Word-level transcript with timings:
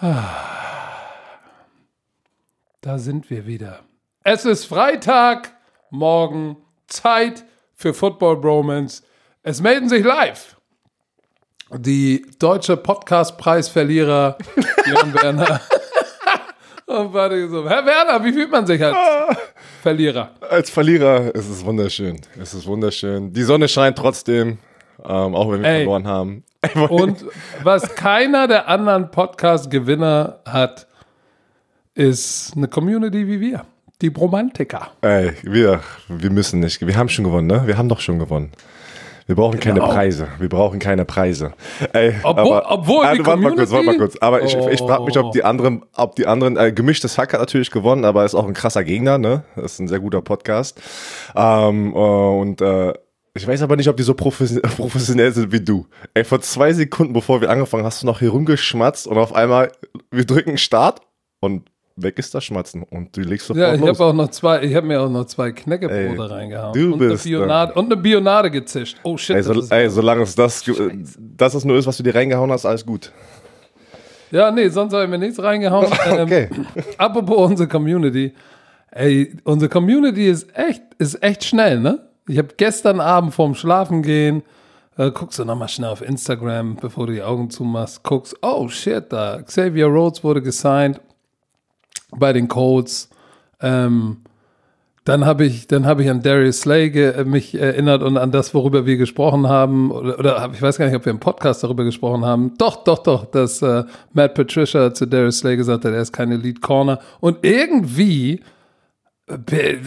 Da 0.00 0.24
sind 2.96 3.28
wir 3.28 3.46
wieder. 3.46 3.80
Es 4.24 4.46
ist 4.46 4.64
Freitag, 4.64 5.52
morgen, 5.90 6.56
Zeit 6.86 7.44
für 7.74 7.92
Football 7.92 8.40
Bromance. 8.40 9.02
Es 9.42 9.60
melden 9.60 9.90
sich 9.90 10.02
live 10.02 10.56
die 11.72 12.26
deutsche 12.38 12.76
Podcast-Preisverlierer 12.78 14.38
Jan 14.86 15.14
Werner. 15.14 15.60
Und 16.86 17.12
warte 17.12 17.48
so, 17.48 17.68
Herr 17.68 17.84
Werner, 17.84 18.24
wie 18.24 18.32
fühlt 18.32 18.50
man 18.50 18.66
sich 18.66 18.82
als 18.82 18.96
Verlierer? 19.82 20.34
Als 20.40 20.70
Verlierer 20.70 21.32
ist 21.34 21.48
es 21.48 21.64
wunderschön. 21.64 22.20
Es 22.40 22.54
ist 22.54 22.66
wunderschön. 22.66 23.32
Die 23.32 23.42
Sonne 23.42 23.68
scheint 23.68 23.98
trotzdem, 23.98 24.58
ähm, 25.04 25.34
auch 25.34 25.50
wenn 25.50 25.62
wir 25.62 25.68
Ey. 25.68 25.76
verloren 25.84 26.06
haben. 26.06 26.44
Und 26.90 27.24
was 27.62 27.94
keiner 27.94 28.46
der 28.46 28.68
anderen 28.68 29.10
Podcast-Gewinner 29.10 30.40
hat, 30.46 30.86
ist 31.94 32.52
eine 32.56 32.68
Community 32.68 33.26
wie 33.26 33.40
wir. 33.40 33.64
Die 34.02 34.10
Bromantiker. 34.10 34.88
Ey, 35.02 35.32
wir, 35.42 35.80
wir 36.08 36.30
müssen 36.30 36.60
nicht. 36.60 36.86
Wir 36.86 36.96
haben 36.96 37.08
schon 37.10 37.24
gewonnen, 37.24 37.46
ne? 37.46 37.62
Wir 37.66 37.76
haben 37.76 37.88
doch 37.88 38.00
schon 38.00 38.18
gewonnen. 38.18 38.50
Wir 39.26 39.36
brauchen 39.36 39.60
keine 39.60 39.78
Genau. 39.80 39.92
Preise. 39.92 40.26
Wir 40.38 40.48
brauchen 40.48 40.78
keine 40.80 41.04
Preise. 41.04 41.52
Ey, 41.92 42.14
Obwohl- 42.22 42.62
obwohl 42.66 43.04
ah, 43.04 43.14
die 43.14 43.24
warte 43.24 43.40
mal 43.42 43.54
kurz, 43.54 43.70
warte 43.70 43.86
mal 43.86 43.96
kurz. 43.96 44.16
Aber 44.16 44.42
ich, 44.42 44.56
ich 44.56 44.80
frage 44.80 45.04
mich, 45.04 45.16
Oh. 45.18 45.26
ob 45.26 45.32
die 45.32 45.44
anderen, 45.44 45.84
ob 45.94 46.16
die 46.16 46.26
anderen, 46.26 46.56
äh, 46.56 46.72
gemischtes 46.72 47.16
Hack 47.16 47.32
hat 47.34 47.40
natürlich 47.40 47.70
gewonnen, 47.70 48.04
aber 48.04 48.24
ist 48.24 48.34
auch 48.34 48.46
ein 48.46 48.54
krasser 48.54 48.82
Gegner, 48.82 49.18
ne? 49.18 49.44
Das 49.54 49.72
ist 49.74 49.78
ein 49.80 49.88
sehr 49.88 50.00
guter 50.00 50.20
Podcast. 50.22 50.80
Ähm, 51.36 51.92
äh, 51.94 51.96
und 51.98 52.60
äh, 52.60 52.94
ich 53.40 53.46
weiß 53.48 53.62
aber 53.62 53.76
nicht, 53.76 53.88
ob 53.88 53.96
die 53.96 54.02
so 54.02 54.14
profession 54.14 54.60
professionell 54.76 55.32
sind 55.32 55.50
wie 55.52 55.60
du. 55.60 55.86
Ey, 56.14 56.24
vor 56.24 56.40
zwei 56.40 56.72
Sekunden, 56.72 57.12
bevor 57.12 57.40
wir 57.40 57.50
angefangen, 57.50 57.84
hast 57.84 58.02
du 58.02 58.06
noch 58.06 58.18
hier 58.18 58.30
rumgeschmatzt 58.30 59.06
und 59.06 59.16
auf 59.18 59.34
einmal, 59.34 59.72
wir 60.10 60.24
drücken 60.24 60.58
Start 60.58 61.00
und 61.40 61.68
weg 61.96 62.18
ist 62.18 62.34
das 62.34 62.44
Schmatzen 62.44 62.82
und 62.82 63.16
du 63.16 63.20
legst 63.22 63.46
sofort 63.46 63.60
Ja, 63.66 63.74
ich 63.74 63.80
habe 63.82 64.04
auch 64.04 64.12
noch 64.14 64.28
zwei, 64.28 64.62
ich 64.62 64.74
habe 64.74 64.86
mir 64.86 65.00
auch 65.00 65.10
noch 65.10 65.24
zwei 65.26 65.52
Knäckebrote 65.52 66.30
reingehauen. 66.30 66.72
du 66.72 66.92
und, 66.94 66.98
bist, 66.98 67.26
eine 67.26 67.36
Bionade, 67.36 67.72
und 67.74 67.84
eine 67.86 67.96
Bionade 67.96 68.50
gezischt. 68.50 68.98
Oh 69.02 69.16
shit. 69.16 69.36
Ey, 69.36 69.42
so, 69.42 69.54
das 69.54 69.64
ist- 69.64 69.72
ey, 69.72 69.90
solange 69.90 70.22
es 70.22 70.34
das, 70.34 70.64
das 71.18 71.54
ist 71.54 71.64
nur 71.64 71.76
ist, 71.76 71.86
was 71.86 71.96
du 71.96 72.02
dir 72.02 72.14
reingehauen 72.14 72.50
hast, 72.52 72.64
alles 72.66 72.84
gut. 72.86 73.12
ja, 74.30 74.50
nee, 74.50 74.68
sonst 74.68 74.92
habe 74.92 75.04
ich 75.04 75.10
mir 75.10 75.18
nichts 75.18 75.42
reingehauen. 75.42 75.86
Ähm, 76.06 76.20
Okay. 76.22 76.48
Apropos 76.98 77.50
unsere 77.50 77.68
Community. 77.68 78.32
Ey, 78.92 79.36
unsere 79.44 79.68
Community 79.68 80.26
ist 80.28 80.48
echt, 80.56 80.82
ist 80.98 81.22
echt 81.22 81.44
schnell, 81.44 81.80
ne? 81.80 82.09
Ich 82.30 82.38
habe 82.38 82.50
gestern 82.56 83.00
Abend 83.00 83.34
vorm 83.34 83.56
Schlafen 83.56 84.02
gehen, 84.02 84.44
äh, 84.96 85.10
guckst 85.10 85.40
du 85.40 85.44
nochmal 85.44 85.68
schnell 85.68 85.90
auf 85.90 86.00
Instagram, 86.00 86.76
bevor 86.76 87.08
du 87.08 87.14
die 87.14 87.22
Augen 87.24 87.50
zumachst, 87.50 88.04
guckst, 88.04 88.36
oh 88.42 88.68
shit, 88.68 89.12
da 89.12 89.42
Xavier 89.42 89.86
Rhodes 89.86 90.22
wurde 90.22 90.40
gesigned 90.40 91.00
bei 92.16 92.32
den 92.32 92.46
Colts. 92.46 93.10
Ähm, 93.60 94.18
dann 95.04 95.26
habe 95.26 95.44
ich, 95.44 95.66
dann 95.66 95.82
ich 95.98 96.08
an 96.08 96.22
Darius 96.22 96.60
Slay 96.60 96.90
ge, 96.90 97.10
äh, 97.10 97.24
mich 97.24 97.58
erinnert 97.58 98.04
und 98.04 98.16
an 98.16 98.30
das, 98.30 98.54
worüber 98.54 98.86
wir 98.86 98.96
gesprochen 98.96 99.48
haben. 99.48 99.90
Oder, 99.90 100.16
oder 100.20 100.50
ich 100.52 100.62
weiß 100.62 100.78
gar 100.78 100.86
nicht, 100.86 100.94
ob 100.94 101.04
wir 101.04 101.10
im 101.10 101.18
Podcast 101.18 101.64
darüber 101.64 101.82
gesprochen 101.82 102.24
haben. 102.24 102.54
Doch, 102.58 102.84
doch, 102.84 103.00
doch, 103.00 103.24
dass 103.24 103.60
äh, 103.60 103.82
Matt 104.12 104.36
Patricia 104.36 104.94
zu 104.94 105.06
Darius 105.06 105.38
Slay 105.38 105.56
gesagt 105.56 105.84
hat, 105.84 105.92
er 105.92 106.00
ist 106.00 106.12
keine 106.12 106.36
Lead 106.36 106.60
Corner. 106.62 107.00
Und 107.18 107.38
irgendwie 107.42 108.40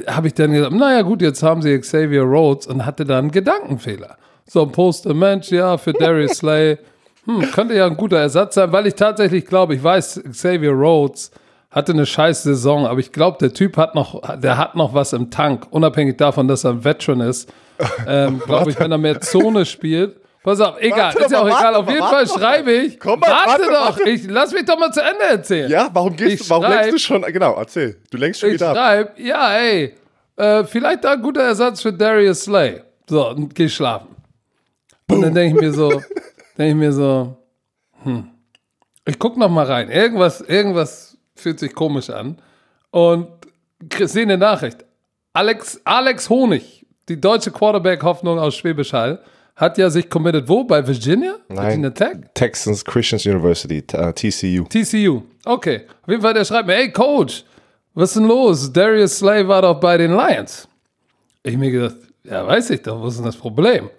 habe 0.08 0.28
ich 0.28 0.34
dann 0.34 0.54
gesagt, 0.54 0.74
naja 0.74 1.02
gut, 1.02 1.22
jetzt 1.22 1.44
haben 1.44 1.62
sie 1.62 1.78
Xavier 1.78 2.24
Rhodes 2.24 2.68
und 2.68 2.86
hatte 2.86 3.06
dann 3.06 3.18
einen 3.20 3.32
Gedankenfehler. 3.32 4.18
So, 4.46 4.66
poste, 4.66 5.14
Mensch, 5.14 5.52
ja, 5.52 5.78
für 5.78 5.94
Darius 5.94 6.32
Slay, 6.38 6.78
hm, 7.26 7.52
könnte 7.52 7.76
ja 7.76 7.86
ein 7.86 7.98
guter 7.98 8.18
Ersatz 8.18 8.56
sein, 8.56 8.72
weil 8.72 8.88
ich 8.88 8.96
tatsächlich 8.96 9.46
glaube, 9.46 9.76
ich 9.76 9.84
weiß, 9.84 10.24
Xavier 10.32 10.72
Rhodes 10.72 11.32
hatte 11.72 11.94
eine 11.94 12.06
scheiß 12.06 12.44
Saison, 12.44 12.86
aber 12.86 13.00
ich 13.00 13.12
glaube, 13.12 13.38
der 13.40 13.54
Typ 13.54 13.78
hat 13.78 13.96
noch, 13.96 14.22
der 14.38 14.58
hat 14.58 14.76
noch 14.76 14.94
was 14.94 15.14
im 15.14 15.32
Tank, 15.32 15.68
unabhängig 15.72 16.18
davon, 16.18 16.48
dass 16.48 16.64
er 16.64 16.72
ein 16.72 16.84
Veteran 16.84 17.22
ist. 17.22 17.52
Ähm, 18.08 18.40
glaube 18.40 18.70
ich, 18.72 18.80
wenn 18.80 18.92
er 18.92 18.98
mehr 18.98 19.20
Zone 19.22 19.66
spielt. 19.66 20.18
Pass 20.44 20.60
auf, 20.60 20.76
egal, 20.82 21.14
Warte 21.14 21.20
ist 21.24 21.32
ja 21.32 21.40
auch 21.40 21.48
mal, 21.48 21.60
egal. 21.60 21.76
Auf 21.76 21.90
jeden 21.90 22.04
Fall 22.04 22.28
schreibe 22.28 22.72
ich. 22.74 23.00
Komm 23.00 23.20
mal, 23.22 23.30
warte, 23.30 23.48
warte, 23.50 23.64
doch, 23.66 23.98
warte. 23.98 24.10
ich 24.10 24.26
lass 24.30 24.52
mich 24.52 24.66
doch 24.66 24.78
mal 24.78 24.92
zu 24.92 25.02
Ende 25.02 25.24
erzählen. 25.24 25.72
Ja, 25.72 25.90
warum 25.94 26.16
gehst 26.16 26.34
Ich 26.34 26.40
du, 26.42 26.50
warum 26.50 26.66
schreib- 26.66 26.82
lenkst 26.86 26.94
du 26.94 27.00
schon, 27.00 27.22
genau, 27.22 27.56
erzähl. 27.56 28.02
Du 28.12 28.18
lenkst 28.18 28.42
schon 28.42 28.50
Ich 28.50 28.56
wieder 28.56 28.70
ab. 28.72 28.76
schreibe, 28.76 29.22
ja, 29.22 29.54
ey, 29.56 29.96
äh, 30.36 30.64
vielleicht 30.66 31.04
da 31.06 31.14
ein 31.14 31.22
guter 31.22 31.44
Ersatz 31.44 31.82
für 31.82 31.94
Darius 31.94 32.42
Slay. 32.42 32.82
So, 33.10 33.30
und 33.30 33.56
geh 33.56 33.70
schlafen. 33.70 34.08
Und 35.10 35.22
dann 35.22 35.34
denke 35.34 35.56
ich 35.56 35.62
mir 35.62 35.72
so, 35.74 35.90
denke 36.58 36.70
ich 36.72 36.76
mir 36.76 36.92
so, 36.92 37.38
hm, 38.04 38.30
ich 39.06 39.18
guck 39.20 39.38
noch 39.38 39.50
mal 39.50 39.66
rein. 39.66 39.90
Irgendwas, 39.90 40.42
irgendwas 40.42 41.18
fühlt 41.36 41.60
sich 41.60 41.74
komisch 41.74 42.10
an. 42.10 42.38
Und 42.92 43.28
sehe 43.98 44.24
eine 44.24 44.38
Nachricht. 44.38 44.84
Alex, 45.34 45.80
Alex 45.84 46.30
Honig, 46.30 46.86
die 47.10 47.20
deutsche 47.20 47.52
Quarterback-Hoffnung 47.52 48.40
aus 48.40 48.56
Schwäbisch 48.56 48.94
Hall, 48.94 49.22
hat 49.56 49.78
ja 49.78 49.90
sich 49.90 50.10
committed 50.10 50.48
wo? 50.48 50.64
Bei 50.64 50.86
Virginia? 50.86 51.36
Virginia 51.48 51.90
Tech? 51.92 52.18
Texans 52.34 52.84
Christians 52.84 53.26
University, 53.26 53.84
äh, 53.94 54.14
TCU. 54.14 54.66
TCU. 54.66 55.24
Okay. 55.46 55.82
Auf 56.02 56.10
jeden 56.10 56.22
Fall, 56.22 56.34
der 56.34 56.46
schreibt 56.46 56.68
mir, 56.68 56.76
ey 56.76 56.92
Coach, 56.92 57.44
was 57.94 58.10
ist 58.10 58.16
denn 58.16 58.28
los? 58.28 58.72
Darius 58.74 59.20
Slay 59.20 59.48
war 59.48 59.62
doch 59.62 59.80
bei 59.80 59.98
den 59.98 60.12
Lions. 60.12 60.68
Ich 61.44 61.56
mir 61.58 61.72
gedacht, 61.72 61.98
ja, 62.24 62.46
weiß 62.48 62.72
ich 62.72 62.82
doch, 62.82 63.02
was 63.04 63.14
ist 63.14 63.18
denn 63.18 63.26
das 63.26 63.36
Problem? 63.36 63.90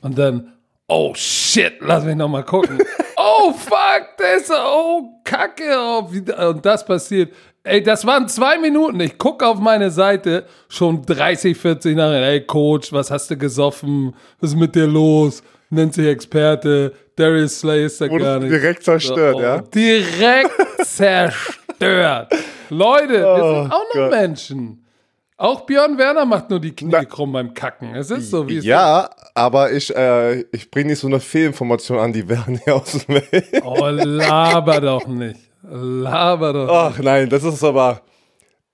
Und 0.00 0.18
dann, 0.18 0.52
oh 0.88 1.12
shit, 1.14 1.74
lass 1.80 2.04
mich 2.04 2.16
noch 2.16 2.28
mal 2.28 2.44
gucken. 2.44 2.78
oh 3.16 3.52
fuck, 3.52 4.16
der 4.18 4.36
ist, 4.36 4.50
oh 4.50 5.20
kacke. 5.22 5.64
Oh, 5.76 6.08
wie, 6.10 6.32
und 6.32 6.64
das 6.64 6.84
passiert. 6.84 7.32
Ey, 7.66 7.82
das 7.82 8.06
waren 8.06 8.28
zwei 8.28 8.58
Minuten. 8.58 9.00
Ich 9.00 9.18
gucke 9.18 9.44
auf 9.46 9.58
meine 9.58 9.90
Seite, 9.90 10.44
schon 10.68 11.02
30, 11.04 11.56
40 11.56 11.96
nachher. 11.96 12.22
Ey, 12.28 12.40
Coach, 12.42 12.92
was 12.92 13.10
hast 13.10 13.30
du 13.30 13.36
gesoffen? 13.36 14.14
Was 14.40 14.50
ist 14.50 14.56
mit 14.56 14.74
dir 14.74 14.86
los? 14.86 15.42
Nennt 15.70 15.92
sich 15.94 16.06
Experte. 16.06 16.92
Darius 17.16 17.58
Slay 17.60 17.86
ist 17.86 18.00
da 18.00 18.06
gar 18.06 18.38
nicht. 18.38 18.52
direkt 18.52 18.84
zerstört, 18.84 19.34
Oh, 19.36 19.40
ja? 19.40 19.58
Direkt 19.62 20.52
zerstört. 20.84 22.28
Leute, 22.70 23.12
wir 23.14 23.36
sind 23.36 23.72
auch 23.72 23.84
noch 23.84 23.92
Gott. 23.94 24.10
Menschen. 24.10 24.82
Auch 25.38 25.62
Björn 25.66 25.98
Werner 25.98 26.24
macht 26.24 26.48
nur 26.48 26.60
die 26.60 26.74
Knie 26.74 27.04
krumm 27.06 27.32
beim 27.32 27.52
Kacken. 27.52 27.94
Es 27.94 28.10
ist 28.10 28.30
so, 28.30 28.48
wie 28.48 28.56
es 28.58 28.64
Ja, 28.64 29.10
aber 29.34 29.70
ich, 29.72 29.94
äh, 29.94 30.40
ich 30.52 30.70
bringe 30.70 30.90
nicht 30.90 31.00
so 31.00 31.08
eine 31.08 31.20
Fehlinformation 31.20 31.98
an, 31.98 32.12
die 32.12 32.26
werden 32.28 32.58
hier 32.64 32.76
aus 32.76 32.92
dem 32.92 33.16
Weg. 33.16 33.32
ist. 33.32 33.62
Oh, 33.64 33.86
laber 33.86 34.80
doch 34.80 35.06
nicht. 35.06 35.40
Laber 35.68 36.52
doch. 36.52 36.68
Ach 36.68 36.98
nein, 36.98 37.28
das 37.28 37.44
ist 37.44 37.62
aber. 37.64 38.02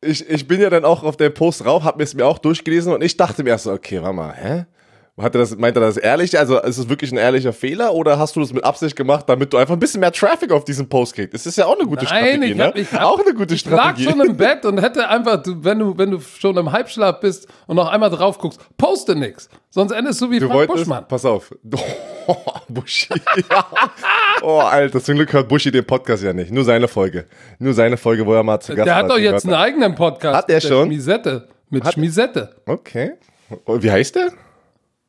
Ich, 0.00 0.28
ich 0.28 0.48
bin 0.48 0.60
ja 0.60 0.68
dann 0.68 0.84
auch 0.84 1.04
auf 1.04 1.16
den 1.16 1.32
Post 1.32 1.64
rauf, 1.64 1.84
hab 1.84 1.96
mir 1.96 2.02
es 2.02 2.14
mir 2.14 2.26
auch 2.26 2.38
durchgelesen 2.38 2.92
und 2.92 3.02
ich 3.02 3.16
dachte 3.16 3.44
mir 3.44 3.50
erst 3.50 3.64
so, 3.64 3.72
okay, 3.72 4.02
warte 4.02 4.14
mal, 4.14 4.34
hä? 4.34 4.64
Hat 5.20 5.34
er 5.34 5.40
das, 5.40 5.54
meint 5.58 5.76
er 5.76 5.80
das 5.82 5.98
ehrlich? 5.98 6.38
Also 6.38 6.58
ist 6.60 6.78
es 6.78 6.88
wirklich 6.88 7.12
ein 7.12 7.18
ehrlicher 7.18 7.52
Fehler 7.52 7.92
oder 7.92 8.18
hast 8.18 8.34
du 8.34 8.40
das 8.40 8.50
mit 8.54 8.64
Absicht 8.64 8.96
gemacht, 8.96 9.28
damit 9.28 9.52
du 9.52 9.58
einfach 9.58 9.74
ein 9.74 9.78
bisschen 9.78 10.00
mehr 10.00 10.10
Traffic 10.10 10.50
auf 10.52 10.64
diesen 10.64 10.88
Post 10.88 11.14
kriegst? 11.14 11.34
Das 11.34 11.44
ist 11.44 11.56
ja 11.58 11.66
auch 11.66 11.78
eine 11.78 11.86
gute 11.86 12.06
Nein, 12.06 12.24
Strategie, 12.24 12.52
ich 12.54 12.60
hab- 12.60 12.74
ne? 12.74 12.80
ich 12.80 12.92
hab- 12.92 13.02
auch 13.02 13.20
eine 13.20 13.34
gute 13.34 13.52
Ich 13.54 13.64
lag 13.66 13.90
Strategie. 13.94 14.08
schon 14.10 14.20
im 14.22 14.36
Bett 14.38 14.64
und 14.64 14.80
hätte 14.80 15.06
einfach, 15.10 15.42
wenn, 15.46 15.78
du, 15.80 15.98
wenn 15.98 16.12
du 16.12 16.18
schon 16.20 16.56
im 16.56 16.72
Halbschlaf 16.72 17.20
bist 17.20 17.46
und 17.66 17.76
noch 17.76 17.88
einmal 17.90 18.08
drauf 18.08 18.38
guckst, 18.38 18.58
poste 18.78 19.14
nix. 19.14 19.50
Sonst 19.68 19.92
endest 19.92 20.18
du 20.22 20.30
wie 20.30 20.38
Du 20.38 20.46
Frank 20.46 20.60
wolltest, 20.60 20.78
Buschmann. 20.78 21.06
pass 21.06 21.24
auf. 21.26 21.54
Oh, 22.28 22.36
Buschi. 22.68 23.12
Ja. 23.50 23.66
Oh, 24.42 24.60
Alter, 24.60 25.02
zum 25.02 25.16
Glück 25.16 25.32
hört 25.32 25.48
Buschi 25.48 25.72
den 25.72 25.84
Podcast 25.84 26.22
ja 26.22 26.32
nicht. 26.32 26.52
Nur 26.52 26.62
seine 26.62 26.86
Folge. 26.86 27.26
Nur 27.58 27.74
seine 27.74 27.96
Folge, 27.96 28.24
wo 28.24 28.32
er 28.32 28.44
mal 28.44 28.60
zu 28.60 28.76
Gast 28.76 28.86
Der 28.86 28.94
hat 28.94 29.10
doch 29.10 29.18
jetzt 29.18 29.44
einen 29.44 29.54
eigenen 29.54 29.96
Podcast. 29.96 30.36
Hat 30.36 30.48
er 30.48 30.60
schon? 30.60 30.86
Schmisette. 30.86 31.48
Mit 31.68 31.82
Hat- 31.84 31.94
Schmisette. 31.94 32.54
Okay. 32.64 33.14
Und 33.64 33.82
wie 33.82 33.90
heißt 33.90 34.14
der? 34.14 34.30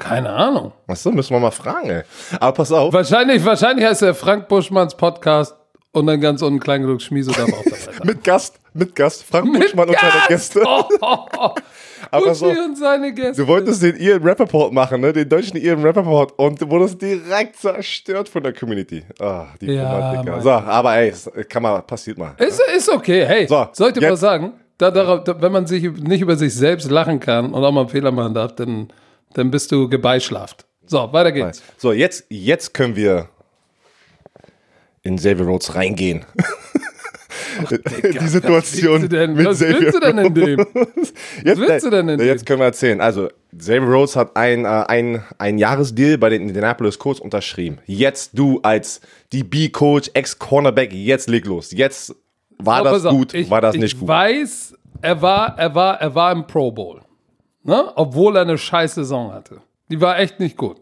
Keine 0.04 0.30
Ahnung. 0.30 0.72
Achso, 0.88 1.12
müssen 1.12 1.32
wir 1.34 1.40
mal 1.40 1.52
fragen, 1.52 1.90
ey. 1.90 2.02
Aber 2.40 2.52
pass 2.54 2.72
auf. 2.72 2.94
Wahrscheinlich, 2.94 3.44
wahrscheinlich 3.46 3.86
heißt 3.86 4.02
er 4.02 4.14
Frank 4.14 4.48
Buschmanns 4.48 4.96
Podcast 4.96 5.56
und 5.94 6.08
dann 6.08 6.20
ganz 6.20 6.42
unten 6.42 6.60
klein 6.60 6.82
genug 6.82 7.02
Schmiese 7.02 7.32
darf 7.32 7.44
auch 7.54 7.64
dabei 7.64 7.78
sein. 7.78 7.94
Mit 8.04 8.24
Gast, 8.24 8.60
mit 8.74 8.96
Gast, 8.96 9.24
Frank 9.24 9.54
Buschmann 9.54 9.88
und 9.90 9.98
seine 9.98 10.28
Gäste. 10.28 10.62
Oh, 10.66 10.84
oh, 11.02 11.18
oh. 11.38 11.50
Aber 12.12 12.26
pass 12.26 12.40
Buschi 12.40 12.60
auf, 12.60 12.66
und 12.66 12.78
seine 12.78 13.14
Gäste. 13.14 13.42
du 13.44 13.48
wolltest 13.48 13.82
den 13.82 13.96
Ian 13.98 14.22
Rappaport 14.24 14.74
machen, 14.74 15.00
ne? 15.00 15.14
Den 15.14 15.30
deutschen 15.30 15.58
Ian 15.58 15.82
Rappaport 15.86 16.34
und 16.38 16.60
du 16.62 16.70
wurdest 16.70 17.02
direkt 17.02 17.56
zerstört 17.58 18.28
von 18.28 18.44
der 18.44 18.52
Community. 18.54 19.04
Ah, 19.20 19.46
die 19.62 19.68
Ja, 19.68 19.94
Romantiker. 20.12 20.42
So, 20.42 20.50
aber 20.52 20.96
ey, 20.98 21.14
kann 21.48 21.64
mal, 21.64 21.82
passiert 21.84 22.18
mal. 22.18 22.34
Ist, 22.40 22.62
ist 22.76 22.90
okay. 22.90 23.26
Hey, 23.26 23.48
So, 23.48 23.68
soll 23.72 23.90
ich 23.90 23.94
dir 23.94 24.02
jetzt- 24.02 24.12
was 24.14 24.20
sagen? 24.20 24.54
Da, 24.80 24.90
da, 24.92 25.24
wenn 25.40 25.52
man 25.52 25.66
sich 25.68 25.84
nicht 25.84 26.22
über 26.22 26.36
sich 26.36 26.54
selbst 26.54 26.90
lachen 26.90 27.20
kann 27.20 27.54
und 27.54 27.64
auch 27.64 27.72
mal 27.72 27.82
einen 27.82 27.90
Fehler 27.90 28.12
machen 28.12 28.34
darf, 28.34 28.56
dann, 28.56 28.88
dann 29.34 29.52
bist 29.52 29.72
du 29.72 29.88
gebeischlaft. 29.90 30.66
So, 30.86 31.12
weiter 31.14 31.32
geht's. 31.32 31.62
So, 31.78 31.92
jetzt, 31.92 32.26
jetzt 32.30 32.74
können 32.74 32.96
wir 32.96 33.30
in 35.02 35.16
Xavier 35.18 35.46
Rhodes 35.46 35.76
reingehen. 35.76 36.26
die 38.22 38.28
Situation 38.28 39.02
du 39.02 39.10
denn- 39.10 39.34
mit 39.34 39.46
was 39.46 39.58
Xavier 39.60 39.80
willst 39.80 39.96
du 39.96 40.00
denn 40.00 40.18
in 40.18 40.34
dem? 40.34 40.60
Jetzt, 41.44 41.60
willst 41.60 41.86
du 41.86 41.90
denn 41.90 42.10
in 42.10 42.20
Jetzt 42.20 42.46
können 42.46 42.60
wir 42.60 42.66
erzählen. 42.66 43.00
Also, 43.02 43.30
Xavier 43.58 43.82
Rhodes 43.90 44.16
hat 44.16 44.36
ein, 44.36 44.66
äh, 44.66 44.68
ein, 44.68 45.24
ein 45.38 45.58
Jahresdeal 45.58 46.18
bei 46.18 46.30
den 46.30 46.42
Indianapolis 46.44 46.98
Colts 47.00 47.20
unterschrieben. 47.20 47.80
Jetzt 47.86 48.32
du 48.34 48.60
als 48.62 49.02
DB-Coach, 49.34 50.12
Ex-Cornerback, 50.14 50.94
jetzt 50.94 51.30
leg 51.30 51.46
los. 51.46 51.72
Jetzt 51.72 52.16
war 52.60 52.78
Aber 52.80 52.92
das 52.92 53.06
auf, 53.06 53.14
gut, 53.14 53.34
ich, 53.34 53.50
war 53.50 53.62
das 53.62 53.76
ich 53.76 53.82
nicht 53.82 54.00
gut. 54.00 54.08
weiß, 54.08 54.74
er 55.02 55.22
war, 55.22 55.58
er 55.58 55.76
war, 55.76 56.00
er 56.02 56.16
war 56.16 56.32
im 56.32 56.48
Pro 56.48 56.72
Bowl. 56.72 57.02
Ne? 57.64 57.92
Obwohl 57.96 58.36
er 58.36 58.42
eine 58.44 58.58
scheiß 58.58 58.96
Saison 58.96 59.34
hatte. 59.34 59.62
Die 59.90 60.02
war 60.02 60.20
echt 60.20 60.40
nicht 60.40 60.58
gut. 60.58 60.78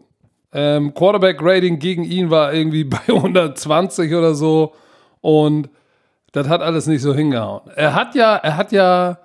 Ähm, 0.52 0.92
Quarterback-Rating 0.94 1.78
gegen 1.78 2.04
ihn 2.04 2.30
war 2.30 2.52
irgendwie 2.52 2.84
bei 2.84 3.00
120 3.08 4.14
oder 4.14 4.34
so. 4.34 4.72
Und 5.20 5.70
das 6.32 6.48
hat 6.48 6.62
alles 6.62 6.86
nicht 6.86 7.02
so 7.02 7.14
hingehauen. 7.14 7.62
Er 7.76 7.94
hat 7.94 8.14
ja, 8.14 8.36
er 8.36 8.56
hat 8.56 8.72
ja, 8.72 9.18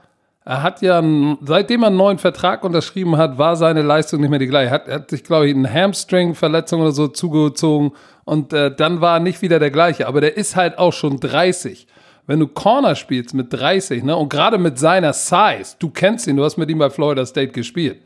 er 0.45 0.63
hat 0.63 0.81
ja, 0.81 1.01
seitdem 1.42 1.83
er 1.83 1.88
einen 1.88 1.98
neuen 1.98 2.18
Vertrag 2.18 2.63
unterschrieben 2.63 3.18
hat, 3.18 3.38
war 3.38 3.56
seine 3.56 3.81
Leistung 3.81 4.21
nicht 4.21 4.30
mehr 4.30 4.39
die 4.39 4.48
gleiche. 4.48 4.69
Er 4.69 4.74
hat, 4.74 4.88
hat 4.88 5.09
sich, 5.09 5.24
glaube 5.24 5.48
ich, 5.48 5.56
eine 5.56 5.71
Hamstring-Verletzung 5.71 6.81
oder 6.81 6.92
so 6.92 7.07
zugezogen 7.07 7.92
und 8.24 8.54
äh, 8.54 8.74
dann 8.74 9.01
war 9.01 9.18
er 9.18 9.19
nicht 9.19 9.42
wieder 9.42 9.59
der 9.59 9.71
gleiche. 9.71 10.07
Aber 10.07 10.21
der 10.21 10.38
ist 10.38 10.56
halt 10.56 10.77
auch 10.77 10.94
schon 10.94 11.19
30. 11.19 11.88
Wenn 12.27 12.39
du 12.39 12.47
Corner 12.47 12.95
spielst 12.95 13.33
mit 13.33 13.51
30, 13.53 14.03
ne, 14.03 14.15
und 14.15 14.29
gerade 14.29 14.57
mit 14.57 14.77
seiner 14.77 15.13
Size, 15.13 15.75
du 15.79 15.89
kennst 15.89 16.27
ihn, 16.27 16.35
du 16.38 16.44
hast 16.44 16.57
mit 16.57 16.69
ihm 16.69 16.77
bei 16.77 16.89
Florida 16.89 17.25
State 17.25 17.53
gespielt. 17.53 18.01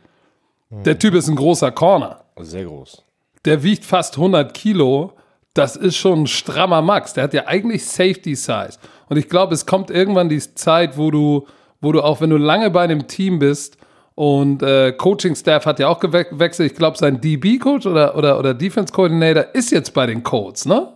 Der 0.69 0.97
Typ 0.97 1.15
ist 1.15 1.27
ein 1.27 1.35
großer 1.35 1.71
Corner 1.71 2.21
Sehr 2.39 2.63
groß. 2.63 3.03
der 3.43 3.61
wiegt 3.63 3.83
fast 3.83 4.15
100 4.15 4.53
Kilo. 4.53 5.13
Das 5.53 5.75
ist 5.75 5.97
schon 5.97 6.21
ein 6.23 6.27
strammer 6.27 6.81
Max. 6.81 7.11
Der 7.13 7.25
hat 7.25 7.33
ja 7.33 7.45
eigentlich 7.47 7.85
Safety 7.85 8.35
Size. 8.35 8.77
Und 9.09 9.17
ich 9.17 9.27
glaube, 9.27 9.53
es 9.53 9.65
kommt 9.65 9.91
irgendwann 9.91 10.29
die 10.29 10.39
Zeit, 10.39 10.97
wo 10.97 11.11
du, 11.11 11.45
wo 11.81 11.91
du 11.91 12.01
auch, 12.01 12.21
wenn 12.21 12.29
du 12.29 12.37
lange 12.37 12.69
bei 12.71 12.83
einem 12.83 13.07
Team 13.07 13.39
bist 13.39 13.75
und 14.15 14.63
äh, 14.63 14.93
Coaching 14.93 15.35
Staff 15.35 15.65
hat 15.65 15.79
ja 15.79 15.89
auch 15.89 15.99
gewe- 15.99 16.29
gewechselt. 16.29 16.71
Ich 16.71 16.77
glaube, 16.77 16.97
sein 16.97 17.19
DB-Coach 17.19 17.85
oder, 17.85 18.15
oder, 18.15 18.39
oder 18.39 18.53
Defense 18.53 18.93
Coordinator 18.93 19.53
ist 19.53 19.71
jetzt 19.71 19.93
bei 19.93 20.05
den 20.05 20.23
Colts, 20.23 20.65
ne? 20.65 20.87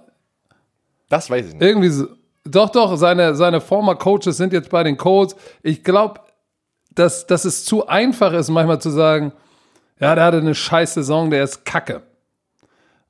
Das 1.10 1.30
weiß 1.30 1.48
ich 1.48 1.54
nicht. 1.54 1.62
Irgendwie 1.62 1.89
so. 1.89 2.07
Doch, 2.47 2.69
doch, 2.69 2.95
seine, 2.95 3.36
seine 3.36 3.59
former 3.59 3.95
Coaches 3.95 4.38
sind 4.38 4.53
jetzt 4.53 4.69
bei 4.69 4.83
den 4.83 4.97
Colts. 4.97 5.36
Ich 5.63 5.83
glaube, 5.83 6.21
dass, 6.94 7.25
dass 7.25 7.44
es 7.44 7.65
zu 7.65 7.88
einfach 7.88 8.33
ist, 8.33 8.50
manchmal 8.50 8.80
zu 8.80 8.92
sagen, 8.92 9.33
ja, 10.00 10.13
der 10.13 10.25
hatte 10.25 10.38
eine 10.38 10.56
scheiß 10.56 10.94
Saison, 10.94 11.30
der 11.30 11.44
ist 11.44 11.65
kacke. 11.65 12.03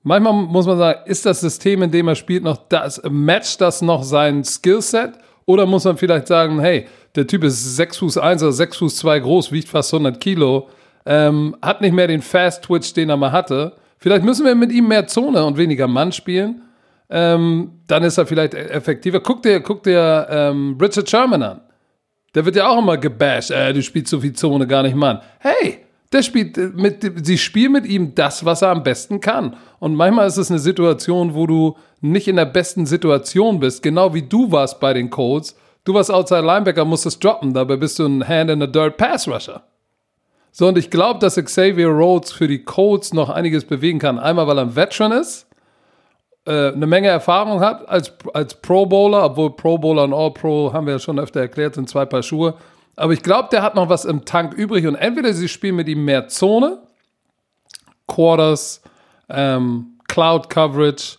Manchmal 0.03 0.33
muss 0.33 0.67
man 0.67 0.77
sagen, 0.77 0.99
ist 1.05 1.25
das 1.25 1.41
System, 1.41 1.81
in 1.81 1.91
dem 1.91 2.07
er 2.07 2.15
spielt, 2.15 2.43
noch 2.43 2.57
das, 2.69 3.01
matcht 3.09 3.59
das 3.59 3.81
noch 3.81 4.03
sein 4.03 4.43
Skillset? 4.43 5.13
Oder 5.45 5.65
muss 5.65 5.83
man 5.83 5.97
vielleicht 5.97 6.27
sagen, 6.27 6.59
hey, 6.59 6.87
der 7.15 7.27
Typ 7.27 7.43
ist 7.43 7.75
6 7.75 7.97
Fuß 7.97 8.17
1 8.17 8.41
oder 8.43 8.51
6 8.51 8.77
Fuß 8.77 8.97
2 8.97 9.19
groß, 9.19 9.51
wiegt 9.51 9.67
fast 9.67 9.93
100 9.93 10.19
Kilo, 10.19 10.69
ähm, 11.05 11.55
hat 11.61 11.81
nicht 11.81 11.93
mehr 11.93 12.07
den 12.07 12.21
Fast 12.21 12.63
Twitch, 12.63 12.93
den 12.93 13.09
er 13.09 13.17
mal 13.17 13.31
hatte. 13.31 13.73
Vielleicht 13.97 14.23
müssen 14.23 14.45
wir 14.45 14.55
mit 14.55 14.71
ihm 14.71 14.87
mehr 14.87 15.07
Zone 15.07 15.43
und 15.43 15.57
weniger 15.57 15.87
Mann 15.87 16.11
spielen. 16.11 16.61
Ähm, 17.09 17.81
dann 17.87 18.03
ist 18.03 18.17
er 18.17 18.25
vielleicht 18.25 18.53
effektiver. 18.53 19.19
Guck 19.19 19.43
dir, 19.43 19.59
guck 19.59 19.83
dir 19.83 20.27
ähm, 20.29 20.77
Richard 20.79 21.09
Sherman 21.09 21.43
an. 21.43 21.61
Der 22.33 22.45
wird 22.45 22.55
ja 22.55 22.67
auch 22.67 22.79
immer 22.79 22.97
gebasht. 22.97 23.51
Äh, 23.51 23.73
du 23.73 23.81
spielst 23.81 24.09
so 24.09 24.19
viel 24.19 24.33
Zone, 24.33 24.67
gar 24.67 24.83
nicht 24.83 24.95
Mann. 24.95 25.21
Hey, 25.39 25.85
der 26.11 26.21
spielt 26.21 26.57
äh, 26.57 26.71
mit, 26.73 27.25
sie 27.25 27.37
spielen 27.37 27.73
mit 27.73 27.85
ihm 27.85 28.15
das, 28.15 28.43
was 28.43 28.61
er 28.61 28.69
am 28.69 28.83
besten 28.83 29.19
kann. 29.19 29.55
Und 29.79 29.95
manchmal 29.95 30.27
ist 30.27 30.37
es 30.37 30.49
eine 30.49 30.59
Situation, 30.59 31.33
wo 31.33 31.47
du 31.47 31.77
nicht 32.01 32.27
in 32.27 32.35
der 32.35 32.45
besten 32.45 32.85
Situation 32.85 33.59
bist, 33.59 33.83
genau 33.83 34.13
wie 34.13 34.21
du 34.21 34.51
warst 34.51 34.79
bei 34.79 34.93
den 34.93 35.09
Colts. 35.09 35.55
Du 35.83 35.93
warst 35.93 36.11
Outside 36.11 36.41
Linebacker, 36.41 36.83
musstest 36.83 37.23
droppen, 37.23 37.53
dabei 37.53 37.77
bist 37.77 37.99
du 37.99 38.05
ein 38.05 38.27
Hand 38.27 38.49
in 38.49 38.59
the 38.59 38.71
Dirt 38.71 38.97
Pass 38.97 39.27
Rusher. 39.27 39.63
So, 40.51 40.67
und 40.67 40.77
ich 40.77 40.89
glaube, 40.89 41.19
dass 41.19 41.35
Xavier 41.35 41.89
Rhodes 41.89 42.31
für 42.31 42.47
die 42.47 42.63
Colts 42.63 43.13
noch 43.13 43.29
einiges 43.29 43.65
bewegen 43.65 43.99
kann. 43.99 44.17
Einmal, 44.17 44.47
weil 44.47 44.57
er 44.57 44.63
ein 44.63 44.75
Veteran 44.75 45.11
ist, 45.11 45.44
äh, 46.45 46.71
eine 46.71 46.87
Menge 46.87 47.07
Erfahrung 47.07 47.59
hat 47.59 47.87
als, 47.89 48.13
als 48.33 48.55
Pro 48.61 48.85
Bowler, 48.85 49.25
obwohl 49.25 49.55
Pro 49.55 49.77
Bowler 49.77 50.03
und 50.03 50.13
All 50.13 50.31
Pro 50.31 50.71
haben 50.71 50.85
wir 50.85 50.93
ja 50.93 50.99
schon 50.99 51.19
öfter 51.19 51.39
erklärt, 51.39 51.75
sind 51.75 51.89
zwei 51.89 52.05
Paar 52.05 52.23
Schuhe. 52.23 52.55
Aber 52.95 53.13
ich 53.13 53.23
glaube, 53.23 53.49
der 53.51 53.61
hat 53.61 53.75
noch 53.75 53.89
was 53.89 54.05
im 54.05 54.25
Tank 54.25 54.53
übrig 54.53 54.87
und 54.87 54.95
entweder 54.95 55.33
sie 55.33 55.49
spielen 55.49 55.75
mit 55.75 55.87
ihm 55.87 56.05
mehr 56.05 56.27
Zone, 56.27 56.79
Quarters, 58.07 58.81
ähm, 59.29 59.97
Cloud 60.07 60.49
Coverage 60.49 61.17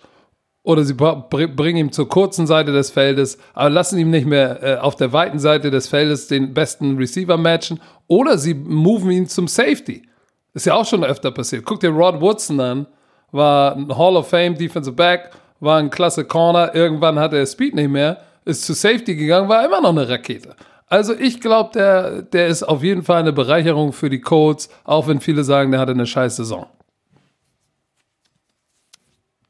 oder 0.63 0.85
sie 0.85 0.95
bringen 0.95 1.77
ihm 1.77 1.93
zur 1.93 2.09
kurzen 2.09 2.47
Seite 2.47 2.73
des 2.73 2.91
Feldes, 2.91 3.39
aber 3.55 3.71
lassen 3.71 3.99
ihm 3.99 4.11
nicht 4.11 4.27
mehr 4.27 4.63
äh, 4.63 4.77
auf 4.79 4.97
der 4.97 5.13
weiten 5.13 5.39
Seite 5.39 5.71
des 5.71 5.89
Feldes 5.89 6.29
den 6.29 6.55
besten 6.55 6.97
Receiver 6.97 7.37
matchen 7.37 7.81
oder 8.07 8.39
sie 8.39 8.55
moven 8.55 9.11
ihn 9.11 9.29
zum 9.29 9.49
Safety. 9.49 10.03
Ist 10.55 10.67
ja 10.67 10.75
auch 10.75 10.87
schon 10.87 11.05
öfter 11.05 11.31
passiert. 11.31 11.65
Guck 11.65 11.81
dir 11.81 11.91
Rod 11.91 12.21
Woodson 12.21 12.59
an, 12.61 12.87
war 13.33 13.77
ein 13.77 13.97
Hall 13.97 14.17
of 14.17 14.29
Fame 14.29 14.57
Defensive 14.57 14.95
Back, 14.95 15.31
war 15.61 15.79
ein 15.79 15.91
klasse 15.91 16.25
Corner, 16.25 16.75
irgendwann 16.75 17.19
hatte 17.19 17.37
er 17.37 17.47
Speed 17.47 17.75
nicht 17.75 17.91
mehr, 17.91 18.23
ist 18.45 18.65
zu 18.65 18.73
Safety 18.73 19.17
gegangen, 19.17 19.49
war 19.49 19.65
immer 19.65 19.81
noch 19.81 19.91
eine 19.91 20.09
Rakete. 20.09 20.55
Also 20.89 21.15
ich 21.15 21.41
glaube, 21.41 21.71
der, 21.75 22.23
der 22.23 22.47
ist 22.47 22.63
auf 22.63 22.83
jeden 22.83 23.03
Fall 23.03 23.21
eine 23.21 23.33
Bereicherung 23.33 23.93
für 23.93 24.09
die 24.09 24.21
Colts, 24.21 24.69
auch 24.85 25.09
wenn 25.09 25.21
viele 25.21 25.43
sagen, 25.43 25.73
der 25.73 25.81
hatte 25.81 25.93
eine 25.93 26.07
scheiß 26.07 26.37
Saison. 26.37 26.67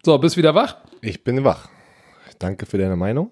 So, 0.02 0.16
bist 0.18 0.36
wieder 0.36 0.54
wach? 0.54 0.76
Ich 1.02 1.22
bin 1.24 1.44
wach. 1.44 1.68
Danke 2.38 2.64
für 2.64 2.78
deine 2.78 2.96
Meinung. 2.96 3.30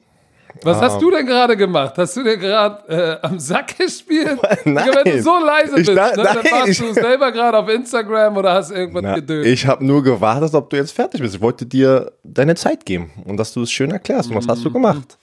Was 0.62 0.80
hast 0.80 1.00
du 1.02 1.10
denn 1.10 1.26
gerade 1.26 1.56
gemacht? 1.56 1.94
Hast 1.98 2.16
du 2.16 2.22
dir 2.22 2.36
gerade 2.36 3.20
äh, 3.22 3.26
am 3.26 3.38
Sack 3.38 3.76
gespielt? 3.78 4.38
Nein. 4.64 4.88
Wenn 5.04 5.12
du 5.16 5.22
so 5.22 5.32
leise 5.44 5.80
Ich 5.80 5.86
bist, 5.86 5.96
da- 5.98 6.10
ne, 6.10 6.22
nein, 6.22 6.36
dann 6.42 6.52
warst 6.52 6.68
ich- 6.68 6.78
du 6.78 6.92
selber 6.94 7.32
gerade 7.32 7.58
auf 7.58 7.68
Instagram 7.68 8.36
oder 8.36 8.54
hast 8.54 8.70
irgendwas 8.70 9.02
Na, 9.02 9.14
gedönt. 9.16 9.46
ich 9.46 9.66
habe 9.66 9.84
nur 9.84 10.02
gewartet, 10.02 10.54
ob 10.54 10.70
du 10.70 10.76
jetzt 10.76 10.92
fertig 10.92 11.20
bist. 11.20 11.34
Ich 11.34 11.40
wollte 11.40 11.66
dir 11.66 12.12
deine 12.22 12.54
Zeit 12.54 12.86
geben 12.86 13.10
und 13.24 13.36
dass 13.36 13.52
du 13.52 13.62
es 13.62 13.70
schön 13.72 13.90
erklärst. 13.90 14.30
Und 14.30 14.36
was 14.36 14.46
hast 14.48 14.64
du 14.64 14.68
Mhm. 14.70 14.74
gemacht? 14.74 15.18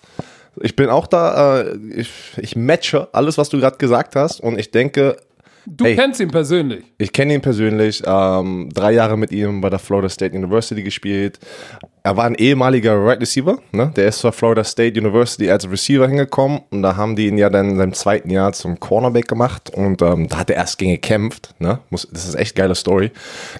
Ich 0.59 0.75
bin 0.75 0.89
auch 0.89 1.07
da, 1.07 1.61
äh, 1.61 1.77
ich, 1.95 2.11
ich 2.37 2.55
matche 2.57 3.07
alles, 3.13 3.37
was 3.37 3.47
du 3.49 3.57
gerade 3.59 3.77
gesagt 3.77 4.15
hast. 4.17 4.41
Und 4.41 4.59
ich 4.59 4.69
denke, 4.71 5.15
Du 5.67 5.85
Ey. 5.85 5.95
kennst 5.95 6.19
ihn 6.19 6.31
persönlich. 6.31 6.83
ich 6.97 7.13
kenne 7.13 7.35
ihn 7.35 7.41
persönlich, 7.41 8.01
ähm, 8.03 8.69
drei 8.73 8.93
Jahre 8.93 9.15
mit 9.15 9.31
ihm 9.31 9.61
bei 9.61 9.69
der 9.69 9.77
Florida 9.77 10.09
State 10.09 10.35
University 10.35 10.81
gespielt. 10.81 11.37
Er 12.03 12.17
war 12.17 12.25
ein 12.25 12.33
ehemaliger 12.33 12.95
Right 12.95 13.21
Receiver, 13.21 13.59
ne? 13.71 13.91
Der 13.95 14.07
ist 14.07 14.17
zur 14.17 14.31
Florida 14.31 14.63
State 14.63 14.99
University 14.99 15.51
als 15.51 15.69
Receiver 15.69 16.07
hingekommen 16.07 16.61
und 16.71 16.81
da 16.81 16.95
haben 16.95 17.15
die 17.15 17.27
ihn 17.27 17.37
ja 17.37 17.51
dann 17.51 17.69
in 17.69 17.77
seinem 17.77 17.93
zweiten 17.93 18.31
Jahr 18.31 18.53
zum 18.53 18.79
Cornerback 18.79 19.27
gemacht 19.27 19.69
und 19.69 20.01
ähm, 20.01 20.27
da 20.27 20.39
hat 20.39 20.49
er 20.49 20.55
erst 20.55 20.79
gegen 20.79 20.93
gekämpft, 20.93 21.53
ne? 21.59 21.77
Muss, 21.91 22.07
das 22.11 22.27
ist 22.27 22.33
echt 22.33 22.55
geile 22.55 22.73
Story. 22.73 23.11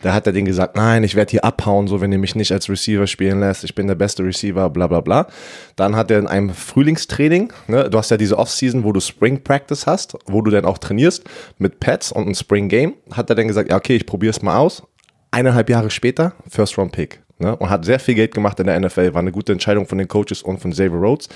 Da 0.01 0.13
hat 0.15 0.25
er 0.25 0.33
denen 0.33 0.47
gesagt, 0.47 0.75
nein, 0.75 1.03
ich 1.03 1.13
werde 1.13 1.29
hier 1.29 1.45
abhauen, 1.45 1.87
so 1.87 2.01
wenn 2.01 2.11
ihr 2.11 2.17
mich 2.17 2.33
nicht 2.33 2.51
als 2.51 2.67
Receiver 2.67 3.05
spielen 3.05 3.41
lässt, 3.41 3.63
ich 3.63 3.75
bin 3.75 3.85
der 3.85 3.93
beste 3.93 4.23
Receiver, 4.23 4.71
bla 4.71 4.87
bla 4.87 5.01
bla. 5.01 5.27
Dann 5.75 5.95
hat 5.95 6.09
er 6.09 6.17
in 6.17 6.25
einem 6.25 6.49
Frühlingstraining, 6.49 7.53
ne? 7.67 7.91
Du 7.91 7.97
hast 7.99 8.09
ja 8.09 8.17
diese 8.17 8.39
Offseason, 8.39 8.83
wo 8.83 8.91
du 8.91 9.01
Spring 9.01 9.43
Practice 9.43 9.85
hast, 9.85 10.17
wo 10.25 10.41
du 10.41 10.49
dann 10.49 10.65
auch 10.65 10.79
trainierst 10.79 11.25
mit 11.59 11.79
Pets 11.79 12.11
und 12.11 12.27
ein 12.27 12.33
Spring 12.33 12.69
Game, 12.69 12.95
hat 13.11 13.29
er 13.29 13.35
dann 13.35 13.47
gesagt, 13.47 13.69
ja 13.69 13.75
okay, 13.75 13.97
ich 13.97 14.07
probiere 14.07 14.31
es 14.31 14.41
mal 14.41 14.57
aus. 14.57 14.81
Eineinhalb 15.29 15.69
Jahre 15.69 15.91
später, 15.91 16.33
First 16.49 16.79
Round 16.79 16.91
Pick. 16.91 17.21
Ne, 17.41 17.55
und 17.55 17.71
hat 17.71 17.85
sehr 17.85 17.99
viel 17.99 18.13
Geld 18.13 18.35
gemacht 18.35 18.59
in 18.59 18.67
der 18.67 18.79
NFL. 18.79 19.15
War 19.15 19.19
eine 19.19 19.31
gute 19.31 19.51
Entscheidung 19.51 19.87
von 19.87 19.97
den 19.97 20.07
Coaches 20.07 20.43
und 20.43 20.59
von 20.59 20.69
Xavier 20.69 20.99
Rhodes. 20.99 21.27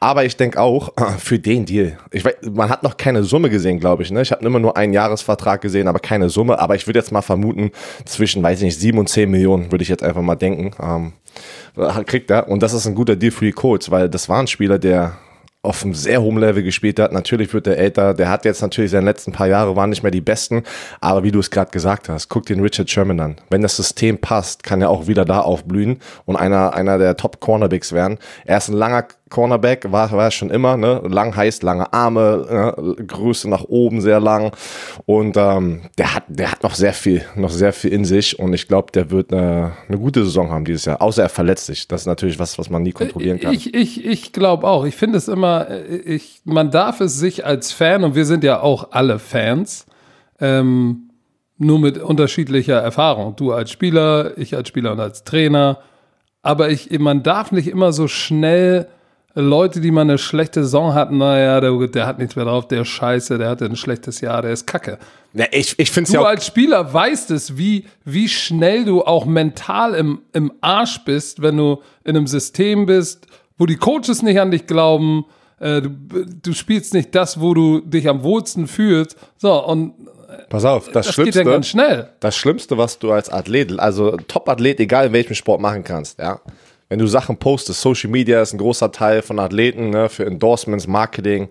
Aber 0.00 0.24
ich 0.24 0.34
denke 0.34 0.58
auch, 0.58 0.94
für 1.18 1.38
den 1.38 1.66
Deal, 1.66 1.98
ich 2.12 2.24
weiß, 2.24 2.36
man 2.50 2.70
hat 2.70 2.82
noch 2.82 2.96
keine 2.96 3.24
Summe 3.24 3.50
gesehen, 3.50 3.78
glaube 3.78 4.02
ich. 4.02 4.10
Ne? 4.10 4.22
Ich 4.22 4.32
habe 4.32 4.42
immer 4.46 4.58
nur 4.58 4.78
einen 4.78 4.94
Jahresvertrag 4.94 5.60
gesehen, 5.60 5.86
aber 5.86 5.98
keine 5.98 6.30
Summe. 6.30 6.58
Aber 6.58 6.76
ich 6.76 6.86
würde 6.86 6.98
jetzt 6.98 7.12
mal 7.12 7.20
vermuten, 7.20 7.72
zwischen, 8.06 8.42
weiß 8.42 8.60
ich 8.60 8.64
nicht, 8.64 8.80
sieben 8.80 8.98
und 8.98 9.10
zehn 9.10 9.30
Millionen, 9.30 9.70
würde 9.70 9.82
ich 9.82 9.90
jetzt 9.90 10.02
einfach 10.02 10.22
mal 10.22 10.34
denken. 10.34 10.70
Ähm, 10.82 11.12
kriegt 12.06 12.30
er. 12.30 12.48
Und 12.48 12.62
das 12.62 12.72
ist 12.72 12.86
ein 12.86 12.94
guter 12.94 13.16
Deal 13.16 13.30
für 13.30 13.44
die 13.44 13.52
Colts, 13.52 13.90
weil 13.90 14.08
das 14.08 14.30
war 14.30 14.40
ein 14.40 14.46
Spieler, 14.46 14.78
der 14.78 15.18
auf 15.62 15.84
einem 15.84 15.94
sehr 15.94 16.22
hohen 16.22 16.38
Level 16.38 16.62
gespielt 16.62 16.98
hat. 16.98 17.12
Natürlich 17.12 17.52
wird 17.52 17.66
er 17.66 17.76
älter. 17.76 18.14
Der 18.14 18.30
hat 18.30 18.46
jetzt 18.46 18.62
natürlich 18.62 18.90
seine 18.90 19.04
letzten 19.04 19.32
paar 19.32 19.46
Jahre 19.46 19.76
waren 19.76 19.90
nicht 19.90 20.02
mehr 20.02 20.10
die 20.10 20.22
besten. 20.22 20.62
Aber 21.00 21.22
wie 21.22 21.32
du 21.32 21.38
es 21.38 21.50
gerade 21.50 21.70
gesagt 21.70 22.08
hast, 22.08 22.30
guck 22.30 22.46
den 22.46 22.60
Richard 22.60 22.88
Sherman 22.88 23.20
an. 23.20 23.36
Wenn 23.50 23.60
das 23.60 23.76
System 23.76 24.18
passt, 24.18 24.62
kann 24.62 24.80
er 24.80 24.88
auch 24.88 25.06
wieder 25.06 25.26
da 25.26 25.40
aufblühen 25.40 26.00
und 26.24 26.36
einer, 26.36 26.72
einer 26.74 26.96
der 26.96 27.16
Top 27.16 27.40
Cornerbacks 27.40 27.92
werden. 27.92 28.18
Er 28.46 28.56
ist 28.56 28.68
ein 28.68 28.74
langer 28.74 29.06
Cornerback, 29.30 29.90
war, 29.92 30.10
war 30.10 30.24
er 30.24 30.30
schon 30.30 30.50
immer, 30.50 30.76
ne? 30.76 31.00
Lang 31.08 31.34
heißt 31.34 31.62
lange 31.62 31.92
Arme, 31.92 32.46
ne? 32.50 33.04
Größe 33.06 33.48
nach 33.48 33.64
oben 33.64 34.00
sehr 34.00 34.20
lang. 34.20 34.50
Und 35.06 35.36
ähm, 35.36 35.82
der 35.96 36.14
hat, 36.14 36.24
der 36.28 36.52
hat 36.52 36.62
noch 36.62 36.74
sehr 36.74 36.92
viel, 36.92 37.24
noch 37.36 37.50
sehr 37.50 37.72
viel 37.72 37.92
in 37.92 38.04
sich. 38.04 38.38
Und 38.38 38.52
ich 38.52 38.68
glaube, 38.68 38.92
der 38.92 39.10
wird 39.10 39.32
eine, 39.32 39.72
eine 39.88 39.98
gute 39.98 40.24
Saison 40.24 40.50
haben 40.50 40.64
dieses 40.64 40.84
Jahr. 40.84 41.00
Außer 41.00 41.22
er 41.22 41.28
verletzt 41.28 41.66
sich. 41.66 41.86
Das 41.86 42.02
ist 42.02 42.06
natürlich 42.06 42.38
was, 42.38 42.58
was 42.58 42.68
man 42.68 42.82
nie 42.82 42.92
kontrollieren 42.92 43.38
kann. 43.38 43.54
Ich, 43.54 43.72
ich, 43.72 44.04
ich 44.04 44.32
glaube 44.32 44.66
auch. 44.66 44.84
Ich 44.84 44.96
finde 44.96 45.18
es 45.18 45.28
immer, 45.28 45.70
äh, 45.70 45.96
ich, 45.96 46.42
man 46.44 46.70
darf 46.70 47.00
es 47.00 47.18
sich 47.18 47.46
als 47.46 47.72
Fan, 47.72 48.04
und 48.04 48.14
wir 48.14 48.24
sind 48.24 48.42
ja 48.44 48.60
auch 48.60 48.88
alle 48.90 49.18
Fans, 49.18 49.86
ähm, 50.40 51.10
nur 51.56 51.78
mit 51.78 51.98
unterschiedlicher 51.98 52.78
Erfahrung. 52.78 53.36
Du 53.36 53.52
als 53.52 53.70
Spieler, 53.70 54.36
ich 54.38 54.56
als 54.56 54.68
Spieler 54.68 54.92
und 54.92 55.00
als 55.00 55.24
Trainer. 55.24 55.78
Aber 56.42 56.70
ich, 56.70 56.98
man 56.98 57.22
darf 57.22 57.52
nicht 57.52 57.68
immer 57.68 57.92
so 57.92 58.08
schnell 58.08 58.88
Leute, 59.34 59.80
die 59.80 59.90
mal 59.90 60.02
eine 60.02 60.18
schlechte 60.18 60.62
Saison 60.64 60.94
hatten, 60.94 61.18
naja, 61.18 61.60
der, 61.60 61.86
der 61.88 62.06
hat 62.06 62.18
nichts 62.18 62.34
mehr 62.34 62.44
drauf, 62.44 62.66
der 62.66 62.82
ist 62.82 62.88
scheiße, 62.88 63.38
der 63.38 63.48
hatte 63.48 63.64
ein 63.64 63.76
schlechtes 63.76 64.20
Jahr, 64.20 64.42
der 64.42 64.52
ist 64.52 64.66
kacke. 64.66 64.98
Ja, 65.32 65.46
ich 65.52 65.78
ich 65.78 65.90
finde 65.92 66.08
es 66.08 66.12
Du 66.12 66.20
ja 66.20 66.26
als 66.26 66.44
Spieler 66.44 66.92
weißt 66.92 67.30
es, 67.30 67.56
wie, 67.56 67.84
wie 68.04 68.28
schnell 68.28 68.84
du 68.84 69.02
auch 69.02 69.26
mental 69.26 69.94
im, 69.94 70.22
im 70.32 70.52
Arsch 70.60 71.04
bist, 71.04 71.42
wenn 71.42 71.56
du 71.56 71.80
in 72.02 72.16
einem 72.16 72.26
System 72.26 72.86
bist, 72.86 73.26
wo 73.56 73.66
die 73.66 73.76
Coaches 73.76 74.22
nicht 74.22 74.40
an 74.40 74.50
dich 74.50 74.66
glauben, 74.66 75.26
äh, 75.60 75.82
du, 75.82 75.90
du 76.42 76.52
spielst 76.52 76.94
nicht 76.94 77.14
das, 77.14 77.40
wo 77.40 77.54
du 77.54 77.80
dich 77.80 78.08
am 78.08 78.24
wohlsten 78.24 78.66
fühlst. 78.66 79.16
So, 79.36 79.64
und 79.64 79.94
pass 80.48 80.64
auf, 80.64 80.86
das, 80.86 81.06
das 81.06 81.06
geht 81.06 81.14
Schlimmste, 81.14 81.44
dann 81.44 81.52
ganz 81.52 81.66
schnell. 81.68 82.08
das 82.18 82.36
Schlimmste, 82.36 82.78
was 82.78 82.98
du 82.98 83.12
als 83.12 83.28
Athlet, 83.30 83.78
also 83.78 84.16
Top-Athlet, 84.16 84.80
egal 84.80 85.06
in 85.06 85.12
welchem 85.12 85.34
Sport 85.34 85.60
machen 85.60 85.84
kannst, 85.84 86.18
ja. 86.18 86.40
Wenn 86.90 86.98
du 86.98 87.06
Sachen 87.06 87.36
postest, 87.36 87.80
Social 87.80 88.10
Media 88.10 88.42
ist 88.42 88.52
ein 88.52 88.58
großer 88.58 88.90
Teil 88.90 89.22
von 89.22 89.38
Athleten, 89.38 89.90
ne, 89.90 90.08
für 90.08 90.26
Endorsements, 90.26 90.88
Marketing, 90.88 91.48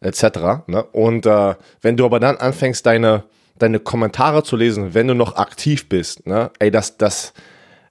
etc. 0.00 0.66
Ne? 0.66 0.82
Und 0.92 1.26
äh, 1.26 1.54
wenn 1.82 1.98
du 1.98 2.06
aber 2.06 2.18
dann 2.18 2.38
anfängst, 2.38 2.86
deine, 2.86 3.24
deine 3.58 3.80
Kommentare 3.80 4.42
zu 4.42 4.56
lesen, 4.56 4.94
wenn 4.94 5.06
du 5.06 5.14
noch 5.14 5.36
aktiv 5.36 5.90
bist, 5.90 6.26
ne, 6.26 6.50
ey, 6.58 6.70
das, 6.70 6.96
das, 6.96 7.34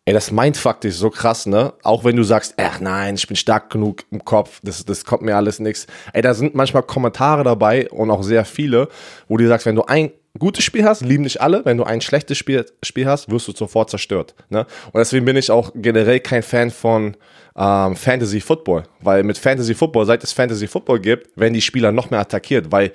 ey, 0.05 0.13
das 0.13 0.31
Mindfuck 0.31 0.81
dich 0.81 0.95
so 0.95 1.11
krass, 1.11 1.45
ne? 1.45 1.73
Auch 1.83 2.03
wenn 2.03 2.15
du 2.15 2.23
sagst, 2.23 2.55
ach 2.57 2.79
nein, 2.79 3.13
ich 3.13 3.27
bin 3.27 3.37
stark 3.37 3.69
genug 3.69 4.03
im 4.09 4.25
Kopf, 4.25 4.59
das, 4.63 4.83
das 4.83 5.05
kommt 5.05 5.21
mir 5.21 5.35
alles 5.35 5.59
nix. 5.59 5.85
Ey, 6.13 6.23
da 6.23 6.33
sind 6.33 6.55
manchmal 6.55 6.81
Kommentare 6.81 7.43
dabei 7.43 7.87
und 7.91 8.09
auch 8.09 8.23
sehr 8.23 8.43
viele, 8.43 8.89
wo 9.27 9.37
du 9.37 9.47
sagst, 9.47 9.67
wenn 9.67 9.75
du 9.75 9.83
ein 9.83 10.11
gutes 10.39 10.63
Spiel 10.63 10.83
hast, 10.83 11.01
lieben 11.01 11.23
dich 11.23 11.41
alle. 11.41 11.65
Wenn 11.65 11.77
du 11.77 11.83
ein 11.83 12.01
schlechtes 12.01 12.37
Spiel, 12.37 12.65
Spiel 12.83 13.05
hast, 13.05 13.29
wirst 13.29 13.47
du 13.47 13.51
sofort 13.51 13.89
zerstört. 13.89 14.35
Ne? 14.49 14.65
Und 14.91 14.99
deswegen 14.99 15.25
bin 15.25 15.35
ich 15.35 15.51
auch 15.51 15.71
generell 15.75 16.19
kein 16.19 16.43
Fan 16.43 16.71
von 16.71 17.15
ähm, 17.57 17.95
Fantasy 17.95 18.39
Football, 18.39 18.83
weil 19.01 19.23
mit 19.23 19.37
Fantasy 19.37 19.73
Football, 19.73 20.05
seit 20.05 20.23
es 20.23 20.31
Fantasy 20.31 20.67
Football 20.67 20.99
gibt, 20.99 21.35
werden 21.35 21.53
die 21.53 21.61
Spieler 21.61 21.91
noch 21.91 22.09
mehr 22.09 22.19
attackiert, 22.19 22.71
weil 22.71 22.91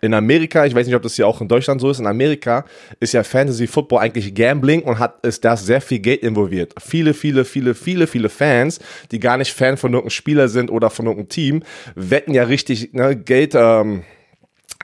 in 0.00 0.14
Amerika, 0.14 0.64
ich 0.64 0.74
weiß 0.74 0.86
nicht, 0.86 0.94
ob 0.94 1.02
das 1.02 1.16
hier 1.16 1.26
auch 1.26 1.40
in 1.40 1.48
Deutschland 1.48 1.80
so 1.80 1.90
ist, 1.90 1.98
in 1.98 2.06
Amerika 2.06 2.64
ist 3.00 3.14
ja 3.14 3.24
Fantasy 3.24 3.66
Football 3.66 4.00
eigentlich 4.00 4.32
Gambling 4.34 4.82
und 4.82 4.98
hat 4.98 5.24
ist 5.24 5.44
da 5.44 5.56
sehr 5.56 5.80
viel 5.80 5.98
Geld 5.98 6.22
involviert. 6.22 6.74
Viele, 6.80 7.14
viele, 7.14 7.44
viele, 7.44 7.74
viele, 7.74 8.06
viele 8.06 8.28
Fans, 8.28 8.78
die 9.10 9.18
gar 9.18 9.36
nicht 9.38 9.52
Fan 9.52 9.76
von 9.76 9.92
irgendeinem 9.92 10.10
Spieler 10.10 10.48
sind 10.48 10.70
oder 10.70 10.90
von 10.90 11.06
irgendeinem 11.06 11.30
Team, 11.30 11.62
wetten 11.96 12.32
ja 12.32 12.44
richtig 12.44 12.92
ne, 12.92 13.16
Geld, 13.16 13.54
ähm, 13.56 14.04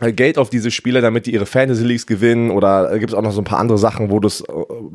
Geld 0.01 0.39
auf 0.39 0.51
diese 0.51 0.73
Spieler, 0.73 1.01
damit 1.01 1.27
die 1.27 1.35
ihre 1.35 1.47
Fantasy 1.47 1.85
Leagues 1.85 2.07
gewinnen 2.07 2.51
oder 2.51 2.99
gibt 2.99 3.13
es 3.13 3.15
auch 3.15 3.23
noch 3.23 3.31
so 3.31 3.41
ein 3.41 3.45
paar 3.45 3.61
andere 3.61 3.79
Sachen, 3.79 4.11
wo 4.11 4.19
es 4.27 4.41
äh, 4.41 4.45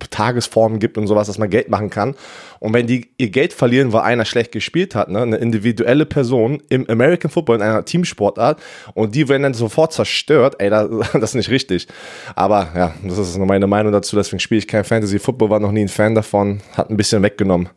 Tagesformen 0.09 0.79
gibt 0.79 0.97
und 0.97 1.07
sowas, 1.07 1.27
dass 1.27 1.37
man 1.37 1.49
Geld 1.49 1.69
machen 1.69 1.89
kann. 1.89 2.15
Und 2.59 2.73
wenn 2.73 2.85
die 2.85 3.07
ihr 3.17 3.29
Geld 3.29 3.53
verlieren, 3.53 3.93
weil 3.93 4.01
einer 4.01 4.25
schlecht 4.25 4.51
gespielt 4.51 4.95
hat, 4.95 5.09
ne, 5.09 5.21
eine 5.21 5.37
individuelle 5.37 6.05
Person 6.05 6.61
im 6.67 6.85
American 6.89 7.31
Football 7.31 7.57
in 7.57 7.61
einer 7.61 7.85
Teamsportart 7.85 8.61
und 8.93 9.15
die 9.15 9.29
werden 9.29 9.43
dann 9.43 9.53
sofort 9.53 9.93
zerstört, 9.93 10.55
ey, 10.59 10.69
das, 10.69 10.89
das 11.13 11.23
ist 11.23 11.35
nicht 11.35 11.49
richtig. 11.49 11.87
Aber 12.35 12.67
ja, 12.75 12.93
das 13.01 13.17
ist 13.17 13.37
nur 13.37 13.47
meine 13.47 13.67
Meinung 13.67 13.93
dazu, 13.93 14.17
deswegen 14.17 14.41
spiele 14.41 14.59
ich 14.59 14.67
kein 14.67 14.83
Fantasy 14.83 15.17
Football, 15.17 15.49
war 15.49 15.61
noch 15.61 15.71
nie 15.71 15.83
ein 15.83 15.87
Fan 15.87 16.13
davon, 16.13 16.59
hat 16.75 16.89
ein 16.89 16.97
bisschen 16.97 17.23
weggenommen 17.23 17.69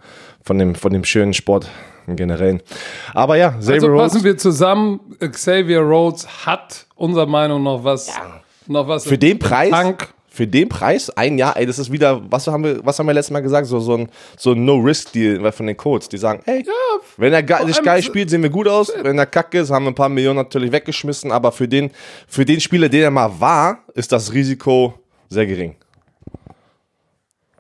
von 0.43 0.59
dem, 0.59 0.75
von 0.75 0.93
dem 0.93 1.05
schönen 1.05 1.35
Sport 1.35 1.71
im 2.07 2.17
Generellen. 2.17 2.61
Aber 3.15 3.37
ja, 3.37 3.51
Xavier 3.51 3.75
Also 3.75 3.87
Rhodes. 3.89 4.13
passen 4.13 4.25
wir 4.25 4.37
zusammen, 4.37 5.01
Xavier 5.21 5.81
Rhodes 5.81 6.47
hat 6.47 6.87
unserer 6.97 7.27
Meinung 7.27 7.63
noch 7.63 7.85
was, 7.85 8.11
noch 8.67 8.89
was 8.89 9.05
Für 9.05 9.19
den 9.19 9.39
Preis, 9.39 9.71
Tank. 9.71 10.09
für 10.29 10.47
den 10.47 10.69
Preis, 10.69 11.11
ein 11.11 11.37
Jahr, 11.39 11.57
ey, 11.57 11.67
das 11.67 11.79
ist 11.79 11.93
wieder, 11.93 12.21
was 12.31 12.47
haben 12.47 12.65
wir, 12.65 12.85
was 12.85 12.99
haben 12.99 13.07
wir 13.07 13.13
letztes 13.15 13.33
Mal 13.33 13.41
gesagt? 13.43 13.67
So, 13.67 13.79
so 13.81 13.97
ein, 13.97 14.09
so 14.37 14.53
ein 14.53 14.65
No-Risk-Deal 14.65 15.53
von 15.53 15.67
den 15.67 15.77
Colts. 15.77 16.09
Die 16.09 16.17
sagen, 16.19 16.43
ey, 16.47 16.65
wenn 17.19 17.33
er 17.33 17.43
ge 17.43 17.65
nicht 17.67 17.83
geil 17.85 18.03
spielt, 18.03 18.31
sehen 18.31 18.43
wir 18.43 18.51
gut 18.51 18.67
aus. 18.69 18.91
Wenn 19.03 19.19
er 19.19 19.27
kacke 19.27 19.59
ist, 19.61 19.71
haben 19.71 19.85
wir 19.85 19.91
ein 19.91 19.95
paar 19.95 20.09
Millionen 20.09 20.37
natürlich 20.39 20.73
weggeschmissen. 20.73 21.31
Aber 21.33 21.53
für 21.53 21.69
den, 21.69 21.91
für 22.27 22.45
den 22.45 22.61
Spieler, 22.61 22.89
den 22.89 23.03
er 23.03 23.11
mal 23.11 23.31
war, 23.39 23.79
ist 23.95 24.11
das 24.13 24.33
Risiko 24.33 24.95
sehr 25.29 25.47
gering. 25.47 25.77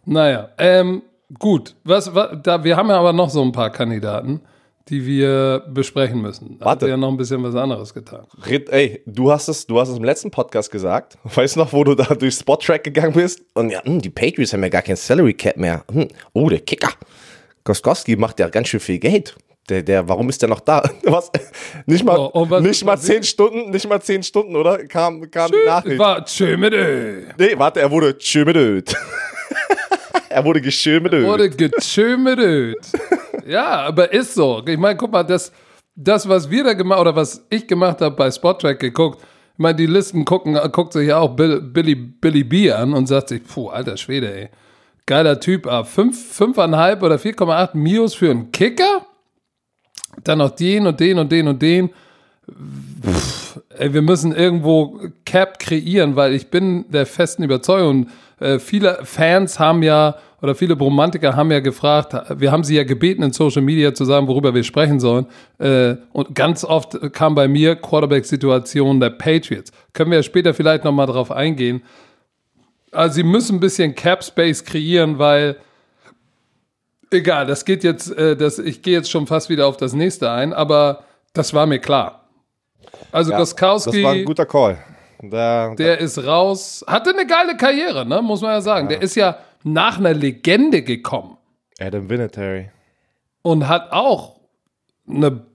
Naja, 0.04 0.48
ähm, 0.58 1.02
gut. 1.38 1.74
Was, 1.84 2.14
was, 2.14 2.30
da, 2.42 2.62
wir 2.64 2.76
haben 2.76 2.88
ja 2.88 2.98
aber 2.98 3.12
noch 3.12 3.30
so 3.30 3.42
ein 3.42 3.52
paar 3.52 3.70
Kandidaten, 3.70 4.40
die 4.88 5.06
wir 5.06 5.62
besprechen 5.68 6.20
müssen. 6.20 6.58
Da 6.58 6.66
Warte. 6.66 6.86
hat 6.86 6.90
ja 6.90 6.96
noch 6.96 7.08
ein 7.08 7.16
bisschen 7.16 7.42
was 7.42 7.54
anderes 7.54 7.94
getan. 7.94 8.26
Red, 8.48 8.68
ey, 8.70 9.02
du 9.06 9.30
hast 9.30 9.48
es, 9.48 9.66
du 9.66 9.78
hast 9.80 9.88
es 9.90 9.96
im 9.96 10.04
letzten 10.04 10.30
Podcast 10.30 10.70
gesagt. 10.70 11.16
Weißt 11.24 11.56
du 11.56 11.60
noch, 11.60 11.72
wo 11.72 11.84
du 11.84 11.94
da 11.94 12.04
durch 12.14 12.34
Spot-Track 12.34 12.84
gegangen 12.84 13.12
bist? 13.12 13.42
Und 13.54 13.70
ja, 13.70 13.82
hm, 13.84 14.00
die 14.00 14.10
Patriots 14.10 14.52
haben 14.52 14.62
ja 14.62 14.68
gar 14.68 14.82
kein 14.82 14.96
Salary 14.96 15.34
Cap 15.34 15.56
mehr. 15.56 15.84
Hm, 15.92 16.08
oh, 16.32 16.48
der 16.48 16.60
Kicker. 16.60 16.90
Goskowski 17.64 18.16
macht 18.16 18.40
ja 18.40 18.48
ganz 18.48 18.68
schön 18.68 18.80
viel 18.80 18.98
Geld. 18.98 19.36
Der, 19.68 19.80
der, 19.84 20.08
warum 20.08 20.28
ist 20.28 20.42
der 20.42 20.48
noch 20.48 20.58
da? 20.58 20.82
Was? 21.04 21.30
Nicht 21.86 22.04
mal, 22.04 22.18
Oh, 22.18 22.50
was 22.50 22.62
nicht 22.62 22.84
mal 22.84 22.96
zehn 22.98 23.22
Stunden, 23.22 23.70
nicht 23.70 23.88
mal 23.88 24.02
zehn 24.02 24.20
Stunden, 24.24 24.56
oder? 24.56 24.84
Kam, 24.88 25.30
kam 25.30 25.52
die 25.52 25.64
Nachricht. 25.64 25.98
War 26.00 26.24
tschö 26.24 26.56
mit 26.56 26.72
Ö. 26.74 27.22
Nee, 27.38 27.54
warte, 27.56 27.80
er 27.80 27.90
wurde 27.92 28.18
tschömedöd. 28.18 28.92
er 30.32 30.44
wurde 30.44 30.60
geschömedöd. 30.60 31.26
Wurde 31.26 31.50
getschömedöd. 31.50 32.76
ja, 33.46 33.82
aber 33.82 34.12
ist 34.12 34.34
so. 34.34 34.62
Ich 34.66 34.78
meine, 34.78 34.96
guck 34.96 35.12
mal, 35.12 35.22
das, 35.22 35.52
das, 35.94 36.28
was 36.28 36.50
wir 36.50 36.64
da 36.64 36.72
gemacht 36.74 37.00
oder 37.00 37.14
was 37.14 37.46
ich 37.50 37.66
gemacht 37.66 38.00
habe 38.00 38.16
bei 38.16 38.30
Spottrack 38.30 38.80
geguckt, 38.80 39.22
ich 39.52 39.58
meine, 39.58 39.76
die 39.76 39.86
Listen 39.86 40.24
gucken, 40.24 40.58
guckt 40.72 40.94
sich 40.94 41.08
ja 41.08 41.18
auch 41.18 41.36
Bill, 41.36 41.60
Billy, 41.60 41.94
Billy 41.94 42.42
B 42.42 42.72
an 42.72 42.94
und 42.94 43.06
sagt 43.06 43.28
sich, 43.28 43.42
puh, 43.44 43.68
alter 43.68 43.96
Schwede, 43.96 44.34
ey. 44.34 44.48
Geiler 45.04 45.38
Typ, 45.40 45.66
ah, 45.66 45.84
fünf- 45.84 46.38
5,5 46.40 47.02
oder 47.02 47.16
4,8 47.16 47.76
Mios 47.76 48.14
für 48.14 48.30
einen 48.30 48.50
Kicker? 48.52 49.04
Dann 50.24 50.38
noch 50.38 50.50
den 50.50 50.86
und 50.86 51.00
den 51.00 51.18
und 51.18 51.30
den 51.30 51.48
und 51.48 51.60
den. 51.60 51.90
Pff, 53.02 53.60
ey, 53.70 53.92
wir 53.92 54.02
müssen 54.02 54.34
irgendwo 54.34 55.00
Cap 55.24 55.58
kreieren, 55.58 56.16
weil 56.16 56.32
ich 56.34 56.48
bin 56.50 56.90
der 56.90 57.06
festen 57.06 57.42
Überzeugung, 57.42 58.08
äh, 58.42 58.58
viele 58.58 59.00
Fans 59.04 59.58
haben 59.58 59.82
ja, 59.82 60.16
oder 60.40 60.54
viele 60.54 60.76
Bromantiker 60.76 61.36
haben 61.36 61.50
ja 61.52 61.60
gefragt, 61.60 62.14
wir 62.38 62.50
haben 62.50 62.64
sie 62.64 62.76
ja 62.76 62.84
gebeten 62.84 63.22
in 63.22 63.32
Social 63.32 63.62
Media 63.62 63.94
zu 63.94 64.04
sagen, 64.04 64.26
worüber 64.26 64.54
wir 64.54 64.64
sprechen 64.64 64.98
sollen. 64.98 65.26
Äh, 65.58 65.96
und 66.12 66.34
ganz 66.34 66.64
oft 66.64 67.12
kam 67.12 67.34
bei 67.34 67.48
mir 67.48 67.76
Quarterback-Situation 67.76 69.00
der 69.00 69.10
Patriots. 69.10 69.70
Können 69.92 70.10
wir 70.10 70.18
ja 70.18 70.22
später 70.22 70.52
vielleicht 70.52 70.84
nochmal 70.84 71.06
drauf 71.06 71.30
eingehen. 71.30 71.82
Also 72.90 73.14
sie 73.14 73.22
müssen 73.22 73.56
ein 73.56 73.60
bisschen 73.60 73.94
Cap 73.94 74.22
Space 74.24 74.64
kreieren, 74.64 75.18
weil 75.18 75.56
egal, 77.10 77.46
das 77.46 77.64
geht 77.64 77.84
jetzt, 77.84 78.10
äh, 78.16 78.36
das, 78.36 78.58
ich 78.58 78.82
gehe 78.82 78.94
jetzt 78.94 79.10
schon 79.10 79.26
fast 79.26 79.48
wieder 79.48 79.66
auf 79.66 79.76
das 79.76 79.92
nächste 79.92 80.30
ein, 80.30 80.52
aber 80.52 81.04
das 81.32 81.54
war 81.54 81.66
mir 81.66 81.78
klar. 81.78 82.28
Also 83.12 83.30
Ja, 83.30 83.38
das 83.38 83.56
Goskowski, 83.56 84.02
war 84.02 84.12
ein 84.12 84.24
guter 84.24 84.46
Call. 84.46 84.78
Der, 85.22 85.74
der 85.76 85.98
ist 85.98 86.18
raus, 86.24 86.84
hatte 86.86 87.10
eine 87.10 87.26
geile 87.26 87.56
Karriere, 87.56 88.04
ne, 88.04 88.20
muss 88.22 88.40
man 88.40 88.50
ja 88.52 88.60
sagen. 88.60 88.88
Der 88.88 89.00
ist 89.00 89.14
ja 89.14 89.38
nach 89.62 89.98
einer 89.98 90.14
Legende 90.14 90.82
gekommen 90.82 91.36
Adam 91.78 92.10
Vinatieri. 92.10 92.70
und 93.42 93.68
hat 93.68 93.92
auch 93.92 94.40
eine 95.08 95.46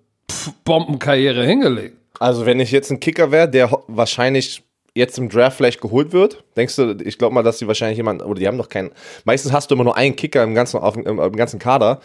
Bombenkarriere 0.63 1.45
hingelegt. 1.45 1.97
Also, 2.19 2.45
wenn 2.45 2.59
ich 2.59 2.71
jetzt 2.71 2.91
ein 2.91 2.99
Kicker 2.99 3.31
wäre, 3.31 3.49
der 3.49 3.69
wahrscheinlich 3.87 4.63
jetzt 4.95 5.17
im 5.17 5.29
Draft 5.29 5.57
vielleicht 5.57 5.79
geholt 5.79 6.11
wird, 6.11 6.43
denkst 6.55 6.75
du, 6.75 6.97
ich 7.03 7.17
glaube 7.17 7.33
mal, 7.35 7.43
dass 7.43 7.59
die 7.59 7.67
wahrscheinlich 7.67 7.97
jemanden, 7.97 8.23
oder 8.23 8.39
die 8.39 8.47
haben 8.47 8.57
doch 8.57 8.69
keinen, 8.69 8.91
meistens 9.25 9.51
hast 9.51 9.69
du 9.69 9.75
immer 9.75 9.83
nur 9.83 9.95
einen 9.95 10.15
Kicker 10.15 10.43
im 10.43 10.55
ganzen, 10.55 10.79
auf, 10.79 10.97
im, 10.97 11.19
im 11.19 11.35
ganzen 11.35 11.59
Kader. 11.59 11.99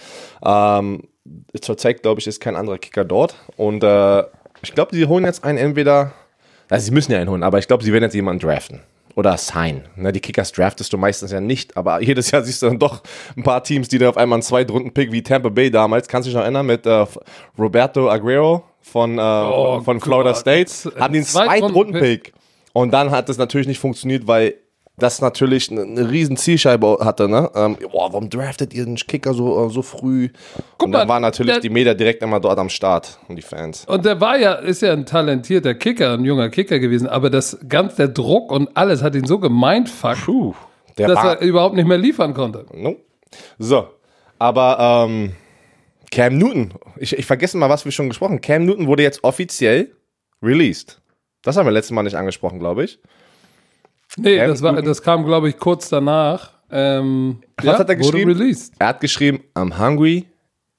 Ähm, 0.45 1.09
zurzeit, 1.61 2.03
glaube 2.03 2.21
ich, 2.21 2.27
ist 2.27 2.41
kein 2.41 2.57
anderer 2.57 2.79
Kicker 2.79 3.05
dort. 3.05 3.35
Und 3.57 3.83
äh, 3.83 4.25
ich 4.63 4.75
glaube, 4.75 4.95
sie 4.95 5.07
holen 5.07 5.25
jetzt 5.25 5.43
einen 5.45 5.59
entweder, 5.59 6.13
also 6.73 6.87
sie 6.87 6.91
müssen 6.91 7.13
ja 7.13 7.19
einen 7.19 7.29
holen, 7.29 7.43
aber 7.43 7.59
ich 7.59 7.69
glaube, 7.69 7.85
sie 7.85 7.93
werden 7.93 8.05
jetzt 8.05 8.15
jemanden 8.15 8.41
draften. 8.41 8.81
Oder 9.15 9.37
sign. 9.37 9.83
Ne, 9.95 10.11
die 10.11 10.21
Kickers 10.21 10.53
draftest 10.53 10.91
du 10.91 10.97
meistens 10.97 11.31
ja 11.31 11.41
nicht, 11.41 11.77
aber 11.77 12.01
jedes 12.03 12.31
Jahr 12.31 12.43
siehst 12.43 12.63
du 12.63 12.67
dann 12.67 12.79
doch 12.79 13.03
ein 13.37 13.43
paar 13.43 13.63
Teams, 13.63 13.89
die 13.89 13.99
dann 13.99 14.09
auf 14.09 14.17
einmal 14.17 14.37
einen 14.37 14.43
Zweitrunden-Pick 14.43 15.13
wie 15.13 15.23
Tampa 15.23 15.51
Bay 15.51 15.71
damals, 15.71 16.09
kannst 16.09 16.27
du 16.27 16.31
dich 16.31 16.35
noch 16.35 16.43
erinnern, 16.43 16.65
mit 16.65 16.87
äh, 16.87 17.05
Roberto 17.59 18.09
Aguero 18.09 18.65
von, 18.81 19.19
äh, 19.19 19.81
von 19.83 20.01
Florida 20.01 20.31
Gott. 20.31 20.39
State, 20.39 20.99
hatten 20.99 21.13
den 21.13 21.25
Zweitrunden-Pick. 21.25 22.33
Und 22.73 22.91
dann 22.91 23.11
hat 23.11 23.29
es 23.29 23.37
natürlich 23.37 23.67
nicht 23.67 23.79
funktioniert, 23.79 24.27
weil 24.27 24.55
das 24.99 25.21
natürlich 25.21 25.71
eine, 25.71 26.11
riesen 26.11 26.37
Zielscheibe 26.37 26.99
hatte. 27.01 27.29
Ne? 27.29 27.51
Ähm, 27.55 27.77
boah, 27.91 28.13
warum 28.13 28.29
draftet 28.29 28.75
ihr 28.75 28.85
den 28.85 28.97
Kicker 28.97 29.33
so, 29.35 29.67
äh, 29.67 29.71
so 29.71 29.83
früh? 29.83 30.29
und 30.83 30.93
dann 30.93 31.07
mal, 31.07 31.15
war 31.15 31.21
natürlich 31.21 31.55
der- 31.55 31.61
die 31.61 31.71
Media 31.71 31.95
direkt 31.95 32.23
immer 32.23 32.41
dort 32.41 32.59
am 32.59 32.69
Start 32.69 33.19
und 33.29 33.37
die 33.37 33.43
Fans. 33.43 33.85
Und 33.87 34.05
der 34.05 34.21
war 34.21 34.39
ja, 34.39 34.55
ist 34.55 34.83
ja 34.83 34.93
ein 34.93 35.07
talentierter 35.07 35.75
Kicker, 35.75 36.13
ein 36.13 36.25
junger 36.25 36.51
Kicker 36.51 36.79
gewesen, 36.79 37.07
aber 37.09 37.31
das 37.31 37.59
ganz 37.69 37.97
der 37.97 38.09
Druck 38.09 38.53
und 38.53 38.77
alles 38.77 39.03
hat 39.03 39.15
ihn 39.15 39.27
so 39.27 39.39
gemindfuckt, 39.39 40.25
Puh, 40.27 40.55
dass 40.97 41.17
war, 41.17 41.41
er 41.41 41.47
überhaupt 41.47 41.75
nicht 41.75 41.89
mehr 41.89 41.99
liefern 41.99 42.35
konnte. 42.35 42.67
No. 42.75 42.97
So, 43.59 43.87
aber 44.39 45.07
ähm, 45.09 45.33
Cam 46.11 46.37
Newton, 46.37 46.75
ich, 46.99 47.17
ich 47.19 47.25
vergesse 47.25 47.57
mal, 47.57 47.71
was 47.71 47.87
wir 47.87 47.93
schon 47.93 48.09
gesprochen 48.09 48.33
haben. 48.33 48.41
Cam 48.43 48.67
Newton 48.67 48.87
wurde 48.87 49.03
jetzt 49.03 49.25
offiziell 49.25 49.91
released. 50.43 51.01
Das 51.43 51.57
haben 51.57 51.67
wir 51.67 51.73
letztes 51.73 51.93
Mal 51.93 52.03
nicht 52.03 52.17
angesprochen, 52.17 52.59
glaube 52.59 52.85
ich. 52.85 53.01
Nee, 54.17 54.37
das, 54.39 54.63
war, 54.63 54.81
das 54.83 55.03
kam, 55.03 55.25
glaube 55.25 55.49
ich, 55.49 55.59
kurz 55.59 55.89
danach. 55.89 56.51
Ähm, 56.71 57.43
Was 57.57 57.65
ja, 57.65 57.79
hat 57.79 57.89
er 57.89 57.97
geschrieben? 57.97 58.31
released. 58.33 58.75
Er 58.79 58.89
hat 58.89 59.01
geschrieben, 59.01 59.41
I'm 59.55 59.79
hungry 59.79 60.27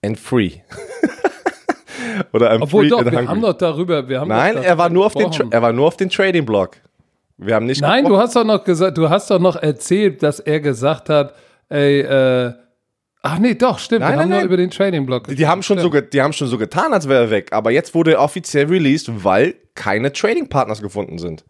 and 0.04 0.18
free. 0.20 0.52
Oder 2.34 2.52
I'm 2.52 2.62
Obwohl 2.62 2.84
free 2.84 2.90
doch, 2.90 3.00
and 3.00 3.12
wir 3.12 3.18
hungry. 3.20 3.28
haben 3.28 3.42
doch 3.42 3.54
darüber, 3.54 4.08
wir 4.08 4.20
haben 4.20 4.28
Nein, 4.28 4.58
er 4.58 4.78
war 4.78 4.90
nur 4.90 5.06
auf 5.06 5.14
den, 5.14 5.32
er 5.52 5.62
war 5.62 5.72
nur 5.74 5.88
auf 5.88 5.98
den 5.98 6.10
Trading 6.10 6.46
Block. 6.46 6.78
Wir 7.38 7.56
haben 7.56 7.66
nicht 7.66 7.82
Nein, 7.82 8.04
du 8.04 8.10
gesprochen. 8.10 8.22
hast 8.24 8.36
doch 8.36 8.44
noch 8.44 8.64
gesagt, 8.64 8.98
du 8.98 9.10
hast 9.10 9.30
doch 9.32 9.40
noch 9.40 9.56
erzählt, 9.56 10.22
dass 10.22 10.40
er 10.40 10.60
gesagt 10.60 11.10
hat, 11.10 11.34
ey, 11.70 12.02
äh, 12.02 12.54
ach 13.22 13.40
nee, 13.40 13.56
doch, 13.56 13.80
stimmt, 13.80 14.02
Nein, 14.02 14.12
wir 14.12 14.16
nein, 14.18 14.22
haben 14.24 14.30
nur 14.30 14.38
nein. 14.40 14.46
über 14.48 14.58
den 14.58 14.70
Trading 14.70 15.06
Block 15.06 15.28
Die 15.28 15.48
haben, 15.48 15.64
schon 15.64 15.80
so 15.80 15.90
die 15.90 16.22
haben 16.22 16.34
schon 16.34 16.48
so 16.48 16.58
getan, 16.58 16.94
als 16.94 17.08
wäre 17.10 17.24
er 17.26 17.30
weg. 17.32 17.52
Aber 17.52 17.72
jetzt 17.72 17.96
wurde 17.96 18.14
er 18.14 18.22
offiziell 18.22 18.68
released, 18.68 19.10
weil 19.24 19.56
keine 19.76 20.12
Trading 20.14 20.48
Partners 20.48 20.82
gefunden 20.82 21.18
sind, 21.18 21.44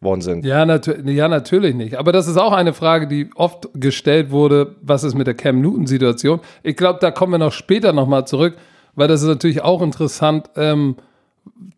worden 0.00 0.20
sind. 0.20 0.44
Ja, 0.44 0.64
natu 0.66 0.92
ja, 1.06 1.28
natürlich 1.28 1.74
nicht. 1.74 1.96
Aber 1.96 2.12
das 2.12 2.28
ist 2.28 2.36
auch 2.36 2.52
eine 2.52 2.74
Frage, 2.74 3.06
die 3.08 3.30
oft 3.34 3.68
gestellt 3.74 4.30
wurde, 4.30 4.76
was 4.82 5.04
ist 5.04 5.14
mit 5.14 5.26
der 5.26 5.34
Cam 5.34 5.60
Newton-Situation. 5.60 6.40
Ich 6.62 6.76
glaube, 6.76 6.98
da 7.00 7.10
kommen 7.10 7.32
wir 7.32 7.38
noch 7.38 7.52
später 7.52 7.92
nochmal 7.92 8.26
zurück, 8.26 8.56
weil 8.94 9.08
das 9.08 9.22
ist 9.22 9.28
natürlich 9.28 9.62
auch 9.62 9.80
interessant, 9.82 10.50
ähm, 10.56 10.96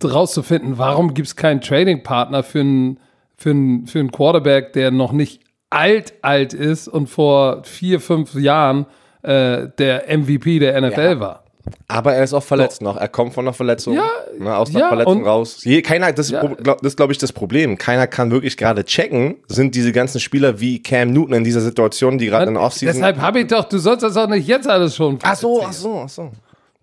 rauszufinden, 0.02 0.78
warum 0.78 1.14
gibt 1.14 1.28
es 1.28 1.37
keinen 1.37 1.60
Trading-Partner 1.60 2.42
für 2.42 2.60
einen 2.60 3.00
für 3.37 3.50
einen- 3.50 3.87
für 3.87 4.00
einen 4.00 4.10
Quarterback, 4.10 4.72
der 4.72 4.90
noch 4.90 5.12
nicht 5.12 5.42
alt, 5.70 6.14
alt 6.22 6.54
ist 6.54 6.88
und 6.88 7.06
vor 7.08 7.62
vier, 7.62 8.00
fünf 8.00 8.34
Jahren 8.34 8.87
äh, 9.22 9.68
der 9.78 10.08
MVP 10.08 10.58
der 10.58 10.76
NFL 10.80 11.20
war. 11.20 11.44
Aber 11.88 12.14
er 12.14 12.25
ist 12.25 12.34
auch 12.34 12.42
verletzt 12.42 12.82
noch. 12.82 12.96
Er 12.96 13.08
kommt 13.08 13.34
von 13.34 13.44
einer 13.44 13.52
Verletzung. 13.52 13.94
Ja, 13.94 14.08
ne, 14.38 14.56
aus 14.56 14.70
einer 14.70 14.80
ja, 14.80 14.88
Verletzung 14.88 15.26
raus. 15.26 15.64
Je, 15.64 15.82
keiner, 15.82 16.12
das, 16.12 16.30
Ja. 16.30 16.42
glaub- 16.44 16.78
das 16.82 16.92
ist, 16.92 16.96
glaube 16.96 17.12
ich, 17.12 17.18
das 17.18 17.32
Problem. 17.32 17.78
Keiner 17.78 18.06
kann 18.06 18.30
wirklich 18.30 18.56
gerade 18.56 18.84
checken, 18.84 19.37
sind 19.48 19.75
diese 19.75 19.92
ganzen 19.92 20.20
Spieler 20.20 20.60
wie 20.60 20.82
Cam 20.82 21.12
Newton 21.12 21.34
in 21.34 21.44
dieser 21.44 21.60
Situation, 21.60 22.18
die 22.18 22.26
gerade 22.26 22.46
in 22.48 22.54
der 22.54 22.62
Offseason. 22.62 22.94
Deshalb 22.94 23.20
habe 23.20 23.40
ich 23.40 23.46
doch, 23.46 23.64
du 23.64 23.78
sollst 23.78 24.02
das 24.02 24.16
auch 24.16 24.28
nicht 24.28 24.46
jetzt 24.46 24.68
alles 24.68 24.94
schon. 24.96 25.18
ach 25.22 25.34
so, 25.37 25.62
ach 25.66 25.72
so, 25.72 26.02
ach 26.04 26.08
so. 26.08 26.30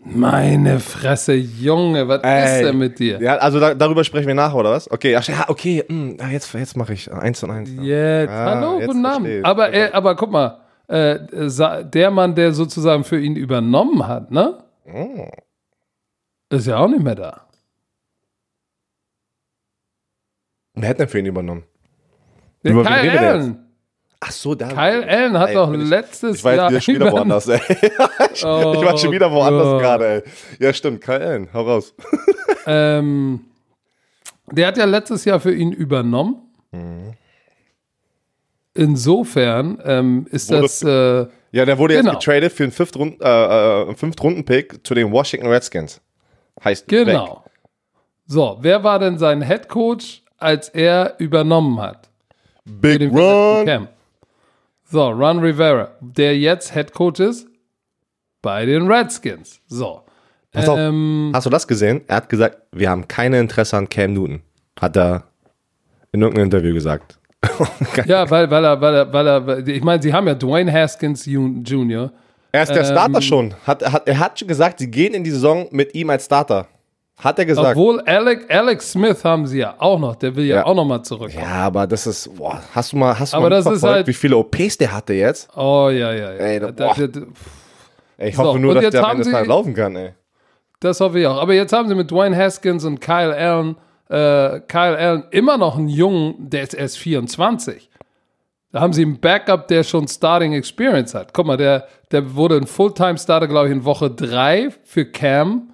Meine 0.07 0.79
Fresse, 0.79 1.33
Junge, 1.33 2.07
was 2.07 2.17
ist 2.17 2.61
denn 2.67 2.77
mit 2.77 2.99
dir? 2.99 3.19
Ja, 3.19 3.37
also 3.37 3.59
da, 3.59 3.73
darüber 3.73 4.03
sprechen 4.03 4.27
wir 4.27 4.35
nachher, 4.35 4.55
oder 4.55 4.69
was? 4.71 4.89
Okay, 4.91 5.15
ach, 5.15 5.27
ja, 5.27 5.45
okay, 5.47 5.83
hm, 5.87 6.17
ah, 6.19 6.29
jetzt, 6.31 6.53
jetzt 6.53 6.77
mache 6.77 6.93
ich 6.93 7.11
eins 7.11 7.41
und 7.41 7.49
eins. 7.49 7.69
Jetzt, 7.81 8.29
Ah, 8.29 8.53
hallo, 8.55 8.77
jetzt 8.79 8.87
guten 8.87 9.05
Abend. 9.05 9.43
Aber, 9.43 9.69
er, 9.69 9.95
aber 9.95 10.15
guck 10.15 10.29
mal, 10.31 10.59
äh, 10.87 11.17
der 11.91 12.11
Mann, 12.11 12.35
der 12.35 12.53
sozusagen 12.53 13.03
für 13.03 13.19
ihn 13.19 13.35
übernommen 13.35 14.07
hat, 14.07 14.29
ne? 14.29 14.59
Oh. 14.85 15.29
Ist 16.49 16.67
ja 16.67 16.77
auch 16.77 16.87
nicht 16.87 17.01
mehr 17.03 17.15
da. 17.15 17.47
Wer 20.73 20.89
hat 20.89 20.99
denn 20.99 21.07
für 21.07 21.19
ihn 21.19 21.25
übernommen? 21.25 21.63
Der 22.63 22.71
Über 22.73 22.85
wen 22.85 22.91
Kyle 22.93 23.11
denn 23.11 23.19
Allen. 23.23 23.61
Ach 24.19 24.31
so, 24.31 24.55
da. 24.55 24.67
Kyle 24.69 25.07
Allen 25.07 25.37
hat 25.37 25.49
Ey, 25.49 25.55
doch 25.55 25.71
ich- 25.73 25.87
letztes 25.87 26.37
Ich 26.37 26.43
war 26.43 26.55
Jahr. 26.55 26.71
jetzt 26.71 26.87
wieder 26.87 27.07
über- 27.07 27.11
woanders, 27.17 27.47
ey. 27.47 27.59
ich, 27.69 27.71
ich 28.33 28.43
war 28.43 28.97
schon 28.97 29.11
wieder 29.11 29.31
woanders 29.31 29.63
Gott. 29.67 29.81
gerade, 29.81 30.07
ey. 30.07 30.23
Ja, 30.59 30.73
stimmt, 30.73 31.01
Kyle 31.01 31.21
Allen, 31.25 31.53
hau 31.53 31.61
raus. 31.63 31.93
Ähm, 32.67 33.41
der 34.51 34.65
hat 34.65 34.77
ja 34.77 34.85
letztes 34.85 35.23
Jahr 35.23 35.39
für 35.39 35.53
ihn 35.53 35.71
übernommen. 35.71 36.41
Mhm. 36.71 37.13
Insofern 38.73 39.79
ähm, 39.85 40.25
ist 40.31 40.49
Wurde 40.49 40.61
das. 40.63 40.81
Äh, 40.81 41.27
Ja, 41.55 41.63
der 41.63 41.77
wurde 41.77 41.95
Genau. 41.95 42.11
jetzt 42.11 42.19
getradet 42.25 42.51
für 42.51 42.65
einen 42.65 43.17
äh, 43.21 43.89
äh, 43.91 43.95
Fünft-Runden-Pick 43.95 44.85
zu 44.85 44.93
den 44.93 45.09
Washington 45.09 45.47
Redskins. 45.47 46.01
Heißt 46.61 46.91
weg. 46.91 47.05
Genau. 47.05 47.45
So, 48.25 48.57
wer 48.59 48.83
war 48.83 48.99
denn 48.99 49.17
sein 49.17 49.41
Head 49.41 49.69
Coach, 49.69 50.21
als 50.37 50.67
er 50.67 51.15
übernommen 51.17 51.79
hat? 51.79 52.09
Big. 52.65 52.99
Camp. 53.09 53.87
So, 54.83 55.07
Ron 55.07 55.39
Rivera, 55.39 55.91
der 56.01 56.37
jetzt 56.37 56.73
Head 56.73 56.91
Coach 56.91 57.21
ist 57.21 57.47
bei 58.41 58.65
den 58.65 58.91
Redskins. 58.91 59.61
So. 59.67 60.01
Pass 60.51 60.67
auf. 60.67 60.77
Ähm, 60.77 61.31
Hast 61.33 61.45
du 61.45 61.49
das 61.49 61.65
gesehen? 61.69 62.01
Er 62.07 62.17
hat 62.17 62.27
gesagt, 62.27 62.57
wir 62.73 62.89
haben 62.89 63.07
keine 63.07 63.39
Interesse 63.39 63.77
an 63.77 63.87
Cam 63.87 64.11
Newton. 64.13 64.41
Hat 64.77 64.97
er 64.97 65.23
in 66.11 66.21
irgendeinem 66.21 66.45
Interview 66.47 66.73
gesagt. 66.73 67.17
Ja, 68.05 68.29
weil, 68.29 68.49
weil 68.49 68.63
er, 68.65 68.81
weil 68.81 68.95
er, 68.95 69.13
weil 69.13 69.27
er, 69.27 69.67
ich 69.67 69.83
meine, 69.83 70.01
sie 70.01 70.13
haben 70.13 70.27
ja 70.27 70.35
Dwayne 70.35 70.71
Haskins 70.71 71.25
Jr. 71.25 72.11
Er 72.51 72.63
ist 72.63 72.69
der 72.69 72.79
Ähm, 72.79 72.85
Starter 72.85 73.21
schon. 73.21 73.53
Hat, 73.65 73.91
hat, 73.91 74.07
er 74.07 74.19
hat 74.19 74.39
schon 74.39 74.47
gesagt, 74.47 74.79
sie 74.79 74.89
gehen 74.89 75.13
in 75.13 75.23
die 75.23 75.31
Saison 75.31 75.67
mit 75.71 75.93
ihm 75.93 76.09
als 76.09 76.25
Starter. 76.25 76.67
Hat 77.17 77.39
er 77.39 77.45
gesagt. 77.45 77.69
Obwohl 77.77 78.01
Alec, 78.01 78.53
Alex 78.53 78.91
Smith 78.91 79.23
haben 79.23 79.47
sie 79.47 79.59
ja 79.59 79.75
auch 79.77 79.97
noch, 79.99 80.15
der 80.17 80.35
will 80.35 80.45
ja, 80.45 80.57
Ja. 80.57 80.65
auch 80.65 80.75
noch 80.75 80.83
mal 80.85 81.01
zurückkommen. 81.01 81.43
ja, 81.45 81.65
aber 81.65 81.87
das 81.87 82.05
ist, 82.07 82.35
boah, 82.35 82.61
hast 82.73 82.91
du 82.91 82.97
mal, 82.97 83.17
hast 83.17 83.31
du 83.33 83.37
Aber 83.37 83.49
mal 83.49 83.55
mitverfolgt, 83.57 83.83
halt- 83.95 84.07
wie 84.07 84.13
viele 84.13 84.35
OPs 84.37 84.77
der 84.77 84.91
hatte 84.93 85.13
jetzt? 85.13 85.47
Oh 85.55 85.89
ja, 85.89 86.11
ja, 86.11 86.31
ja. 86.33 86.37
Ey, 86.39 86.59
da- 86.59 86.71
boah. 86.71 86.93
da- 86.97 87.07
da- 87.07 87.21
Ey, 88.17 88.29
ich 88.29 88.35
So, 88.35 88.43
hoffe 88.43 88.59
nur, 88.59 88.75
dass 88.75 88.89
der 88.89 89.03
am 89.03 89.11
Ende 89.11 89.23
sie- 89.25 89.31
laufen 89.45 89.73
kann, 89.73 89.95
ey. 89.95 90.11
Das 90.81 90.99
hoffe 90.99 91.19
ich 91.19 91.27
auch. 91.27 91.41
Aber 91.41 91.53
jetzt 91.53 91.71
haben 91.73 91.87
sie 91.87 91.95
mit 91.95 92.11
Dwayne 92.11 92.35
Haskins 92.35 92.83
und 92.83 92.99
Kyle 93.01 93.33
Allen, 93.35 93.75
äh, 94.09 94.59
Kyle 94.67 94.97
Allen 94.97 95.23
immer 95.31 95.57
noch 95.57 95.77
einen 95.77 95.89
Jungen, 95.89 96.49
der 96.49 96.63
ist 96.63 96.73
erst 96.73 96.97
24. 96.97 97.89
Da 98.71 98.81
haben 98.81 98.93
sie 98.93 99.03
einen 99.03 99.19
Backup, 99.19 99.67
der 99.69 99.83
schon 99.83 100.07
Starting 100.07 100.53
Experience 100.53 101.13
hat. 101.13 101.33
Guck 101.33 101.45
mal, 101.45 101.57
der, 101.57 101.87
der 102.11 102.35
wurde 102.35 102.57
ein 102.57 102.67
Fulltime-Starter, 102.67 103.47
glaube 103.47 103.67
ich, 103.67 103.73
in 103.73 103.85
Woche 103.85 104.11
3 104.11 104.69
für 104.83 105.05
Cam 105.05 105.69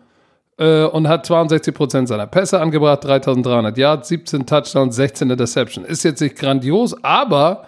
äh, 0.58 0.84
und 0.84 1.08
hat 1.08 1.26
62% 1.26 2.06
seiner 2.06 2.28
Pässe 2.28 2.62
angebracht, 2.62 3.04
3300 3.04 3.76
Yards, 3.78 4.08
17 4.08 4.46
Touchdowns, 4.46 4.96
16 4.96 5.32
Interception. 5.32 5.84
Ist 5.84 6.04
jetzt 6.04 6.22
nicht 6.22 6.36
grandios, 6.36 6.96
aber 7.04 7.66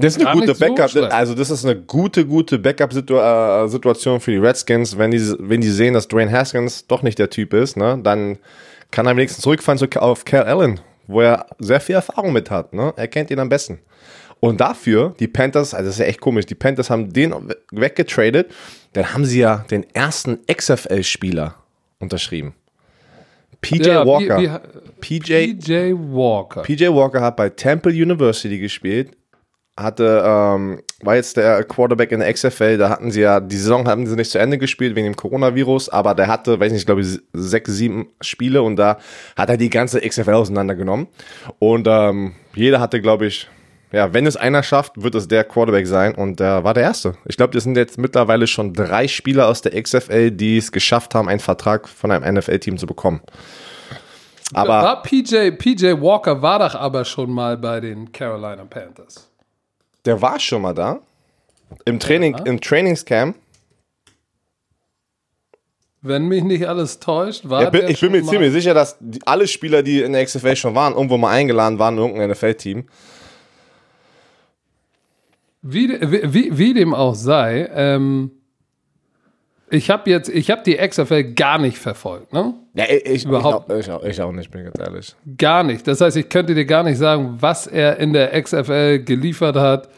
Das 0.00 0.16
ist 0.16 0.24
eine 0.26 0.38
gute 0.40 0.54
so 0.54 0.60
Backup, 0.66 0.90
schlecht. 0.90 1.12
also 1.12 1.34
das 1.34 1.50
ist 1.50 1.64
eine 1.64 1.76
gute, 1.76 2.26
gute 2.26 2.58
Backup-Situation 2.58 4.20
für 4.20 4.30
die 4.30 4.38
Redskins. 4.38 4.96
Wenn 4.98 5.10
die, 5.10 5.20
wenn 5.38 5.60
die 5.60 5.70
sehen, 5.70 5.94
dass 5.94 6.08
Dwayne 6.08 6.30
Haskins 6.30 6.86
doch 6.86 7.02
nicht 7.02 7.18
der 7.18 7.30
Typ 7.30 7.54
ist, 7.54 7.76
ne, 7.76 7.98
dann 8.02 8.38
kann 8.90 9.06
er 9.06 9.16
wenigstens 9.16 9.42
zurückfahren 9.42 9.78
zu, 9.78 9.86
auf 10.00 10.24
Cal 10.24 10.44
Allen, 10.44 10.80
wo 11.06 11.20
er 11.20 11.46
sehr 11.58 11.80
viel 11.80 11.94
Erfahrung 11.94 12.32
mit 12.32 12.50
hat. 12.50 12.72
Ne? 12.72 12.92
Er 12.96 13.08
kennt 13.08 13.30
ihn 13.30 13.38
am 13.38 13.48
besten. 13.48 13.78
Und 14.40 14.60
dafür, 14.60 15.14
die 15.20 15.28
Panthers, 15.28 15.74
also 15.74 15.86
das 15.86 15.96
ist 15.96 16.00
ja 16.00 16.06
echt 16.06 16.20
komisch, 16.20 16.46
die 16.46 16.54
Panthers 16.54 16.88
haben 16.88 17.12
den 17.12 17.32
we- 17.32 17.56
weggetradet, 17.72 18.50
dann 18.94 19.12
haben 19.12 19.24
sie 19.26 19.40
ja 19.40 19.64
den 19.70 19.84
ersten 19.94 20.38
XFL-Spieler 20.50 21.56
unterschrieben. 21.98 22.54
PJ 23.60 23.88
ja, 23.88 24.06
Walker. 24.06 24.38
Wie, 24.40 24.48
wie, 24.48 25.20
PJ, 25.20 25.54
PJ 25.58 25.92
Walker. 25.94 26.62
PJ 26.62 26.88
Walker 26.88 27.20
hat 27.20 27.36
bei 27.36 27.50
Temple 27.50 27.92
University 27.92 28.58
gespielt, 28.58 29.10
hatte, 29.82 30.22
ähm, 30.24 30.80
war 31.02 31.16
jetzt 31.16 31.36
der 31.36 31.64
Quarterback 31.64 32.12
in 32.12 32.20
der 32.20 32.32
XFL, 32.32 32.78
da 32.78 32.90
hatten 32.90 33.10
sie 33.10 33.20
ja, 33.20 33.40
die 33.40 33.56
Saison 33.56 33.88
haben 33.88 34.06
sie 34.06 34.16
nicht 34.16 34.30
zu 34.30 34.38
Ende 34.38 34.58
gespielt 34.58 34.94
wegen 34.94 35.06
dem 35.06 35.16
Coronavirus, 35.16 35.88
aber 35.88 36.14
der 36.14 36.28
hatte, 36.28 36.60
weiß 36.60 36.72
nicht, 36.72 36.86
glaube 36.86 37.00
ich, 37.00 37.18
sechs, 37.32 37.72
sieben 37.72 38.08
Spiele 38.20 38.62
und 38.62 38.76
da 38.76 38.98
hat 39.36 39.50
er 39.50 39.56
die 39.56 39.70
ganze 39.70 40.00
XFL 40.00 40.34
auseinandergenommen. 40.34 41.08
Und 41.58 41.86
ähm, 41.88 42.34
jeder 42.54 42.80
hatte, 42.80 43.00
glaube 43.00 43.26
ich, 43.26 43.48
ja, 43.92 44.12
wenn 44.14 44.26
es 44.26 44.36
einer 44.36 44.62
schafft, 44.62 45.02
wird 45.02 45.14
es 45.16 45.26
der 45.26 45.44
Quarterback 45.44 45.86
sein 45.86 46.14
und 46.14 46.38
der 46.38 46.62
war 46.62 46.74
der 46.74 46.84
Erste. 46.84 47.16
Ich 47.26 47.36
glaube, 47.36 47.52
das 47.52 47.64
sind 47.64 47.76
jetzt 47.76 47.98
mittlerweile 47.98 48.46
schon 48.46 48.72
drei 48.72 49.08
Spieler 49.08 49.48
aus 49.48 49.62
der 49.62 49.80
XFL, 49.80 50.30
die 50.30 50.58
es 50.58 50.70
geschafft 50.70 51.14
haben, 51.14 51.28
einen 51.28 51.40
Vertrag 51.40 51.88
von 51.88 52.10
einem 52.10 52.36
NFL-Team 52.36 52.78
zu 52.78 52.86
bekommen. 52.86 53.20
Aber 54.52 54.82
war 54.82 55.02
PJ, 55.02 55.52
PJ 55.52 55.92
Walker 56.00 56.40
war 56.42 56.58
doch 56.58 56.74
aber 56.74 57.04
schon 57.04 57.30
mal 57.30 57.56
bei 57.56 57.80
den 57.80 58.10
Carolina 58.12 58.64
Panthers. 58.64 59.29
Der 60.04 60.20
war 60.22 60.40
schon 60.40 60.62
mal 60.62 60.74
da. 60.74 61.00
Im 61.84 62.00
Training, 62.00 62.36
im 62.44 62.60
Trainingscamp. 62.60 63.36
Wenn 66.02 66.28
mich 66.28 66.42
nicht 66.42 66.66
alles 66.66 66.98
täuscht, 66.98 67.48
war 67.48 67.62
Ja, 67.62 67.70
bin, 67.70 67.86
ich 67.88 68.00
bin 68.00 68.12
mir 68.12 68.24
ziemlich 68.24 68.52
sicher, 68.52 68.72
dass 68.72 68.96
die, 69.00 69.20
alle 69.26 69.46
Spieler, 69.46 69.82
die 69.82 70.00
in 70.00 70.14
der 70.14 70.24
XFL 70.24 70.56
schon 70.56 70.74
waren, 70.74 70.94
irgendwo 70.94 71.18
mal 71.18 71.30
eingeladen 71.30 71.78
waren 71.78 71.98
in 71.98 72.00
irgendein 72.00 72.30
NFL-Team. 72.30 72.88
Wie, 75.62 75.88
wie, 75.90 76.34
wie, 76.34 76.58
wie 76.58 76.74
dem 76.74 76.94
auch 76.94 77.14
sei, 77.14 77.68
ähm, 77.74 78.30
ich 79.70 79.88
habe 79.90 80.10
jetzt, 80.10 80.28
ich 80.28 80.50
habe 80.50 80.62
die 80.64 80.76
XFL 80.76 81.34
gar 81.34 81.58
nicht 81.58 81.78
verfolgt, 81.78 82.32
ne? 82.32 82.54
Ja, 82.74 82.84
ich, 82.88 83.24
Überhaupt 83.24 83.70
ich, 83.70 83.74
auch, 83.74 83.78
ich, 83.78 83.90
auch, 83.90 84.04
ich 84.04 84.22
auch 84.22 84.32
nicht, 84.32 84.50
bin 84.50 84.64
ganz 84.64 84.78
ehrlich. 84.78 85.16
Gar 85.38 85.64
nicht. 85.64 85.86
Das 85.86 86.00
heißt, 86.00 86.16
ich 86.16 86.28
könnte 86.28 86.54
dir 86.54 86.64
gar 86.64 86.82
nicht 86.82 86.98
sagen, 86.98 87.36
was 87.40 87.66
er 87.66 87.98
in 87.98 88.12
der 88.12 88.40
XFL 88.40 89.00
geliefert 89.04 89.56
hat. 89.56 89.88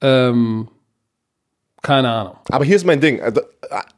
Ähm, 0.00 0.68
keine 1.82 2.10
Ahnung. 2.10 2.36
Aber 2.50 2.64
hier 2.64 2.76
ist 2.76 2.84
mein 2.84 3.00
Ding. 3.00 3.20
Also, 3.20 3.40
äh, 3.40 3.44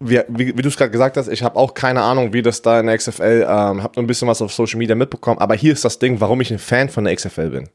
wie, 0.00 0.20
wie, 0.28 0.58
wie 0.58 0.62
du 0.62 0.68
es 0.68 0.76
gerade 0.76 0.90
gesagt 0.90 1.16
hast, 1.16 1.28
ich 1.28 1.42
habe 1.42 1.56
auch 1.56 1.74
keine 1.74 2.02
Ahnung, 2.02 2.32
wie 2.32 2.42
das 2.42 2.60
da 2.62 2.80
in 2.80 2.86
der 2.86 2.96
XFL, 2.96 3.46
ähm, 3.48 3.82
habe 3.82 3.92
nur 3.96 4.04
ein 4.04 4.06
bisschen 4.06 4.28
was 4.28 4.42
auf 4.42 4.52
Social 4.52 4.78
Media 4.78 4.94
mitbekommen. 4.94 5.38
Aber 5.40 5.54
hier 5.54 5.72
ist 5.72 5.84
das 5.84 5.98
Ding, 5.98 6.20
warum 6.20 6.40
ich 6.40 6.50
ein 6.50 6.58
Fan 6.58 6.88
von 6.88 7.04
der 7.04 7.14
XFL 7.14 7.50
bin. 7.50 7.68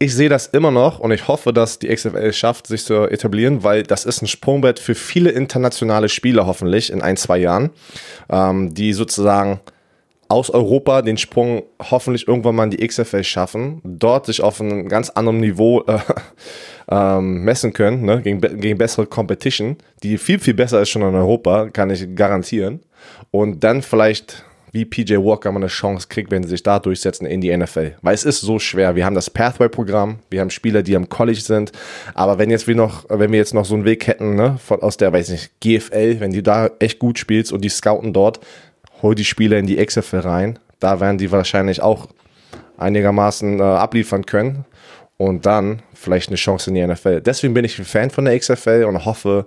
Ich 0.00 0.14
sehe 0.14 0.28
das 0.28 0.46
immer 0.46 0.70
noch 0.70 1.00
und 1.00 1.10
ich 1.10 1.26
hoffe, 1.26 1.52
dass 1.52 1.80
die 1.80 1.88
XFL 1.88 2.18
es 2.18 2.36
schafft, 2.36 2.68
sich 2.68 2.84
zu 2.84 3.08
etablieren, 3.08 3.64
weil 3.64 3.82
das 3.82 4.04
ist 4.04 4.22
ein 4.22 4.28
Sprungbrett 4.28 4.78
für 4.78 4.94
viele 4.94 5.30
internationale 5.30 6.08
Spieler 6.08 6.46
hoffentlich 6.46 6.92
in 6.92 7.02
ein, 7.02 7.16
zwei 7.16 7.38
Jahren, 7.38 7.70
ähm, 8.30 8.72
die 8.74 8.92
sozusagen 8.92 9.58
aus 10.28 10.50
Europa 10.50 11.02
den 11.02 11.16
Sprung 11.16 11.64
hoffentlich 11.82 12.28
irgendwann 12.28 12.54
mal 12.54 12.64
in 12.64 12.70
die 12.70 12.86
XFL 12.86 13.24
schaffen, 13.24 13.80
dort 13.82 14.26
sich 14.26 14.40
auf 14.40 14.60
einem 14.60 14.88
ganz 14.88 15.10
anderen 15.10 15.40
Niveau 15.40 15.82
äh, 15.88 15.98
ähm, 16.90 17.42
messen 17.42 17.72
können, 17.72 18.04
ne? 18.04 18.22
gegen, 18.22 18.40
gegen 18.40 18.78
bessere 18.78 19.06
Competition, 19.06 19.78
die 20.04 20.16
viel, 20.16 20.38
viel 20.38 20.54
besser 20.54 20.80
ist 20.80 20.90
schon 20.90 21.02
in 21.02 21.14
Europa, 21.16 21.70
kann 21.70 21.90
ich 21.90 22.14
garantieren. 22.14 22.82
Und 23.32 23.64
dann 23.64 23.82
vielleicht 23.82 24.44
wie 24.72 24.84
PJ 24.84 25.16
Walker 25.16 25.50
mal 25.52 25.60
eine 25.60 25.68
Chance 25.68 26.08
kriegt, 26.08 26.30
wenn 26.30 26.42
sie 26.42 26.50
sich 26.50 26.62
da 26.62 26.78
durchsetzen 26.78 27.26
in 27.26 27.40
die 27.40 27.56
NFL. 27.56 27.96
Weil 28.02 28.14
es 28.14 28.24
ist 28.24 28.40
so 28.40 28.58
schwer. 28.58 28.96
Wir 28.96 29.04
haben 29.04 29.14
das 29.14 29.30
Pathway-Programm, 29.30 30.18
wir 30.30 30.40
haben 30.40 30.50
Spieler, 30.50 30.82
die 30.82 30.96
am 30.96 31.08
College 31.08 31.40
sind, 31.40 31.72
aber 32.14 32.38
wenn 32.38 32.50
jetzt 32.50 32.66
wir 32.66 32.74
noch, 32.74 33.04
wenn 33.08 33.32
wir 33.32 33.38
jetzt 33.38 33.54
noch 33.54 33.64
so 33.64 33.74
einen 33.74 33.84
Weg 33.84 34.06
hätten, 34.06 34.34
ne, 34.34 34.58
von, 34.64 34.82
aus 34.82 34.96
der, 34.96 35.12
weiß 35.12 35.30
nicht, 35.30 35.60
GFL, 35.60 36.20
wenn 36.20 36.32
du 36.32 36.42
da 36.42 36.70
echt 36.78 36.98
gut 36.98 37.18
spielst 37.18 37.52
und 37.52 37.62
die 37.62 37.68
scouten 37.68 38.12
dort, 38.12 38.40
hol 39.02 39.14
die 39.14 39.24
Spieler 39.24 39.58
in 39.58 39.66
die 39.66 39.84
XFL 39.84 40.18
rein, 40.18 40.58
da 40.80 41.00
werden 41.00 41.18
die 41.18 41.30
wahrscheinlich 41.30 41.82
auch 41.82 42.08
einigermaßen 42.76 43.60
äh, 43.60 43.62
abliefern 43.62 44.24
können 44.24 44.64
und 45.16 45.46
dann 45.46 45.82
vielleicht 45.94 46.28
eine 46.28 46.36
Chance 46.36 46.70
in 46.70 46.74
die 46.74 46.86
NFL. 46.86 47.20
Deswegen 47.20 47.54
bin 47.54 47.64
ich 47.64 47.78
ein 47.78 47.84
Fan 47.84 48.10
von 48.10 48.24
der 48.24 48.38
XFL 48.38 48.84
und 48.88 49.04
hoffe, 49.04 49.46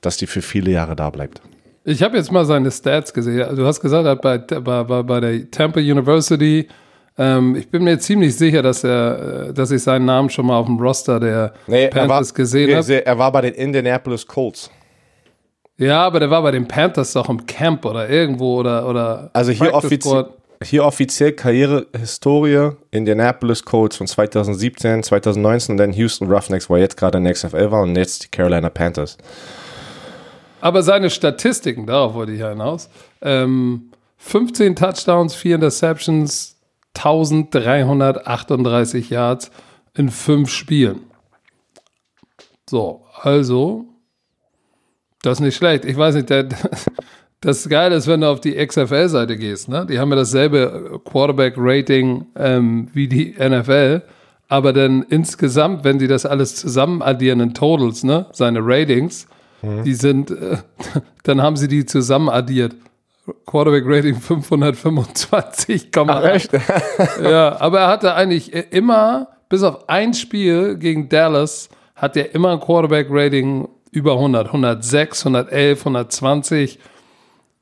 dass 0.00 0.16
die 0.16 0.26
für 0.26 0.42
viele 0.42 0.70
Jahre 0.70 0.96
da 0.96 1.10
bleibt. 1.10 1.42
Ich 1.84 2.02
habe 2.02 2.16
jetzt 2.16 2.30
mal 2.30 2.44
seine 2.44 2.70
Stats 2.70 3.12
gesehen. 3.12 3.56
Du 3.56 3.66
hast 3.66 3.80
gesagt, 3.80 4.04
er 4.04 4.12
hat 4.12 4.22
bei, 4.22 4.38
bei, 4.38 5.02
bei 5.02 5.20
der 5.20 5.50
Temple 5.50 5.82
University, 5.82 6.68
ähm, 7.18 7.56
ich 7.56 7.68
bin 7.68 7.84
mir 7.84 7.98
ziemlich 7.98 8.36
sicher, 8.36 8.62
dass 8.62 8.84
er, 8.84 9.48
äh, 9.48 9.52
dass 9.52 9.70
ich 9.70 9.82
seinen 9.82 10.06
Namen 10.06 10.30
schon 10.30 10.46
mal 10.46 10.56
auf 10.56 10.66
dem 10.66 10.78
Roster 10.78 11.20
der 11.20 11.52
Nee, 11.66 11.86
er 11.86 11.94
war, 11.94 12.06
Panthers 12.06 12.34
gesehen 12.34 12.76
habe. 12.76 13.04
er 13.04 13.18
war 13.18 13.32
bei 13.32 13.42
den 13.42 13.54
Indianapolis 13.54 14.26
Colts. 14.26 14.70
Ja, 15.76 16.02
aber 16.02 16.20
der 16.20 16.30
war 16.30 16.42
bei 16.42 16.50
den 16.50 16.68
Panthers 16.68 17.12
doch 17.12 17.28
im 17.28 17.44
Camp 17.46 17.84
oder 17.84 18.08
irgendwo 18.08 18.60
oder. 18.60 18.88
oder 18.88 19.30
Also 19.32 19.50
hier, 19.50 19.74
offizie 19.74 20.24
hier 20.62 20.84
offiziell 20.84 21.32
Karrierehistorie 21.32 22.72
Indianapolis 22.90 23.64
Colts 23.64 23.96
von 23.96 24.06
2017, 24.06 25.02
2019 25.02 25.72
und 25.72 25.76
dann 25.78 25.92
Houston 25.94 26.30
Roughnecks, 26.30 26.68
wo 26.68 26.74
er 26.74 26.82
jetzt 26.82 26.98
gerade 26.98 27.16
in 27.16 27.24
der 27.24 27.32
XFL 27.32 27.70
war 27.70 27.82
und 27.82 27.96
jetzt 27.96 28.24
die 28.24 28.28
Carolina 28.28 28.68
Panthers. 28.68 29.16
Aber 30.60 30.82
seine 30.82 31.10
Statistiken, 31.10 31.86
darauf 31.86 32.14
wollte 32.14 32.32
ich 32.32 32.40
ja 32.40 32.48
hinaus. 32.50 32.90
Ähm, 33.22 33.90
15 34.18 34.74
Touchdowns, 34.76 35.34
4 35.34 35.56
Interceptions, 35.56 36.56
1338 36.94 39.10
Yards 39.10 39.50
in 39.94 40.10
5 40.10 40.50
Spielen. 40.50 41.00
So, 42.68 43.04
also, 43.22 43.86
das 45.22 45.38
ist 45.38 45.40
nicht 45.40 45.56
schlecht. 45.56 45.84
Ich 45.84 45.96
weiß 45.96 46.14
nicht, 46.14 46.30
der, 46.30 46.48
das 47.40 47.68
Geile 47.68 47.96
ist, 47.96 48.06
wenn 48.06 48.20
du 48.20 48.28
auf 48.28 48.40
die 48.40 48.54
XFL-Seite 48.54 49.36
gehst. 49.36 49.68
Ne? 49.68 49.86
Die 49.86 49.98
haben 49.98 50.10
ja 50.10 50.16
dasselbe 50.16 51.00
Quarterback-Rating 51.04 52.26
ähm, 52.36 52.88
wie 52.92 53.08
die 53.08 53.34
NFL. 53.38 54.02
Aber 54.48 54.72
dann 54.72 55.02
insgesamt, 55.04 55.84
wenn 55.84 56.00
sie 56.00 56.08
das 56.08 56.26
alles 56.26 56.56
zusammen 56.56 57.02
addieren 57.02 57.40
in 57.40 57.54
Totals, 57.54 58.02
ne, 58.02 58.26
seine 58.32 58.58
Ratings, 58.60 59.28
die 59.62 59.94
sind, 59.94 60.30
äh, 60.30 60.58
dann 61.22 61.42
haben 61.42 61.56
sie 61.56 61.68
die 61.68 61.84
zusammen 61.84 62.28
addiert. 62.28 62.74
Quarterback 63.46 63.84
Rating 63.86 64.16
525, 64.16 65.92
ja, 67.22 67.60
aber 67.60 67.80
er 67.80 67.88
hatte 67.88 68.14
eigentlich 68.14 68.52
immer, 68.72 69.28
bis 69.48 69.62
auf 69.62 69.88
ein 69.88 70.14
Spiel 70.14 70.76
gegen 70.76 71.08
Dallas, 71.08 71.68
hat 71.94 72.16
er 72.16 72.34
immer 72.34 72.52
ein 72.52 72.60
Quarterback 72.60 73.06
Rating 73.10 73.68
über 73.92 74.14
100, 74.14 74.46
106, 74.48 75.26
111, 75.26 75.78
120. 75.80 76.78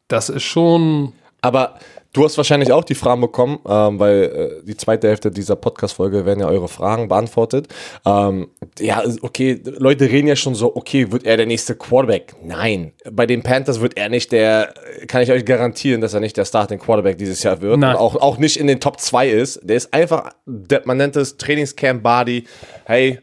Das 0.07 0.31
ist 0.31 0.45
schon, 0.45 1.13
Aber 1.41 1.79
du 2.13 2.25
hast 2.25 2.37
wahrscheinlich 2.37 2.73
auch 2.73 2.85
die 2.85 2.95
Fragen 2.95 3.21
bekommen, 3.21 3.59
ähm, 3.69 3.99
weil 3.99 4.23
äh, 4.63 4.65
die 4.65 4.77
zweite 4.77 5.09
Hälfte 5.09 5.31
dieser 5.31 5.57
Podcast-Folge 5.57 6.25
werden 6.25 6.41
ja 6.41 6.49
eure 6.49 6.69
Fragen 6.69 7.09
beantwortet. 7.09 7.69
Ähm, 8.05 8.49
ja, 8.79 9.03
okay, 9.23 9.61
Leute 9.65 10.11
reden 10.11 10.29
ja 10.29 10.37
schon 10.37 10.55
so, 10.55 10.75
okay, 10.75 11.13
wird 11.13 11.25
er 11.25 11.37
der 11.37 11.47
nächste 11.47 11.75
Quarterback? 11.75 12.35
Nein. 12.43 12.93
Bei 13.11 13.27
den 13.27 13.43
Panthers 13.43 13.81
wird 13.81 13.97
er 13.97 14.09
nicht 14.09 14.33
der, 14.33 14.75
kann 15.07 15.23
ich 15.23 15.31
euch 15.31 15.45
garantieren, 15.45 16.01
dass 16.01 16.15
er 16.15 16.21
nicht 16.21 16.37
der 16.37 16.45
Starting 16.45 16.79
Quarterback 16.79 17.19
dieses 17.19 17.43
Jahr 17.43 17.61
wird. 17.61 17.79
Nein. 17.79 17.95
Und 17.95 18.01
auch, 18.01 18.17
auch 18.17 18.39
nicht 18.39 18.57
in 18.59 18.67
den 18.67 18.81
Top 18.81 19.01
2 19.01 19.29
ist. 19.29 19.61
Der 19.63 19.77
ist 19.77 19.93
einfach, 19.93 20.31
der, 20.47 20.83
man 20.85 20.97
nennt 20.97 21.17
es 21.17 21.37
Trainingscamp 21.37 22.03
Body. 22.03 22.45
Hey, 22.85 23.19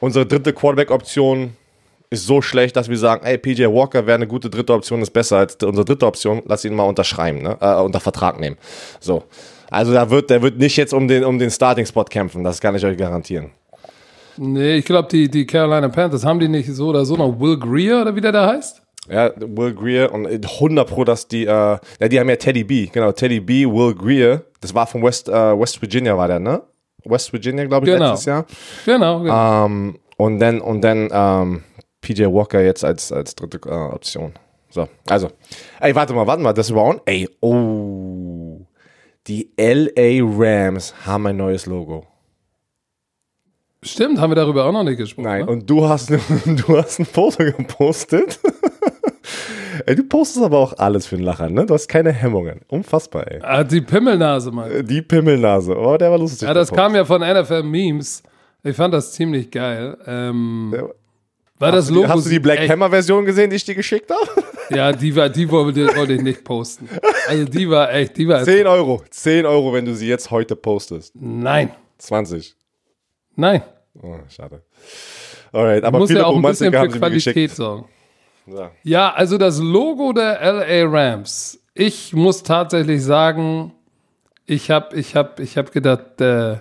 unsere 0.00 0.26
dritte 0.26 0.52
Quarterback-Option 0.52 1.54
ist 2.10 2.26
so 2.26 2.40
schlecht, 2.42 2.76
dass 2.76 2.88
wir 2.88 2.96
sagen, 2.96 3.24
ey, 3.24 3.36
PJ 3.38 3.64
Walker 3.66 4.06
wäre 4.06 4.16
eine 4.16 4.26
gute 4.26 4.48
dritte 4.50 4.72
Option, 4.72 5.02
ist 5.02 5.10
besser 5.10 5.38
als 5.38 5.56
unsere 5.62 5.84
dritte 5.84 6.06
Option, 6.06 6.42
lass 6.46 6.64
ihn 6.64 6.74
mal 6.74 6.84
unterschreiben, 6.84 7.42
ne? 7.42 7.56
äh, 7.60 7.74
unter 7.80 8.00
Vertrag 8.00 8.40
nehmen. 8.40 8.56
So. 9.00 9.24
Also 9.70 9.92
da 9.92 10.08
wird, 10.10 10.30
der 10.30 10.40
wird 10.40 10.58
nicht 10.58 10.76
jetzt 10.76 10.94
um 10.94 11.06
den, 11.08 11.24
um 11.24 11.38
den 11.38 11.50
Starting-Spot 11.50 12.04
kämpfen, 12.04 12.42
das 12.44 12.60
kann 12.60 12.74
ich 12.74 12.84
euch 12.84 12.96
garantieren. 12.96 13.50
nee, 14.38 14.76
ich 14.76 14.84
glaube, 14.86 15.08
die, 15.10 15.28
die 15.30 15.44
Carolina 15.46 15.88
Panthers 15.88 16.24
haben 16.24 16.40
die 16.40 16.48
nicht 16.48 16.72
so 16.72 16.88
oder 16.88 17.04
so 17.04 17.16
noch 17.16 17.38
Will 17.38 17.58
Greer 17.58 18.00
oder 18.02 18.14
wie 18.16 18.20
der 18.22 18.32
da 18.32 18.46
heißt? 18.48 18.80
Ja, 19.10 19.30
Will 19.36 19.74
Greer 19.74 20.12
und 20.12 20.26
100 20.26 20.88
Pro, 20.88 21.04
dass 21.04 21.28
die, 21.28 21.44
äh, 21.44 21.48
ja, 21.48 22.08
die 22.10 22.18
haben 22.20 22.28
ja 22.28 22.36
Teddy 22.36 22.64
B, 22.64 22.86
genau, 22.86 23.12
Teddy 23.12 23.40
B, 23.40 23.66
Will 23.66 23.94
Greer, 23.94 24.42
das 24.60 24.74
war 24.74 24.86
von 24.86 25.02
West, 25.02 25.28
äh, 25.28 25.32
West 25.32 25.80
Virginia 25.82 26.16
war 26.16 26.28
der, 26.28 26.40
ne? 26.40 26.62
West 27.04 27.32
Virginia, 27.32 27.64
glaube 27.66 27.86
ich, 27.86 27.92
Genau. 27.92 28.10
letztes 28.10 28.26
Jahr. 28.26 28.44
Genau, 28.84 29.20
genau. 29.20 29.66
Ähm, 29.66 29.98
und 30.16 30.38
dann, 30.40 30.60
und 30.60 30.80
dann 30.82 31.08
ähm, 31.12 31.62
PJ 32.00 32.24
Walker 32.26 32.60
jetzt 32.62 32.84
als, 32.84 33.12
als 33.12 33.34
dritte 33.34 33.58
äh, 33.68 33.70
Option. 33.94 34.32
So, 34.70 34.88
also. 35.08 35.28
Ey, 35.80 35.94
warte 35.94 36.12
mal, 36.14 36.26
warte 36.26 36.42
mal, 36.42 36.52
das 36.52 36.74
war 36.74 36.84
on. 36.84 37.00
Ey, 37.06 37.28
oh. 37.40 38.66
Die 39.26 39.50
LA 39.58 40.22
Rams 40.24 40.94
haben 41.06 41.26
ein 41.26 41.36
neues 41.36 41.66
Logo. 41.66 42.06
Stimmt, 43.82 44.18
haben 44.18 44.30
wir 44.30 44.34
darüber 44.36 44.64
auch 44.64 44.72
noch 44.72 44.82
nicht 44.82 44.96
gesprochen. 44.96 45.24
Nein, 45.26 45.44
Ne? 45.44 45.50
und 45.52 45.68
du 45.70 45.88
hast, 45.88 46.10
du 46.46 46.76
hast 46.76 46.98
ein 46.98 47.04
Foto 47.06 47.44
gepostet. 47.44 48.40
ey, 49.86 49.94
du 49.94 50.02
postest 50.04 50.44
aber 50.44 50.58
auch 50.58 50.72
alles 50.78 51.06
für 51.06 51.16
den 51.16 51.24
Lacher, 51.24 51.48
ne? 51.48 51.64
Du 51.64 51.74
hast 51.74 51.86
keine 51.88 52.10
Hemmungen. 52.12 52.60
Unfassbar, 52.68 53.30
ey. 53.30 53.40
Ah, 53.42 53.62
die 53.62 53.80
Pimmelnase, 53.80 54.50
Mann. 54.50 54.84
Die 54.86 55.02
Pimmelnase. 55.02 55.76
Oh, 55.78 55.96
der 55.96 56.10
war 56.10 56.18
lustig. 56.18 56.42
Ja, 56.48 56.54
das 56.54 56.72
kam 56.72 56.94
ja 56.94 57.04
von 57.04 57.20
NFL 57.20 57.62
Memes. 57.62 58.22
Ich 58.64 58.74
fand 58.74 58.92
das 58.92 59.12
ziemlich 59.12 59.50
geil. 59.50 59.96
Ähm. 60.06 60.74
Weil 61.58 61.72
das 61.72 61.82
Hast 61.84 61.90
du 61.90 61.94
Logo 61.94 62.06
die- 62.06 62.12
Hast 62.12 62.26
du 62.26 62.30
die 62.30 62.38
Black 62.40 62.60
echt- 62.60 62.70
Hammer 62.70 62.90
Version 62.90 63.24
gesehen, 63.24 63.50
die 63.50 63.56
ich 63.56 63.64
dir 63.64 63.74
geschickt 63.74 64.10
habe? 64.10 64.46
Ja, 64.70 64.92
die 64.92 65.16
war, 65.16 65.30
die 65.30 65.50
wollte, 65.50 65.96
wollte 65.96 66.12
ich 66.12 66.20
nicht 66.20 66.44
posten. 66.44 66.90
Also 67.26 67.46
die 67.46 67.70
war 67.70 67.90
echt, 67.90 68.18
die 68.18 68.28
war 68.28 68.44
10 68.44 68.66
Euro. 68.66 69.02
10 69.08 69.46
Euro, 69.46 69.72
wenn 69.72 69.86
du 69.86 69.94
sie 69.94 70.06
jetzt 70.06 70.30
heute 70.30 70.56
postest. 70.56 71.14
Nein, 71.18 71.70
20. 71.96 72.54
nein. 73.34 73.62
Oh, 74.02 74.16
schade. 74.28 74.62
Alright, 75.52 75.84
aber 75.84 76.00
Muss 76.00 76.08
viele 76.08 76.20
ja 76.20 76.26
auch 76.26 76.36
ein 76.36 76.42
bisschen 76.42 76.66
Romantiker 76.74 76.92
für 76.92 76.98
Qualität 76.98 77.50
sorgen. 77.52 77.88
Ja. 78.46 78.70
Ja, 78.82 79.12
also 79.14 79.38
das 79.38 79.58
Logo 79.58 80.12
der 80.12 80.38
LA 80.42 80.84
Rams. 80.86 81.58
Ich 81.72 82.12
muss 82.12 82.42
tatsächlich 82.42 83.02
sagen, 83.02 83.72
ich 84.44 84.70
habe 84.70 84.96
ich 84.96 85.16
hab, 85.16 85.40
ich 85.40 85.56
hab 85.56 85.72
gedacht, 85.72 86.20
äh, 86.20 86.58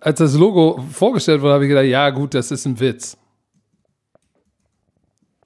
als 0.00 0.18
das 0.18 0.34
Logo 0.34 0.82
vorgestellt 0.92 1.40
wurde, 1.40 1.54
habe 1.54 1.64
ich 1.66 1.68
gedacht, 1.68 1.86
ja 1.86 2.10
gut, 2.10 2.34
das 2.34 2.50
ist 2.50 2.66
ein 2.66 2.80
Witz. 2.80 3.16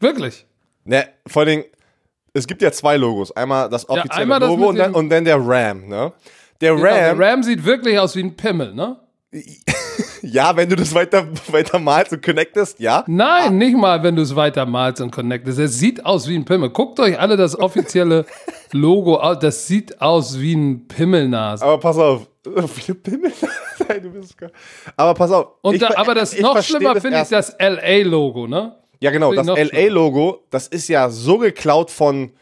Wirklich. 0.00 0.46
Ne, 0.84 1.08
vor 1.26 1.42
allem, 1.42 1.64
es 2.32 2.46
gibt 2.46 2.62
ja 2.62 2.70
zwei 2.70 2.96
Logos. 2.96 3.32
Einmal 3.32 3.68
das 3.68 3.88
offizielle 3.88 4.14
einmal 4.22 4.40
das 4.40 4.48
Logo 4.50 4.68
und 4.68 4.76
dann, 4.78 4.94
und 4.94 5.08
dann 5.10 5.24
der 5.24 5.36
Ram, 5.38 5.86
ne? 5.88 6.12
Der 6.60 6.74
Genau, 6.74 6.86
Ram, 6.86 6.94
der 6.94 7.18
Ram 7.18 7.42
sieht 7.42 7.64
wirklich 7.64 7.98
aus 7.98 8.14
wie 8.16 8.22
ein 8.22 8.36
Pimmel, 8.36 8.74
ne? 8.74 8.98
ja, 10.22 10.56
wenn 10.56 10.68
du 10.68 10.76
das 10.76 10.94
weiter, 10.94 11.26
weiter 11.50 11.78
malst 11.78 12.12
und 12.12 12.22
connectest, 12.24 12.78
ja. 12.80 13.04
Nein, 13.06 13.58
nicht 13.58 13.76
mal, 13.76 14.02
wenn 14.02 14.16
du 14.16 14.22
es 14.22 14.34
weiter 14.36 14.64
malst 14.66 15.00
und 15.00 15.10
connectest. 15.10 15.58
Es 15.58 15.78
sieht 15.78 16.04
aus 16.06 16.28
wie 16.28 16.36
ein 16.36 16.44
Pimmel. 16.44 16.70
Guckt 16.70 16.98
euch 17.00 17.18
alle 17.18 17.36
das 17.36 17.58
offizielle 17.58 18.24
Logo 18.72 19.16
an. 19.16 19.38
Das 19.40 19.66
sieht 19.66 20.00
aus 20.00 20.38
wie 20.40 20.54
ein 20.54 20.86
Pimmelnase. 20.88 21.64
Aber 21.64 21.78
pass 21.78 21.98
auf. 21.98 22.26
Viele 22.68 22.96
Pimmel. 22.98 23.32
Nein, 23.88 24.02
du 24.02 24.10
bist 24.10 24.38
gar- 24.38 24.50
Aber 24.96 25.14
pass 25.14 25.30
auf. 25.32 25.48
Und 25.62 25.74
ich 25.74 25.80
da, 25.80 25.88
ver- 25.88 25.98
aber 25.98 26.14
das 26.14 26.32
ich 26.32 26.40
noch 26.40 26.52
verstehe 26.52 26.76
schlimmer 26.78 27.00
finde 27.00 27.20
ich 27.22 27.28
das 27.28 27.56
LA-Logo, 27.58 28.46
ne? 28.46 28.76
Ja, 29.00 29.10
genau, 29.10 29.32
das 29.32 29.46
LA-Logo, 29.46 30.44
das 30.50 30.68
ist 30.68 30.88
ja 30.88 31.10
so 31.10 31.38
geklaut 31.38 31.90
von 31.90 32.32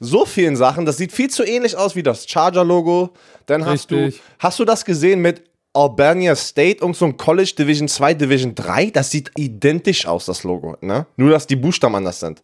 so 0.00 0.26
vielen 0.26 0.56
Sachen. 0.56 0.84
Das 0.84 0.96
sieht 0.96 1.12
viel 1.12 1.30
zu 1.30 1.44
ähnlich 1.44 1.76
aus 1.76 1.94
wie 1.94 2.02
das 2.02 2.28
Charger-Logo. 2.28 3.10
Dann 3.46 3.64
hast 3.64 3.90
Richtig. 3.90 4.16
du, 4.16 4.22
hast 4.40 4.58
du 4.58 4.64
das 4.64 4.84
gesehen 4.84 5.20
mit 5.20 5.44
Albania 5.72 6.34
State 6.36 6.84
und 6.84 6.96
so 6.96 7.06
ein 7.06 7.16
College 7.16 7.54
Division 7.56 7.88
2, 7.88 8.14
Division 8.14 8.54
3? 8.54 8.90
Das 8.90 9.10
sieht 9.10 9.30
identisch 9.36 10.06
aus, 10.06 10.26
das 10.26 10.44
Logo, 10.44 10.76
ne? 10.80 11.06
Nur, 11.16 11.30
dass 11.30 11.46
die 11.46 11.56
Buchstaben 11.56 11.94
anders 11.94 12.20
sind. 12.20 12.42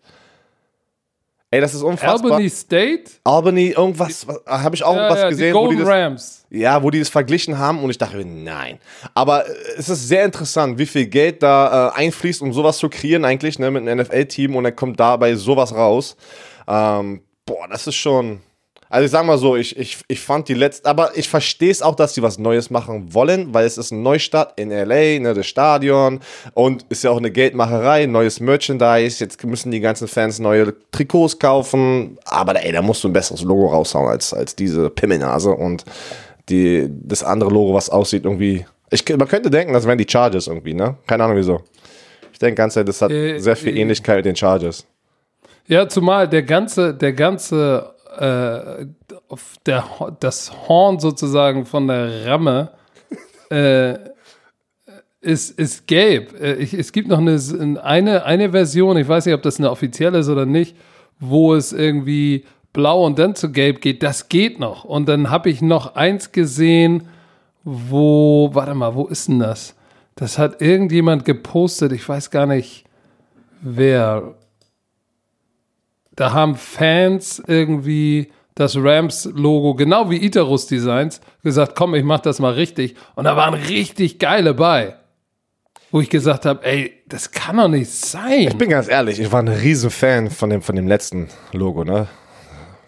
Ey, 1.51 1.63
das 1.63 1.73
ist 1.73 1.83
unfassbar. 1.83 2.33
Albany 2.33 2.51
State? 2.51 3.05
Albany, 3.25 3.69
irgendwas, 3.71 4.27
habe 4.47 4.77
ich 4.77 4.85
auch 4.85 4.95
Ja, 4.95 5.09
was 5.09 5.19
ja, 5.21 5.29
gesehen, 5.31 5.47
die 5.49 5.55
wo 5.55 5.69
die 5.69 5.77
Golden 5.77 5.81
das, 5.81 5.89
Rams. 5.89 6.47
ja, 6.51 6.83
wo 6.83 6.91
die 6.91 6.99
das 6.99 7.09
verglichen 7.09 7.59
haben 7.59 7.83
und 7.83 7.89
ich 7.89 7.97
dachte, 7.97 8.23
nein. 8.23 8.79
Aber 9.15 9.47
äh, 9.49 9.53
es 9.79 9.89
ist 9.89 10.09
sehr 10.09 10.27
interessant, 10.27 10.79
wie 10.79 10.85
viel 10.85 11.07
Geld 11.07 11.43
da 11.43 11.89
äh, 11.89 12.01
einfließt, 12.01 12.43
um 12.43 12.53
sowas 12.53 12.77
zu 12.77 12.91
kreieren 12.91 13.25
eigentlich, 13.25 13.59
ne, 13.59 13.71
mit 13.71 13.89
einem 13.89 14.01
NFL-Team 14.01 14.57
und 14.57 14.65
dann 14.65 14.77
kommt 14.77 15.01
dabei 15.01 15.37
sowas 15.37 15.75
raus. 15.75 16.17
Ähm, 16.67 17.23
boah, 17.47 17.67
das 17.71 17.87
ist 17.87 17.97
schon. 17.97 18.41
Also 18.90 19.05
ich 19.05 19.11
sag 19.11 19.27
mal 19.27 19.38
so, 19.38 19.57
ich, 19.57 19.77
ich, 19.77 19.98
ich 20.09 20.20
fand 20.20 20.48
die 20.48 20.55
letzte, 20.55 20.88
aber 20.88 21.16
ich 21.16 21.29
verstehe 21.29 21.70
es 21.70 21.83
auch, 21.83 21.94
dass 21.94 22.14
sie 22.14 22.22
was 22.22 22.38
Neues 22.38 22.70
machen 22.70 23.12
wollen, 23.12 23.53
weil 23.53 23.66
es 23.66 23.77
ist 23.77 23.90
ein 23.90 24.03
Neustart 24.03 24.59
in 24.59 24.70
LA, 24.70 25.18
ne, 25.18 25.35
das 25.35 25.46
Stadion 25.46 26.20
und 26.55 26.87
ist 26.88 27.05
ja 27.05 27.11
auch 27.11 27.18
eine 27.18 27.31
Geldmacherei, 27.31 28.07
neues 28.07 28.40
Merchandise, 28.40 29.22
jetzt 29.22 29.44
müssen 29.44 29.70
die 29.70 29.81
ganzen 29.81 30.09
Fans 30.09 30.38
neue 30.38 30.74
Trikots 30.90 31.38
kaufen, 31.38 32.18
aber 32.24 32.62
ey, 32.64 32.72
da 32.72 32.81
musst 32.81 33.05
du 33.05 33.09
ein 33.09 33.12
besseres 33.12 33.42
Logo 33.42 33.66
raushauen 33.68 34.09
als, 34.09 34.33
als 34.33 34.57
diese 34.57 34.88
Pimmelnase 34.88 35.51
und 35.51 35.85
die, 36.48 36.88
das 36.88 37.22
andere 37.22 37.51
Logo, 37.51 37.74
was 37.74 37.90
aussieht 37.90 38.24
irgendwie, 38.24 38.64
ich, 38.90 39.07
man 39.16 39.29
könnte 39.29 39.51
denken, 39.51 39.74
das 39.74 39.87
wären 39.87 39.98
die 39.98 40.07
Chargers 40.09 40.46
irgendwie, 40.46 40.72
ne? 40.72 40.96
Keine 41.07 41.24
Ahnung 41.24 41.37
wieso. 41.37 41.61
Ich 42.33 42.38
denke 42.38 42.55
ganz 42.55 42.74
das 42.74 43.03
hat 43.03 43.11
Äh, 43.11 43.38
sehr 43.38 43.57
viel 43.57 43.77
äh, 43.77 43.81
Ähnlichkeit 43.81 44.16
mit 44.16 44.24
den 44.24 44.37
Chargers. 44.37 44.87
Ja, 45.66 45.87
zumal 45.88 46.29
der 46.29 46.44
ganze, 46.44 46.94
der 46.94 47.12
ganze, 47.12 47.94
äh, 48.18 48.87
auf 49.29 49.57
der, 49.66 49.85
das 50.21 50.53
Horn 50.68 50.99
sozusagen 50.99 51.66
von 51.66 51.88
der 51.88 52.27
Ramme 52.27 52.71
äh, 53.51 53.94
ist, 55.21 55.59
ist 55.59 55.87
gelb. 55.87 56.40
Äh, 56.40 56.55
ich, 56.55 56.75
es 56.75 56.92
gibt 56.92 57.09
noch 57.09 57.18
eine, 57.18 57.38
eine, 57.83 58.25
eine 58.25 58.51
Version, 58.51 58.97
ich 58.97 59.09
weiß 59.09 59.27
nicht, 59.27 59.35
ob 59.35 59.42
das 59.42 59.59
eine 59.59 59.71
offizielle 59.71 60.18
ist 60.18 60.29
oder 60.29 60.47
nicht, 60.47 60.77
wo 61.21 61.55
es 61.55 61.73
irgendwie 61.73 62.44
blau 62.73 63.05
und 63.05 63.18
dann 63.18 63.35
zu 63.35 63.51
gelb 63.51 63.81
geht. 63.81 64.03
Das 64.03 64.29
geht 64.29 64.61
noch. 64.61 64.85
Und 64.85 65.09
dann 65.09 65.31
habe 65.31 65.51
ich 65.51 65.62
noch 65.62 65.97
eins 65.97 66.33
gesehen, 66.33 67.09
wo, 67.64 68.51
warte 68.53 68.75
mal, 68.75 68.94
wo 68.94 69.07
ist 69.07 69.29
denn 69.29 69.40
das? 69.40 69.75
Das 70.14 70.38
hat 70.38 70.62
irgendjemand 70.62 71.25
gepostet, 71.25 71.92
ich 71.92 72.09
weiß 72.09 72.31
gar 72.31 72.47
nicht 72.47 72.85
wer. 73.61 74.35
Da 76.19 76.33
haben 76.33 76.57
Fans 76.57 77.41
irgendwie 77.47 78.33
das 78.57 78.75
Rams-Logo, 78.77 79.75
genau 79.75 80.11
wie 80.11 80.17
Itarus 80.17 80.67
Designs, 80.67 81.21
gesagt, 81.45 81.77
komm, 81.77 81.95
ich 81.95 82.03
mach 82.03 82.19
das 82.19 82.41
mal 82.41 82.55
richtig. 82.55 82.97
Und 83.15 83.23
da 83.23 83.37
waren 83.37 83.55
richtig 83.55 84.19
geile 84.19 84.53
bei. 84.53 84.97
Wo 85.93 86.01
ich 86.01 86.11
gesagt 86.11 86.45
habe, 86.45 86.67
ey, 86.67 86.93
das 87.07 87.31
kann 87.31 87.59
doch 87.59 87.69
nicht 87.69 87.89
sein. 87.89 88.49
Ich 88.49 88.59
bin 88.59 88.69
ganz 88.69 88.89
ehrlich, 88.89 89.21
ich 89.21 89.31
war 89.31 89.41
ein 89.41 89.47
riesen 89.47 89.91
Fan 89.91 90.29
von 90.29 90.51
dem, 90.51 90.61
von 90.61 90.75
dem 90.75 90.89
letzten 90.89 91.29
Logo, 91.53 91.85
ne? 91.85 92.09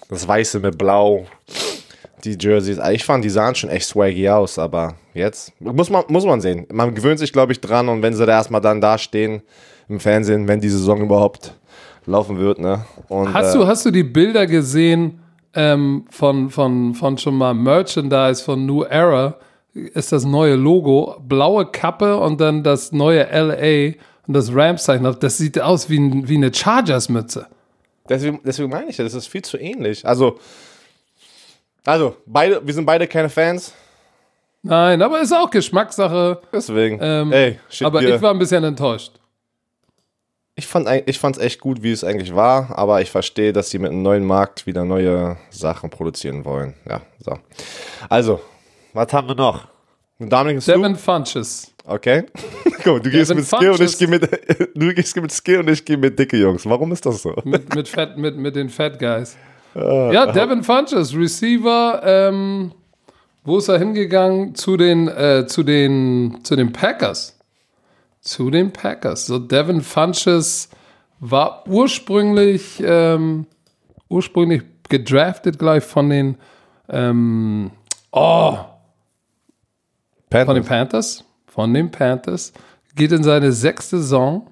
Das 0.08 0.26
Weiße 0.26 0.58
mit 0.58 0.76
Blau, 0.76 1.24
die 2.24 2.36
Jerseys. 2.36 2.80
Ich 2.90 3.04
fand, 3.04 3.24
die 3.24 3.30
sahen 3.30 3.54
schon 3.54 3.70
echt 3.70 3.86
swaggy 3.86 4.28
aus, 4.28 4.58
aber 4.58 4.96
jetzt 5.14 5.52
muss 5.60 5.88
man, 5.88 6.02
muss 6.08 6.24
man 6.24 6.40
sehen. 6.40 6.66
Man 6.72 6.96
gewöhnt 6.96 7.20
sich, 7.20 7.32
glaube 7.32 7.52
ich, 7.52 7.60
dran 7.60 7.88
und 7.88 8.02
wenn 8.02 8.12
sie 8.12 8.26
da 8.26 8.32
erstmal 8.32 8.60
dann 8.60 8.80
da 8.80 8.98
stehen 8.98 9.42
im 9.88 10.00
Fernsehen, 10.00 10.48
wenn 10.48 10.60
die 10.60 10.68
Saison 10.68 11.00
überhaupt 11.00 11.54
laufen 12.06 12.38
wird, 12.38 12.58
ne? 12.58 12.84
Und, 13.08 13.32
hast, 13.34 13.54
äh, 13.54 13.58
du, 13.58 13.66
hast 13.66 13.84
du 13.86 13.90
die 13.90 14.02
Bilder 14.04 14.46
gesehen 14.46 15.20
ähm, 15.54 16.04
von, 16.10 16.50
von, 16.50 16.94
von 16.94 17.18
schon 17.18 17.34
mal 17.36 17.54
Merchandise 17.54 18.42
von 18.42 18.66
New 18.66 18.82
Era? 18.84 19.36
Ist 19.72 20.10
das 20.10 20.24
neue 20.24 20.56
Logo, 20.56 21.16
blaue 21.26 21.64
Kappe 21.66 22.18
und 22.18 22.40
dann 22.40 22.64
das 22.64 22.90
neue 22.90 23.22
LA 23.30 23.94
und 24.26 24.34
das 24.34 24.52
Rams-Zeichen. 24.52 25.16
Das 25.20 25.38
sieht 25.38 25.60
aus 25.60 25.88
wie, 25.88 25.98
ein, 25.98 26.28
wie 26.28 26.36
eine 26.36 26.52
Chargers-Mütze. 26.52 27.46
Deswegen, 28.08 28.40
deswegen 28.44 28.68
meine 28.70 28.90
ich 28.90 28.98
ja, 28.98 29.04
das 29.04 29.14
ist 29.14 29.28
viel 29.28 29.42
zu 29.42 29.56
ähnlich. 29.58 30.04
Also, 30.04 30.38
also 31.84 32.16
beide, 32.26 32.60
wir 32.66 32.74
sind 32.74 32.84
beide 32.84 33.06
keine 33.06 33.28
Fans, 33.28 33.72
Nein, 34.62 35.00
aber 35.00 35.20
ist 35.20 35.32
auch 35.32 35.50
Geschmackssache. 35.50 36.40
deswegen. 36.52 36.98
Ähm, 37.00 37.32
ey, 37.32 37.58
aber 37.82 38.00
dir- 38.00 38.16
ich 38.16 38.22
war 38.22 38.32
ein 38.32 38.38
bisschen 38.38 38.62
enttäuscht. 38.64 39.12
Ich 40.60 40.66
fand 40.66 40.86
fand's 41.16 41.38
echt 41.38 41.58
gut, 41.58 41.82
wie 41.82 41.90
es 41.90 42.04
eigentlich 42.04 42.34
war, 42.34 42.78
aber 42.78 43.00
ich 43.00 43.10
verstehe, 43.10 43.54
dass 43.54 43.70
sie 43.70 43.78
mit 43.78 43.92
einem 43.92 44.02
neuen 44.02 44.26
Markt 44.26 44.66
wieder 44.66 44.84
neue 44.84 45.38
Sachen 45.48 45.88
produzieren 45.88 46.44
wollen. 46.44 46.74
Ja, 46.86 47.00
so. 47.18 47.38
Also, 48.10 48.40
was 48.92 49.10
haben 49.10 49.28
wir 49.28 49.34
noch? 49.34 49.68
Dominik 50.18 50.60
Sue? 50.60 50.74
Devin 50.74 50.96
Funches. 50.96 51.72
Okay. 51.86 52.24
Guck, 52.84 53.02
du 53.02 53.08
gehst 53.08 53.30
Devin 53.30 53.38
mit 53.38 53.46
Skill 53.46 53.70
und 53.70 53.80
ich 53.80 53.96
Funches. 53.96 53.98
gehe 53.98 54.08
mit 54.08 54.74
du 54.74 54.94
gehst 54.94 55.16
mit 55.16 55.32
Skill 55.32 55.60
und 55.60 55.70
ich 55.70 55.82
gehe 55.82 55.96
mit 55.96 56.18
dicke 56.18 56.36
Jungs. 56.36 56.66
Warum 56.68 56.92
ist 56.92 57.06
das 57.06 57.22
so? 57.22 57.34
mit, 57.44 57.74
mit, 57.74 57.88
Fat, 57.88 58.18
mit, 58.18 58.36
mit 58.36 58.54
den 58.54 58.68
Fat 58.68 58.98
Guys. 58.98 59.38
Äh, 59.74 60.12
ja, 60.12 60.30
Devin 60.30 60.62
Funches, 60.62 61.16
Receiver. 61.16 62.02
Ähm, 62.04 62.72
wo 63.44 63.56
ist 63.56 63.68
er 63.68 63.78
hingegangen? 63.78 64.54
Zu 64.54 64.76
den, 64.76 65.08
äh, 65.08 65.46
zu 65.46 65.62
den, 65.62 66.40
zu 66.42 66.54
den 66.54 66.70
Packers. 66.70 67.39
Zu 68.20 68.50
den 68.50 68.72
Packers. 68.72 69.26
So, 69.26 69.38
Devin 69.38 69.80
Funches 69.80 70.68
war 71.20 71.64
ursprünglich, 71.66 72.82
ähm, 72.84 73.46
ursprünglich 74.08 74.62
gedraftet 74.88 75.58
gleich 75.58 75.84
von 75.84 76.10
den, 76.10 76.36
ähm, 76.88 77.70
oh, 78.12 78.58
von 80.30 80.54
den 80.54 80.64
Panthers. 80.64 80.68
Panthers. 80.68 81.24
Von 81.46 81.74
den 81.74 81.90
Panthers. 81.90 82.52
Geht 82.94 83.12
in 83.12 83.22
seine 83.22 83.52
sechste 83.52 83.98
Saison. 83.98 84.50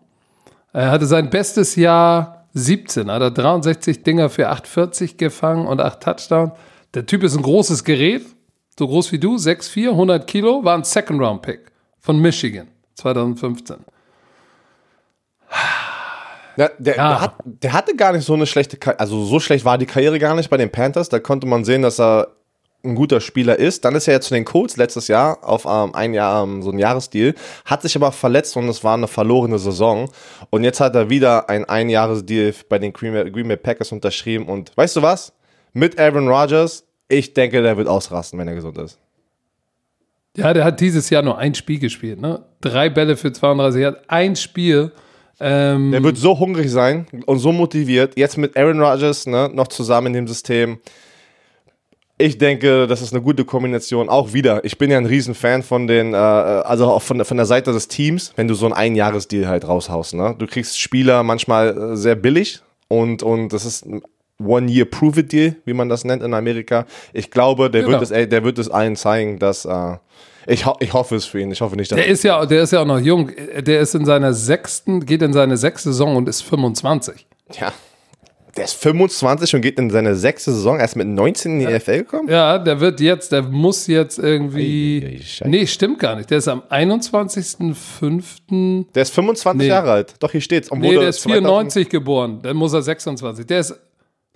Er 0.72 0.90
hatte 0.90 1.06
sein 1.06 1.30
bestes 1.30 1.76
Jahr 1.76 2.46
17. 2.54 3.10
Hat 3.10 3.22
er 3.22 3.30
63 3.30 4.02
Dinger 4.02 4.28
für 4.28 4.48
840 4.48 5.16
gefangen 5.16 5.66
und 5.66 5.80
8 5.80 6.00
Touchdowns. 6.02 6.52
Der 6.94 7.06
Typ 7.06 7.22
ist 7.22 7.36
ein 7.36 7.42
großes 7.42 7.84
Gerät. 7.84 8.24
So 8.78 8.86
groß 8.86 9.12
wie 9.12 9.18
du. 9.18 9.36
6'4, 9.36 9.90
100 9.90 10.26
Kilo. 10.26 10.64
War 10.64 10.76
ein 10.76 10.84
Second-Round-Pick 10.84 11.70
von 11.98 12.18
Michigan. 12.18 12.68
2015. 12.98 13.76
Ja, 16.56 16.70
der, 16.78 16.96
Ja. 16.96 17.08
Der, 17.08 17.20
hat, 17.20 17.34
der 17.44 17.72
hatte 17.72 17.96
gar 17.96 18.12
nicht 18.12 18.24
so 18.24 18.34
eine 18.34 18.46
schlechte 18.46 18.76
Karriere, 18.76 19.00
also 19.00 19.24
so 19.24 19.38
schlecht 19.38 19.64
war 19.64 19.78
die 19.78 19.86
Karriere 19.86 20.18
gar 20.18 20.34
nicht 20.34 20.50
bei 20.50 20.56
den 20.56 20.70
Panthers. 20.70 21.08
Da 21.08 21.20
konnte 21.20 21.46
man 21.46 21.64
sehen, 21.64 21.82
dass 21.82 22.00
er 22.00 22.28
ein 22.84 22.96
guter 22.96 23.20
Spieler 23.20 23.58
ist. 23.58 23.84
Dann 23.84 23.94
ist 23.94 24.08
er 24.08 24.14
jetzt 24.14 24.26
zu 24.26 24.34
den 24.34 24.44
Colts 24.44 24.76
letztes 24.76 25.06
Jahr 25.08 25.38
auf 25.42 25.66
ähm, 25.66 25.94
ein 25.94 26.14
Jahr, 26.14 26.42
ähm, 26.42 26.62
so 26.62 26.70
ein 26.70 26.78
Jahresdeal, 26.78 27.34
hat 27.64 27.82
sich 27.82 27.94
aber 27.94 28.10
verletzt 28.10 28.56
und 28.56 28.68
es 28.68 28.82
war 28.82 28.94
eine 28.94 29.06
verlorene 29.06 29.58
Saison. 29.58 30.10
Und 30.50 30.64
jetzt 30.64 30.80
hat 30.80 30.96
er 30.96 31.10
wieder 31.10 31.48
ein 31.48 31.64
Einjahresdeal 31.64 32.52
bei 32.68 32.80
den 32.80 32.92
Green 32.92 33.12
Bay, 33.12 33.30
Green 33.30 33.48
Bay 33.48 33.56
Packers 33.56 33.92
unterschrieben. 33.92 34.46
Und 34.46 34.76
weißt 34.76 34.96
du 34.96 35.02
was? 35.02 35.32
Mit 35.72 35.98
Aaron 35.98 36.28
Rodgers, 36.28 36.84
ich 37.08 37.34
denke, 37.34 37.62
der 37.62 37.76
wird 37.76 37.86
ausrasten, 37.86 38.38
wenn 38.38 38.48
er 38.48 38.54
gesund 38.54 38.78
ist. 38.78 38.98
Ja, 40.38 40.54
der 40.54 40.64
hat 40.64 40.80
dieses 40.80 41.10
Jahr 41.10 41.22
nur 41.22 41.36
ein 41.38 41.54
Spiel 41.54 41.78
gespielt. 41.78 42.20
Ne? 42.20 42.40
Drei 42.60 42.88
Bälle 42.88 43.16
für 43.16 43.32
32. 43.32 43.82
Er 43.82 43.88
hat 43.88 44.02
ein 44.08 44.36
Spiel. 44.36 44.92
Ähm, 45.40 45.92
Der 45.92 46.02
wird 46.02 46.16
so 46.16 46.38
hungrig 46.38 46.70
sein 46.70 47.06
und 47.26 47.38
so 47.38 47.52
motiviert. 47.52 48.16
Jetzt 48.16 48.38
mit 48.38 48.56
Aaron 48.56 48.80
Rodgers 48.80 49.26
ne, 49.26 49.50
noch 49.52 49.68
zusammen 49.68 50.08
in 50.08 50.12
dem 50.14 50.28
System. 50.28 50.78
Ich 52.20 52.36
denke, 52.38 52.88
das 52.88 53.00
ist 53.00 53.12
eine 53.12 53.22
gute 53.22 53.44
Kombination. 53.44 54.08
Auch 54.08 54.32
wieder, 54.32 54.64
ich 54.64 54.76
bin 54.78 54.90
ja 54.90 54.98
ein 54.98 55.06
Riesenfan 55.06 55.62
von 55.62 55.86
den, 55.86 56.14
äh, 56.14 56.16
also 56.16 56.86
auch 56.86 57.02
von, 57.02 57.18
der- 57.18 57.24
von 57.24 57.36
der 57.36 57.46
Seite 57.46 57.72
des 57.72 57.86
Teams, 57.86 58.32
wenn 58.34 58.48
du 58.48 58.54
so 58.54 58.66
einen 58.66 58.74
Einjahresdeal 58.74 59.46
halt 59.48 59.68
raushaust. 59.68 60.14
Ne? 60.14 60.34
Du 60.36 60.46
kriegst 60.48 60.80
Spieler 60.80 61.22
manchmal 61.22 61.92
äh, 61.92 61.96
sehr 61.96 62.16
billig 62.16 62.60
und, 62.88 63.22
und 63.22 63.52
das 63.52 63.64
ist 63.64 63.86
ein 63.86 64.02
One-Year-Prove-It-Deal, 64.42 65.56
wie 65.64 65.72
man 65.72 65.88
das 65.88 66.04
nennt 66.04 66.22
in 66.22 66.34
Amerika. 66.34 66.86
Ich 67.12 67.30
glaube, 67.30 67.70
der, 67.70 67.82
Genau. 67.82 67.92
wird, 67.94 68.02
es, 68.02 68.10
ey, 68.10 68.28
der 68.28 68.44
wird 68.44 68.58
es 68.58 68.68
allen 68.70 68.96
zeigen, 68.96 69.38
dass 69.38 69.64
äh, 69.64 69.96
ich, 70.46 70.64
ho 70.64 70.76
ich 70.80 70.92
hoffe 70.92 71.16
es 71.16 71.24
für 71.26 71.40
ihn. 71.40 71.50
Ich 71.50 71.60
hoffe 71.60 71.76
nicht, 71.76 71.90
dass 71.90 71.96
Der 71.96 72.06
ist 72.06 72.22
ja, 72.24 72.44
der 72.46 72.62
ist 72.62 72.72
ja 72.72 72.80
auch 72.82 72.86
noch 72.86 73.00
jung. 73.00 73.30
Der 73.58 73.80
ist 73.80 73.94
in 73.94 74.04
seiner 74.04 74.32
sechsten, 74.32 75.04
geht 75.04 75.22
in 75.22 75.32
seine 75.32 75.56
sechste 75.56 75.90
Saison 75.90 76.16
und 76.16 76.28
ist 76.28 76.42
25. 76.42 77.26
Ja. 77.58 77.72
Der 78.56 78.64
ist 78.64 78.74
25 78.74 79.54
und 79.54 79.60
geht 79.60 79.78
in 79.78 79.90
seine 79.90 80.16
sechste 80.16 80.52
Saison 80.52 80.80
erst 80.80 80.96
mit 80.96 81.06
19 81.06 81.60
in 81.60 81.66
die 81.68 81.72
NFL 81.72 81.98
gekommen? 81.98 82.28
Ja, 82.28 82.58
der 82.58 82.80
wird 82.80 82.98
jetzt, 83.00 83.30
der 83.30 83.42
muss 83.42 83.86
jetzt 83.86 84.18
irgendwie. 84.18 85.02
Ei, 85.04 85.06
ei, 85.06 85.10
ei, 85.16 85.20
Scheiße. 85.22 85.48
nee, 85.50 85.66
stimmt 85.66 85.98
gar 86.00 86.16
nicht. 86.16 86.28
Der 86.30 86.38
ist 86.38 86.48
am 86.48 86.62
21.05. 86.68 88.86
Der 88.94 89.02
ist 89.02 89.14
25 89.14 89.58
Nee. 89.58 89.68
Jahre 89.68 89.92
alt. 89.92 90.14
Doch, 90.20 90.32
hier 90.32 90.40
steht's. 90.40 90.70
Und 90.70 90.80
Nee, 90.80 90.94
der 90.96 91.08
ist 91.08 91.22
94 91.22 91.88
geboren. 91.88 92.40
Dann 92.42 92.56
muss 92.56 92.72
er 92.72 92.82
26. 92.82 93.46
Der 93.46 93.60
ist. 93.60 93.78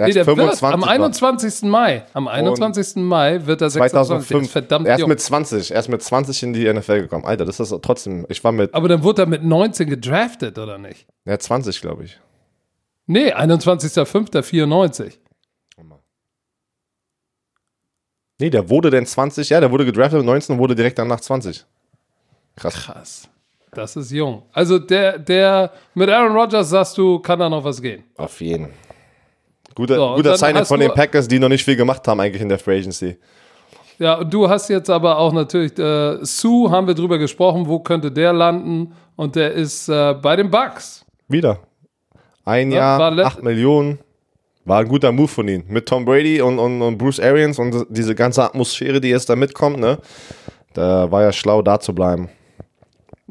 Der 0.02 0.08
Nee, 0.08 0.14
der 0.14 0.26
wird 0.26 0.36
25 0.36 0.74
am 0.74 0.80
noch. 0.80 0.88
21. 0.88 1.62
Mai. 1.62 2.04
Am 2.12 2.26
21. 2.28 2.96
Mai 2.96 3.46
wird 3.46 3.62
er 3.62 3.70
26. 3.70 3.78
Der 3.92 4.00
ist 4.00 4.08
2005. 4.08 4.50
verdammt 4.50 4.86
er 4.86 4.94
ist 4.94 5.00
jung. 5.00 5.08
mit 5.08 5.20
20. 5.20 5.70
Er 5.70 5.80
ist 5.80 5.88
mit 5.88 6.02
20 6.02 6.42
in 6.42 6.52
die 6.52 6.72
NFL 6.72 7.02
gekommen. 7.02 7.24
Alter, 7.24 7.44
das 7.44 7.60
ist 7.60 7.74
trotzdem. 7.82 8.26
Ich 8.28 8.42
war 8.42 8.52
mit. 8.52 8.74
Aber 8.74 8.88
dann 8.88 9.02
wurde 9.04 9.22
er 9.22 9.26
mit 9.26 9.44
19 9.44 9.88
gedraftet, 9.88 10.58
oder 10.58 10.78
nicht? 10.78 11.06
Hat 11.26 11.42
20, 11.42 11.80
glaube 11.80 12.04
ich. 12.04 12.18
Nee, 13.06 13.32
21.05.94. 13.32 15.18
Nee, 18.38 18.50
der 18.50 18.68
wurde 18.68 18.90
denn 18.90 19.06
20. 19.06 19.50
Ja, 19.50 19.60
der 19.60 19.70
wurde 19.70 19.84
gedraftet 19.84 20.18
mit 20.18 20.26
19 20.26 20.54
und 20.54 20.60
wurde 20.60 20.74
direkt 20.74 20.98
danach 20.98 21.20
20. 21.20 21.64
Krass. 22.56 22.74
Krass. 22.74 23.28
Das 23.74 23.96
ist 23.96 24.10
jung. 24.10 24.42
Also 24.52 24.78
der, 24.78 25.18
der 25.18 25.72
mit 25.94 26.10
Aaron 26.10 26.36
Rodgers 26.36 26.68
sagst 26.68 26.98
du, 26.98 27.18
kann 27.20 27.38
da 27.38 27.48
noch 27.48 27.64
was 27.64 27.80
gehen. 27.80 28.04
Auf 28.16 28.40
jeden. 28.40 28.68
Guter, 29.74 29.96
So, 29.96 30.14
guter 30.16 30.36
Signing 30.36 30.64
von 30.64 30.80
den 30.80 30.92
Packers, 30.92 31.28
die 31.28 31.38
noch 31.38 31.48
nicht 31.48 31.64
viel 31.64 31.76
gemacht 31.76 32.06
haben, 32.06 32.20
eigentlich 32.20 32.42
in 32.42 32.48
der 32.48 32.58
Free 32.58 32.78
Agency. 32.78 33.16
Ja, 33.98 34.14
und 34.18 34.32
du 34.32 34.48
hast 34.48 34.68
jetzt 34.68 34.90
aber 34.90 35.18
auch 35.18 35.32
natürlich, 35.32 35.78
äh, 35.78 36.18
Sue 36.24 36.70
haben 36.70 36.86
wir 36.86 36.94
drüber 36.94 37.18
gesprochen, 37.18 37.66
wo 37.68 37.78
könnte 37.78 38.10
der 38.10 38.32
landen? 38.32 38.92
Und 39.16 39.36
der 39.36 39.52
ist 39.52 39.88
äh, 39.88 40.14
bei 40.14 40.34
den 40.36 40.50
Bucks. 40.50 41.04
Wieder. 41.28 41.58
Ein 42.44 42.72
Ja, 42.72 42.98
Jahr, 42.98 43.18
8 43.26 43.42
Millionen. 43.42 43.98
War 44.64 44.80
ein 44.80 44.88
guter 44.88 45.12
Move 45.12 45.28
von 45.28 45.46
ihm. 45.48 45.64
Mit 45.68 45.86
Tom 45.86 46.04
Brady 46.04 46.40
und, 46.40 46.58
und, 46.58 46.82
und 46.82 46.96
Bruce 46.98 47.20
Arians 47.20 47.58
und 47.58 47.86
diese 47.90 48.14
ganze 48.14 48.42
Atmosphäre, 48.44 49.00
die 49.00 49.08
jetzt 49.08 49.28
da 49.28 49.36
mitkommt, 49.36 49.78
ne? 49.78 49.98
Da 50.74 51.10
war 51.10 51.22
ja 51.22 51.32
schlau, 51.32 51.62
da 51.62 51.78
zu 51.78 51.94
bleiben. 51.94 52.28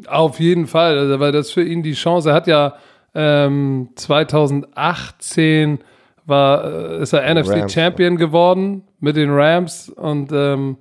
Auf 0.07 0.39
jeden 0.39 0.67
Fall, 0.67 0.97
also, 0.97 1.19
weil 1.19 1.31
das 1.31 1.51
für 1.51 1.63
ihn 1.63 1.83
die 1.83 1.93
Chance, 1.93 2.29
er 2.29 2.35
hat 2.35 2.47
ja 2.47 2.75
ähm, 3.13 3.89
2018 3.95 5.79
war, 6.25 6.63
äh, 6.63 7.01
ist 7.01 7.13
er 7.13 7.23
NFC 7.33 7.49
Rams. 7.61 7.73
Champion 7.73 8.17
geworden 8.17 8.83
mit 8.99 9.15
den 9.15 9.31
Rams 9.31 9.89
und 9.89 10.31
ähm, 10.31 10.77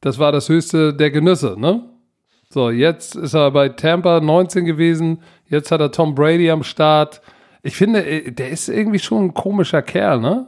das 0.00 0.18
war 0.18 0.32
das 0.32 0.48
höchste 0.48 0.94
der 0.94 1.10
Genüsse, 1.10 1.54
ne? 1.58 1.82
So, 2.48 2.70
jetzt 2.70 3.16
ist 3.16 3.34
er 3.34 3.50
bei 3.50 3.68
Tampa 3.70 4.20
19 4.20 4.64
gewesen, 4.64 5.22
jetzt 5.48 5.70
hat 5.72 5.80
er 5.80 5.90
Tom 5.90 6.14
Brady 6.14 6.50
am 6.50 6.62
Start. 6.62 7.20
Ich 7.62 7.76
finde, 7.76 8.04
äh, 8.06 8.30
der 8.30 8.50
ist 8.50 8.68
irgendwie 8.68 8.98
schon 9.00 9.24
ein 9.26 9.34
komischer 9.34 9.82
Kerl, 9.82 10.20
ne? 10.20 10.46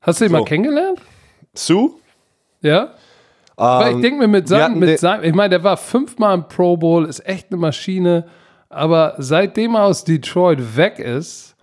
Hast 0.00 0.20
du 0.20 0.24
ihn 0.26 0.30
So. 0.30 0.36
mal 0.38 0.44
kennengelernt? 0.44 1.00
Sue? 1.54 1.90
Ja? 2.60 2.94
Weil 3.56 3.88
ich 3.90 3.94
Ähm, 3.96 4.02
denke 4.02 4.18
mir, 4.20 4.28
mit 4.28 4.46
seinem, 4.48 4.78
mit 4.78 4.98
seinem, 5.00 5.24
ich 5.24 5.34
meine, 5.34 5.48
der 5.50 5.64
war 5.64 5.76
fünfmal 5.76 6.34
im 6.36 6.46
Pro 6.46 6.76
Bowl, 6.76 7.06
ist 7.06 7.26
echt 7.26 7.50
eine 7.50 7.56
Maschine, 7.58 8.26
aber 8.68 9.14
seitdem 9.18 9.74
er 9.74 9.84
aus 9.84 10.04
Detroit 10.04 10.76
weg 10.76 10.98
ist, 10.98 11.55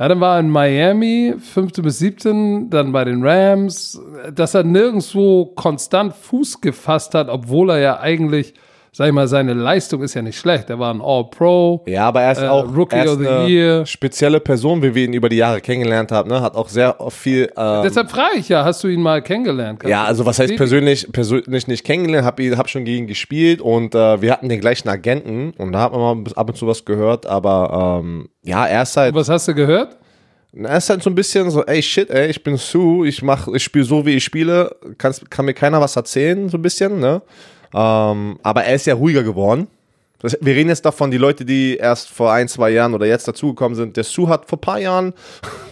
ja, 0.00 0.08
dann 0.08 0.20
war 0.20 0.36
er 0.36 0.40
in 0.40 0.48
Miami, 0.48 1.34
15 1.38 1.84
bis 1.84 1.98
17, 1.98 2.70
dann 2.70 2.90
bei 2.90 3.04
den 3.04 3.22
Rams, 3.22 4.00
dass 4.34 4.54
er 4.54 4.64
nirgendwo 4.64 5.44
konstant 5.54 6.14
Fuß 6.14 6.62
gefasst 6.62 7.14
hat, 7.14 7.28
obwohl 7.28 7.68
er 7.68 7.80
ja 7.80 8.00
eigentlich, 8.00 8.54
sag 8.92 9.06
ich 9.06 9.12
mal, 9.12 9.28
seine 9.28 9.54
Leistung 9.54 10.02
ist 10.02 10.14
ja 10.14 10.22
nicht 10.22 10.36
schlecht. 10.38 10.68
Er 10.68 10.78
war 10.78 10.92
ein 10.92 11.00
All-Pro. 11.00 11.82
Ja, 11.86 12.08
aber 12.08 12.22
er 12.22 12.32
ist 12.32 12.42
Äh, 12.42 12.48
auch 12.48 12.74
Rookie 12.76 12.96
er 12.96 13.04
ist 13.04 13.10
of 13.12 13.18
the 13.20 13.28
eine 13.28 13.48
Year. 13.48 13.86
spezielle 13.86 14.40
Person, 14.40 14.82
wie 14.82 14.94
wir 14.94 15.04
ihn 15.04 15.12
über 15.12 15.28
die 15.28 15.36
Jahre 15.36 15.60
kennengelernt 15.60 16.10
haben. 16.12 16.28
Ne? 16.28 16.40
Hat 16.40 16.54
auch 16.56 16.68
sehr 16.68 16.96
viel. 17.10 17.50
Ähm, 17.56 17.82
Deshalb 17.84 18.10
frage 18.10 18.38
ich 18.38 18.48
ja, 18.48 18.64
hast 18.64 18.82
du 18.82 18.88
ihn 18.88 19.00
mal 19.00 19.22
kennengelernt? 19.22 19.80
Kannst 19.80 19.90
ja, 19.90 20.04
also 20.04 20.26
was 20.26 20.38
heißt 20.40 20.56
persönlich, 20.56 21.06
persönlich 21.12 21.68
nicht 21.68 21.84
kennengelernt, 21.84 22.26
hab, 22.26 22.40
ihn- 22.40 22.58
hab 22.58 22.68
schon 22.68 22.84
gegen 22.84 23.04
ihn 23.04 23.06
gespielt 23.06 23.60
und 23.60 23.94
äh, 23.94 24.20
wir 24.20 24.32
hatten 24.32 24.48
den 24.48 24.60
gleichen 24.60 24.88
Agenten 24.88 25.52
und 25.56 25.72
da 25.72 25.80
hat 25.82 25.92
man 25.92 26.22
mal 26.24 26.32
ab 26.34 26.48
und 26.48 26.56
zu 26.56 26.66
was 26.66 26.84
gehört, 26.84 27.26
aber 27.26 28.00
ähm, 28.02 28.28
ja, 28.42 28.66
er 28.66 28.82
ist 28.82 28.96
halt, 28.96 29.14
Was 29.14 29.28
hast 29.28 29.46
du 29.48 29.54
gehört? 29.54 29.96
er 30.52 30.76
ist 30.78 30.90
halt 30.90 31.00
so 31.02 31.10
ein 31.10 31.14
bisschen 31.14 31.48
so, 31.50 31.64
ey 31.64 31.80
shit, 31.80 32.10
ey, 32.10 32.28
ich 32.28 32.42
bin 32.42 32.56
Sue, 32.56 33.06
ich 33.06 33.22
mach, 33.22 33.46
ich 33.48 33.62
spiele 33.62 33.84
so 33.84 34.04
wie 34.04 34.16
ich 34.16 34.24
spiele, 34.24 34.74
kann's, 34.98 35.22
kann 35.30 35.44
mir 35.44 35.54
keiner 35.54 35.80
was 35.80 35.94
erzählen, 35.94 36.48
so 36.48 36.58
ein 36.58 36.62
bisschen, 36.62 36.98
ne? 36.98 37.22
Ähm, 37.74 38.38
aber 38.42 38.64
er 38.64 38.74
ist 38.74 38.86
ja 38.86 38.94
ruhiger 38.94 39.22
geworden. 39.22 39.68
Das, 40.20 40.36
wir 40.40 40.54
reden 40.54 40.68
jetzt 40.68 40.84
davon, 40.84 41.10
die 41.10 41.18
Leute, 41.18 41.44
die 41.44 41.76
erst 41.76 42.10
vor 42.10 42.32
ein, 42.32 42.46
zwei 42.46 42.70
Jahren 42.70 42.94
oder 42.94 43.06
jetzt 43.06 43.26
dazugekommen 43.26 43.74
sind. 43.74 43.96
Der 43.96 44.04
Sue 44.04 44.28
hat 44.28 44.46
vor 44.48 44.58
ein 44.58 44.60
paar 44.60 44.78
Jahren 44.78 45.14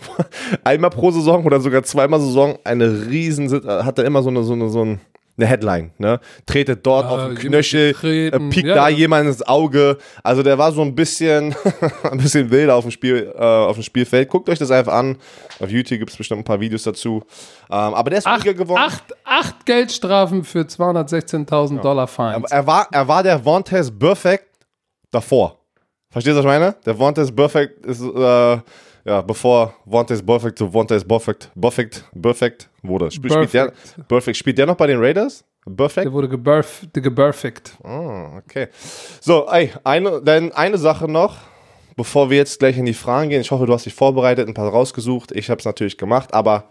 einmal 0.65 0.91
pro 0.91 1.11
Saison 1.11 1.45
oder 1.45 1.61
sogar 1.61 1.83
zweimal 1.83 2.21
Saison 2.21 2.59
eine 2.65 3.09
riesen, 3.09 3.51
hat 3.67 3.99
er 3.99 4.05
immer 4.05 4.23
so 4.23 4.31
eine, 4.31 4.43
so 4.45 4.55
eine, 4.55 4.69
so 4.71 4.85
ein, 4.85 5.01
eine 5.39 5.47
Headline, 5.47 5.93
ne? 5.99 6.21
Tretet 6.47 6.85
dort 6.85 7.07
auf 7.07 7.19
den 7.19 7.37
jemand 7.37 7.41
Knöchel, 7.41 7.91
äh, 7.91 7.93
getreten, 7.93 8.51
piekt 8.51 8.69
ja, 8.69 8.75
da 8.75 8.89
ja. 8.89 8.97
jemand 8.97 9.29
ins 9.29 9.43
Auge. 9.43 9.99
Also 10.23 10.43
der 10.43 10.59
war 10.59 10.73
so 10.73 10.83
ein 10.83 10.95
bisschen, 10.95 11.55
ein 12.11 12.19
bisschen 12.19 12.51
wilder 12.51 12.75
auf 12.75 12.85
dem 12.85 12.91
Spiel, 12.91 13.33
äh, 13.35 13.41
auf 13.41 13.77
dem 13.77 13.83
Spielfeld. 13.83 14.29
Guckt 14.29 14.49
euch 14.49 14.59
das 14.59 14.71
einfach 14.71 14.93
an. 14.93 15.17
Auf 15.61 15.71
YouTube 15.71 15.99
gibt 15.99 16.11
es 16.11 16.17
bestimmt 16.17 16.41
ein 16.41 16.45
paar 16.45 16.61
Videos 16.61 16.83
dazu. 16.83 17.23
Ähm, 17.71 17.77
aber 17.77 18.11
der 18.11 18.19
ist 18.19 18.27
Acht, 18.27 18.45
geworden. 18.45 18.81
acht, 18.81 19.05
acht 19.25 19.67
Geldstrafen 19.67 20.45
für 20.45 20.61
216.000 20.61 21.81
Dollar 21.81 22.07
Fines. 22.07 22.51
Er 22.51 22.67
war, 22.67 22.89
er 22.91 23.07
war 23.07 23.23
der 23.23 23.45
Vontaze 23.45 23.93
Perfect 23.93 24.47
davor. 25.11 25.59
Verstehst 26.11 26.35
du, 26.35 26.39
was 26.39 26.45
ich 26.45 26.59
meine? 26.59 26.75
Der 26.85 26.99
Vontaze 26.99 27.33
Perfect 27.33 27.87
ist, 27.87 28.01
äh, 28.01 28.59
ja, 29.09 29.23
bevor 29.23 29.75
Vontaze 29.87 30.23
Perfect 30.23 30.59
zu 30.59 30.73
Vontaze 30.73 31.05
Perfect, 31.05 31.51
Perfect, 31.59 32.05
Perfect 32.21 32.69
wurde. 32.83 33.11
Spiel, 33.11 33.31
spielt 33.31 33.55
der, 33.55 33.73
Perfect. 34.07 34.37
Spielt 34.37 34.59
der 34.59 34.67
noch 34.67 34.77
bei 34.77 34.87
den 34.87 34.99
Raiders? 35.01 35.45
Perfect? 35.77 36.05
Der 36.05 36.13
wurde 36.13 36.29
geburf, 36.29 36.87
geburfigt. 36.93 37.73
Ah, 37.83 38.37
okay. 38.39 38.69
So, 39.21 39.47
ey, 39.51 39.73
eine, 39.85 40.21
dann 40.23 40.53
eine 40.53 40.77
Sache 40.77 41.11
noch, 41.11 41.37
bevor 41.97 42.29
wir 42.29 42.37
jetzt 42.37 42.59
gleich 42.59 42.77
in 42.77 42.85
die 42.85 42.95
Fragen 42.95 43.31
gehen. 43.31 43.41
Ich 43.41 43.51
hoffe, 43.51 43.65
du 43.67 43.73
hast 43.73 43.87
dich 43.87 43.95
vorbereitet, 43.95 44.47
ein 44.47 44.55
paar 44.55 44.69
rausgesucht. 44.69 45.33
Ich 45.33 45.49
habe 45.49 45.59
es 45.59 45.65
natürlich 45.65 45.97
gemacht, 45.97 46.35
aber 46.35 46.65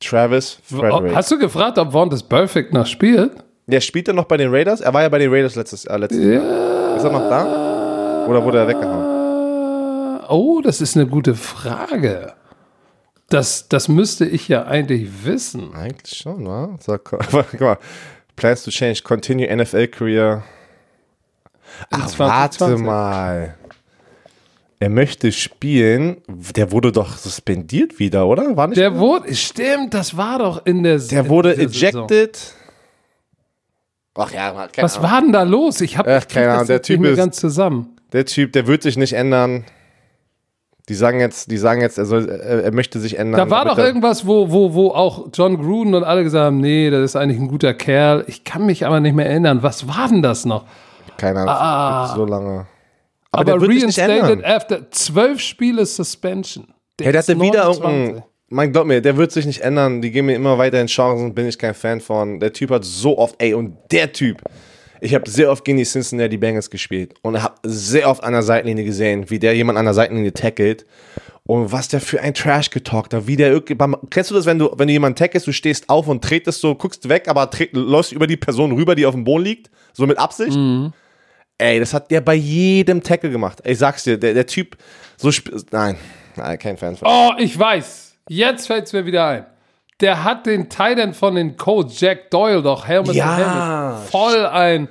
Travis 0.00 0.58
Frederick. 0.64 1.14
Hast 1.14 1.30
du 1.30 1.38
gefragt, 1.38 1.78
ob 1.78 1.92
Vaughn 1.92 2.08
das 2.08 2.22
Perfect 2.22 2.72
noch 2.72 2.86
spielt? 2.86 3.32
Der 3.66 3.80
spielt 3.80 4.08
er 4.08 4.14
noch 4.14 4.24
bei 4.24 4.38
den 4.38 4.50
Raiders? 4.50 4.80
Er 4.80 4.94
war 4.94 5.02
ja 5.02 5.08
bei 5.10 5.18
den 5.18 5.30
Raiders 5.30 5.56
letztes, 5.56 5.84
äh, 5.84 5.96
letztes 5.96 6.24
Jahr. 6.24 6.96
Ist 6.96 7.04
er 7.04 7.12
noch 7.12 7.28
da? 7.28 8.26
Oder 8.26 8.42
wurde 8.42 8.58
er 8.58 8.68
weggehauen? 8.68 9.19
Oh, 10.30 10.60
das 10.62 10.80
ist 10.80 10.96
eine 10.96 11.06
gute 11.06 11.34
Frage. 11.34 12.34
Das, 13.28 13.68
das 13.68 13.88
müsste 13.88 14.24
ich 14.26 14.48
ja 14.48 14.64
eigentlich 14.66 15.24
wissen. 15.24 15.74
Eigentlich 15.74 16.16
schon, 16.18 16.46
wa? 16.46 16.76
So, 16.80 16.92
gu- 16.98 17.18
guck 17.50 17.60
mal. 17.60 17.78
Plans 18.36 18.62
to 18.64 18.70
change, 18.70 19.02
continue 19.04 19.54
NFL 19.54 19.88
career. 19.88 20.42
Ach, 21.90 22.18
warte 22.18 22.56
2020. 22.58 22.86
mal. 22.86 23.54
Er 24.80 24.88
möchte 24.88 25.30
spielen. 25.30 26.22
Der 26.56 26.72
wurde 26.72 26.90
doch 26.90 27.16
suspendiert 27.18 27.98
wieder, 27.98 28.26
oder? 28.26 28.56
War 28.56 28.66
nicht 28.68 28.78
Der 28.78 28.98
wurde, 28.98 29.34
stimmt, 29.34 29.92
das 29.94 30.16
war 30.16 30.38
doch 30.38 30.64
in 30.64 30.82
der 30.82 30.98
Der 30.98 31.28
wurde 31.28 31.52
in 31.52 31.68
Saison. 31.68 32.08
ejected. 32.08 32.54
Ach 34.14 34.32
ja, 34.32 34.52
man, 34.52 34.72
keine 34.72 34.84
Was 34.84 34.96
Ahnung. 34.96 35.10
war 35.10 35.20
denn 35.20 35.32
da 35.32 35.42
los? 35.42 35.80
Ich 35.82 35.96
habe 35.98 36.20
keine 36.28 36.52
Ahnung, 36.52 36.66
der 36.66 36.82
Typ 36.82 37.04
ist- 37.04 37.16
ganz 37.16 37.36
zusammen. 37.38 37.96
Der 38.12 38.24
Typ, 38.24 38.52
der 38.54 38.66
wird 38.66 38.82
sich 38.82 38.96
nicht 38.96 39.12
ändern. 39.12 39.64
Die 40.90 40.96
sagen 40.96 41.20
jetzt, 41.20 41.52
die 41.52 41.56
sagen 41.56 41.80
jetzt, 41.82 41.98
er, 41.98 42.04
soll, 42.04 42.28
er, 42.28 42.72
möchte 42.72 42.98
sich 42.98 43.16
ändern. 43.16 43.38
Da 43.38 43.48
war 43.48 43.64
doch 43.64 43.78
irgendwas, 43.78 44.26
wo, 44.26 44.50
wo, 44.50 44.74
wo 44.74 44.88
auch 44.88 45.28
John 45.32 45.56
Gruden 45.56 45.94
und 45.94 46.02
alle 46.02 46.24
gesagt 46.24 46.46
haben, 46.46 46.58
nee, 46.58 46.90
das 46.90 47.02
ist 47.04 47.14
eigentlich 47.16 47.40
ein 47.40 47.46
guter 47.46 47.74
Kerl. 47.74 48.24
Ich 48.26 48.42
kann 48.42 48.66
mich 48.66 48.84
aber 48.84 48.98
nicht 48.98 49.14
mehr 49.14 49.26
erinnern. 49.26 49.62
Was 49.62 49.86
war 49.86 50.08
denn 50.08 50.20
das 50.20 50.44
noch? 50.44 50.64
Keine 51.16 51.42
Ahnung, 51.42 51.54
Ah. 51.54 52.12
so 52.16 52.24
lange. 52.24 52.66
Aber, 53.30 53.44
der 53.44 53.60
wird 53.60 53.72
sich 53.72 53.86
nicht 53.86 53.98
reinstated 54.00 54.30
ändern. 54.32 54.52
after 54.52 54.90
zwölf 54.90 55.38
Spiele 55.38 55.86
Suspension. 55.86 56.66
Ja, 57.00 57.12
der 57.12 57.20
ist 57.20 57.28
hatte 57.28 57.40
wieder 57.40 57.66
29. 57.66 57.84
irgendein. 57.84 58.24
Mein 58.48 58.72
glaub 58.72 58.86
mir, 58.86 59.00
der 59.00 59.16
wird 59.16 59.30
sich 59.30 59.46
nicht 59.46 59.60
ändern. 59.60 60.02
Die 60.02 60.10
geben 60.10 60.26
mir 60.26 60.34
immer 60.34 60.58
weiterhin 60.58 60.88
Chancen, 60.88 61.32
bin 61.36 61.46
ich 61.46 61.56
kein 61.56 61.74
Fan 61.74 62.00
von. 62.00 62.40
Der 62.40 62.52
Typ 62.52 62.70
hat 62.70 62.84
so 62.84 63.16
oft, 63.16 63.36
ey, 63.38 63.54
und 63.54 63.76
der 63.92 64.12
Typ, 64.12 64.42
ich 65.00 65.14
habe 65.14 65.28
sehr 65.28 65.50
oft 65.50 65.64
gegen 65.64 65.78
die 65.78 65.84
Cincinnati 65.84 66.36
Bengals 66.36 66.70
gespielt 66.70 67.14
und 67.22 67.42
habe 67.42 67.54
sehr 67.62 68.08
oft 68.08 68.22
an 68.22 68.32
der 68.32 68.42
Seitenlinie 68.42 68.84
gesehen, 68.84 69.30
wie 69.30 69.38
der 69.38 69.54
jemand 69.54 69.78
an 69.78 69.84
der 69.84 69.94
Seitenlinie 69.94 70.32
tackelt 70.32 70.86
und 71.44 71.72
was 71.72 71.88
der 71.88 72.00
für 72.00 72.20
ein 72.20 72.34
Trash 72.34 72.70
getalkt 72.70 73.14
hat, 73.14 73.26
wie 73.26 73.36
der 73.36 73.50
irgendwie, 73.50 73.76
kennst 74.10 74.30
du 74.30 74.34
das, 74.34 74.46
wenn 74.46 74.58
du, 74.58 74.70
wenn 74.76 74.86
du 74.86 74.92
jemanden 74.92 75.16
tackelst, 75.16 75.46
du 75.46 75.52
stehst 75.52 75.88
auf 75.88 76.06
und 76.06 76.22
tretest 76.22 76.60
so, 76.60 76.74
guckst 76.74 77.08
weg, 77.08 77.28
aber 77.28 77.50
tret, 77.50 77.72
läufst 77.72 78.12
über 78.12 78.26
die 78.26 78.36
Person 78.36 78.72
rüber, 78.72 78.94
die 78.94 79.06
auf 79.06 79.14
dem 79.14 79.24
Boden 79.24 79.44
liegt, 79.44 79.70
so 79.92 80.06
mit 80.06 80.18
Absicht? 80.18 80.58
Ey, 81.58 81.78
das 81.78 81.92
hat 81.92 82.10
der 82.10 82.20
bei 82.20 82.34
jedem 82.34 83.02
Tackle 83.02 83.30
gemacht. 83.30 83.60
Ey, 83.64 83.74
sag's 83.74 84.04
dir, 84.04 84.16
der, 84.16 84.34
der 84.34 84.46
Typ, 84.46 84.76
so, 85.16 85.30
nein, 85.72 85.96
nein, 86.36 86.58
kein 86.58 86.76
Fan 86.76 86.96
von. 86.96 87.08
Oh, 87.08 87.32
ich 87.38 87.58
weiß. 87.58 88.16
Jetzt 88.28 88.66
fällt 88.66 88.86
es 88.86 88.92
mir 88.92 89.04
wieder 89.04 89.26
ein. 89.26 89.46
Der 90.00 90.24
hat 90.24 90.46
den 90.46 90.68
Titan 90.68 91.12
von 91.14 91.34
den 91.34 91.56
Colts, 91.56 92.00
Jack 92.00 92.30
Doyle, 92.30 92.62
doch 92.62 92.86
Helmet 92.86 93.14
Ja, 93.14 93.36
Helmet, 93.36 94.08
voll 94.10 94.46
ein. 94.46 94.88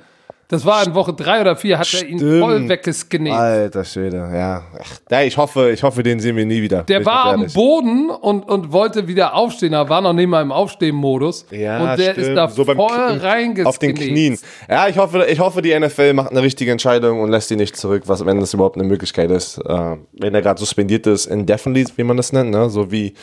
Das 0.51 0.65
war 0.65 0.83
in 0.83 0.95
Woche 0.95 1.13
drei 1.13 1.41
oder 1.41 1.55
vier, 1.55 1.77
hat 1.77 1.93
er 1.93 2.07
ihn 2.07 2.17
Stimmt. 2.17 2.39
voll 2.41 2.67
weggeskinnet. 2.67 3.33
Alter 3.33 3.85
Schwede, 3.85 4.17
ja. 4.33 4.63
Ach, 4.79 5.21
ich 5.21 5.37
hoffe, 5.37 5.69
ich 5.69 5.83
hoffe, 5.83 6.01
den 6.01 6.19
sehen 6.19 6.35
wir 6.35 6.45
nie 6.47 6.59
wieder. 6.63 6.81
Der 6.81 7.05
war 7.05 7.27
am. 7.27 7.45
Boden 7.53 8.09
und, 8.09 8.49
und 8.49 8.71
wollte 8.71 9.07
wieder 9.07 9.35
aufstehen, 9.35 9.75
aber 9.75 9.91
war 9.91 10.01
noch 10.01 10.13
nicht 10.13 10.25
mal 10.25 10.41
im 10.41 10.51
Aufstehen-Modus. 10.51 11.45
Ja, 11.51 11.91
und 11.91 11.99
der 11.99 12.13
stimmt. 12.13 12.27
ist 12.29 12.35
da 12.35 12.49
So 12.49 12.65
voll 12.65 12.75
reingeskinnet. 12.87 13.67
Auf 13.67 13.77
den 13.77 13.93
Knien. 13.93 14.39
Ja, 14.67 14.87
ich 14.87 14.97
hoffe, 14.97 15.27
ich 15.29 15.39
hoffe, 15.39 15.61
die 15.61 15.79
NFL 15.79 16.13
macht 16.13 16.31
eine 16.31 16.41
richtige 16.41 16.71
Entscheidung 16.71 17.21
und 17.21 17.29
lässt 17.29 17.51
ihn 17.51 17.59
nicht 17.59 17.77
zurück, 17.77 18.03
was, 18.07 18.25
wenn 18.25 18.39
das 18.39 18.51
überhaupt 18.51 18.75
eine 18.75 18.87
Möglichkeit 18.87 19.29
ist. 19.29 19.59
Äh, 19.59 19.97
wenn 20.13 20.33
er 20.33 20.41
gerade 20.41 20.59
suspendiert 20.59 21.05
ist, 21.05 21.27
indefinitely, 21.27 21.85
wie 21.95 22.03
man 22.03 22.17
das 22.17 22.33
nennt, 22.33 22.49
ne? 22.49 22.71
so 22.71 22.91
wie, 22.91 23.13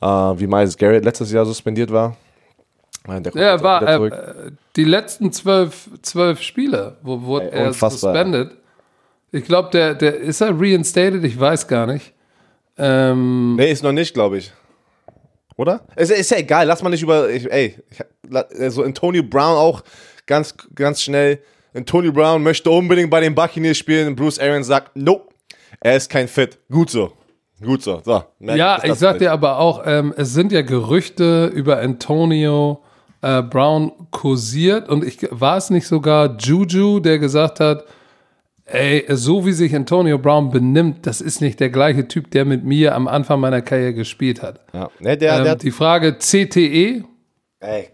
äh, 0.00 0.06
wie 0.06 0.46
Miles 0.46 0.76
Garrett 0.76 1.04
letztes 1.04 1.32
Jahr 1.32 1.44
suspendiert 1.44 1.90
war. 1.90 2.16
Äh, 3.08 3.20
Der 3.20 3.32
kommt 3.32 3.42
Ja, 3.42 3.52
jetzt 3.52 3.62
war 3.62 3.80
wieder 3.80 3.90
äh, 3.92 3.96
zurück. 3.96 4.12
äh, 4.12 4.50
die 4.76 4.84
letzten 4.84 5.32
zwölf, 5.32 5.88
zwölf 6.02 6.42
Spiele, 6.42 6.96
wo 7.02 7.22
wurde 7.22 7.50
er 7.52 7.68
unfassbar. 7.68 8.14
suspended. 8.14 8.50
Ich 9.32 9.44
glaube, 9.44 9.70
der, 9.72 9.94
der 9.94 10.16
ist 10.16 10.40
er 10.40 10.58
reinstated, 10.58 11.22
ich 11.24 11.38
weiß 11.38 11.68
gar 11.68 11.86
nicht. 11.86 12.12
Ähm, 12.78 13.56
Nee, 13.56 13.70
ist 13.70 13.82
noch 13.82 13.92
nicht, 13.92 14.14
glaube 14.14 14.38
ich. 14.38 14.52
Oder? 15.56 15.80
Ist, 15.96 16.10
ist 16.12 16.30
ja 16.30 16.38
egal, 16.38 16.66
lass 16.66 16.82
mal 16.82 16.90
nicht 16.90 17.02
über. 17.02 17.28
Ich, 17.28 17.50
ey, 17.50 17.74
so 18.68 18.84
Antonio 18.84 19.22
Brown 19.24 19.56
auch 19.56 19.82
ganz, 20.26 20.54
ganz 20.74 21.02
schnell. 21.02 21.40
Antonio 21.74 22.12
Brown 22.12 22.42
möchte 22.42 22.70
unbedingt 22.70 23.10
bei 23.10 23.20
den 23.20 23.34
Buccaneers 23.34 23.76
spielen. 23.76 24.14
Bruce 24.14 24.38
Arians 24.38 24.68
sagt, 24.68 24.96
nope, 24.96 25.34
er 25.80 25.96
ist 25.96 26.08
kein 26.08 26.28
Fit. 26.28 26.58
Gut 26.70 26.90
so. 26.90 27.12
Gut 27.62 27.82
so. 27.82 28.00
so 28.04 28.22
ja, 28.40 28.82
ich 28.84 28.94
sag 28.94 29.14
nicht. 29.14 29.22
dir 29.22 29.32
aber 29.32 29.58
auch, 29.58 29.82
ähm, 29.84 30.14
es 30.16 30.32
sind 30.32 30.52
ja 30.52 30.62
Gerüchte 30.62 31.46
über 31.46 31.80
Antonio 31.80 32.84
äh, 33.22 33.42
Brown 33.42 33.92
kursiert 34.10 34.88
und 34.88 35.04
ich 35.04 35.18
war 35.30 35.56
es 35.56 35.70
nicht 35.70 35.86
sogar 35.86 36.36
Juju, 36.38 37.00
der 37.00 37.18
gesagt 37.18 37.60
hat, 37.60 37.84
ey, 38.64 39.04
so 39.08 39.44
wie 39.46 39.52
sich 39.52 39.74
Antonio 39.74 40.18
Brown 40.18 40.50
benimmt, 40.50 41.06
das 41.06 41.20
ist 41.20 41.40
nicht 41.40 41.58
der 41.60 41.70
gleiche 41.70 42.06
Typ, 42.06 42.30
der 42.30 42.44
mit 42.44 42.64
mir 42.64 42.94
am 42.94 43.08
Anfang 43.08 43.40
meiner 43.40 43.62
Karriere 43.62 43.94
gespielt 43.94 44.42
hat. 44.42 44.60
Ja. 44.72 44.90
Ne, 45.00 45.16
der, 45.16 45.38
Ähm, 45.38 45.44
der, 45.44 45.56
die 45.56 45.70
Frage 45.70 46.18
CTE, 46.18 47.04
ey, 47.60 47.88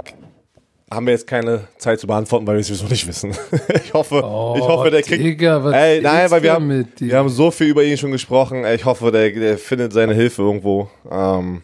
haben 0.90 1.06
wir 1.06 1.12
jetzt 1.12 1.26
keine 1.26 1.66
Zeit 1.78 1.98
zu 2.00 2.06
beantworten, 2.06 2.46
weil 2.46 2.54
wir 2.54 2.60
es 2.60 2.68
sowieso 2.68 2.86
nicht 2.86 3.06
wissen. 3.08 3.32
ich 3.84 3.92
hoffe, 3.94 4.22
Oh, 4.24 4.54
ich 4.56 4.62
hoffe, 4.62 4.90
der 4.90 5.02
kriegt. 5.02 5.24
Digga, 5.24 5.62
was 5.64 5.74
ey, 5.74 6.00
nein, 6.00 6.30
weil 6.30 6.42
wir 6.42 6.52
haben, 6.52 6.86
wir 6.98 7.16
haben 7.16 7.28
so 7.28 7.50
viel 7.50 7.68
über 7.68 7.82
ihn 7.82 7.96
schon 7.96 8.12
gesprochen. 8.12 8.64
Ey, 8.64 8.76
ich 8.76 8.84
hoffe, 8.84 9.10
der, 9.10 9.30
der 9.30 9.58
findet 9.58 9.92
seine 9.92 10.14
Hilfe 10.14 10.42
irgendwo. 10.42 10.88
Ähm, 11.10 11.62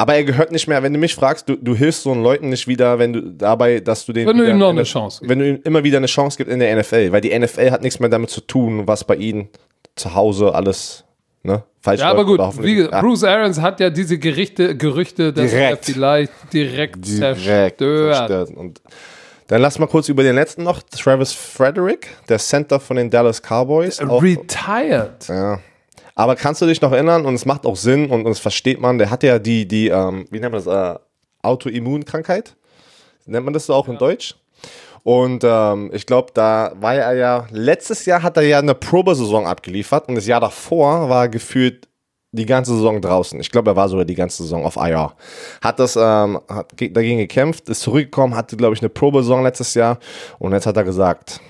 aber 0.00 0.14
er 0.14 0.22
gehört 0.22 0.52
nicht 0.52 0.68
mehr, 0.68 0.80
wenn 0.84 0.92
du 0.92 0.98
mich 0.98 1.16
fragst, 1.16 1.48
du, 1.48 1.56
du 1.56 1.74
hilfst 1.74 2.04
so 2.04 2.12
einen 2.12 2.22
Leuten 2.22 2.50
nicht 2.50 2.68
wieder, 2.68 3.00
wenn 3.00 3.12
du 3.12 3.20
dabei, 3.20 3.80
dass 3.80 4.06
du 4.06 4.12
den. 4.12 4.28
Wenn 4.28 4.38
du 4.38 4.48
ihm 4.48 4.56
noch 4.56 4.70
eine 4.70 4.84
Chance 4.84 5.18
gibst. 5.18 5.28
Wenn 5.28 5.38
du 5.40 5.48
ihm 5.48 5.60
immer 5.64 5.82
wieder 5.82 5.98
eine 5.98 6.06
Chance 6.06 6.38
gibst 6.38 6.52
in 6.52 6.60
der 6.60 6.74
NFL, 6.78 7.10
weil 7.10 7.20
die 7.20 7.36
NFL 7.36 7.72
hat 7.72 7.82
nichts 7.82 7.98
mehr 7.98 8.08
damit 8.08 8.30
zu 8.30 8.40
tun, 8.40 8.86
was 8.86 9.02
bei 9.02 9.16
ihnen 9.16 9.48
zu 9.96 10.14
Hause 10.14 10.54
alles 10.54 11.04
ne, 11.42 11.64
falsch 11.80 12.00
Ja, 12.00 12.10
aber 12.10 12.24
gut, 12.24 12.40
wie, 12.62 12.82
ja. 12.82 13.00
Bruce 13.00 13.24
Arians 13.24 13.60
hat 13.60 13.80
ja 13.80 13.90
diese 13.90 14.18
Gerichte, 14.18 14.76
Gerüchte, 14.76 15.32
dass 15.32 15.50
Direkt. 15.50 15.88
er 15.88 15.94
vielleicht 15.94 16.32
direkt, 16.52 17.04
direkt 17.04 17.36
zerstört. 17.36 17.78
zerstört. 17.78 18.50
Und 18.50 18.80
dann 19.48 19.62
lass 19.62 19.80
mal 19.80 19.86
kurz 19.86 20.08
über 20.08 20.22
den 20.22 20.36
letzten 20.36 20.62
noch, 20.62 20.80
Travis 20.82 21.32
Frederick, 21.32 22.06
der 22.28 22.38
Center 22.38 22.78
von 22.78 22.98
den 22.98 23.10
Dallas 23.10 23.42
Cowboys. 23.42 23.98
Auch, 23.98 24.22
Retired. 24.22 25.26
ja. 25.26 25.58
Aber 26.18 26.34
kannst 26.34 26.60
du 26.60 26.66
dich 26.66 26.80
noch 26.82 26.90
erinnern, 26.90 27.24
und 27.26 27.34
es 27.34 27.46
macht 27.46 27.64
auch 27.64 27.76
Sinn 27.76 28.10
und, 28.10 28.24
das 28.24 28.40
versteht 28.40 28.80
man, 28.80 28.98
der 28.98 29.08
hat 29.10 29.22
ja 29.22 29.38
die, 29.38 29.68
die 29.68 29.86
ähm, 29.88 30.26
wie 30.30 30.40
nennt 30.40 30.52
man 30.52 30.64
das, 30.64 30.66
äh, 30.66 30.98
Autoimmunkrankheit, 31.42 32.56
nennt 33.26 33.44
man 33.44 33.54
das 33.54 33.66
so 33.66 33.74
auch 33.74 33.86
in 33.88 33.98
Deutsch. 33.98 34.34
Und 35.04 35.44
ähm, 35.44 35.90
ich 35.94 36.06
glaube, 36.06 36.32
da 36.34 36.72
war 36.80 36.94
er 36.96 37.14
ja, 37.14 37.46
letztes 37.52 38.04
Jahr 38.04 38.22
hat 38.22 38.36
er 38.36 38.42
ja 38.42 38.58
eine 38.58 38.74
Probesaison 38.74 39.46
abgeliefert 39.46 40.08
und 40.08 40.16
das 40.16 40.26
Jahr 40.26 40.40
davor 40.40 41.08
war 41.08 41.28
gefühlt 41.28 41.86
die 42.32 42.46
ganze 42.46 42.74
Saison 42.74 43.00
draußen. 43.00 43.38
Ich 43.40 43.50
glaube, 43.50 43.70
er 43.70 43.76
war 43.76 43.88
sogar 43.88 44.04
die 44.04 44.16
ganze 44.16 44.42
Saison 44.42 44.64
auf 44.66 44.74
IR. 44.76 45.12
Hat 45.62 45.78
das, 45.78 45.94
ähm, 45.96 46.40
hat 46.48 46.76
ge- 46.76 46.90
dagegen 46.90 47.18
gekämpft, 47.18 47.68
ist 47.68 47.80
zurückgekommen, 47.80 48.34
hatte, 48.34 48.56
glaube 48.56 48.74
ich, 48.74 48.82
eine 48.82 48.88
Probesaison 48.90 49.44
letztes 49.44 49.72
Jahr 49.74 49.98
und 50.40 50.52
jetzt 50.52 50.66
hat 50.66 50.76
er 50.76 50.84
gesagt, 50.84 51.40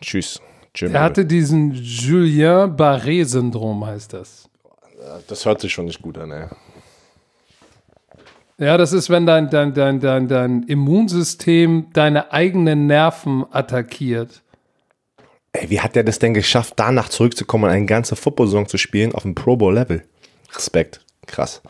tschüss. 0.00 0.40
Jim. 0.74 0.94
Er 0.94 1.02
hatte 1.02 1.24
diesen 1.24 1.72
Julien 1.72 2.76
Barré-Syndrom, 2.76 3.86
heißt 3.86 4.12
das. 4.12 4.48
das 5.28 5.46
hört 5.46 5.60
sich 5.60 5.72
schon 5.72 5.84
nicht 5.86 6.02
gut 6.02 6.18
an, 6.18 6.30
ey. 6.30 6.46
Ja, 8.58 8.76
das 8.76 8.92
ist, 8.92 9.10
wenn 9.10 9.26
dein, 9.26 9.50
dein, 9.50 9.74
dein, 9.74 9.98
dein, 9.98 10.28
dein 10.28 10.62
Immunsystem 10.64 11.88
deine 11.92 12.32
eigenen 12.32 12.86
Nerven 12.86 13.44
attackiert. 13.50 14.42
Ey, 15.52 15.70
wie 15.70 15.80
hat 15.80 15.96
er 15.96 16.04
das 16.04 16.18
denn 16.18 16.34
geschafft, 16.34 16.74
danach 16.76 17.08
zurückzukommen 17.08 17.64
und 17.64 17.70
eine 17.70 17.86
ganze 17.86 18.16
Football-Saison 18.16 18.68
zu 18.68 18.78
spielen 18.78 19.14
auf 19.14 19.22
dem 19.22 19.34
Pro 19.34 19.56
Bowl-Level? 19.56 20.04
Respekt. 20.54 21.04
Krass. 21.26 21.62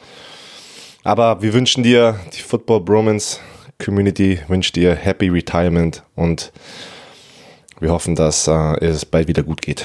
Aber 1.05 1.43
wir 1.43 1.53
wünschen 1.53 1.83
dir, 1.83 2.19
die 2.35 2.41
Football 2.41 2.81
Bromance 2.81 3.39
Community 3.83 4.41
wünscht 4.49 4.77
dir 4.77 4.95
Happy 4.95 5.29
Retirement 5.29 6.03
und 6.15 6.53
wir 7.85 7.93
hoffen, 7.93 8.17
dass 8.17 8.49
äh, 8.49 8.85
es 8.85 9.05
bald 9.05 9.29
wieder 9.29 9.43
gut 9.43 9.63
geht. 9.63 9.85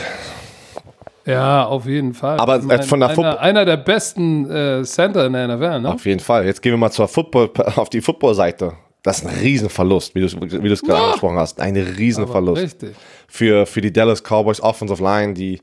Ja, 1.26 1.66
auf 1.66 1.86
jeden 1.86 2.16
Fall. 2.16 2.40
Aber, 2.40 2.58
Ich 2.58 2.64
meine, 2.64 2.82
äh, 2.82 2.86
von 2.86 3.00
der 3.02 3.10
einer, 3.10 3.40
einer 3.40 3.66
der 3.66 3.78
besten 3.78 4.50
äh, 4.50 4.84
Center 4.84 5.28
in 5.28 5.34
der 5.34 5.48
NFL, 5.48 5.82
ne? 5.82 5.94
Auf 5.94 6.06
jeden 6.06 6.20
Fall. 6.20 6.46
Jetzt 6.46 6.62
gehen 6.62 6.72
wir 6.72 6.78
mal 6.78 6.92
zur 6.92 7.08
Football, 7.08 7.52
auf 7.76 7.90
die 7.90 8.02
Football-Seite. 8.02 8.74
Das 9.04 9.20
ist 9.20 9.28
ein 9.28 9.36
Riesenverlust, 9.40 10.16
wie 10.16 10.22
du 10.22 10.26
es 10.26 10.82
gerade 10.82 11.04
angesprochen 11.04 11.38
hast. 11.38 11.60
Ein 11.62 11.78
Riesenverlust. 11.78 12.62
Richtig. 12.62 12.96
für, 13.28 13.66
für 13.66 13.82
die 13.82 13.94
Dallas 13.94 14.24
Cowboys 14.24 14.60
Offensive 14.60 15.02
Line, 15.02 15.34
die 15.34 15.62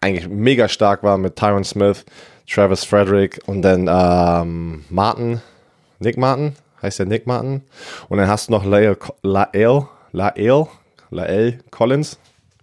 eigentlich 0.00 0.28
mega 0.28 0.68
stark 0.68 1.02
war 1.02 1.16
mit 1.16 1.36
Tyron 1.36 1.64
Smith, 1.64 2.04
Travis 2.48 2.84
Frederick 2.84 3.40
und 3.46 3.62
dann 3.62 3.88
ähm, 3.90 4.84
Martin, 4.90 5.40
Nick 6.00 6.16
Martin, 6.18 6.54
heißt 6.82 6.98
der 6.98 7.06
Nick 7.06 7.26
Martin. 7.26 7.62
Und 8.08 8.18
dann 8.18 8.28
hast 8.28 8.48
du 8.48 8.52
noch 8.52 8.64
Lael, 8.64 8.96
Lael, 9.22 9.86
Lael, 10.12 10.66
Lael 11.12 11.58
Collins. 11.70 12.18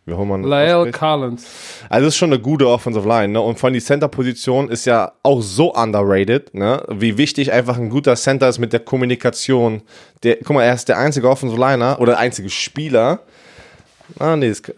Wie 0.05 0.13
auch 0.13 0.21
immer 0.21 0.39
Lael. 0.39 0.91
Collins. 0.91 1.45
Also 1.87 2.05
das 2.05 2.13
ist 2.15 2.17
schon 2.17 2.33
eine 2.33 2.41
gute 2.41 2.67
Offensive 2.67 3.07
Line, 3.07 3.29
ne? 3.33 3.41
Und 3.41 3.59
von 3.59 3.71
die 3.73 3.79
Center-Position 3.79 4.69
ist 4.69 4.85
ja 4.85 5.11
auch 5.21 5.41
so 5.41 5.73
underrated, 5.73 6.53
ne? 6.53 6.83
Wie 6.89 7.17
wichtig 7.17 7.51
einfach 7.51 7.77
ein 7.77 7.89
guter 7.89 8.15
Center 8.15 8.49
ist 8.49 8.57
mit 8.59 8.73
der 8.73 8.79
Kommunikation. 8.79 9.83
Der, 10.23 10.37
guck 10.37 10.55
mal, 10.55 10.63
er 10.63 10.73
ist 10.73 10.89
der 10.89 10.97
einzige 10.97 11.29
Offensive 11.29 11.59
Liner 11.59 11.97
oder 11.99 12.13
der 12.13 12.19
einzige 12.19 12.49
Spieler. 12.49 13.19
Ah, 14.17 14.35
nee, 14.35 14.49
das, 14.49 14.61
äh, 14.61 14.73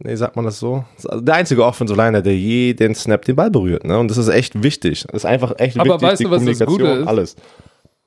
nee, 0.00 0.14
sagt 0.14 0.36
man 0.36 0.44
das 0.44 0.58
so? 0.58 0.84
Der 1.02 1.34
einzige 1.34 1.64
Offensive 1.64 1.98
Liner, 1.98 2.20
der 2.20 2.36
jeden 2.36 2.94
Snap 2.94 3.24
den 3.24 3.36
Ball 3.36 3.50
berührt, 3.50 3.84
ne? 3.84 3.98
Und 3.98 4.10
das 4.10 4.18
ist 4.18 4.28
echt 4.28 4.62
wichtig. 4.62 5.04
Das 5.06 5.22
ist 5.22 5.24
einfach 5.24 5.54
echt 5.56 5.80
Aber 5.80 5.98
wichtig, 6.00 6.30
weißt 6.30 6.46
du, 6.46 6.50
was 6.50 6.58
das 6.58 6.68
Gute 6.68 6.86
ist? 6.86 7.06
alles. 7.08 7.36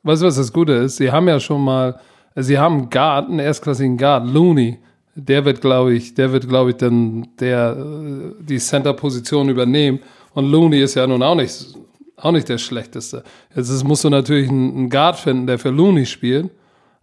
Weißt 0.03 0.21
du, 0.21 0.27
was 0.27 0.35
das 0.35 0.53
Gute 0.53 0.73
ist? 0.73 0.97
Sie 0.97 1.11
haben 1.11 1.27
ja 1.27 1.39
schon 1.39 1.61
mal, 1.63 1.99
sie 2.43 2.57
haben 2.57 2.77
einen 2.77 2.89
Guard, 2.89 3.29
einen 3.29 3.39
erstklassigen 3.39 3.97
Guard, 3.97 4.27
Looney. 4.27 4.79
Der 5.15 5.43
wird, 5.43 5.61
glaube 5.61 5.93
ich, 5.93 6.13
der 6.13 6.31
wird, 6.31 6.47
glaube 6.47 6.71
ich, 6.71 6.77
dann 6.77 7.27
der, 7.39 7.75
äh, 7.77 8.43
die 8.43 8.57
Center-Position 8.57 9.49
übernehmen. 9.49 9.99
Und 10.33 10.49
Looney 10.51 10.81
ist 10.81 10.95
ja 10.95 11.05
nun 11.07 11.21
auch 11.23 11.35
nicht, 11.35 11.75
auch 12.17 12.31
nicht 12.31 12.47
der 12.47 12.57
Schlechteste. 12.57 13.23
Jetzt 13.55 13.69
ist, 13.69 13.83
musst 13.83 14.03
du 14.03 14.09
natürlich 14.09 14.49
einen, 14.49 14.89
Guard 14.89 15.17
finden, 15.17 15.47
der 15.47 15.59
für 15.59 15.69
Looney 15.69 16.05
spielt. 16.05 16.51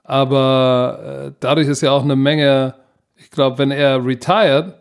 Aber 0.05 1.27
äh, 1.27 1.33
dadurch 1.41 1.69
ist 1.69 1.81
ja 1.81 1.91
auch 1.91 2.05
eine 2.05 2.17
Menge, 2.17 2.75
ich 3.17 3.31
glaube, 3.31 3.59
wenn 3.59 3.73
er 3.73 4.05
retired, 4.05 4.75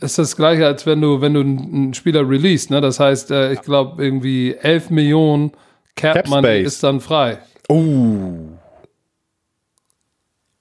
ist 0.00 0.18
das 0.18 0.34
gleiche, 0.34 0.66
als 0.66 0.84
wenn 0.86 1.00
du, 1.00 1.20
wenn 1.20 1.34
du 1.34 1.40
einen 1.40 1.94
Spieler 1.94 2.28
release. 2.28 2.72
Ne? 2.72 2.80
Das 2.80 2.98
heißt, 2.98 3.30
äh, 3.30 3.52
ich 3.52 3.60
glaube, 3.60 4.02
irgendwie 4.02 4.54
11 4.54 4.90
Millionen 4.90 5.52
Cap, 5.94 6.14
Cap 6.14 6.28
Money 6.28 6.62
ist 6.62 6.82
dann 6.82 7.00
frei. 7.00 7.38
Uh. 7.68 8.56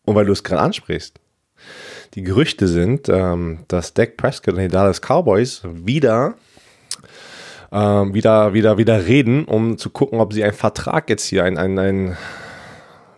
Und 0.05 0.15
weil 0.15 0.25
du 0.25 0.31
es 0.31 0.43
gerade 0.43 0.61
ansprichst, 0.61 1.19
die 2.13 2.23
Gerüchte 2.23 2.67
sind, 2.67 3.07
ähm, 3.09 3.59
dass 3.67 3.93
Dak 3.93 4.17
Prescott 4.17 4.55
und 4.55 4.61
die 4.61 4.67
Dallas 4.67 5.01
Cowboys 5.01 5.61
wieder, 5.63 6.35
ähm, 7.71 8.13
wieder, 8.13 8.53
wieder, 8.53 8.77
wieder 8.77 9.05
reden, 9.05 9.45
um 9.45 9.77
zu 9.77 9.89
gucken, 9.89 10.19
ob 10.19 10.33
sie 10.33 10.43
einen 10.43 10.53
Vertrag 10.53 11.09
jetzt 11.09 11.25
hier, 11.25 11.43
ein, 11.43 11.57
ein, 11.57 12.17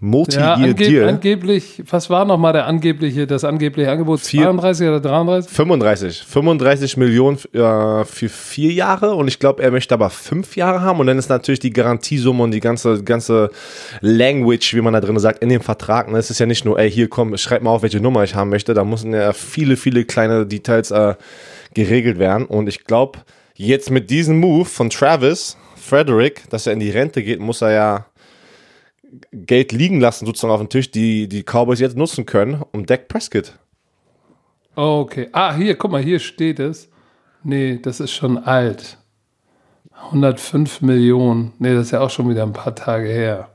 ein 0.03 0.07
Ja, 0.07 0.09
Multi-Year 0.09 0.53
angeb 0.55 0.77
Deal, 0.77 1.07
angeblich, 1.07 1.83
was 1.89 2.09
war 2.09 2.25
nochmal 2.25 2.51
der 2.53 2.65
angebliche, 2.67 3.25
das 3.25 3.43
angebliche 3.43 3.89
Angebot? 3.89 4.19
Vier- 4.19 4.43
32 4.43 4.87
oder 4.87 4.99
33? 4.99 5.51
35, 5.53 6.23
35 6.27 6.97
Millionen 6.97 7.37
äh, 7.53 8.03
für 8.03 8.29
vier 8.29 8.71
Jahre 8.73 9.15
und 9.15 9.27
ich 9.29 9.39
glaube, 9.39 9.63
er 9.63 9.71
möchte 9.71 9.93
aber 9.93 10.09
fünf 10.09 10.55
Jahre 10.57 10.81
haben 10.81 10.99
und 10.99 11.07
dann 11.07 11.17
ist 11.17 11.29
natürlich 11.29 11.61
die 11.61 11.71
Garantiesumme 11.71 12.43
und 12.43 12.51
die 12.51 12.59
ganze, 12.59 13.01
ganze 13.03 13.49
Language, 14.01 14.73
wie 14.73 14.81
man 14.81 14.93
da 14.93 14.99
drin 14.99 15.17
sagt, 15.19 15.41
in 15.41 15.49
dem 15.49 15.61
Vertrag. 15.61 16.11
Ne? 16.11 16.17
Es 16.17 16.29
ist 16.29 16.39
ja 16.39 16.45
nicht 16.45 16.65
nur, 16.65 16.77
ey, 16.77 16.91
hier 16.91 17.07
komm, 17.07 17.37
schreib 17.37 17.61
mal 17.63 17.71
auf, 17.71 17.81
welche 17.83 18.01
Nummer 18.01 18.23
ich 18.23 18.35
haben 18.35 18.49
möchte. 18.49 18.73
Da 18.73 18.83
müssen 18.83 19.13
ja 19.13 19.31
viele, 19.33 19.77
viele 19.77 20.03
kleine 20.03 20.45
Details 20.45 20.91
äh, 20.91 21.15
geregelt 21.73 22.19
werden 22.19 22.45
und 22.45 22.67
ich 22.67 22.83
glaube, 22.83 23.19
jetzt 23.55 23.89
mit 23.89 24.09
diesem 24.09 24.39
Move 24.39 24.65
von 24.65 24.89
Travis 24.89 25.57
Frederick, 25.75 26.43
dass 26.49 26.67
er 26.67 26.73
in 26.73 26.79
die 26.79 26.89
Rente 26.89 27.23
geht, 27.23 27.39
muss 27.39 27.61
er 27.61 27.71
ja 27.71 28.05
Geld 29.31 29.71
liegen 29.71 29.99
lassen, 29.99 30.25
sozusagen 30.25 30.53
auf 30.53 30.59
dem 30.59 30.69
Tisch, 30.69 30.91
die 30.91 31.27
die 31.27 31.43
Cowboys 31.43 31.79
jetzt 31.79 31.97
nutzen 31.97 32.25
können, 32.25 32.63
um 32.71 32.85
Dak 32.85 33.07
Prescott 33.07 33.57
Oh, 34.75 35.01
okay. 35.01 35.29
Ah, 35.31 35.55
hier, 35.55 35.75
guck 35.75 35.91
mal, 35.91 36.01
hier 36.01 36.19
steht 36.19 36.59
es. 36.59 36.89
Nee, 37.43 37.79
das 37.81 37.99
ist 37.99 38.11
schon 38.11 38.37
alt. 38.37 38.97
105 40.05 40.81
Millionen. 40.81 41.53
Nee, 41.59 41.75
das 41.75 41.87
ist 41.87 41.91
ja 41.91 42.01
auch 42.01 42.09
schon 42.09 42.29
wieder 42.29 42.43
ein 42.43 42.53
paar 42.53 42.73
Tage 42.75 43.07
her. 43.07 43.49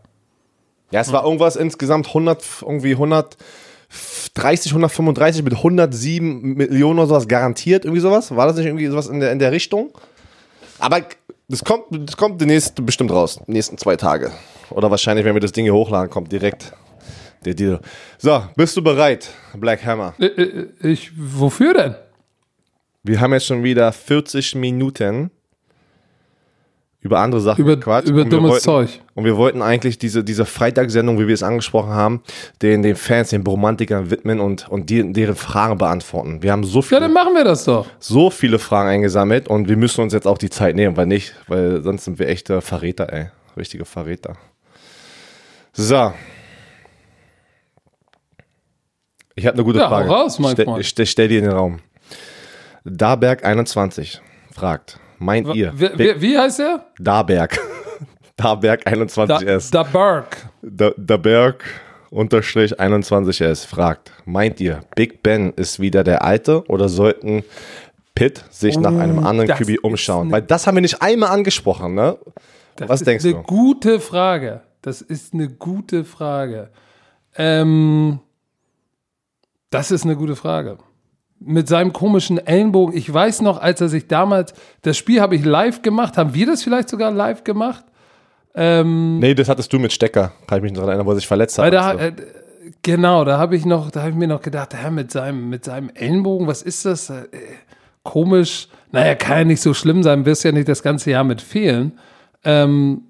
Ja, 0.91 1.01
es 1.01 1.13
war 1.13 1.25
irgendwas 1.25 1.57
insgesamt 1.57 2.07
100, 2.07 2.43
irgendwie 2.63 2.93
130, 2.93 4.73
135 4.73 5.43
mit 5.43 5.55
107 5.55 6.55
Millionen 6.55 7.01
oder 7.01 7.09
sowas 7.09 7.29
garantiert, 7.29 7.85
irgendwie 7.85 8.01
sowas. 8.01 8.35
War 8.35 8.47
das 8.47 8.57
nicht 8.57 8.67
irgendwie 8.67 8.87
sowas 8.87 9.09
in 9.09 9.21
der, 9.21 9.33
in 9.33 9.39
der 9.39 9.53
Richtung? 9.53 9.91
Aber 10.79 11.03
das 11.49 11.64
kommt, 11.64 11.86
das 11.90 12.16
kommt 12.16 12.40
demnächst 12.40 12.84
bestimmt 12.84 13.11
raus, 13.11 13.40
die 13.46 13.53
nächsten 13.53 13.78
zwei 13.78 13.96
Tage. 13.96 14.32
Oder 14.70 14.90
wahrscheinlich, 14.90 15.24
wenn 15.24 15.34
wir 15.34 15.40
das 15.40 15.53
Ding 15.53 15.64
hier 15.64 15.74
hochladen, 15.74 16.11
kommt 16.11 16.30
direkt 16.30 16.72
der 17.44 17.55
Deal. 17.55 17.80
So, 18.18 18.44
bist 18.57 18.76
du 18.76 18.82
bereit, 18.82 19.30
Black 19.55 19.84
Hammer? 19.84 20.14
Äh, 20.18 20.26
äh, 20.26 20.68
Ich, 20.82 21.12
wofür 21.16 21.74
denn? 21.74 21.94
Wir 23.03 23.20
haben 23.20 23.32
jetzt 23.32 23.46
schon 23.46 23.62
wieder 23.62 23.90
40 23.92 24.55
Minuten 24.57 25.30
über 27.09 27.21
andere 27.21 27.41
Sachen 27.41 27.61
Über, 27.63 27.77
gequatscht. 27.77 28.09
über 28.09 28.25
dummes 28.25 28.51
wollten, 28.51 28.63
Zeug. 28.65 29.01
Und 29.15 29.25
wir 29.25 29.37
wollten 29.37 29.63
eigentlich 29.63 29.99
diese, 29.99 30.23
diese 30.23 30.45
Freitagssendung, 30.45 31.19
wie 31.19 31.27
wir 31.27 31.35
es 31.35 31.43
angesprochen 31.43 31.91
haben, 31.91 32.23
den, 32.63 32.83
den 32.83 32.95
Fans, 32.97 33.31
den 33.31 33.43
Romantikern 33.47 34.11
widmen 34.11 34.41
und, 34.41 34.69
und 34.69 34.91
die, 34.91 35.13
deren 35.13 35.35
Fragen 35.35 35.79
beantworten. 35.79 36.43
Wir 36.43 36.53
haben 36.53 36.65
so 36.65 36.79
Ja, 36.79 36.83
viele, 36.83 37.01
dann 37.01 37.13
machen 37.13 37.35
wir 37.35 37.45
das 37.45 37.65
doch. 37.65 37.87
so 37.99 38.31
viele 38.31 38.59
Fragen 38.59 38.89
eingesammelt 38.89 39.49
und 39.49 39.69
wir 39.69 39.77
müssen 39.77 40.03
uns 40.03 40.13
jetzt 40.13 40.27
auch 40.27 40.39
die 40.39 40.51
Zeit 40.51 40.77
nehmen, 40.77 40.97
weil 40.97 41.07
nicht, 41.07 41.35
weil 41.49 41.83
sonst 41.83 42.05
sind 42.05 42.19
wir 42.19 42.29
echte 42.29 42.61
Verräter, 42.61 43.13
ey. 43.13 43.27
Richtige 43.57 43.85
Verräter. 43.85 44.37
So. 45.73 46.13
Ich 49.35 49.47
habe 49.47 49.55
eine 49.55 49.65
gute 49.65 49.79
Ja, 49.79 49.89
Frage. 49.89 50.09
hau 50.09 50.15
raus, 50.15 50.39
mein 50.39 50.53
Ste- 50.53 50.65
Freund. 50.65 50.81
Ich 50.81 51.09
stell 51.11 51.29
dir 51.29 51.39
in 51.39 51.45
den 51.45 51.53
Raum. 51.53 51.79
Daberg21 52.87 54.19
fragt, 54.53 54.99
meint 55.19 55.55
ihr, 55.55 55.73
Wie, 55.75 56.21
wie, 56.21 56.39
heißt 56.39 56.61
er? 56.61 56.87
Daberg, 56.99 57.59
Daberg 58.37 58.85
Da, 58.85 58.91
21S, 58.93 59.71
da 59.71 59.83
Burke. 59.83 60.37
Da, 60.62 60.91
Daberg 60.97 61.64
unterstrich 62.11 62.79
21S 62.81 63.66
fragt, 63.66 64.12
meint 64.25 64.61
ihr, 64.61 64.81
Big 64.97 65.23
Ben 65.23 65.53
ist 65.55 65.79
wieder 65.81 66.05
der 66.05 66.23
Alte 66.23 66.64
oder 66.69 66.89
sollten 66.89 67.45
Pitt 68.14 68.45
sich 68.51 68.79
nach 68.79 68.95
einem 68.97 69.19
anderen 69.25 69.49
Oh, 69.51 69.53
das 69.53 69.59
QB 69.59 69.69
ist 69.71 69.85
umschauen? 69.85 70.23
eine- 70.29 70.33
Weil 70.33 70.43
das 70.43 70.66
haben 70.66 70.75
wir 70.77 70.81
nicht 70.81 71.03
einmal 71.03 71.31
angesprochen, 71.31 71.95
ne? 71.95 72.16
Das 72.77 72.89
Was 72.89 73.01
ist 73.01 73.07
denkst 73.07 73.25
eine 73.25 73.35
du? 73.35 73.43
gute 73.43 74.01
Frage. 74.01 74.62
Das 74.83 75.03
ist 75.03 75.35
eine 75.35 75.49
gute 75.49 76.05
Frage. 76.05 76.71
Ähm, 77.37 78.21
das 79.71 79.91
ist 79.91 80.05
eine 80.05 80.16
gute 80.16 80.35
Frage. 80.37 80.79
Mit 81.41 81.68
seinem 81.68 81.93
komischen 81.93 82.45
Ellenbogen. 82.45 82.97
Ich 82.97 83.12
weiß 83.12 83.43
noch, 83.43 83.61
als 83.61 83.80
er 83.80 83.89
sich 83.89 84.09
damals, 84.09 84.55
das 84.82 84.97
Spiel 84.97 85.20
habe 85.20 85.36
ich 85.36 85.45
live 85.45 85.82
gemacht. 85.82 86.16
Haben 86.16 86.34
wir 86.34 86.47
das 86.47 86.62
vielleicht 86.62 86.89
sogar 86.89 87.12
live 87.12 87.45
gemacht? 87.45 87.84
Nee, 88.55 89.34
das 89.34 89.49
hattest 89.49 89.72
du 89.72 89.78
mit 89.78 89.93
Stecker, 89.93 90.32
kann 90.49 90.59
ich 90.59 90.62
mich 90.62 90.72
noch 90.72 90.80
daran 90.80 90.91
erinnern, 90.91 91.07
wo 91.07 91.12
er 91.12 91.16
sich 91.16 91.28
verletzt 91.28 91.59
hat. 91.59 91.66
Weil 91.66 91.70
da, 91.70 91.93
äh, 91.95 92.12
genau, 92.82 93.24
da 93.24 93.39
habe 93.39 93.55
ich 93.55 93.64
noch, 93.64 93.93
da 93.93 94.01
habe 94.01 94.11
ich 94.11 94.16
mir 94.16 94.26
noch 94.26 94.43
gedacht, 94.43 94.74
ja, 94.74 94.91
mit 94.91 95.12
seinem, 95.12 95.49
mit 95.49 95.64
seinem 95.64 95.91
Ellenbogen, 95.95 96.49
was 96.49 96.62
ist 96.62 96.84
das? 96.84 97.09
Äh, 97.09 97.28
komisch. 98.03 98.68
Naja, 98.91 99.14
kann 99.14 99.39
ja 99.39 99.45
nicht 99.45 99.61
so 99.61 99.74
schlimm 99.74 100.03
sein, 100.03 100.24
wirst 100.24 100.43
ja 100.43 100.51
nicht 100.51 100.68
das 100.68 100.82
ganze 100.82 101.11
Jahr 101.11 101.24
mit 101.24 101.41
fehlen. 101.41 101.99
Ähm, 102.43 103.03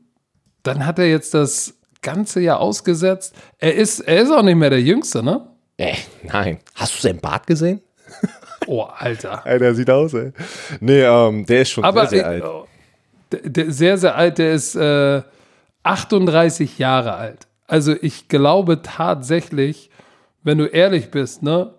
dann 0.64 0.84
hat 0.84 0.98
er 0.98 1.08
jetzt 1.08 1.32
das 1.32 1.74
ganze 2.02 2.40
Jahr 2.40 2.60
ausgesetzt. 2.60 3.34
Er 3.58 3.74
ist, 3.74 4.00
er 4.00 4.20
ist 4.20 4.30
auch 4.30 4.42
nicht 4.42 4.56
mehr 4.56 4.70
der 4.70 4.82
Jüngste, 4.82 5.22
ne? 5.22 5.48
äh, 5.78 5.94
nein. 6.24 6.58
Hast 6.74 6.96
du 6.96 7.00
seinen 7.00 7.20
Bart 7.20 7.46
gesehen? 7.46 7.80
Oh, 8.66 8.82
Alter. 8.82 9.42
Der 9.46 9.74
sieht 9.74 9.88
aus, 9.88 10.12
ey. 10.12 10.32
Nee, 10.80 11.00
ähm, 11.00 11.46
der 11.46 11.62
ist 11.62 11.70
schon 11.70 11.84
Aber 11.84 12.06
sehr, 12.06 12.18
sehr 12.18 12.26
alt. 12.26 12.44
oh, 12.44 12.66
der, 13.32 13.40
der, 13.48 13.70
sehr, 13.72 13.96
sehr 13.96 14.14
alt, 14.14 14.36
der 14.36 14.52
ist 14.52 14.74
äh, 14.74 15.22
38 15.84 16.78
Jahre 16.78 17.14
alt. 17.14 17.46
Also 17.66 17.94
ich 17.98 18.28
glaube 18.28 18.82
tatsächlich, 18.82 19.88
wenn 20.42 20.58
du 20.58 20.66
ehrlich 20.66 21.10
bist, 21.10 21.42
ne, 21.42 21.72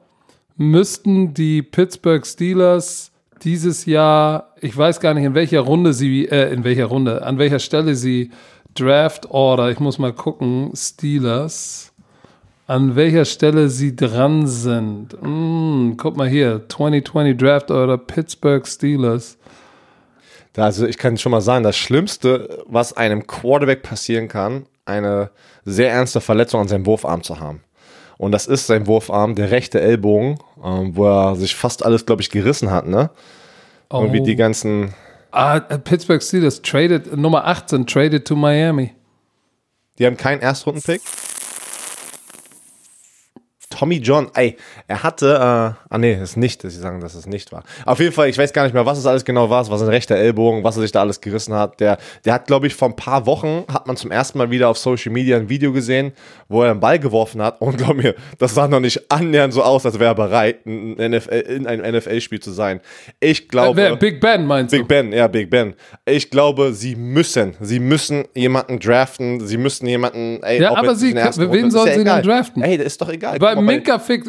müssten 0.58 1.34
die 1.36 1.62
Pittsburgh 1.62 2.26
Steelers 2.26 3.12
dieses 3.44 3.86
Jahr, 3.86 4.56
ich 4.60 4.76
weiß 4.76 5.00
gar 5.00 5.14
nicht, 5.14 5.26
in 5.26 5.36
welcher 5.36 5.62
Runde 5.62 5.94
sie, 5.94 6.28
äh, 6.28 6.52
in 6.52 6.64
welcher 6.64 6.86
Runde, 6.86 7.22
an 7.22 7.38
welcher 7.38 7.60
Stelle 7.60 7.94
sie 7.96 8.32
Draft 8.76 9.30
Order, 9.30 9.70
ich 9.70 9.80
muss 9.80 9.98
mal 10.00 10.14
gucken, 10.14 10.72
Steelers, 10.76 11.89
an 12.70 12.96
welcher 12.96 13.26
Stelle 13.26 13.68
sie 13.70 13.96
dran 13.96 14.46
sind. 14.46 15.18
Mm, 15.22 15.98
guck 15.98 16.16
mal 16.16 16.30
hier, 16.30 16.62
2020 16.70 17.36
Draft 17.36 17.72
Order, 17.72 17.98
Pittsburgh 17.98 18.66
Steelers. 18.68 19.40
Also 20.56 20.86
ich 20.86 21.00
kann 21.00 21.18
schon 21.18 21.32
mal 21.32 21.42
sagen, 21.42 21.64
das 21.64 21.76
Schlimmste, 21.78 22.64
was 22.68 22.94
einem 22.94 23.26
Quarterback 23.26 23.82
passieren 23.82 24.28
kann, 24.28 24.68
eine 24.86 25.32
sehr 25.66 25.90
ernste 25.92 26.22
Verletzung 26.22 26.62
an 26.62 26.68
seinem 26.68 26.86
Wurfarm 26.86 27.24
zu 27.24 27.40
haben. 27.40 27.62
Und 28.20 28.34
das 28.34 28.46
ist 28.46 28.68
sein 28.68 28.86
Wurfarm, 28.86 29.34
der 29.34 29.50
rechte 29.50 29.82
Ellbogen, 29.82 30.38
ähm, 30.64 30.96
wo 30.96 31.08
er 31.08 31.36
sich 31.38 31.56
fast 31.56 31.84
alles, 31.84 32.06
glaube 32.06 32.22
ich, 32.22 32.30
gerissen 32.30 32.70
hat, 32.70 32.86
ne? 32.86 33.10
Irgendwie 33.92 34.20
Oh. 34.20 34.26
die 34.26 34.36
ganzen. 34.36 34.94
Ah, 35.32 35.58
äh, 35.58 35.80
Pittsburgh 35.80 36.22
Steelers 36.22 36.62
traded, 36.62 37.18
Nummer 37.18 37.46
18, 37.48 37.88
traded 37.88 38.28
to 38.28 38.36
Miami. 38.36 38.94
Die 39.98 40.06
haben 40.06 40.18
keinen 40.18 40.42
Erstrundenpick. 40.42 41.02
Tommy 43.80 43.96
John, 44.00 44.28
ey, 44.34 44.58
er 44.88 45.04
hatte, 45.04 45.36
äh, 45.36 45.38
ah 45.94 45.98
nee, 45.98 46.14
ist 46.22 46.36
nicht, 46.36 46.62
dass 46.66 46.74
sie 46.74 46.80
sagen, 46.82 47.00
dass 47.00 47.16
es 47.16 47.26
nicht 47.28 47.54
war. 47.54 47.64
Auf 47.86 48.00
jeden 48.02 48.12
Fall, 48.12 48.28
ich 48.28 48.38
weiß 48.38 48.52
gar 48.52 48.64
nicht 48.64 48.74
mehr, 48.74 48.86
was 48.86 48.98
es 48.98 49.06
alles 49.06 49.24
genau 49.24 49.50
war, 49.50 49.62
es 49.62 49.70
war 49.70 49.78
sein 49.78 49.88
rechter 49.88 50.16
Ellbogen, 50.18 50.66
was 50.66 50.76
er 50.76 50.82
sich 50.82 50.92
da 50.92 51.00
alles 51.00 51.22
gerissen 51.22 51.54
hat. 51.54 51.80
Der, 51.80 51.98
der 52.26 52.34
hat, 52.34 52.48
glaube 52.48 52.68
ich, 52.68 52.76
vor 52.76 52.90
ein 52.90 52.98
paar 52.98 53.26
Wochen, 53.26 53.64
hat 53.72 53.88
man 53.88 53.96
zum 53.96 54.12
ersten 54.12 54.38
Mal 54.38 54.52
wieder 54.52 54.68
auf 54.68 54.78
Social 54.78 55.14
Media 55.14 55.38
ein 55.38 55.48
Video 55.48 55.72
gesehen, 55.72 56.12
wo 56.50 56.62
er 56.64 56.72
einen 56.72 56.82
Ball 56.82 57.00
geworfen 57.00 57.42
hat 57.42 57.62
und 57.62 57.78
glaub 57.78 57.96
mir, 57.96 58.16
das 58.38 58.54
sah 58.54 58.68
noch 58.68 58.82
nicht 58.82 59.10
annähernd 59.10 59.54
so 59.54 59.64
aus, 59.64 59.86
als 59.86 59.98
wäre 59.98 60.12
er 60.12 60.16
bereit, 60.16 60.66
ein 60.66 60.96
NFL, 61.12 61.34
in 61.36 61.66
einem 61.66 61.96
NFL-Spiel 61.96 62.42
zu 62.42 62.52
sein. 62.52 62.82
Ich 63.22 63.48
glaube... 63.48 63.80
Äh, 63.82 63.84
Wer, 63.92 63.96
Big 63.96 64.20
Ben 64.20 64.46
meinst 64.46 64.72
Big 64.72 64.82
du? 64.82 64.88
Ben, 64.90 65.14
ja, 65.14 65.28
Big 65.28 65.50
Ben. 65.50 65.74
Ich 66.06 66.30
glaube, 66.30 66.74
sie 66.74 66.98
müssen, 66.98 67.56
sie 67.62 67.80
müssen 67.80 68.26
jemanden 68.36 68.78
draften, 68.80 69.48
sie 69.48 69.58
müssen 69.58 69.88
jemanden, 69.88 70.44
ey, 70.44 70.62
Ja, 70.62 70.76
aber 70.76 70.96
sie- 70.96 71.16
wen 71.16 71.72
sollen 71.72 71.94
sie 71.98 72.04
denn 72.04 72.22
draften? 72.24 72.62
Ey, 72.62 72.78
das 72.78 72.88
ist 72.88 73.02
doch 73.02 73.10
egal. 73.10 73.40
Weil 73.40 73.69
Minka 73.76 74.00
Fick, 74.00 74.24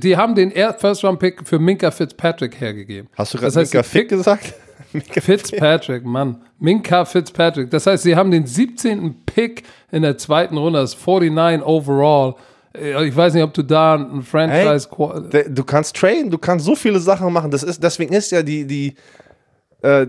die 0.00 0.16
haben 0.16 0.34
den 0.34 0.50
First-Round-Pick 0.52 1.46
für 1.46 1.58
Minka 1.58 1.90
Fitzpatrick 1.90 2.60
hergegeben. 2.60 3.08
Hast 3.16 3.34
du 3.34 3.38
Das 3.38 3.54
gerade 3.54 3.60
heißt, 3.64 3.72
Minka 3.74 3.82
Fick 3.82 4.08
gesagt? 4.08 4.54
Minka 4.92 5.20
Fitzpatrick, 5.20 6.04
Mann. 6.04 6.42
Minka 6.58 7.04
Fitzpatrick. 7.04 7.70
Das 7.70 7.86
heißt, 7.86 8.02
sie 8.04 8.16
haben 8.16 8.30
den 8.30 8.46
17. 8.46 9.14
Pick 9.26 9.64
in 9.90 10.02
der 10.02 10.16
zweiten 10.18 10.56
Runde, 10.56 10.80
das 10.80 10.94
ist 10.94 11.06
49 11.06 11.66
overall. 11.66 12.34
Äh, 12.76 13.06
Ich 13.06 13.14
weiß 13.16 13.34
nicht, 13.34 13.42
ob 13.42 13.52
du 13.54 13.62
da 13.62 13.94
ein 13.96 14.22
Franchise. 14.22 14.88
Der- 15.32 15.48
Du 15.48 15.64
kannst 15.64 15.96
traden, 15.96 16.30
du 16.30 16.38
kannst 16.38 16.64
so 16.64 16.74
viele 16.76 16.98
Sachen 17.00 17.32
machen. 17.32 17.50
Das 17.50 17.62
ist, 17.62 17.82
deswegen 17.82 18.12
ist 18.14 18.30
ja 18.32 18.42
die, 18.42 18.66
die, 18.66 18.94
äh, 19.82 20.06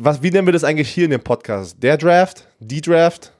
was, 0.00 0.22
wie 0.22 0.30
nennen 0.30 0.46
wir 0.46 0.52
das 0.52 0.64
eigentlich 0.64 0.90
hier 0.90 1.04
in 1.06 1.10
dem 1.10 1.22
Podcast? 1.22 1.82
Der 1.82 1.96
Draft? 1.96 2.44
Die 2.60 2.80
Draft? 2.80 3.32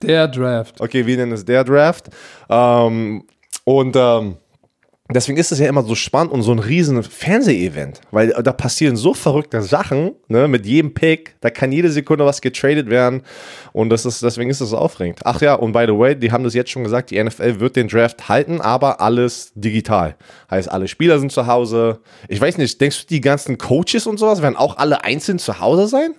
der 0.00 0.28
Draft. 0.28 0.80
Okay, 0.80 1.04
wir 1.06 1.16
nennen 1.16 1.32
es 1.32 1.44
der 1.44 1.64
Draft. 1.64 2.06
Ähm, 2.48 3.24
und 3.68 3.96
ähm, 3.96 4.36
deswegen 5.12 5.36
ist 5.36 5.52
es 5.52 5.58
ja 5.58 5.68
immer 5.68 5.82
so 5.82 5.94
spannend 5.94 6.32
und 6.32 6.40
so 6.40 6.52
ein 6.52 6.58
riesen 6.58 7.02
Fernseh-Event, 7.02 8.00
weil 8.10 8.28
da 8.28 8.50
passieren 8.50 8.96
so 8.96 9.12
verrückte 9.12 9.60
Sachen, 9.60 10.12
ne, 10.28 10.48
mit 10.48 10.64
jedem 10.64 10.94
Pick, 10.94 11.36
da 11.42 11.50
kann 11.50 11.70
jede 11.70 11.90
Sekunde 11.90 12.24
was 12.24 12.40
getradet 12.40 12.88
werden 12.88 13.20
und 13.74 13.90
das 13.90 14.06
ist, 14.06 14.22
deswegen 14.22 14.48
ist 14.48 14.62
es 14.62 14.70
so 14.70 14.78
aufregend. 14.78 15.20
Ach 15.24 15.42
ja, 15.42 15.52
und 15.52 15.72
by 15.72 15.84
the 15.86 15.92
way, 15.92 16.18
die 16.18 16.32
haben 16.32 16.44
das 16.44 16.54
jetzt 16.54 16.70
schon 16.70 16.82
gesagt, 16.82 17.10
die 17.10 17.22
NFL 17.22 17.60
wird 17.60 17.76
den 17.76 17.88
Draft 17.88 18.30
halten, 18.30 18.62
aber 18.62 19.02
alles 19.02 19.52
digital. 19.54 20.16
Heißt, 20.50 20.70
alle 20.72 20.88
Spieler 20.88 21.18
sind 21.18 21.30
zu 21.30 21.46
Hause. 21.46 22.00
Ich 22.28 22.40
weiß 22.40 22.56
nicht, 22.56 22.80
denkst 22.80 23.02
du, 23.02 23.06
die 23.08 23.20
ganzen 23.20 23.58
Coaches 23.58 24.06
und 24.06 24.16
sowas 24.16 24.40
werden 24.40 24.56
auch 24.56 24.78
alle 24.78 25.04
einzeln 25.04 25.38
zu 25.38 25.60
Hause 25.60 25.88
sein? 25.88 26.14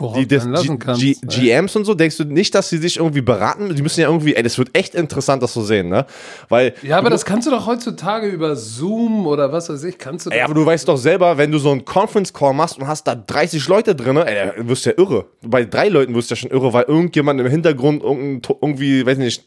Worauf 0.00 0.18
die 0.18 0.26
das 0.26 0.44
dann 0.44 0.52
lassen 0.52 0.78
kannst. 0.78 1.02
G. 1.02 1.14
GMs 1.22 1.76
und 1.76 1.84
so, 1.84 1.94
denkst 1.94 2.16
du 2.16 2.24
nicht, 2.24 2.54
dass 2.54 2.70
sie 2.70 2.78
sich 2.78 2.96
irgendwie 2.96 3.20
beraten? 3.20 3.74
Die 3.74 3.82
müssen 3.82 4.00
ja 4.00 4.08
irgendwie, 4.08 4.34
ey, 4.34 4.42
das 4.42 4.56
wird 4.56 4.70
echt 4.72 4.94
interessant, 4.94 5.42
das 5.42 5.52
zu 5.52 5.62
sehen, 5.62 5.88
ne? 5.88 6.06
Weil, 6.48 6.74
Ja, 6.82 6.98
aber 6.98 7.10
das 7.10 7.24
kannst 7.24 7.46
du 7.46 7.50
doch 7.50 7.66
heutzutage 7.66 8.28
über 8.28 8.56
Zoom 8.56 9.26
oder 9.26 9.52
was 9.52 9.68
weiß 9.68 9.84
ich, 9.84 9.98
kannst 9.98 10.26
du 10.26 10.30
ey, 10.30 10.40
aber 10.40 10.54
du 10.54 10.64
weißt 10.64 10.88
doch 10.88 10.96
selber, 10.96 11.36
wenn 11.36 11.52
du 11.52 11.58
so 11.58 11.70
einen 11.70 11.84
Conference 11.84 12.32
Call 12.32 12.54
machst 12.54 12.78
und 12.78 12.86
hast 12.86 13.06
da 13.06 13.14
30 13.14 13.68
Leute 13.68 13.94
drin, 13.94 14.16
ey, 14.16 14.52
da 14.56 14.68
wirst 14.68 14.86
du 14.86 14.90
ja 14.90 14.98
irre. 14.98 15.26
Bei 15.42 15.64
drei 15.64 15.88
Leuten 15.88 16.14
wirst 16.14 16.30
du 16.30 16.34
ja 16.34 16.36
schon 16.36 16.50
irre, 16.50 16.72
weil 16.72 16.84
irgendjemand 16.84 17.40
im 17.40 17.46
Hintergrund 17.46 18.02
irgendwie, 18.02 19.04
weiß 19.04 19.18
nicht, 19.18 19.44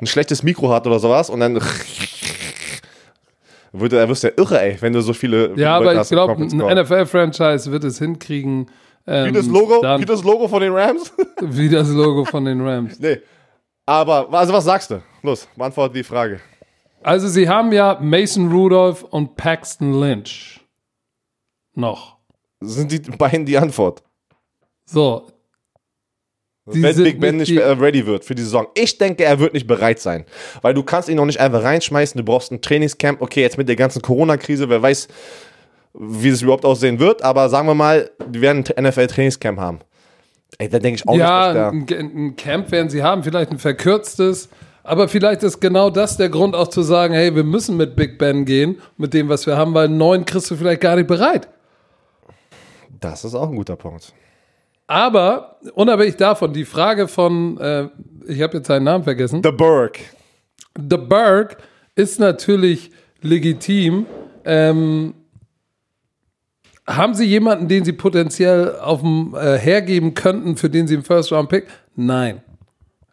ein 0.00 0.06
schlechtes 0.06 0.42
Mikro 0.42 0.72
hat 0.72 0.86
oder 0.86 0.98
sowas 0.98 1.28
und 1.28 1.40
dann 1.40 1.60
da 3.72 4.08
wirst 4.08 4.24
du 4.24 4.28
ja 4.28 4.34
irre, 4.36 4.60
ey, 4.60 4.76
wenn 4.80 4.92
du 4.92 5.00
so 5.00 5.12
viele, 5.12 5.52
Ja, 5.56 5.78
Leute 5.78 5.90
aber 5.90 6.02
ich 6.02 6.08
glaube, 6.08 6.42
ein. 6.42 6.78
NFL-Franchise 6.82 7.70
wird 7.70 7.84
es 7.84 7.98
hinkriegen. 7.98 8.66
Ähm, 9.06 9.26
Wie 9.28 9.32
das 9.32 9.46
Logo, 9.46 9.80
dann, 9.80 10.00
wie 10.00 10.04
das 10.04 10.22
Logo 10.22 10.46
von 10.48 10.60
den 10.60 10.72
Rams? 10.72 11.12
wie 11.40 11.68
das 11.68 11.88
Logo 11.88 12.24
von 12.24 12.44
den 12.44 12.60
Rams. 12.60 12.98
nee. 12.98 13.18
Aber, 13.86 14.32
also 14.32 14.52
was 14.52 14.64
sagst 14.64 14.90
du? 14.90 15.02
Los, 15.22 15.48
beantworte 15.56 15.94
die 15.94 16.04
Frage. 16.04 16.40
Also, 17.02 17.28
sie 17.28 17.48
haben 17.48 17.72
ja 17.72 17.98
Mason 18.00 18.52
Rudolph 18.52 19.02
und 19.02 19.36
Paxton 19.36 19.98
Lynch. 19.98 20.60
Noch. 21.74 22.18
Sind 22.60 22.92
die 22.92 22.98
beiden 22.98 23.46
die 23.46 23.56
Antwort? 23.56 24.02
So. 24.84 25.26
Die 26.72 26.82
wenn 26.82 26.96
Big 26.96 27.18
Ben 27.18 27.36
nicht 27.38 27.56
äh, 27.56 27.62
ready 27.62 28.06
wird 28.06 28.24
für 28.24 28.34
die 28.34 28.42
Saison. 28.42 28.66
Ich 28.74 28.98
denke, 28.98 29.24
er 29.24 29.40
wird 29.40 29.54
nicht 29.54 29.66
bereit 29.66 29.98
sein. 29.98 30.24
Weil 30.62 30.74
du 30.74 30.82
kannst 30.82 31.08
ihn 31.08 31.16
noch 31.16 31.24
nicht 31.24 31.40
einfach 31.40 31.62
reinschmeißen. 31.62 32.18
Du 32.18 32.24
brauchst 32.24 32.52
ein 32.52 32.60
Trainingscamp. 32.60 33.20
Okay, 33.20 33.40
jetzt 33.40 33.58
mit 33.58 33.68
der 33.68 33.76
ganzen 33.76 34.02
Corona-Krise, 34.02 34.68
wer 34.68 34.82
weiß, 34.82 35.08
wie 35.94 36.28
es 36.28 36.42
überhaupt 36.42 36.64
aussehen 36.64 36.98
wird. 36.98 37.22
Aber 37.22 37.48
sagen 37.48 37.66
wir 37.66 37.74
mal, 37.74 38.10
die 38.28 38.40
werden 38.40 38.64
ein 38.76 38.84
NFL-Trainingscamp 38.84 39.58
haben. 39.58 39.80
Ey, 40.58 40.68
da 40.68 40.78
denke 40.78 40.96
ich 40.96 41.08
auch 41.08 41.16
Ja, 41.16 41.72
nicht, 41.72 41.90
der... 41.90 41.98
ein, 41.98 42.26
ein 42.26 42.36
Camp 42.36 42.70
werden 42.70 42.90
sie 42.90 43.02
haben, 43.02 43.22
vielleicht 43.22 43.50
ein 43.50 43.58
verkürztes. 43.58 44.48
Aber 44.82 45.08
vielleicht 45.08 45.42
ist 45.42 45.60
genau 45.60 45.90
das 45.90 46.16
der 46.16 46.28
Grund 46.30 46.54
auch 46.56 46.68
zu 46.68 46.82
sagen, 46.82 47.14
hey, 47.14 47.34
wir 47.34 47.44
müssen 47.44 47.76
mit 47.76 47.96
Big 47.96 48.18
Ben 48.18 48.44
gehen, 48.44 48.80
mit 48.96 49.14
dem, 49.14 49.28
was 49.28 49.46
wir 49.46 49.56
haben, 49.56 49.74
weil 49.74 49.86
einen 49.86 49.98
neuen 49.98 50.24
kriegst 50.24 50.50
du 50.50 50.56
vielleicht 50.56 50.80
gar 50.80 50.96
nicht 50.96 51.06
bereit. 51.06 51.48
Das 53.00 53.24
ist 53.24 53.34
auch 53.34 53.48
ein 53.48 53.56
guter 53.56 53.76
Punkt. 53.76 54.12
Aber 54.86 55.56
unabhängig 55.74 56.16
davon, 56.16 56.52
die 56.52 56.64
Frage 56.64 57.08
von, 57.08 57.58
äh, 57.58 57.88
ich 58.26 58.42
habe 58.42 58.56
jetzt 58.58 58.66
seinen 58.66 58.84
Namen 58.84 59.04
vergessen, 59.04 59.40
The 59.44 59.52
Burke. 59.52 60.00
The 60.76 60.96
Berg 60.96 61.58
ist 61.94 62.18
natürlich 62.18 62.90
legitim. 63.22 64.06
Ähm, 64.44 65.14
haben 66.96 67.14
Sie 67.14 67.24
jemanden, 67.24 67.68
den 67.68 67.84
Sie 67.84 67.92
potenziell 67.92 68.76
auf 68.76 69.00
dem 69.00 69.34
äh, 69.34 69.58
hergeben 69.58 70.14
könnten, 70.14 70.56
für 70.56 70.70
den 70.70 70.86
Sie 70.86 70.94
einen 70.94 71.04
First-Round-Pick? 71.04 71.66
Nein. 71.96 72.42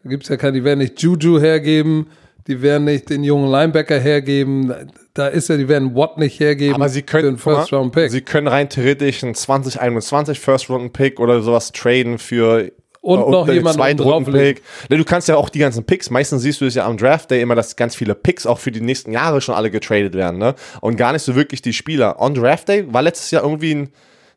Da 0.03 0.09
gibt 0.09 0.23
es 0.23 0.29
ja 0.29 0.37
keine, 0.37 0.53
die 0.53 0.63
werden 0.63 0.79
nicht 0.79 1.01
Juju 1.01 1.39
hergeben, 1.39 2.07
Die 2.47 2.61
werden 2.61 2.85
nicht 2.85 3.09
den 3.09 3.23
jungen 3.23 3.51
Linebacker 3.51 3.99
hergeben. 3.99 4.73
Da 5.13 5.27
ist 5.27 5.49
ja, 5.49 5.57
die 5.57 5.67
werden 5.67 5.95
Watt 5.95 6.17
nicht 6.17 6.39
hergeben. 6.39 6.75
Aber 6.75 6.87
sie 6.87 7.01
für 7.01 7.05
können, 7.05 7.27
einen 7.27 7.37
First 7.37 7.73
Round 7.73 7.91
Pick. 7.91 8.09
sie 8.09 8.21
können 8.21 8.47
rein 8.47 8.69
theoretisch 8.69 9.23
einen 9.23 9.35
2021 9.35 10.39
First 10.39 10.69
Round 10.69 10.93
Pick 10.93 11.19
oder 11.19 11.41
sowas 11.41 11.73
traden 11.73 12.17
für 12.17 12.71
Und 13.01 13.19
äh, 13.19 13.29
noch 13.29 13.45
einen 13.45 13.53
jemanden 13.55 13.77
Zweitrunden 13.77 14.25
drauflegen. 14.33 14.63
Pick. 14.63 14.89
Ne, 14.89 14.97
Du 14.97 15.05
kannst 15.05 15.27
ja 15.27 15.35
auch 15.35 15.49
die 15.49 15.59
ganzen 15.59 15.85
Picks, 15.85 16.09
meistens 16.09 16.41
siehst 16.41 16.61
du 16.61 16.65
es 16.65 16.75
ja 16.75 16.85
am 16.85 16.97
Draft 16.97 17.31
Day 17.31 17.41
immer, 17.41 17.55
dass 17.55 17.75
ganz 17.75 17.95
viele 17.95 18.15
Picks 18.15 18.45
auch 18.45 18.59
für 18.59 18.71
die 18.71 18.81
nächsten 18.81 19.11
Jahre 19.11 19.41
schon 19.41 19.55
alle 19.55 19.71
getradet 19.71 20.13
werden, 20.13 20.39
ne? 20.39 20.55
Und 20.81 20.97
gar 20.97 21.13
nicht 21.13 21.23
so 21.23 21.35
wirklich 21.35 21.61
die 21.61 21.73
Spieler. 21.73 22.19
On 22.19 22.33
Draft 22.33 22.67
Day 22.69 22.91
war 22.91 23.01
letztes 23.01 23.31
Jahr 23.31 23.43
irgendwie 23.43 23.75
ein, 23.75 23.89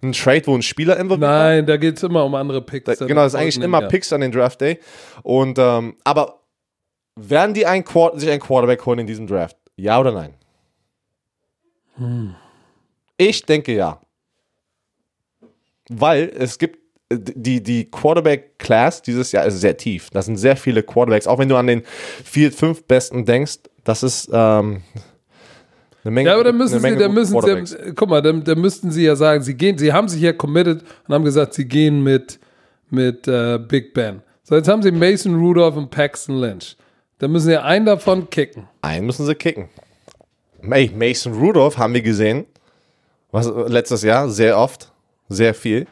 ein 0.02 0.12
Trade, 0.12 0.42
wo 0.46 0.54
ein 0.54 0.62
Spieler 0.62 0.96
involviert 0.98 1.28
war. 1.28 1.48
Nein, 1.48 1.66
da 1.66 1.76
geht 1.76 1.96
es 1.96 2.02
immer 2.02 2.24
um 2.24 2.34
andere 2.34 2.62
Picks. 2.62 2.98
Da, 2.98 3.06
genau, 3.06 3.22
das 3.22 3.34
ist 3.34 3.40
eigentlich 3.40 3.60
immer 3.60 3.82
Picks 3.88 4.12
an 4.12 4.20
den 4.20 4.32
Draft 4.32 4.60
Day. 4.60 4.78
Und 5.22 5.58
ähm, 5.58 5.96
aber 6.04 6.40
werden 7.16 7.54
die 7.54 7.66
ein 7.66 7.84
sich 8.14 8.30
einen 8.30 8.40
Quarterback 8.40 8.84
holen 8.86 9.00
in 9.00 9.06
diesem 9.06 9.26
Draft? 9.26 9.56
Ja 9.76 9.98
oder 10.00 10.12
nein? 10.12 10.34
Ich 13.16 13.44
denke 13.44 13.74
ja. 13.74 14.00
Weil 15.90 16.32
es 16.38 16.58
gibt 16.58 16.79
die, 17.12 17.62
die 17.62 17.90
Quarterback-Class 17.90 19.02
dieses 19.02 19.32
Jahr 19.32 19.44
ist 19.46 19.60
sehr 19.60 19.76
tief. 19.76 20.10
Das 20.10 20.26
sind 20.26 20.36
sehr 20.36 20.56
viele 20.56 20.82
Quarterbacks. 20.82 21.26
Auch 21.26 21.38
wenn 21.38 21.48
du 21.48 21.56
an 21.56 21.66
den 21.66 21.82
vier, 22.24 22.52
fünf 22.52 22.84
Besten 22.84 23.24
denkst, 23.24 23.58
das 23.84 24.02
ist 24.02 24.30
ähm, 24.32 24.82
eine 26.04 26.10
Menge. 26.12 26.28
Ja, 26.28 26.34
aber 26.34 26.44
dann 26.44 26.56
müssen 26.56 26.78
sie, 26.78 26.96
dann 26.96 27.12
müssen 27.12 27.66
sie, 27.66 27.92
guck 27.94 28.08
mal, 28.08 28.22
dann, 28.22 28.44
dann 28.44 28.60
müssten 28.60 28.90
sie 28.92 29.04
ja 29.04 29.16
sagen, 29.16 29.42
sie 29.42 29.54
gehen, 29.54 29.76
sie 29.76 29.92
haben 29.92 30.08
sich 30.08 30.20
ja 30.20 30.32
committed 30.32 30.84
und 31.08 31.14
haben 31.14 31.24
gesagt, 31.24 31.54
sie 31.54 31.66
gehen 31.66 32.02
mit, 32.02 32.38
mit 32.90 33.26
äh, 33.26 33.58
Big 33.58 33.92
Ben. 33.92 34.22
So, 34.44 34.54
jetzt 34.54 34.68
haben 34.68 34.82
sie 34.82 34.92
Mason 34.92 35.34
Rudolph 35.34 35.76
und 35.76 35.90
Paxton 35.90 36.36
Lynch. 36.36 36.76
Dann 37.18 37.32
müssen 37.32 37.46
sie 37.46 37.62
einen 37.62 37.86
davon 37.86 38.30
kicken. 38.30 38.68
Einen 38.82 39.06
müssen 39.06 39.26
sie 39.26 39.34
kicken. 39.34 39.68
Mason 40.62 41.32
Rudolph 41.34 41.76
haben 41.76 41.92
wir 41.92 42.02
gesehen. 42.02 42.46
Was, 43.32 43.50
letztes 43.68 44.02
Jahr 44.02 44.28
sehr 44.28 44.58
oft. 44.58 44.92
Sehr 45.28 45.54
viel. 45.54 45.86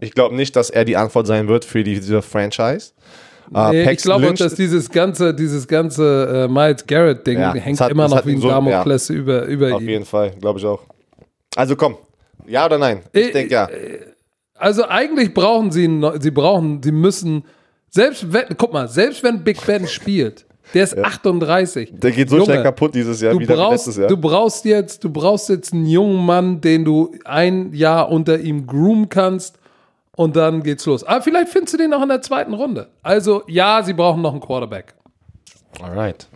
Ich 0.00 0.12
glaube 0.12 0.34
nicht, 0.36 0.54
dass 0.56 0.70
er 0.70 0.84
die 0.84 0.96
Antwort 0.96 1.26
sein 1.26 1.48
wird 1.48 1.64
für 1.64 1.82
die, 1.82 1.94
diese 1.94 2.22
Franchise. 2.22 2.92
Äh, 3.54 3.70
Nee, 3.70 3.90
ich 3.92 3.98
glaube, 4.02 4.26
Lynch- 4.26 4.38
dass 4.38 4.54
dieses 4.56 4.90
ganze, 4.90 5.32
dieses 5.32 5.68
ganze 5.68 6.46
äh, 6.48 6.52
Miles 6.52 6.84
Garrett-Ding 6.86 7.38
Ja, 7.38 7.54
hängt 7.54 7.80
hat- 7.80 7.90
immer 7.90 8.08
noch 8.08 8.26
wie 8.26 8.32
ein 8.32 8.40
so- 8.40 8.48
Damokles 8.48 9.08
über, 9.10 9.44
über 9.44 9.74
Auf 9.76 9.80
ihn. 9.82 9.88
jeden 9.88 10.04
Fall, 10.04 10.32
glaube 10.40 10.58
ich 10.58 10.64
auch. 10.66 10.80
Also 11.54 11.76
komm. 11.76 11.96
Ja 12.46 12.66
oder 12.66 12.78
nein? 12.78 13.00
Ich 13.12 13.28
Äh, 13.28 13.32
denke 13.32 13.52
ja. 13.54 13.68
Also 14.58 14.86
eigentlich 14.88 15.32
brauchen 15.32 15.70
sie, 15.70 15.88
sie 16.20 16.30
brauchen, 16.30 16.82
sie 16.82 16.92
müssen, 16.92 17.44
selbst 17.90 18.32
wenn, 18.32 18.44
guck 18.56 18.72
mal, 18.72 18.88
selbst 18.88 19.22
wenn 19.22 19.44
Big 19.44 19.64
Ben 19.66 19.86
spielt, 19.86 20.44
der 20.74 20.84
ist 20.84 20.98
38. 20.98 21.92
Der 21.94 22.10
geht 22.10 22.28
so 22.28 22.36
Junge, 22.36 22.46
schnell 22.46 22.62
kaputt 22.62 22.94
dieses 22.94 23.20
Jahr 23.20 23.32
Du 23.32 23.38
wieder 23.40 23.54
wie 23.54 23.58
brauchst, 23.58 23.86
letztes 23.86 23.96
Jahr. 23.98 24.08
du 24.08 24.16
brauchst 24.16 24.64
jetzt, 24.64 25.04
du 25.04 25.10
brauchst 25.10 25.48
jetzt 25.50 25.72
einen 25.72 25.86
jungen 25.86 26.24
Mann, 26.26 26.60
den 26.60 26.84
du 26.84 27.14
ein 27.24 27.72
Jahr 27.72 28.10
unter 28.10 28.38
ihm 28.40 28.66
groomen 28.66 29.08
kannst 29.08 29.58
und 30.16 30.34
dann 30.34 30.62
geht's 30.62 30.84
los. 30.86 31.04
Aber 31.04 31.22
vielleicht 31.22 31.50
findest 31.50 31.74
du 31.74 31.78
den 31.78 31.90
noch 31.90 32.02
in 32.02 32.08
der 32.08 32.22
zweiten 32.22 32.54
Runde. 32.54 32.88
Also 33.02 33.44
ja, 33.46 33.82
sie 33.82 33.92
brauchen 33.92 34.22
noch 34.22 34.32
einen 34.32 34.40
Quarterback. 34.40 34.94
Alright. 35.80 36.26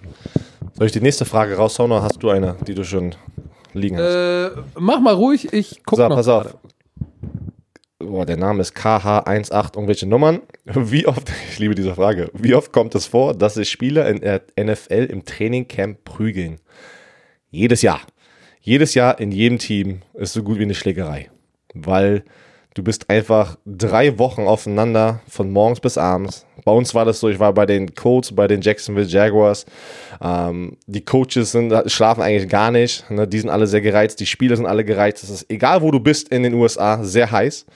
Soll 0.75 0.87
ich 0.87 0.93
die 0.93 1.01
nächste 1.01 1.25
Frage 1.25 1.57
raushauen 1.57 1.91
oder 1.91 2.03
hast 2.03 2.23
du 2.23 2.31
eine, 2.31 2.57
die 2.67 2.75
du 2.75 2.85
schon 2.85 3.15
liegen 3.73 3.97
hast? 3.99 4.15
Äh, 4.15 4.51
mach 4.79 5.01
mal 5.01 5.15
ruhig, 5.15 5.53
ich 5.53 5.83
guck 5.85 5.99
so, 5.99 6.09
noch 6.09 6.17
pass 6.17 6.27
gerade. 6.27 6.51
auf. 6.51 6.57
Boah, 7.99 8.25
der 8.25 8.37
Name 8.37 8.63
ist 8.63 8.75
KH18, 8.77 9.75
irgendwelche 9.75 10.07
Nummern. 10.07 10.41
Wie 10.65 11.07
oft, 11.07 11.31
ich 11.51 11.59
liebe 11.59 11.75
diese 11.75 11.95
Frage, 11.95 12.31
wie 12.35 12.55
oft 12.55 12.73
kommt 12.73 12.95
es 12.95 13.07
vor, 13.07 13.35
dass 13.35 13.55
sich 13.55 13.71
Spieler 13.71 14.09
in 14.09 14.21
der 14.21 14.43
NFL 14.59 15.07
im 15.11 15.25
Trainingcamp 15.25 16.05
prügeln? 16.05 16.61
Jedes 17.51 17.83
Jahr. 17.83 18.01
Jedes 18.61 18.95
Jahr 18.95 19.19
in 19.19 19.33
jedem 19.33 19.59
Team 19.59 20.03
ist 20.15 20.35
so 20.35 20.43
gut 20.43 20.59
wie 20.59 20.65
eine 20.65 20.75
Schlägerei. 20.75 21.31
Weil 21.75 22.25
du 22.75 22.83
bist 22.83 23.11
einfach 23.11 23.57
drei 23.67 24.19
Wochen 24.19 24.43
aufeinander, 24.43 25.21
von 25.29 25.51
morgens 25.51 25.81
bis 25.81 25.99
abends. 25.99 26.47
Bei 26.65 26.73
uns 26.73 26.95
war 26.95 27.05
das 27.05 27.21
so, 27.21 27.29
ich 27.29 27.39
war 27.39 27.53
bei 27.53 27.67
den 27.67 27.95
Colts, 27.95 28.35
bei 28.35 28.47
den 28.47 28.61
Jacksonville 28.61 29.07
Jaguars. 29.07 29.67
Ähm, 30.21 30.77
die 30.87 31.05
Coaches 31.05 31.53
sind, 31.53 31.73
schlafen 31.91 32.23
eigentlich 32.23 32.49
gar 32.49 32.71
nicht. 32.71 33.11
Ne? 33.11 33.27
Die 33.27 33.41
sind 33.41 33.51
alle 33.51 33.67
sehr 33.67 33.81
gereizt, 33.81 34.21
die 34.21 34.27
Spieler 34.27 34.57
sind 34.57 34.67
alle 34.67 34.85
gereizt. 34.85 35.25
Es 35.25 35.31
ist, 35.31 35.51
egal 35.51 35.83
wo 35.83 35.91
du 35.91 36.01
bist 36.01 36.29
in 36.29 36.43
den 36.43 36.55
USA, 36.55 37.03
sehr 37.03 37.31
heiß. 37.31 37.67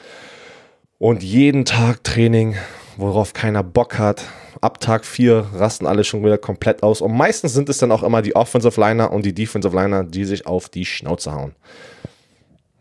Und 0.98 1.22
jeden 1.22 1.64
Tag 1.64 2.04
Training, 2.04 2.56
worauf 2.96 3.32
keiner 3.32 3.62
Bock 3.62 3.98
hat. 3.98 4.24
Ab 4.60 4.80
Tag 4.80 5.04
4 5.04 5.48
rasten 5.54 5.86
alle 5.86 6.04
schon 6.04 6.24
wieder 6.24 6.38
komplett 6.38 6.82
aus. 6.82 7.00
Und 7.00 7.12
meistens 7.12 7.52
sind 7.52 7.68
es 7.68 7.78
dann 7.78 7.92
auch 7.92 8.02
immer 8.02 8.22
die 8.22 8.36
Offensive 8.36 8.80
Liner 8.80 9.12
und 9.12 9.26
die 9.26 9.34
Defensive 9.34 9.76
Liner, 9.76 10.04
die 10.04 10.24
sich 10.24 10.46
auf 10.46 10.68
die 10.68 10.86
Schnauze 10.86 11.32
hauen. 11.32 11.54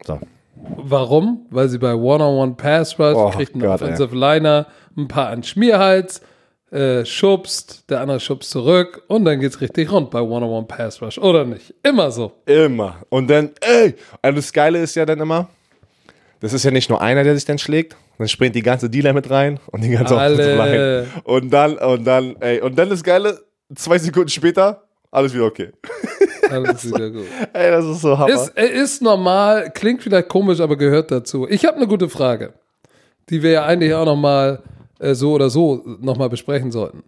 So. 0.06 0.20
Warum? 0.56 1.46
Weil 1.50 1.70
sie 1.70 1.78
bei 1.78 1.94
One-on-One-Pass 1.94 3.00
Rush 3.00 3.16
Oh 3.16 3.30
kriegt 3.32 3.56
ein 3.56 3.60
Gott, 3.60 3.82
Offensive 3.82 4.16
Liner 4.16 4.68
ein 4.96 5.08
paar 5.08 5.30
an 5.30 5.44
Schmierhals, 5.44 6.22
äh, 6.72 7.06
schubst, 7.06 7.90
der 7.90 8.02
andere 8.02 8.20
schubst 8.20 8.50
zurück 8.50 9.04
und 9.08 9.26
dann 9.26 9.40
geht's 9.40 9.62
richtig 9.62 9.92
rund 9.92 10.12
bei 10.12 10.22
One-on-One-Pass 10.22 11.02
Rush. 11.02 11.18
Oder 11.18 11.46
nicht? 11.46 11.74
Immer 11.84 12.12
so. 12.12 12.34
Immer. 12.46 12.98
Und 13.10 13.30
dann, 13.30 13.52
ey, 13.62 13.96
und 14.22 14.38
das 14.38 14.52
Geile 14.54 14.80
ist 14.80 14.96
ja 14.96 15.06
dann 15.06 15.20
immer, 15.20 15.50
das 16.40 16.54
ist 16.54 16.64
ja 16.64 16.72
nicht 16.72 16.90
nur 16.90 17.02
einer, 17.02 17.24
der 17.24 17.36
sich 17.36 17.46
dann 17.46 17.58
schlägt, 17.58 17.96
dann 18.18 18.28
springt 18.28 18.56
die 18.56 18.64
ganze 18.64 18.90
Dealer 18.90 19.14
mit 19.14 19.30
rein 19.30 19.60
und 19.68 19.84
die 19.84 19.90
ganze 19.90 20.18
Alle. 20.18 20.34
Offensive 20.34 20.56
Line. 20.56 21.08
Und 21.24 21.50
dann, 21.52 21.78
und 21.78 22.06
dann, 22.06 22.36
ey, 22.40 22.62
und 22.62 22.78
dann 22.78 22.90
das 22.90 23.04
Geile, 23.04 23.40
zwei 23.76 23.98
Sekunden 23.98 24.30
später, 24.30 24.84
alles 25.12 25.34
wieder 25.34 25.46
okay. 25.46 25.72
Alles 26.50 26.86
wieder 26.86 27.10
gut. 27.10 27.26
Ey, 27.54 27.72
das 27.72 27.86
ist 27.86 28.02
so 28.02 28.18
Hammer. 28.18 28.34
Ist, 28.34 28.58
äh, 28.58 28.68
ist 28.68 29.02
normal, 29.02 29.72
klingt 29.72 30.04
vielleicht 30.04 30.30
komisch, 30.30 30.60
aber 30.60 30.76
gehört 30.78 31.12
dazu. 31.12 31.48
Ich 31.50 31.66
habe 31.66 31.78
eine 31.78 31.88
gute 31.88 32.10
Frage, 32.10 32.54
die 33.30 33.42
wir 33.42 33.52
ja 33.52 33.66
eigentlich 33.66 33.94
auch 33.94 34.06
noch 34.06 34.16
mal 34.16 34.62
äh, 35.00 35.14
so 35.14 35.34
oder 35.34 35.50
so 35.50 35.82
noch 36.02 36.18
mal 36.18 36.30
besprechen 36.30 36.72
sollten. 36.72 37.04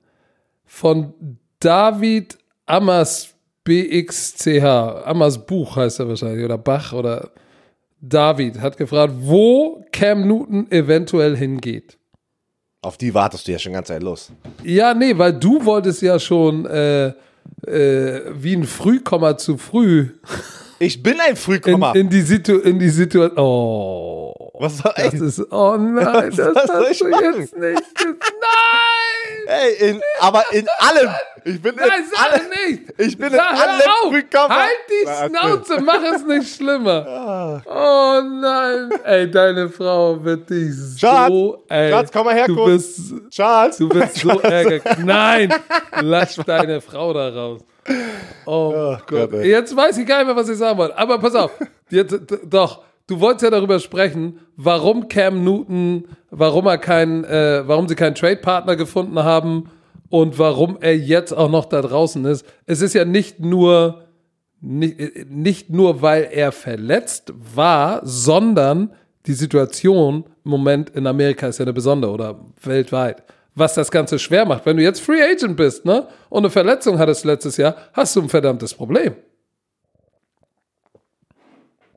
Von 0.65 1.13
David 1.59 2.38
Ammers 2.65 3.33
BXCH, 3.63 4.63
Ammers 5.05 5.45
Buch 5.45 5.75
heißt 5.75 5.99
er 5.99 6.07
wahrscheinlich, 6.07 6.45
oder 6.45 6.57
Bach 6.57 6.93
oder 6.93 7.31
David 7.99 8.59
hat 8.59 8.77
gefragt, 8.77 9.13
wo 9.17 9.83
Cam 9.91 10.27
Newton 10.27 10.69
eventuell 10.71 11.36
hingeht. 11.36 11.97
Auf 12.81 12.97
die 12.97 13.13
wartest 13.13 13.47
du 13.47 13.51
ja 13.51 13.57
schon 13.57 13.73
ganz 13.73 13.88
Zeit 13.88 14.03
los. 14.03 14.31
Ja, 14.63 14.93
nee, 14.93 15.17
weil 15.17 15.33
du 15.33 15.65
wolltest 15.65 16.03
ja 16.03 16.19
schon 16.19 16.67
äh, 16.67 17.13
äh, 17.67 18.21
wie 18.33 18.55
ein 18.55 18.65
Frühkommer 18.65 19.37
zu 19.37 19.57
früh 19.57 20.09
Ich 20.79 21.01
bin 21.03 21.19
ein 21.19 21.31
in, 21.31 21.35
Frühkommer. 21.35 21.95
in 21.95 22.09
die 22.09 22.21
Situ 22.21 22.57
in 22.57 22.79
die 22.79 22.89
Situation. 22.89 23.31
Oh. 23.37 24.33
Was 24.59 24.77
soll 24.77 24.93
Das 24.95 25.13
ey, 25.13 25.27
ist, 25.27 25.51
oh 25.51 25.75
nein, 25.77 26.31
das 26.35 26.55
Was 26.55 26.67
soll 26.67 26.85
hast 26.87 27.01
ich 27.01 27.19
jetzt 27.21 27.57
nicht. 27.57 27.83
Nein! 28.05 28.15
Ey, 29.47 29.89
in, 29.89 30.01
aber 30.19 30.43
in 30.51 30.67
allem. 30.79 31.09
Ich 31.47 31.61
bin 31.61 31.75
Nein, 31.75 31.89
in 31.99 32.05
sag 32.09 32.33
allem. 32.33 32.49
nicht! 32.49 32.93
Ich 32.97 33.17
bin 33.17 33.27
in 33.27 33.33
Sag, 33.35 33.53
hör 33.55 33.69
allem 33.69 34.25
auf! 34.33 34.49
Halt 34.49 34.69
die 34.89 35.05
Na. 35.05 35.27
Schnauze, 35.27 35.81
mach 35.81 36.01
es 36.03 36.25
nicht 36.25 36.55
schlimmer. 36.55 37.61
Oh 37.65 38.21
nein, 38.21 38.89
ey, 39.03 39.29
deine 39.29 39.69
Frau 39.69 40.23
wird 40.23 40.49
dich 40.49 40.73
Schatz, 40.99 41.27
so, 41.27 41.63
ey. 41.69 41.91
Schatz, 41.91 42.11
komm 42.11 42.25
mal 42.25 42.33
her 42.33 42.47
du 42.47 42.55
kurz. 42.55 42.71
Bist, 42.71 43.13
Charles. 43.29 43.77
du 43.77 43.89
bist 43.89 44.17
so 44.17 44.39
ärgerlich. 44.39 44.83
Nein, 45.03 45.53
lass 46.01 46.35
deine 46.35 46.81
Frau 46.81 47.13
da 47.13 47.29
raus. 47.29 47.61
Oh, 48.45 48.71
Gott. 49.05 49.07
Gott, 49.07 49.33
ey. 49.33 49.49
Jetzt 49.49 49.75
weiß 49.75 49.97
ich 49.99 50.07
gar 50.07 50.17
nicht 50.17 50.27
mehr, 50.27 50.35
was 50.35 50.49
ich 50.49 50.57
sagen 50.57 50.77
wollte. 50.77 50.97
Aber 50.97 51.19
pass 51.19 51.35
auf. 51.35 51.51
Jetzt, 51.89 52.15
doch, 52.45 52.81
du 53.08 53.20
wolltest 53.20 53.43
ja 53.43 53.49
darüber 53.49 53.80
sprechen, 53.80 54.39
warum 54.56 55.08
Cam 55.08 55.43
Newton, 55.43 56.08
warum 56.30 56.66
er 56.68 56.78
keinen, 56.78 57.24
äh, 57.24 57.64
warum 57.68 57.88
sie 57.88 57.95
keinen 57.95 58.16
Trade-Partner 58.16 58.76
gefunden 58.76 59.24
haben 59.24 59.70
und 60.10 60.38
warum 60.39 60.78
er 60.82 60.97
jetzt 60.97 61.32
auch 61.32 61.49
noch 61.49 61.66
da 61.66 61.82
draußen 61.82 62.26
ist. 62.26 62.45
Es 62.66 62.82
ist 62.82 62.93
ja 62.93 63.06
nicht 63.06 63.39
nur, 63.39 64.06
nicht, 64.62 65.30
nicht 65.30 65.70
nur, 65.70 66.01
weil 66.01 66.30
er 66.32 66.51
verletzt 66.51 67.34
war, 67.36 68.01
sondern 68.03 68.93
die 69.26 69.34
Situation 69.34 70.26
im 70.43 70.51
Moment 70.51 70.91
in 70.91 71.08
Amerika 71.08 71.47
ist 71.47 71.58
ja 71.58 71.66
eine 71.66 71.74
besondere 71.74 72.12
oder 72.12 72.39
weltweit. 72.62 73.24
Was 73.56 73.74
das 73.74 73.89
Ganze 73.89 74.20
schwer 74.20 74.45
macht. 74.45 74.66
Wenn 74.66 74.78
du 74.78 74.84
jetzt 74.84 74.99
Free 74.99 75.22
Agent 75.22 75.56
bist, 75.56 75.86
ne, 75.86 76.08
und 76.30 76.39
eine 76.39 76.49
Verletzung 76.49 76.99
hattest 76.99 77.24
letztes 77.24 77.56
Jahr, 77.58 77.76
hast 77.93 78.16
du 78.16 78.22
ein 78.22 78.30
verdammtes 78.30 78.74
Problem. 78.74 79.16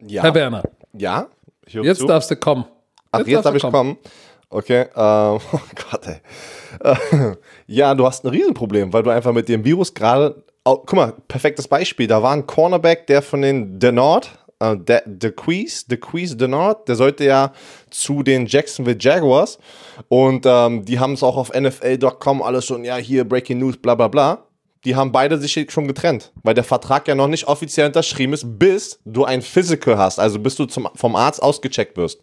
Ja. 0.06 0.22
Herr 0.22 0.34
Werner, 0.34 0.62
Ja. 0.92 1.28
Jetzt 1.66 2.00
zu. 2.00 2.06
darfst 2.06 2.30
du 2.30 2.36
kommen. 2.36 2.64
Ach, 3.10 3.20
jetzt, 3.20 3.44
darfst 3.44 3.46
darf 3.46 3.54
ich 3.54 3.62
kommen. 3.62 3.98
Okay. 4.50 4.82
Ähm, 4.82 4.88
oh 5.52 5.60
Gott, 5.90 6.06
ey. 6.06 6.20
Äh, 6.82 7.36
ja, 7.66 7.94
du 7.94 8.06
hast 8.06 8.24
ein 8.24 8.28
Riesenproblem, 8.28 8.92
weil 8.92 9.02
du 9.02 9.10
einfach 9.10 9.32
mit 9.32 9.48
dem 9.48 9.64
Virus 9.64 9.92
gerade. 9.92 10.42
Oh, 10.64 10.76
guck 10.76 10.94
mal, 10.94 11.14
perfektes 11.28 11.68
Beispiel. 11.68 12.06
Da 12.06 12.22
war 12.22 12.32
ein 12.32 12.46
Cornerback, 12.46 13.06
der 13.06 13.22
von 13.22 13.40
den 13.40 13.78
Denard, 13.78 14.30
äh, 14.60 14.76
der 14.76 15.02
DeQueeze, 15.06 15.88
DeQueeze 15.88 16.36
Denard, 16.36 16.88
der 16.88 16.96
sollte 16.96 17.24
ja 17.24 17.52
zu 17.90 18.22
den 18.22 18.46
Jacksonville 18.46 18.98
Jaguars. 19.00 19.58
Und 20.08 20.44
ähm, 20.46 20.84
die 20.84 20.98
haben 20.98 21.14
es 21.14 21.22
auch 21.22 21.36
auf 21.36 21.52
NFL.com 21.54 22.42
alles 22.42 22.66
schon, 22.66 22.84
ja, 22.84 22.96
hier 22.96 23.26
Breaking 23.26 23.58
News, 23.58 23.76
bla 23.78 23.94
bla 23.94 24.08
bla. 24.08 24.47
Die 24.88 24.96
haben 24.96 25.12
beide 25.12 25.36
sich 25.36 25.66
schon 25.70 25.86
getrennt, 25.86 26.32
weil 26.42 26.54
der 26.54 26.64
Vertrag 26.64 27.06
ja 27.08 27.14
noch 27.14 27.28
nicht 27.28 27.46
offiziell 27.46 27.88
unterschrieben 27.88 28.32
ist, 28.32 28.58
bis 28.58 28.98
du 29.04 29.26
ein 29.26 29.42
Physical 29.42 29.98
hast, 29.98 30.18
also 30.18 30.38
bis 30.38 30.54
du 30.54 30.64
zum, 30.64 30.88
vom 30.94 31.14
Arzt 31.14 31.42
ausgecheckt 31.42 31.98
wirst. 31.98 32.22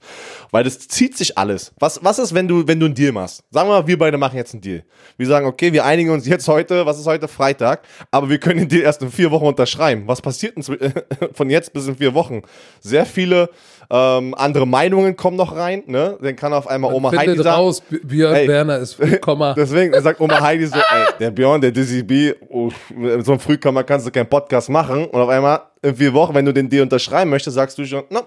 Weil 0.49 0.63
das 0.63 0.87
zieht 0.87 1.15
sich 1.15 1.37
alles. 1.37 1.73
Was, 1.79 2.03
was 2.03 2.17
ist, 2.17 2.33
wenn 2.33 2.47
du, 2.47 2.67
wenn 2.67 2.79
du 2.79 2.87
einen 2.87 2.95
Deal 2.95 3.11
machst? 3.11 3.43
Sagen 3.51 3.69
wir 3.69 3.81
mal, 3.81 3.85
wir 3.85 3.99
beide 3.99 4.17
machen 4.17 4.37
jetzt 4.37 4.55
einen 4.55 4.61
Deal. 4.61 4.83
Wir 5.15 5.27
sagen, 5.27 5.45
okay, 5.45 5.73
wir 5.73 5.85
einigen 5.85 6.09
uns 6.09 6.25
jetzt 6.25 6.47
heute, 6.47 6.87
was 6.87 6.97
ist 6.97 7.05
heute? 7.05 7.27
Freitag, 7.27 7.83
aber 8.09 8.31
wir 8.31 8.39
können 8.39 8.61
den 8.61 8.69
Deal 8.69 8.81
erst 8.81 9.03
in 9.03 9.11
vier 9.11 9.29
Wochen 9.29 9.45
unterschreiben. 9.45 10.07
Was 10.07 10.19
passiert 10.19 10.55
denn 10.57 10.63
von 11.33 11.51
jetzt 11.51 11.71
bis 11.71 11.85
in 11.85 11.97
vier 11.97 12.15
Wochen? 12.15 12.41
Sehr 12.79 13.05
viele 13.05 13.51
ähm, 13.89 14.33
andere 14.35 14.65
Meinungen 14.65 15.15
kommen 15.15 15.37
noch 15.37 15.55
rein, 15.55 15.83
ne? 15.87 16.17
Dann 16.21 16.35
kann 16.35 16.53
auf 16.53 16.67
einmal 16.67 16.93
Oma 16.93 17.11
Heidi 17.11 17.37
sagen. 17.37 17.49
raus, 17.49 17.81
Björn 18.03 18.35
ey, 18.35 18.47
Werner 18.47 18.77
ist 18.77 18.93
Frühkomma. 18.95 19.53
Deswegen 19.57 19.99
sagt 20.01 20.19
Oma 20.19 20.41
Heidi 20.41 20.67
so, 20.67 20.77
ey, 20.77 21.05
der 21.19 21.31
Björn, 21.31 21.61
der 21.61 21.71
Dizzy 21.71 22.03
B, 22.03 22.33
oh, 22.49 22.69
mit 22.95 23.25
so 23.25 23.33
einem 23.33 23.39
Frühkomma 23.39 23.83
kannst 23.83 24.07
du 24.07 24.11
keinen 24.11 24.27
Podcast 24.27 24.69
machen. 24.69 25.05
Und 25.05 25.21
auf 25.21 25.29
einmal 25.29 25.61
in 25.81 25.95
vier 25.95 26.13
Wochen, 26.13 26.33
wenn 26.33 26.45
du 26.45 26.53
den 26.53 26.69
Deal 26.69 26.83
unterschreiben 26.83 27.29
möchtest, 27.29 27.55
sagst 27.55 27.77
du 27.77 27.85
schon, 27.85 28.03
no, 28.09 28.21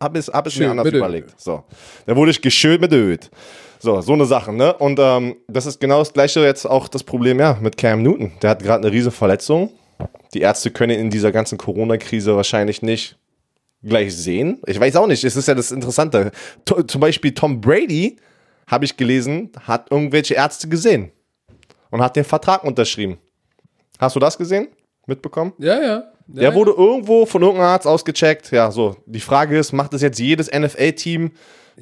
hab 0.00 0.16
es, 0.16 0.28
hab 0.28 0.46
es 0.46 0.58
mir 0.58 0.70
anders 0.70 0.86
überlegt. 0.86 1.40
So. 1.40 1.64
Dann 2.06 2.16
wurde 2.16 2.30
ich 2.30 2.40
geschönt 2.40 2.80
mit 2.80 2.92
Öd. 2.92 3.30
So, 3.78 4.00
so 4.00 4.12
eine 4.12 4.26
Sache, 4.26 4.52
ne? 4.52 4.74
Und 4.74 5.00
ähm, 5.00 5.36
das 5.48 5.66
ist 5.66 5.80
genau 5.80 5.98
das 5.98 6.12
gleiche 6.12 6.40
jetzt 6.40 6.66
auch 6.66 6.86
das 6.86 7.02
Problem, 7.02 7.40
ja, 7.40 7.58
mit 7.60 7.76
Cam 7.76 8.02
Newton. 8.02 8.30
Der 8.40 8.50
hat 8.50 8.62
gerade 8.62 8.84
eine 8.84 8.92
riesige 8.92 9.10
Verletzung. 9.10 9.70
Die 10.34 10.40
Ärzte 10.40 10.70
können 10.70 10.98
in 10.98 11.10
dieser 11.10 11.32
ganzen 11.32 11.58
Corona-Krise 11.58 12.36
wahrscheinlich 12.36 12.82
nicht 12.82 13.16
gleich 13.82 14.16
sehen. 14.16 14.60
Ich 14.66 14.78
weiß 14.78 14.96
auch 14.96 15.06
nicht, 15.06 15.24
es 15.24 15.36
ist 15.36 15.48
ja 15.48 15.54
das 15.54 15.72
Interessante. 15.72 16.30
To 16.64 16.82
zum 16.82 17.00
Beispiel 17.00 17.32
Tom 17.32 17.60
Brady, 17.60 18.16
habe 18.66 18.84
ich 18.84 18.96
gelesen, 18.96 19.50
hat 19.66 19.90
irgendwelche 19.90 20.34
Ärzte 20.34 20.68
gesehen 20.68 21.10
und 21.90 22.00
hat 22.00 22.16
den 22.16 22.24
Vertrag 22.24 22.64
unterschrieben. 22.64 23.18
Hast 23.98 24.16
du 24.16 24.20
das 24.20 24.38
gesehen? 24.38 24.68
Mitbekommen? 25.06 25.52
Ja, 25.58 25.80
ja. 25.80 25.84
ja 25.84 26.04
Der 26.26 26.54
wurde 26.54 26.72
irgendwo 26.72 27.26
von 27.26 27.42
irgendeinem 27.42 27.68
Arzt 27.68 27.86
ausgecheckt. 27.86 28.50
Ja, 28.50 28.70
so. 28.70 28.96
Die 29.06 29.20
Frage 29.20 29.58
ist, 29.58 29.72
macht 29.72 29.92
das 29.92 30.02
jetzt 30.02 30.18
jedes 30.18 30.50
NFL-Team 30.50 31.32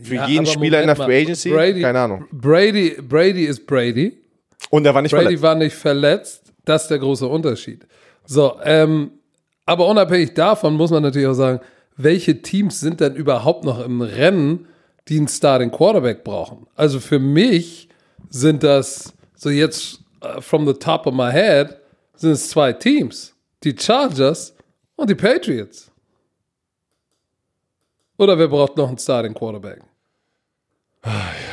für 0.02 0.14
ja, 0.14 0.26
jeden 0.26 0.46
Spieler 0.46 0.80
in 0.80 0.86
der 0.86 0.96
Free 0.96 1.22
Agency? 1.22 1.50
Brady, 1.50 1.82
Keine 1.82 2.00
Ahnung. 2.00 2.24
Brady, 2.32 2.96
Brady 3.00 3.44
ist 3.44 3.66
Brady. 3.66 4.18
Und 4.70 4.84
er 4.84 4.94
war 4.94 5.02
nicht 5.02 5.12
Brady 5.12 5.24
verletzt. 5.24 5.42
war 5.42 5.54
nicht 5.54 5.76
verletzt. 5.76 6.52
Das 6.64 6.82
ist 6.82 6.88
der 6.88 6.98
große 6.98 7.26
Unterschied. 7.26 7.86
So, 8.26 8.56
ähm, 8.64 9.12
aber 9.64 9.86
unabhängig 9.86 10.34
davon 10.34 10.74
muss 10.74 10.90
man 10.90 11.02
natürlich 11.02 11.28
auch 11.28 11.34
sagen, 11.34 11.60
welche 12.02 12.42
Teams 12.42 12.80
sind 12.80 13.00
denn 13.00 13.14
überhaupt 13.14 13.64
noch 13.64 13.80
im 13.80 14.02
Rennen, 14.02 14.66
die 15.08 15.18
einen 15.18 15.28
Starting 15.28 15.70
Quarterback 15.70 16.24
brauchen? 16.24 16.66
Also 16.74 17.00
für 17.00 17.18
mich 17.18 17.88
sind 18.28 18.62
das, 18.62 19.14
so 19.34 19.50
jetzt 19.50 20.00
uh, 20.24 20.40
from 20.40 20.66
the 20.66 20.74
top 20.74 21.06
of 21.06 21.14
my 21.14 21.30
head, 21.30 21.76
sind 22.14 22.32
es 22.32 22.48
zwei 22.50 22.72
Teams. 22.72 23.34
Die 23.64 23.76
Chargers 23.76 24.54
und 24.96 25.10
die 25.10 25.14
Patriots. 25.14 25.90
Oder 28.18 28.38
wer 28.38 28.48
braucht 28.48 28.76
noch 28.76 28.88
einen 28.88 28.98
Starting 28.98 29.34
Quarterback? 29.34 29.80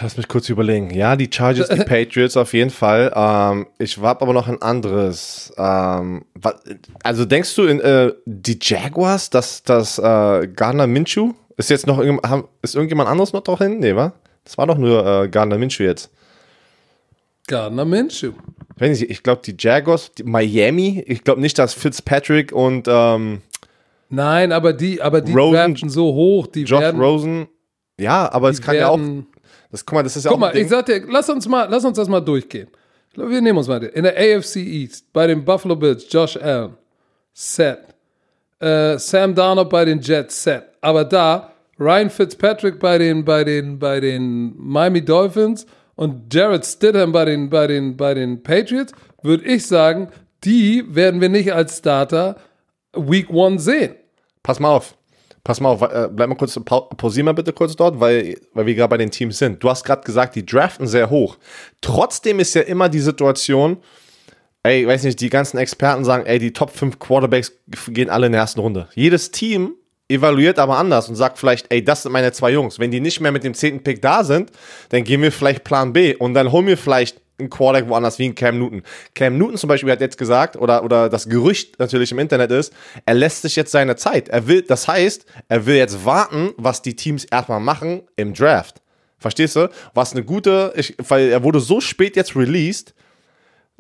Lass 0.01 0.17
mich 0.17 0.27
kurz 0.27 0.49
überlegen. 0.49 0.89
Ja, 0.93 1.15
die 1.15 1.29
Chargers, 1.31 1.69
die 1.69 1.75
Patriots 1.85 2.35
auf 2.35 2.53
jeden 2.53 2.69
Fall. 2.69 3.11
Ähm, 3.15 3.67
ich 3.79 3.97
habe 3.97 4.21
aber 4.21 4.33
noch 4.33 4.47
ein 4.47 4.61
anderes. 4.61 5.53
Ähm, 5.57 6.25
also 7.01 7.23
denkst 7.23 7.55
du 7.55 7.63
in 7.63 7.79
äh, 7.79 8.11
die 8.25 8.59
Jaguars, 8.61 9.29
dass 9.29 9.63
das 9.63 9.99
äh, 9.99 10.47
Gardner 10.47 10.87
Minshew 10.87 11.33
ist 11.55 11.69
jetzt 11.69 11.87
noch 11.87 11.99
ist 12.61 12.75
irgendjemand 12.75 13.09
anderes 13.09 13.33
noch 13.33 13.41
drin? 13.41 13.79
Nee, 13.79 13.95
wa? 13.95 14.13
Das 14.43 14.57
war 14.57 14.67
doch 14.67 14.77
nur 14.77 15.05
äh, 15.05 15.27
Gardner 15.29 15.57
Minshew 15.57 15.83
jetzt. 15.83 16.11
Gardner 17.47 17.85
Minshew. 17.85 18.33
Ich, 18.79 19.09
ich 19.09 19.23
glaube 19.23 19.41
die 19.43 19.55
Jaguars, 19.57 20.11
die 20.13 20.23
Miami. 20.23 21.03
Ich 21.07 21.23
glaube 21.23 21.41
nicht, 21.41 21.57
dass 21.57 21.73
Fitzpatrick 21.73 22.51
und 22.51 22.87
ähm, 22.87 23.41
Nein, 24.09 24.51
aber 24.51 24.73
die, 24.73 25.01
aber 25.01 25.21
die 25.21 25.33
Rosen, 25.33 25.89
so 25.89 26.13
hoch, 26.13 26.47
die 26.47 26.63
Josh 26.63 26.79
werden, 26.79 27.01
Rosen. 27.01 27.47
Ja, 27.99 28.31
aber 28.31 28.49
es 28.49 28.61
kann 28.61 28.75
werden, 28.75 28.81
ja 28.81 29.23
auch 29.23 29.36
das, 29.72 29.86
guck 29.86 29.95
mal, 29.95 30.03
das 30.03 30.15
ist 30.15 30.26
ja 30.26 30.32
guck 30.32 30.38
auch 30.38 30.41
mal, 30.41 30.55
ich 30.55 30.68
sag 30.70 30.86
dir, 30.86 31.03
lass 31.07 31.30
uns 31.30 31.47
mal, 31.47 31.68
lass 31.70 31.84
uns 31.86 31.97
das 31.97 32.07
mal 32.07 32.22
durchgehen. 32.22 32.70
Wir 33.15 33.41
nehmen 33.41 33.57
uns 33.57 33.68
mal 33.68 33.84
in 33.84 34.03
der 34.03 34.15
AFC 34.15 34.57
East 34.57 35.11
bei 35.11 35.28
den 35.28 35.43
Buffalo 35.43 35.76
Bills, 35.76 36.05
Josh 36.09 36.38
Allen, 36.38 36.78
set. 37.34 37.80
Äh, 38.59 38.97
Sam 38.97 39.36
Darnold 39.36 39.70
bei 39.70 39.86
den 39.86 39.99
Jets, 39.99 40.43
set. 40.43 40.63
Aber 40.82 41.03
da 41.03 41.51
Ryan 41.80 42.09
Fitzpatrick 42.09 42.80
bei 42.80 42.97
den, 42.97 43.24
bei 43.24 43.43
den, 43.43 43.78
bei 43.78 43.99
den 43.99 44.53
Miami 44.57 45.03
Dolphins 45.03 45.65
und 45.95 46.34
Jared 46.34 46.65
Stidham 46.65 47.11
bei 47.11 47.26
den, 47.26 47.49
bei 47.49 47.68
den, 47.68 47.95
bei 47.95 48.13
den 48.13 48.41
Patriots, 48.41 48.93
würde 49.22 49.45
ich 49.45 49.65
sagen, 49.68 50.09
die 50.43 50.84
werden 50.88 51.22
wir 51.22 51.30
nicht 51.30 51.53
als 51.53 51.78
Starter 51.78 52.38
Week 52.93 53.30
One 53.30 53.59
sehen. 53.59 53.95
Pass 54.41 54.59
mal 54.59 54.70
auf. 54.70 54.96
Pass 55.47 55.61
mal 55.61 55.69
auf, 55.69 55.81
äh, 55.81 56.09
bleib 56.11 56.27
mal 56.27 56.35
kurz, 56.35 56.59
pausier 56.65 57.23
mal 57.23 57.31
bitte 57.31 57.53
kurz 57.53 57.73
dort, 57.73 58.01
weil, 58.01 58.37
weil 58.53 58.65
wir 58.65 58.75
gerade 58.75 58.89
bei 58.89 58.97
den 58.97 59.11
Teams 59.11 59.37
sind. 59.37 59.63
Du 59.63 59.69
hast 59.69 59.85
gerade 59.85 60.01
gesagt, 60.03 60.35
die 60.35 60.45
draften 60.45 60.87
sehr 60.87 61.09
hoch. 61.09 61.37
Trotzdem 61.79 62.41
ist 62.41 62.53
ja 62.53 62.63
immer 62.63 62.89
die 62.89 62.99
Situation, 62.99 63.77
ey, 64.63 64.85
weiß 64.85 65.03
nicht, 65.03 65.21
die 65.21 65.29
ganzen 65.29 65.57
Experten 65.57 66.03
sagen, 66.03 66.25
ey, 66.25 66.37
die 66.37 66.51
Top 66.51 66.71
5 66.71 66.99
Quarterbacks 66.99 67.53
gehen 67.87 68.09
alle 68.09 68.25
in 68.25 68.33
der 68.33 68.41
ersten 68.41 68.59
Runde. 68.59 68.89
Jedes 68.93 69.31
Team 69.31 69.75
evaluiert 70.09 70.59
aber 70.59 70.77
anders 70.79 71.07
und 71.07 71.15
sagt 71.15 71.37
vielleicht, 71.37 71.71
ey, 71.71 71.81
das 71.81 72.03
sind 72.03 72.11
meine 72.11 72.33
zwei 72.33 72.51
Jungs. 72.51 72.77
Wenn 72.77 72.91
die 72.91 72.99
nicht 72.99 73.21
mehr 73.21 73.31
mit 73.31 73.45
dem 73.45 73.53
zehnten 73.53 73.81
Pick 73.83 74.01
da 74.01 74.25
sind, 74.25 74.51
dann 74.89 75.05
gehen 75.05 75.21
wir 75.21 75.31
vielleicht 75.31 75.63
Plan 75.63 75.93
B 75.93 76.13
und 76.13 76.33
dann 76.33 76.51
holen 76.51 76.67
wir 76.67 76.77
vielleicht 76.77 77.21
ein 77.39 77.49
Quarterback 77.49 77.89
woanders 77.89 78.17
wie 78.19 78.25
ein 78.25 78.35
Cam 78.35 78.57
Newton. 78.57 78.83
Cam 79.13 79.38
Newton 79.38 79.57
zum 79.57 79.67
Beispiel 79.67 79.91
hat 79.91 80.01
jetzt 80.01 80.17
gesagt, 80.17 80.55
oder, 80.55 80.83
oder 80.83 81.09
das 81.09 81.29
Gerücht 81.29 81.79
natürlich 81.79 82.11
im 82.11 82.19
Internet 82.19 82.51
ist, 82.51 82.73
er 83.05 83.13
lässt 83.13 83.43
sich 83.43 83.55
jetzt 83.55 83.71
seine 83.71 83.95
Zeit. 83.95 84.29
Er 84.29 84.47
will, 84.47 84.63
das 84.63 84.88
heißt, 84.88 85.25
er 85.47 85.65
will 85.65 85.75
jetzt 85.75 86.05
warten, 86.05 86.51
was 86.57 86.81
die 86.81 86.95
Teams 86.95 87.25
erstmal 87.25 87.59
machen 87.59 88.01
im 88.15 88.33
Draft. 88.33 88.81
Verstehst 89.19 89.55
du? 89.55 89.69
Was 89.93 90.13
eine 90.13 90.23
gute, 90.23 90.73
ich, 90.75 90.95
weil 91.07 91.29
er 91.29 91.43
wurde 91.43 91.59
so 91.59 91.81
spät 91.81 92.15
jetzt 92.15 92.35
released, 92.35 92.93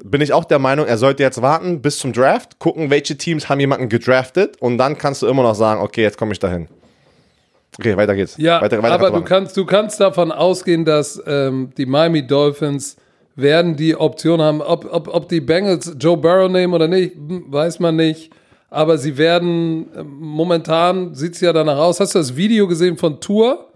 bin 0.03 0.21
ich 0.21 0.33
auch 0.33 0.45
der 0.45 0.59
Meinung, 0.59 0.85
er 0.85 0.97
sollte 0.97 1.23
jetzt 1.23 1.41
warten 1.41 1.81
bis 1.81 1.97
zum 1.97 2.13
Draft, 2.13 2.59
gucken, 2.59 2.89
welche 2.91 3.17
Teams 3.17 3.49
haben 3.49 3.59
jemanden 3.59 3.89
gedraftet 3.89 4.57
und 4.61 4.77
dann 4.77 4.97
kannst 4.97 5.23
du 5.23 5.27
immer 5.27 5.43
noch 5.43 5.55
sagen, 5.55 5.81
okay, 5.81 6.03
jetzt 6.03 6.17
komme 6.17 6.33
ich 6.33 6.39
dahin. 6.39 6.67
Okay, 7.79 7.97
weiter 7.97 8.15
geht's. 8.15 8.35
Ja, 8.37 8.61
weiter, 8.61 8.81
weiter 8.81 8.93
aber 8.93 9.11
du 9.11 9.21
kannst, 9.23 9.57
du 9.57 9.65
kannst 9.65 9.99
davon 9.99 10.31
ausgehen, 10.31 10.85
dass 10.85 11.21
ähm, 11.25 11.71
die 11.77 11.85
Miami 11.85 12.25
Dolphins 12.25 12.97
werden 13.37 13.75
die 13.75 13.95
Option 13.95 14.41
haben, 14.41 14.61
ob, 14.61 14.91
ob, 14.91 15.07
ob 15.07 15.29
die 15.29 15.39
Bengals 15.39 15.95
Joe 15.99 16.17
Burrow 16.17 16.51
nehmen 16.51 16.73
oder 16.73 16.87
nicht, 16.87 17.15
hm, 17.15 17.45
weiß 17.47 17.79
man 17.79 17.95
nicht. 17.95 18.31
Aber 18.69 18.97
sie 18.97 19.17
werden, 19.17 19.87
äh, 19.95 20.03
momentan 20.03 21.13
sieht 21.15 21.35
es 21.35 21.41
ja 21.41 21.53
danach 21.53 21.77
aus. 21.77 22.01
Hast 22.01 22.15
du 22.15 22.19
das 22.19 22.35
Video 22.35 22.67
gesehen 22.67 22.97
von 22.97 23.21
Tour? 23.21 23.71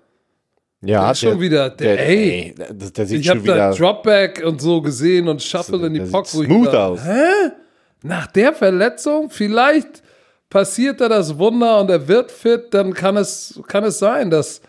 Ja, 0.81 1.07
der 1.07 1.15
schon 1.15 1.39
wieder, 1.39 1.69
der, 1.69 1.95
der 1.95 2.09
ey, 2.09 2.55
der, 2.57 2.73
der 2.73 3.05
sieht 3.05 3.21
ich 3.21 3.29
habe 3.29 3.41
da 3.43 3.71
Dropback 3.71 4.43
und 4.43 4.59
so 4.59 4.81
gesehen 4.81 5.27
und 5.27 5.41
Shuffle 5.41 5.85
in 5.85 5.93
die 5.93 6.01
Pocket. 6.01 6.27
Smooth 6.27 6.65
dachte, 6.65 6.79
aus. 6.81 7.05
Hä? 7.05 7.51
Nach 8.01 8.27
der 8.27 8.51
Verletzung, 8.51 9.29
vielleicht 9.29 10.01
passiert 10.49 10.99
da 10.99 11.07
das 11.07 11.37
Wunder 11.37 11.79
und 11.79 11.91
er 11.91 12.07
wird 12.07 12.31
fit, 12.31 12.73
dann 12.73 12.95
kann 12.95 13.15
es, 13.15 13.61
kann 13.67 13.83
es 13.83 13.99
sein, 13.99 14.31
dass, 14.31 14.59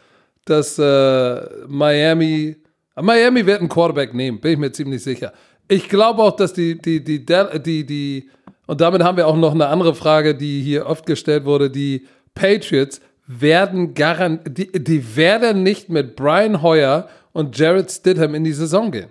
dass 0.45 0.79
äh, 0.79 1.41
Miami 1.67 2.62
Miami 2.97 3.47
wird 3.47 3.61
einen 3.61 3.69
Quarterback 3.69 4.13
nehmen, 4.15 4.41
bin 4.41 4.53
ich 4.53 4.59
mir 4.59 4.73
ziemlich 4.73 5.03
sicher. 5.03 5.33
Ich 5.69 5.89
glaube 5.89 6.23
auch, 6.23 6.37
dass 6.37 6.53
die, 6.53 6.79
die, 6.79 7.03
die, 7.03 7.25
die, 7.25 7.87
die, 7.87 8.31
und 8.67 8.81
damit 8.81 9.03
haben 9.03 9.17
wir 9.17 9.27
auch 9.27 9.37
noch 9.37 9.55
eine 9.55 9.69
andere 9.69 9.95
Frage, 9.95 10.35
die 10.35 10.61
hier 10.63 10.87
oft 10.87 11.07
gestellt 11.07 11.45
wurde, 11.45 11.71
die 11.71 12.07
Patriots 12.35 13.01
werden 13.27 13.95
garant, 13.95 14.43
die, 14.47 14.71
die 14.73 15.17
werden 15.17 15.63
nicht 15.63 15.89
mit 15.89 16.17
Brian 16.17 16.63
Hoyer 16.63 17.09
und 17.33 17.57
Jared 17.57 17.91
Stidham 17.91 18.35
in 18.35 18.45
die 18.45 18.53
Saison 18.53 18.91
gehen. 18.91 19.09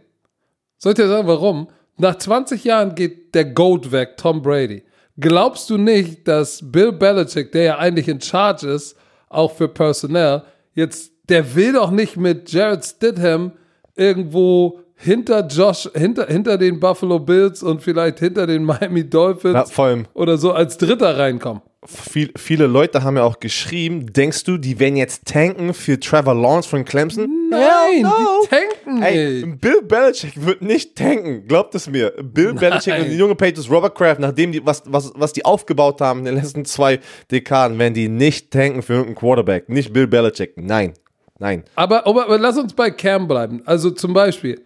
Soll 0.77 0.91
ich 0.91 0.97
dir 0.97 1.07
sagen, 1.07 1.27
warum? 1.27 1.67
Nach 1.97 2.15
20 2.15 2.63
Jahren 2.63 2.95
geht 2.95 3.33
der 3.33 3.45
Goat 3.45 3.91
weg, 3.91 4.17
Tom 4.17 4.41
Brady. 4.41 4.83
Glaubst 5.19 5.69
du 5.69 5.77
nicht, 5.77 6.27
dass 6.27 6.59
Bill 6.63 6.91
Belichick, 6.91 7.51
der 7.51 7.63
ja 7.63 7.77
eigentlich 7.77 8.07
in 8.07 8.21
Charge 8.21 8.67
ist, 8.67 8.95
auch 9.29 9.53
für 9.53 9.67
Personal, 9.67 10.43
jetzt, 10.73 11.11
der 11.29 11.55
will 11.55 11.73
doch 11.73 11.91
nicht 11.91 12.17
mit 12.17 12.51
Jared 12.51 12.83
Stidham 12.83 13.51
irgendwo 13.95 14.79
hinter 14.95 15.47
Josh, 15.47 15.89
hinter, 15.95 16.27
hinter 16.27 16.57
den 16.57 16.79
Buffalo 16.79 17.19
Bills 17.19 17.63
und 17.63 17.81
vielleicht 17.81 18.19
hinter 18.19 18.47
den 18.47 18.63
Miami 18.63 19.09
Dolphins 19.09 19.53
ja, 19.53 19.65
vor 19.65 19.85
allem 19.85 20.05
oder 20.13 20.37
so 20.37 20.51
als 20.51 20.77
Dritter 20.77 21.17
reinkommen. 21.17 21.61
Viel, 21.83 22.31
viele 22.37 22.67
Leute 22.67 23.03
haben 23.03 23.17
ja 23.17 23.23
auch 23.23 23.39
geschrieben, 23.39 24.13
denkst 24.13 24.43
du, 24.43 24.57
die 24.57 24.79
werden 24.79 24.97
jetzt 24.97 25.25
tanken 25.25 25.73
für 25.73 25.99
Trevor 25.99 26.35
Lawrence 26.35 26.69
von 26.69 26.85
Clemson? 26.85 27.49
Nein, 27.49 28.03
no. 28.03 28.11
die 28.43 28.47
tanken 28.49 28.99
nicht. 28.99 29.07
Ey, 29.07 29.45
Bill 29.59 29.81
Belichick 29.81 30.45
wird 30.45 30.61
nicht 30.61 30.95
tanken, 30.95 31.47
glaubt 31.47 31.73
es 31.73 31.89
mir. 31.89 32.13
Bill 32.21 32.53
Belichick 32.53 32.99
und 32.99 33.09
die 33.09 33.17
junge 33.17 33.33
Patriots, 33.33 33.67
Robert 33.67 33.95
Kraft, 33.95 34.19
nachdem 34.19 34.51
die, 34.51 34.63
was, 34.63 34.83
was, 34.85 35.11
was 35.15 35.33
die 35.33 35.43
aufgebaut 35.43 36.01
haben 36.01 36.19
in 36.19 36.25
den 36.25 36.35
letzten 36.35 36.65
zwei 36.65 36.99
Dekaden, 37.31 37.79
werden 37.79 37.95
die 37.95 38.09
nicht 38.09 38.51
tanken 38.51 38.83
für 38.83 38.93
irgendeinen 38.93 39.15
Quarterback. 39.15 39.67
Nicht 39.67 39.91
Bill 39.91 40.05
Belichick, 40.05 40.53
nein. 40.57 40.93
Nein. 41.41 41.63
Aber, 41.73 42.05
aber, 42.05 42.25
aber 42.25 42.37
lass 42.37 42.55
uns 42.55 42.71
bei 42.75 42.91
Cam 42.91 43.27
bleiben. 43.27 43.63
Also 43.65 43.89
zum 43.89 44.13
Beispiel, 44.13 44.61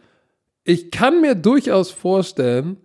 ich 0.65 0.91
kann 0.91 1.21
mir 1.21 1.33
durchaus 1.33 1.89
vorstellen, 1.89 2.75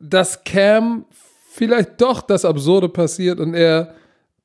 dass 0.00 0.42
Cam 0.42 1.04
vielleicht 1.52 2.00
doch 2.00 2.22
das 2.22 2.44
Absurde 2.44 2.88
passiert 2.88 3.38
und 3.38 3.54
er 3.54 3.94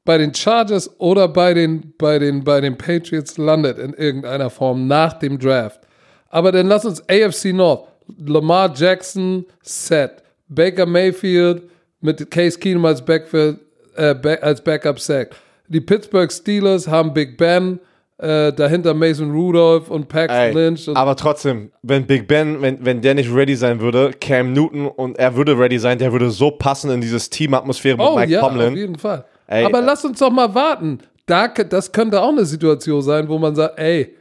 bei 0.04 0.20
den 0.20 0.36
Chargers 0.36 1.00
oder 1.00 1.28
bei 1.28 1.56
den, 1.56 1.96
bei 1.98 2.20
den, 2.20 2.44
bei 2.44 2.62
den 2.62 2.78
Patriots 2.78 3.40
landet 3.40 3.80
in 3.80 3.96
irgendeiner 3.96 4.52
Form 4.52 4.86
nach 4.86 5.14
dem 5.14 5.40
Draft. 5.40 5.82
Aber 6.30 6.52
dann 6.52 6.68
lass 6.68 6.86
uns 6.86 7.02
AFC 7.10 7.54
North. 7.54 7.88
Lamar 8.24 8.72
Jackson 8.76 9.46
set. 9.64 10.22
Baker 10.48 10.86
Mayfield 10.86 11.64
mit 12.02 12.30
Case 12.30 12.60
Keenum 12.60 12.86
als, 12.86 13.04
Backfield, 13.04 13.58
äh, 13.96 14.14
als 14.42 14.64
Backup 14.64 15.00
Sack. 15.00 15.36
Die 15.70 15.82
Pittsburgh 15.82 16.32
Steelers 16.32 16.88
haben 16.88 17.12
Big 17.12 17.36
Ben, 17.36 17.80
äh, 18.18 18.54
dahinter 18.54 18.94
Mason 18.94 19.32
Rudolph 19.32 19.90
und 19.90 20.08
Paxton 20.08 20.38
Ey, 20.38 20.54
Lynch. 20.54 20.88
Und 20.88 20.96
aber 20.96 21.16
trotzdem, 21.16 21.72
wenn 21.82 22.06
Big 22.06 22.28
Ben, 22.28 22.62
wenn, 22.62 22.84
wenn 22.86 23.02
der 23.02 23.14
nicht 23.14 23.34
ready 23.34 23.56
sein 23.56 23.80
würde, 23.82 24.12
Cam 24.20 24.54
Newton 24.54 24.88
und 24.88 25.18
er 25.18 25.36
würde 25.36 25.58
ready 25.58 25.78
sein, 25.78 25.98
der 25.98 26.12
würde 26.12 26.32
so 26.32 26.52
passen 26.52 26.92
in 26.92 27.02
dieses 27.02 27.30
Teamatmosphäre 27.30 27.98
mit 27.98 28.06
oh 28.06 28.16
Mike 28.16 28.32
ja, 28.32 28.42
auf 28.42 28.50
Tomlin. 28.50 28.76
jeden 28.76 28.98
Fall. 28.98 29.26
Ey, 29.48 29.66
aber 29.66 29.80
äh, 29.80 29.86
lass 29.86 30.06
uns 30.06 30.20
doch 30.20 30.32
mal 30.32 30.54
warten. 30.56 31.00
Da, 31.26 31.48
das 31.48 31.92
könnte 31.92 32.22
auch 32.22 32.30
eine 32.30 32.46
Situation 32.46 33.02
sein, 33.02 33.28
wo 33.28 33.38
man 33.38 33.56
sagt, 33.56 33.80
ey, 33.80 34.16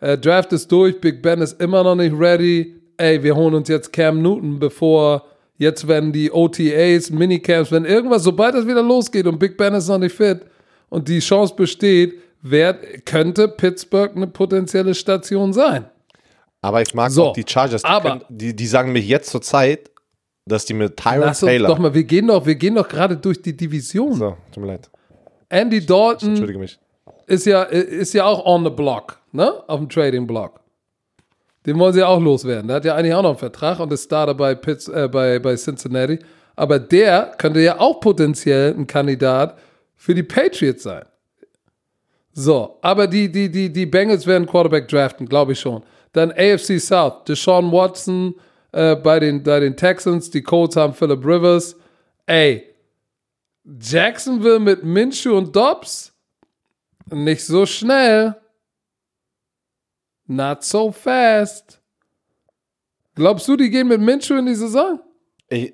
äh, 0.00 0.16
Draft 0.16 0.52
ist 0.52 0.70
durch, 0.70 1.00
Big 1.00 1.22
Ben 1.22 1.40
ist 1.40 1.60
immer 1.60 1.82
noch 1.82 1.94
nicht 1.94 2.18
ready. 2.18 2.74
Ey, 2.96 3.22
wir 3.22 3.36
holen 3.36 3.54
uns 3.54 3.68
jetzt 3.68 3.92
Cam 3.92 4.20
Newton, 4.20 4.58
bevor 4.58 5.24
jetzt 5.58 5.86
werden 5.86 6.12
die 6.12 6.32
OTAs, 6.32 7.10
Minicamps, 7.10 7.70
wenn 7.70 7.84
irgendwas, 7.84 8.22
sobald 8.22 8.54
es 8.54 8.66
wieder 8.66 8.82
losgeht 8.82 9.26
und 9.26 9.38
Big 9.38 9.56
Ben 9.56 9.74
ist 9.74 9.88
noch 9.88 9.98
nicht 9.98 10.14
fit 10.14 10.40
und 10.88 11.06
die 11.08 11.18
Chance 11.18 11.54
besteht, 11.54 12.14
wer, 12.42 12.74
könnte 13.04 13.48
Pittsburgh 13.48 14.14
eine 14.16 14.26
potenzielle 14.26 14.94
Station 14.94 15.52
sein. 15.52 15.86
Aber 16.60 16.82
ich 16.82 16.92
mag 16.94 17.10
So, 17.10 17.26
auch 17.28 17.32
die 17.34 17.44
Chargers. 17.46 17.82
Die, 17.82 17.88
aber- 17.88 18.08
können, 18.10 18.24
die, 18.28 18.54
die 18.56 18.66
sagen 18.66 18.92
mich 18.92 19.06
jetzt 19.06 19.30
zur 19.30 19.42
Zeit, 19.42 19.90
dass 20.44 20.64
die 20.64 20.74
mit 20.74 20.96
Tyron 20.96 21.20
Lass 21.20 21.42
uns 21.42 21.50
Taylor. 21.50 21.68
doch 21.68 21.78
mal, 21.78 21.94
wir 21.94 22.04
gehen 22.04 22.26
doch, 22.28 22.44
wir 22.46 22.54
gehen 22.54 22.74
doch 22.74 22.88
gerade 22.88 23.16
durch 23.16 23.40
die 23.42 23.56
Division. 23.56 24.14
so, 24.14 24.36
tut 24.52 24.62
mir 24.64 24.68
leid. 24.72 24.90
Andy 25.50 25.84
Dalton 25.84 26.30
Entschuldige 26.30 26.58
mich. 26.58 26.78
ist 27.26 27.46
ja, 27.46 27.62
ist 27.62 28.12
ja 28.14 28.24
auch 28.24 28.44
on 28.44 28.64
the 28.64 28.70
block, 28.70 29.18
ne? 29.32 29.62
Auf 29.68 29.78
dem 29.80 29.88
Trading 29.88 30.26
Block. 30.26 30.60
Den 31.66 31.78
wollen 31.78 31.92
sie 31.92 32.02
auch 32.02 32.20
loswerden. 32.20 32.68
Der 32.68 32.76
hat 32.76 32.84
ja 32.84 32.94
eigentlich 32.94 33.14
auch 33.14 33.22
noch 33.22 33.30
einen 33.30 33.38
Vertrag 33.38 33.78
und 33.80 33.92
ist 33.92 34.04
Starter 34.04 34.34
bei, 34.34 34.54
Pitts, 34.54 34.88
äh, 34.88 35.08
bei, 35.10 35.38
bei 35.38 35.54
Cincinnati. 35.56 36.18
Aber 36.56 36.78
der 36.78 37.32
könnte 37.38 37.60
ja 37.60 37.78
auch 37.78 38.00
potenziell 38.00 38.74
ein 38.74 38.86
Kandidat 38.86 39.58
für 39.96 40.14
die 40.14 40.22
Patriots 40.22 40.82
sein. 40.82 41.04
So, 42.40 42.78
aber 42.82 43.08
die, 43.08 43.32
die, 43.32 43.50
die, 43.50 43.72
die 43.72 43.84
Bengals 43.84 44.24
werden 44.24 44.46
Quarterback 44.46 44.86
draften, 44.86 45.28
glaube 45.28 45.54
ich 45.54 45.58
schon. 45.58 45.82
Dann 46.12 46.30
AFC 46.30 46.78
South, 46.78 47.24
Deshaun 47.24 47.72
Watson 47.72 48.32
äh, 48.70 48.94
bei, 48.94 49.18
den, 49.18 49.42
bei 49.42 49.58
den 49.58 49.76
Texans, 49.76 50.30
die 50.30 50.40
Colts 50.40 50.76
haben 50.76 50.94
Philip 50.94 51.18
Rivers. 51.26 51.74
Ey, 52.26 52.62
Jacksonville 53.80 54.60
mit 54.60 54.84
Minshew 54.84 55.36
und 55.36 55.56
Dobbs? 55.56 56.14
Nicht 57.10 57.44
so 57.44 57.66
schnell. 57.66 58.36
Not 60.28 60.62
so 60.62 60.92
fast. 60.92 61.80
Glaubst 63.16 63.48
du, 63.48 63.56
die 63.56 63.68
gehen 63.68 63.88
mit 63.88 64.00
Minshew 64.00 64.36
in 64.36 64.46
die 64.46 64.54
Saison? 64.54 65.00
Ich, 65.48 65.72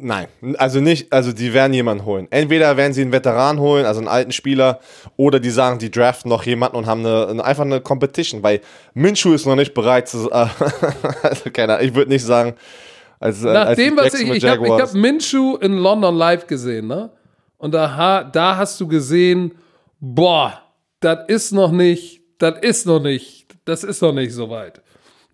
nein, 0.00 0.28
also 0.58 0.80
nicht, 0.80 1.12
also 1.12 1.32
die 1.32 1.52
werden 1.52 1.72
jemanden 1.72 2.04
holen. 2.04 2.28
Entweder 2.30 2.76
werden 2.76 2.92
sie 2.92 3.02
einen 3.02 3.12
Veteran 3.12 3.60
holen, 3.60 3.86
also 3.86 4.00
einen 4.00 4.08
alten 4.08 4.32
Spieler, 4.32 4.80
oder 5.16 5.40
die 5.40 5.50
sagen, 5.50 5.78
die 5.78 5.90
draften 5.90 6.28
noch 6.28 6.44
jemanden 6.44 6.76
und 6.76 6.86
haben 6.86 7.04
eine, 7.04 7.44
einfach 7.44 7.64
eine 7.64 7.80
Competition, 7.80 8.42
weil 8.42 8.60
Minshew 8.94 9.32
ist 9.34 9.46
noch 9.46 9.56
nicht 9.56 9.74
bereit 9.74 10.08
zu, 10.08 10.30
äh, 10.30 10.46
also 11.22 11.50
keine 11.52 11.74
Ahnung, 11.74 11.88
ich 11.88 11.94
würde 11.94 12.10
nicht 12.10 12.24
sagen, 12.24 12.54
als, 13.20 13.42
äh, 13.42 13.52
Nach 13.52 13.66
als 13.66 13.76
dem, 13.76 13.96
was 13.96 14.14
ich, 14.14 14.30
ich 14.30 14.44
habe 14.44 14.68
hab 14.80 14.94
Minshew 14.94 15.56
in 15.56 15.74
London 15.74 16.14
live 16.14 16.46
gesehen, 16.46 16.86
ne? 16.86 17.10
Und 17.56 17.74
da, 17.74 18.22
da 18.22 18.56
hast 18.56 18.80
du 18.80 18.86
gesehen, 18.86 19.52
boah, 19.98 20.62
das 21.00 21.18
ist 21.26 21.52
noch 21.52 21.72
nicht, 21.72 22.20
das 22.38 22.60
ist 22.60 22.86
noch 22.86 23.00
nicht, 23.00 23.46
das 23.64 23.82
ist 23.82 24.00
noch 24.00 24.12
nicht 24.12 24.32
so 24.32 24.48
weit. 24.48 24.80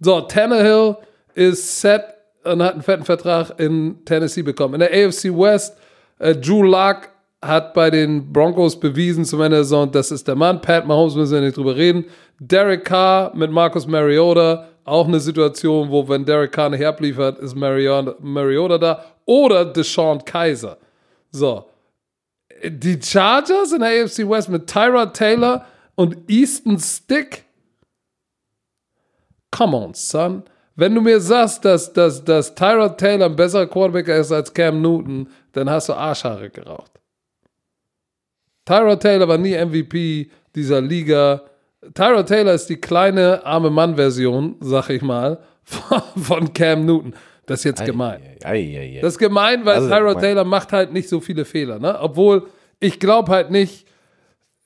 So, 0.01 0.23
Tannehill 0.23 0.97
ist 1.35 1.81
set 1.81 2.14
und 2.45 2.63
hat 2.63 2.75
einen 2.75 2.83
fetten 2.83 3.05
Vertrag 3.05 3.59
in 3.59 4.05
Tennessee 4.05 4.43
bekommen. 4.43 4.75
In 4.75 4.81
der 4.81 4.91
AFC 4.91 5.25
West, 5.25 5.77
äh, 6.19 6.35
Drew 6.35 6.63
Luck 6.63 7.09
hat 7.43 7.75
bei 7.75 7.91
den 7.91 8.33
Broncos 8.33 8.79
bewiesen 8.79 9.25
zum 9.25 9.41
Ende 9.41 9.59
der 9.59 9.65
Saison, 9.65 9.91
das 9.91 10.11
ist 10.11 10.27
der 10.27 10.35
Mann. 10.35 10.61
Pat 10.61 10.87
Mahomes 10.87 11.15
müssen 11.15 11.35
wir 11.35 11.41
nicht 11.43 11.57
drüber 11.57 11.77
reden. 11.77 12.05
Derek 12.39 12.85
Carr 12.85 13.35
mit 13.35 13.51
Marcus 13.51 13.87
Mariota, 13.87 14.69
auch 14.85 15.07
eine 15.07 15.21
Situation, 15.21 15.91
wo 15.91 16.09
wenn 16.09 16.25
Derek 16.25 16.53
Carr 16.53 16.71
nicht 16.71 16.85
abliefert, 16.85 17.39
ist 17.39 17.55
Mariota, 17.55 18.15
Mariota 18.21 18.79
da. 18.79 19.05
Oder 19.27 19.65
Deshaun 19.65 20.25
Kaiser. 20.25 20.79
So. 21.31 21.67
Die 22.63 23.01
Chargers 23.01 23.73
in 23.73 23.81
der 23.81 24.05
AFC 24.05 24.29
West 24.29 24.49
mit 24.49 24.67
Tyrod 24.67 25.15
Taylor 25.15 25.67
und 25.95 26.17
Easton 26.29 26.79
Stick. 26.79 27.45
Come 29.51 29.77
on, 29.77 29.95
son. 29.95 30.45
Wenn 30.77 30.95
du 30.95 31.01
mir 31.01 31.21
sagst, 31.21 31.65
dass, 31.65 31.93
dass, 31.93 32.25
dass 32.25 32.55
Tyrod 32.55 32.99
Taylor 32.99 33.27
ein 33.27 33.37
besserer 33.37 33.67
Quarterback 33.67 34.09
ist 34.09 34.33
als 34.33 34.53
Cam 34.53 34.83
Newton, 34.83 35.29
dann 35.53 35.71
hast 35.71 35.89
du 35.89 35.93
Arschhaare 35.93 36.51
geraucht. 36.51 36.91
Tyrod 38.65 39.01
Taylor 39.01 39.29
war 39.29 39.39
nie 39.39 39.55
MVP 39.55 40.31
dieser 40.55 40.81
Liga. 40.81 41.43
Tyrod 41.95 42.27
Taylor 42.27 42.55
ist 42.55 42.67
die 42.69 42.77
kleine 42.81 43.45
arme 43.45 43.71
Mann-Version, 43.71 44.57
sag 44.61 44.91
ich 44.91 45.03
mal, 45.03 45.39
von, 46.17 46.53
Cam 46.53 46.85
Newton. 46.87 47.15
Das 47.47 47.61
ist 47.61 47.65
jetzt 47.65 47.85
gemein. 47.85 48.21
Ei, 48.43 48.57
ei, 48.57 48.97
ei. 48.97 49.01
Das 49.01 49.15
ist 49.15 49.19
gemein, 49.19 49.65
weil 49.65 49.77
Also, 49.77 49.89
Tyrod. 49.91 50.19
Taylor 50.21 50.45
macht 50.45 50.73
halt 50.73 50.93
nicht 50.93 51.09
so 51.09 51.21
viele 51.21 51.45
Fehler. 51.45 51.79
Ne? 51.79 51.97
Obwohl, 52.01 52.49
ich 52.81 52.99
glaube 52.99 53.31
halt 53.31 53.51
nicht, 53.51 53.87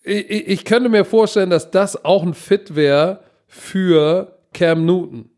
ich, 0.05 0.31
ich 0.31 0.49
ich 0.49 0.65
könnte 0.65 0.89
mir 0.89 1.05
vorstellen, 1.05 1.51
dass 1.51 1.71
das 1.71 2.03
auch 2.05 2.23
ein 2.23 2.35
Fit 2.35 2.77
wäre 2.77 3.21
für 3.47 4.39
Cam 4.55 4.87
Newton. 4.87 5.29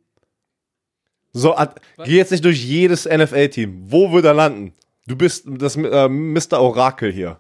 So, 1.33 1.55
at- 1.57 1.81
geh 2.05 2.17
jetzt 2.17 2.31
nicht 2.33 2.45
durch 2.45 2.63
jedes 2.65 3.05
NFL-Team. 3.07 3.85
Wo 3.91 4.11
wird 4.13 4.25
er 4.25 4.35
landen? 4.35 4.73
Du 5.07 5.17
bist 5.17 5.45
das 5.47 5.77
äh, 5.77 6.09
Mr. 6.09 6.61
Orakel 6.61 7.13
hier. 7.13 7.39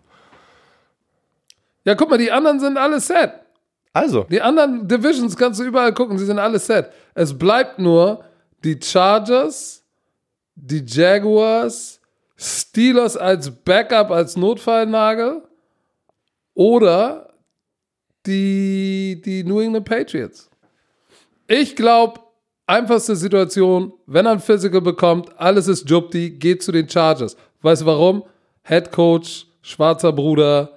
Ja, 1.84 1.94
guck 1.94 2.10
mal, 2.10 2.18
die 2.18 2.30
anderen 2.30 2.60
sind 2.60 2.76
alle 2.76 3.00
set. 3.00 3.32
Also, 3.92 4.24
Die 4.24 4.40
anderen 4.40 4.86
Divisions 4.86 5.36
kannst 5.36 5.58
du 5.58 5.64
überall 5.64 5.92
gucken, 5.92 6.16
sie 6.18 6.26
sind 6.26 6.38
alle 6.38 6.58
set. 6.60 6.90
Es 7.14 7.36
bleibt 7.36 7.78
nur 7.80 8.24
die 8.62 8.78
Chargers, 8.80 9.82
die 10.54 10.84
Jaguars, 10.86 12.00
Steelers 12.36 13.16
als 13.16 13.50
Backup, 13.50 14.10
als 14.12 14.36
Notfallnagel 14.36 15.42
oder 16.54 17.32
die, 18.26 19.20
die 19.24 19.42
New 19.44 19.60
England 19.60 19.86
Patriots. 19.86 20.48
Ich 21.48 21.74
glaube, 21.74 22.20
einfachste 22.70 23.16
Situation, 23.16 23.92
wenn 24.06 24.26
er 24.26 24.32
ein 24.32 24.40
Physical 24.40 24.80
bekommt, 24.80 25.28
alles 25.38 25.68
ist 25.68 25.88
Jupti, 25.90 26.30
geht 26.30 26.62
zu 26.62 26.72
den 26.72 26.88
Chargers. 26.88 27.36
Weißt 27.62 27.82
du 27.82 27.86
warum? 27.86 28.22
Head 28.62 28.90
Coach, 28.92 29.46
schwarzer 29.62 30.12
Bruder, 30.12 30.70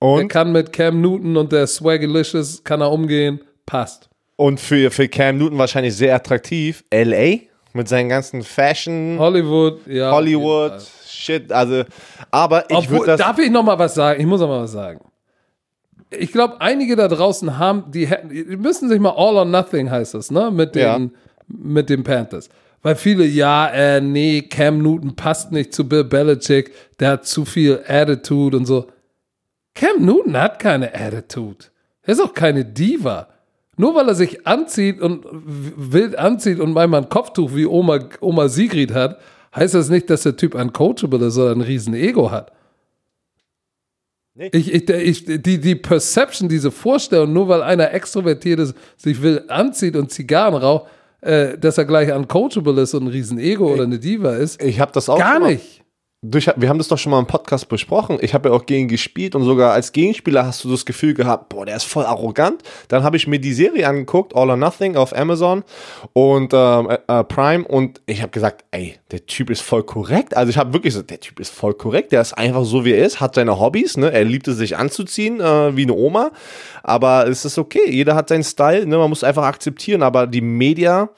er 0.00 0.08
und, 0.08 0.28
kann 0.28 0.52
mit 0.52 0.72
Cam 0.72 1.00
Newton 1.00 1.36
und 1.36 1.52
der 1.52 1.66
Swaggalicious 1.66 2.62
kann 2.64 2.80
er 2.80 2.90
umgehen, 2.90 3.40
passt. 3.66 4.08
und 4.36 4.60
für, 4.60 4.90
für 4.90 5.08
Cam 5.08 5.38
Newton 5.38 5.58
wahrscheinlich 5.58 5.94
sehr 5.96 6.14
attraktiv. 6.14 6.84
LA 6.92 7.40
mit 7.72 7.88
seinen 7.88 8.08
ganzen 8.08 8.42
Fashion, 8.42 9.16
Hollywood, 9.18 9.86
ja. 9.86 10.10
Hollywood. 10.12 10.72
Shit. 11.06 11.52
Also, 11.52 11.84
aber 12.30 12.68
ich 12.70 12.88
würde 12.88 13.06
das. 13.06 13.20
darf 13.20 13.38
ich 13.38 13.50
noch 13.50 13.62
mal 13.62 13.78
was 13.78 13.94
sagen? 13.94 14.20
Ich 14.20 14.26
muss 14.26 14.40
noch 14.40 14.48
mal 14.48 14.62
was 14.62 14.72
sagen. 14.72 15.00
Ich 16.10 16.32
glaube, 16.32 16.60
einige 16.60 16.96
da 16.96 17.06
draußen 17.06 17.58
haben, 17.58 17.84
die, 17.92 18.08
die 18.30 18.56
müssen 18.56 18.88
sich 18.88 18.98
mal 18.98 19.10
All 19.10 19.36
or 19.36 19.44
Nothing 19.44 19.90
heißt 19.90 20.14
das, 20.14 20.30
ne? 20.30 20.50
Mit 20.50 20.74
den, 20.74 20.82
Ja. 20.82 20.98
Mit 21.58 21.90
den 21.90 22.02
Panthers. 22.04 22.48
Weil 22.82 22.96
viele, 22.96 23.24
ja, 23.24 23.68
äh, 23.68 24.00
nee, 24.00 24.42
Cam 24.42 24.82
Newton 24.82 25.14
passt 25.14 25.52
nicht 25.52 25.74
zu 25.74 25.88
Bill 25.88 26.04
Belichick, 26.04 26.72
der 26.98 27.10
hat 27.10 27.26
zu 27.26 27.44
viel 27.44 27.82
Attitude 27.86 28.56
und 28.56 28.66
so. 28.66 28.86
Cam 29.74 30.04
Newton 30.04 30.36
hat 30.36 30.58
keine 30.58 30.94
Attitude. 30.94 31.66
Er 32.02 32.12
ist 32.12 32.20
auch 32.20 32.34
keine 32.34 32.64
Diva. 32.64 33.28
Nur 33.76 33.94
weil 33.94 34.08
er 34.08 34.14
sich 34.14 34.46
anzieht 34.46 35.00
und 35.00 35.24
wild 35.30 36.16
anzieht 36.16 36.60
und 36.60 36.72
manchmal 36.72 37.02
ein 37.02 37.08
Kopftuch 37.08 37.54
wie 37.54 37.66
Oma, 37.66 38.00
Oma 38.20 38.48
Sigrid 38.48 38.92
hat, 38.92 39.18
heißt 39.54 39.74
das 39.74 39.88
nicht, 39.88 40.10
dass 40.10 40.22
der 40.22 40.36
Typ 40.36 40.54
uncoachable 40.54 41.26
ist 41.26 41.38
oder 41.38 41.52
ein 41.52 41.62
riesen 41.62 41.94
Ego 41.94 42.30
hat. 42.30 42.52
Nee. 44.34 44.50
Ich, 44.52 44.72
ich, 44.72 44.88
ich, 44.88 45.24
die, 45.24 45.60
die 45.60 45.74
Perception, 45.74 46.48
diese 46.48 46.70
Vorstellung, 46.70 47.32
nur 47.32 47.48
weil 47.48 47.62
einer 47.62 47.92
extrovertiert 47.92 48.60
ist, 48.60 48.74
sich 48.96 49.22
will 49.22 49.44
anzieht 49.48 49.96
und 49.96 50.10
Zigarren 50.10 50.54
raucht, 50.54 50.90
äh, 51.20 51.58
dass 51.58 51.78
er 51.78 51.84
gleich 51.84 52.12
uncoachable 52.12 52.80
ist 52.80 52.94
und 52.94 53.04
ein 53.04 53.08
riesen 53.08 53.38
Ego 53.38 53.72
oder 53.72 53.84
eine 53.84 53.98
Diva 53.98 54.34
ist, 54.36 54.62
Ich 54.62 54.80
habe 54.80 54.92
das 54.92 55.08
auch 55.08 55.18
gar 55.18 55.38
nicht. 55.40 55.79
Durch, 56.22 56.50
wir 56.54 56.68
haben 56.68 56.76
das 56.76 56.88
doch 56.88 56.98
schon 56.98 57.12
mal 57.12 57.18
im 57.18 57.26
Podcast 57.26 57.68
besprochen. 57.70 58.18
Ich 58.20 58.34
habe 58.34 58.50
ja 58.50 58.54
auch 58.54 58.66
gegen 58.66 58.88
gespielt 58.88 59.34
und 59.34 59.44
sogar 59.44 59.72
als 59.72 59.92
Gegenspieler 59.92 60.44
hast 60.44 60.62
du 60.62 60.70
das 60.70 60.84
Gefühl 60.84 61.14
gehabt, 61.14 61.48
boah, 61.48 61.64
der 61.64 61.76
ist 61.76 61.84
voll 61.84 62.04
arrogant. 62.04 62.62
Dann 62.88 63.02
habe 63.02 63.16
ich 63.16 63.26
mir 63.26 63.38
die 63.38 63.54
Serie 63.54 63.88
angeguckt, 63.88 64.36
All 64.36 64.50
or 64.50 64.56
Nothing 64.56 64.96
auf 64.96 65.16
Amazon 65.16 65.64
und 66.12 66.52
ähm, 66.52 66.90
äh, 66.90 67.24
Prime 67.24 67.66
und 67.66 68.02
ich 68.04 68.20
habe 68.20 68.32
gesagt, 68.32 68.64
ey, 68.70 68.96
der 69.10 69.24
Typ 69.24 69.48
ist 69.48 69.62
voll 69.62 69.82
korrekt. 69.82 70.36
Also 70.36 70.50
ich 70.50 70.58
habe 70.58 70.74
wirklich 70.74 70.92
so, 70.92 71.00
der 71.00 71.20
Typ 71.20 71.40
ist 71.40 71.54
voll 71.54 71.72
korrekt. 71.72 72.12
Der 72.12 72.20
ist 72.20 72.34
einfach 72.34 72.66
so 72.66 72.84
wie 72.84 72.92
er 72.92 73.06
ist, 73.06 73.20
hat 73.20 73.34
seine 73.34 73.58
Hobbys, 73.58 73.96
ne? 73.96 74.12
Er 74.12 74.24
liebt 74.24 74.46
es 74.46 74.58
sich 74.58 74.76
anzuziehen 74.76 75.40
äh, 75.40 75.74
wie 75.74 75.84
eine 75.84 75.94
Oma, 75.94 76.32
aber 76.82 77.28
es 77.28 77.46
ist 77.46 77.56
okay. 77.56 77.90
Jeder 77.90 78.14
hat 78.14 78.28
seinen 78.28 78.44
Style, 78.44 78.86
ne? 78.86 78.98
Man 78.98 79.08
muss 79.08 79.24
einfach 79.24 79.44
akzeptieren. 79.44 80.02
Aber 80.02 80.26
die 80.26 80.42
Media 80.42 81.08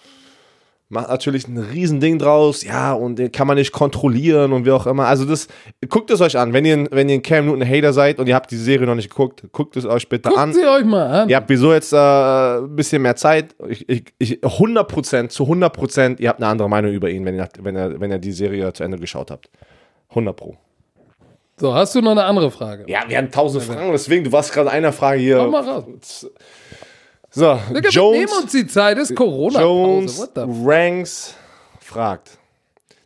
macht 0.93 1.09
natürlich 1.09 1.49
ein 1.49 1.57
Riesending 1.57 2.19
draus, 2.19 2.63
ja, 2.63 2.93
und 2.93 3.19
den 3.19 3.33
kann 3.33 3.47
man 3.47 3.57
nicht 3.57 3.73
kontrollieren 3.73 4.53
und 4.53 4.67
wie 4.67 4.71
auch 4.71 4.87
immer. 4.87 5.07
Also 5.07 5.25
das, 5.25 5.49
guckt 5.89 6.11
es 6.11 6.21
euch 6.21 6.37
an, 6.37 6.53
wenn 6.53 6.67
ihr, 6.67 6.87
wenn 6.91 7.09
ihr 7.09 7.15
ein 7.15 7.23
Cam 7.23 7.47
Newton 7.47 7.67
Hater 7.67 7.95
seid 7.95 8.19
und 8.19 8.29
ihr 8.29 8.35
habt 8.35 8.51
die 8.51 8.57
Serie 8.57 8.87
noch 8.87 8.95
nicht 8.95 9.09
geguckt, 9.09 9.43
guckt 9.53 9.75
es 9.79 9.87
euch 9.87 10.07
bitte 10.07 10.29
Guckt 10.29 10.39
an. 10.39 10.53
sie 10.53 10.67
euch 10.67 10.85
mal 10.85 11.07
an. 11.07 11.29
Ihr 11.31 11.37
habt 11.37 11.49
wieso 11.49 11.73
jetzt 11.73 11.95
äh, 11.95 11.97
ein 11.97 12.77
bisschen 12.77 13.01
mehr 13.01 13.17
Zeit. 13.17 13.57
Ich, 13.69 13.89
ich, 13.89 14.05
ich, 14.19 14.41
100%, 14.41 15.29
zu 15.31 15.45
100%, 15.45 16.21
ihr 16.21 16.29
habt 16.29 16.43
eine 16.43 16.51
andere 16.51 16.69
Meinung 16.69 16.93
über 16.93 17.09
ihn, 17.09 17.25
wenn 17.25 17.37
ihr, 17.37 17.49
wenn 17.61 17.75
ihr, 17.75 17.99
wenn 17.99 18.11
ihr 18.11 18.19
die 18.19 18.33
Serie 18.33 18.71
zu 18.75 18.85
Ende 18.85 18.99
geschaut 18.99 19.31
habt. 19.31 19.49
100 20.11 20.37
Pro. 20.37 20.59
So, 21.57 21.75
hast 21.75 21.95
du 21.95 22.03
noch 22.03 22.11
eine 22.11 22.25
andere 22.25 22.51
Frage? 22.51 22.85
Ja, 22.87 23.01
wir 23.09 23.17
haben 23.17 23.31
tausend 23.31 23.65
Fragen, 23.65 23.93
deswegen, 23.93 24.25
du 24.25 24.33
warst 24.33 24.53
gerade 24.53 24.71
einer 24.71 24.93
Frage 24.93 25.21
hier. 25.21 25.39
Komm 25.39 25.53
mal 25.53 25.63
raus. 25.63 26.27
So, 27.35 27.59
Digga, 27.71 27.85
wir 27.85 27.91
Jones. 27.91 28.19
nehmen 28.19 28.43
uns 28.43 28.53
die 28.53 28.67
Zeit, 28.67 28.99
ist 28.99 29.15
Corona. 29.17 29.61
Jones 29.61 30.29
Ranks 30.37 31.35
fragt. 31.81 32.39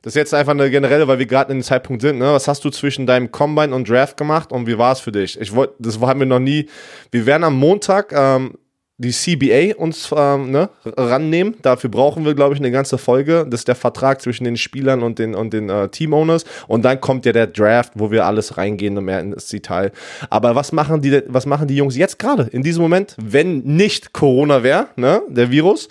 Das 0.03 0.13
ist 0.13 0.17
jetzt 0.17 0.35
einfach 0.35 0.53
eine 0.53 0.69
generelle, 0.71 1.07
weil 1.09 1.19
wir 1.19 1.27
gerade 1.27 1.53
in 1.53 1.59
dem 1.59 1.65
Zeitpunkt 1.65 2.03
sind. 2.03 2.19
Ne? 2.19 2.33
Was 2.33 2.47
hast 2.47 2.65
du 2.65 2.71
zwischen 2.71 3.07
deinem 3.07 3.31
Combine 3.31 3.75
und 3.75 3.89
Draft 3.89 4.17
gemacht 4.17 4.53
und 4.53 4.67
wie 4.67 4.79
war 4.79 4.93
es 4.93 5.01
für 5.01 5.13
dich? 5.13 5.41
Ich 5.41 5.55
wollte, 5.55 5.75
das 5.79 6.01
haben 6.01 6.21
wir 6.21 6.27
noch 6.27 6.39
nie. 6.41 6.69
Wir 7.11 7.27
werden 7.27 7.45
am 7.45 7.57
Montag 7.57 8.13
ähm, 8.13 8.55
die 8.99 9.11
CBA 9.11 9.77
uns 9.77 10.09
ähm, 10.17 10.51
ne, 10.51 10.71
rannehmen. 10.85 11.57
Dafür 11.61 11.91
brauchen 11.91 12.25
wir, 12.25 12.35
glaube 12.35 12.55
ich, 12.55 12.61
eine 12.61 12.71
ganze 12.71 12.97
Folge. 12.97 13.47
Das 13.49 13.61
ist 13.61 13.69
der 13.69 13.75
Vertrag 13.75 14.23
zwischen 14.23 14.45
den 14.45 14.57
Spielern 14.57 15.03
und 15.03 15.19
den, 15.19 15.35
und 15.35 15.53
den 15.53 15.69
äh, 15.69 15.89
Team-Owners. 15.89 16.45
Und 16.67 16.85
dann 16.85 17.01
kommt 17.01 17.27
ja 17.27 17.33
der 17.33 17.47
Draft, 17.47 17.93
wo 17.95 18.11
wir 18.11 18.25
alles 18.25 18.57
reingehen 18.57 18.97
und 18.97 19.05
mehr 19.05 19.21
ins 19.21 19.49
Detail. 19.49 19.93
Aber 20.31 20.55
was 20.55 20.73
machen 20.73 21.03
die, 21.03 21.23
was 21.27 21.45
machen 21.45 21.69
die 21.69 21.77
Jungs 21.77 21.97
jetzt 21.97 22.19
gerade 22.19 22.45
in 22.45 22.63
diesem 22.63 22.83
Moment, 22.83 23.17
wenn 23.21 23.59
nicht 23.59 24.15
Corona 24.15 24.63
wäre, 24.63 24.89
ne, 24.97 25.23
der 25.29 25.51
Virus? 25.51 25.89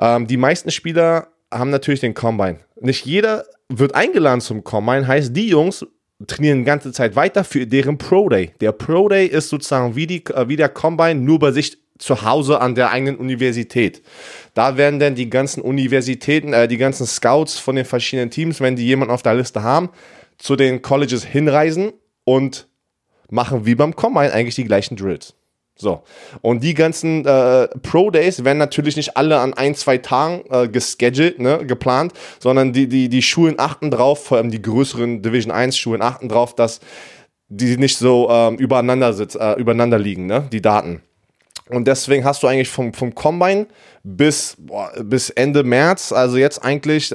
Ähm, 0.00 0.26
die 0.26 0.38
meisten 0.38 0.70
Spieler 0.70 1.28
haben 1.52 1.70
natürlich 1.70 2.00
den 2.00 2.14
Combine. 2.14 2.60
Nicht 2.80 3.04
jeder 3.04 3.44
wird 3.68 3.94
eingeladen 3.94 4.40
zum 4.40 4.64
Combine, 4.64 5.06
heißt 5.06 5.36
die 5.36 5.48
Jungs 5.48 5.84
trainieren 6.26 6.58
die 6.58 6.64
ganze 6.64 6.92
Zeit 6.92 7.16
weiter 7.16 7.44
für 7.44 7.66
deren 7.66 7.96
Pro 7.96 8.28
Day. 8.28 8.52
Der 8.60 8.72
Pro 8.72 9.08
Day 9.08 9.26
ist 9.26 9.48
sozusagen 9.48 9.96
wie, 9.96 10.06
die, 10.06 10.24
äh, 10.26 10.48
wie 10.48 10.56
der 10.56 10.68
Combine, 10.68 11.14
nur 11.14 11.38
bei 11.38 11.52
sich 11.52 11.78
zu 12.00 12.22
Hause 12.22 12.60
an 12.60 12.74
der 12.74 12.90
eigenen 12.90 13.16
Universität. 13.16 14.02
Da 14.54 14.76
werden 14.76 14.98
dann 14.98 15.14
die 15.14 15.30
ganzen 15.30 15.60
Universitäten, 15.60 16.52
äh, 16.52 16.66
die 16.66 16.78
ganzen 16.78 17.06
Scouts 17.06 17.58
von 17.58 17.76
den 17.76 17.84
verschiedenen 17.84 18.30
Teams, 18.30 18.60
wenn 18.60 18.74
die 18.74 18.86
jemanden 18.86 19.14
auf 19.14 19.22
der 19.22 19.34
Liste 19.34 19.62
haben, 19.62 19.90
zu 20.38 20.56
den 20.56 20.82
Colleges 20.82 21.24
hinreisen 21.24 21.92
und 22.24 22.66
machen 23.30 23.66
wie 23.66 23.74
beim 23.74 23.94
Combine 23.94 24.32
eigentlich 24.32 24.54
die 24.56 24.64
gleichen 24.64 24.96
Drills. 24.96 25.34
So. 25.76 26.02
Und 26.42 26.62
die 26.62 26.74
ganzen 26.74 27.24
äh, 27.24 27.68
Pro-Days 27.68 28.44
werden 28.44 28.58
natürlich 28.58 28.96
nicht 28.96 29.16
alle 29.16 29.38
an 29.38 29.54
ein, 29.54 29.74
zwei 29.74 29.98
Tagen 29.98 30.42
äh, 30.50 30.68
gescheduled, 30.68 31.38
ne, 31.38 31.64
geplant, 31.66 32.12
sondern 32.38 32.72
die, 32.72 32.86
die, 32.86 33.08
die 33.08 33.22
Schulen 33.22 33.58
achten 33.58 33.90
drauf, 33.90 34.24
vor 34.24 34.38
allem 34.38 34.50
die 34.50 34.60
größeren 34.60 35.22
Division 35.22 35.52
1 35.52 35.76
Schulen 35.76 36.02
achten 36.02 36.28
drauf, 36.28 36.54
dass 36.54 36.80
die 37.48 37.76
nicht 37.76 37.96
so 37.96 38.28
ähm, 38.30 38.56
übereinander, 38.56 39.12
sitz, 39.12 39.34
äh, 39.34 39.54
übereinander 39.54 39.98
liegen, 39.98 40.26
ne, 40.26 40.48
die 40.52 40.62
Daten. 40.62 41.02
Und 41.68 41.86
deswegen 41.86 42.24
hast 42.24 42.42
du 42.42 42.46
eigentlich 42.46 42.68
vom, 42.68 42.92
vom 42.92 43.14
Combine 43.14 43.66
bis, 44.02 44.56
boah, 44.58 44.90
bis 45.02 45.30
Ende 45.30 45.62
März, 45.62 46.12
also 46.12 46.36
jetzt 46.36 46.64
eigentlich 46.64 47.14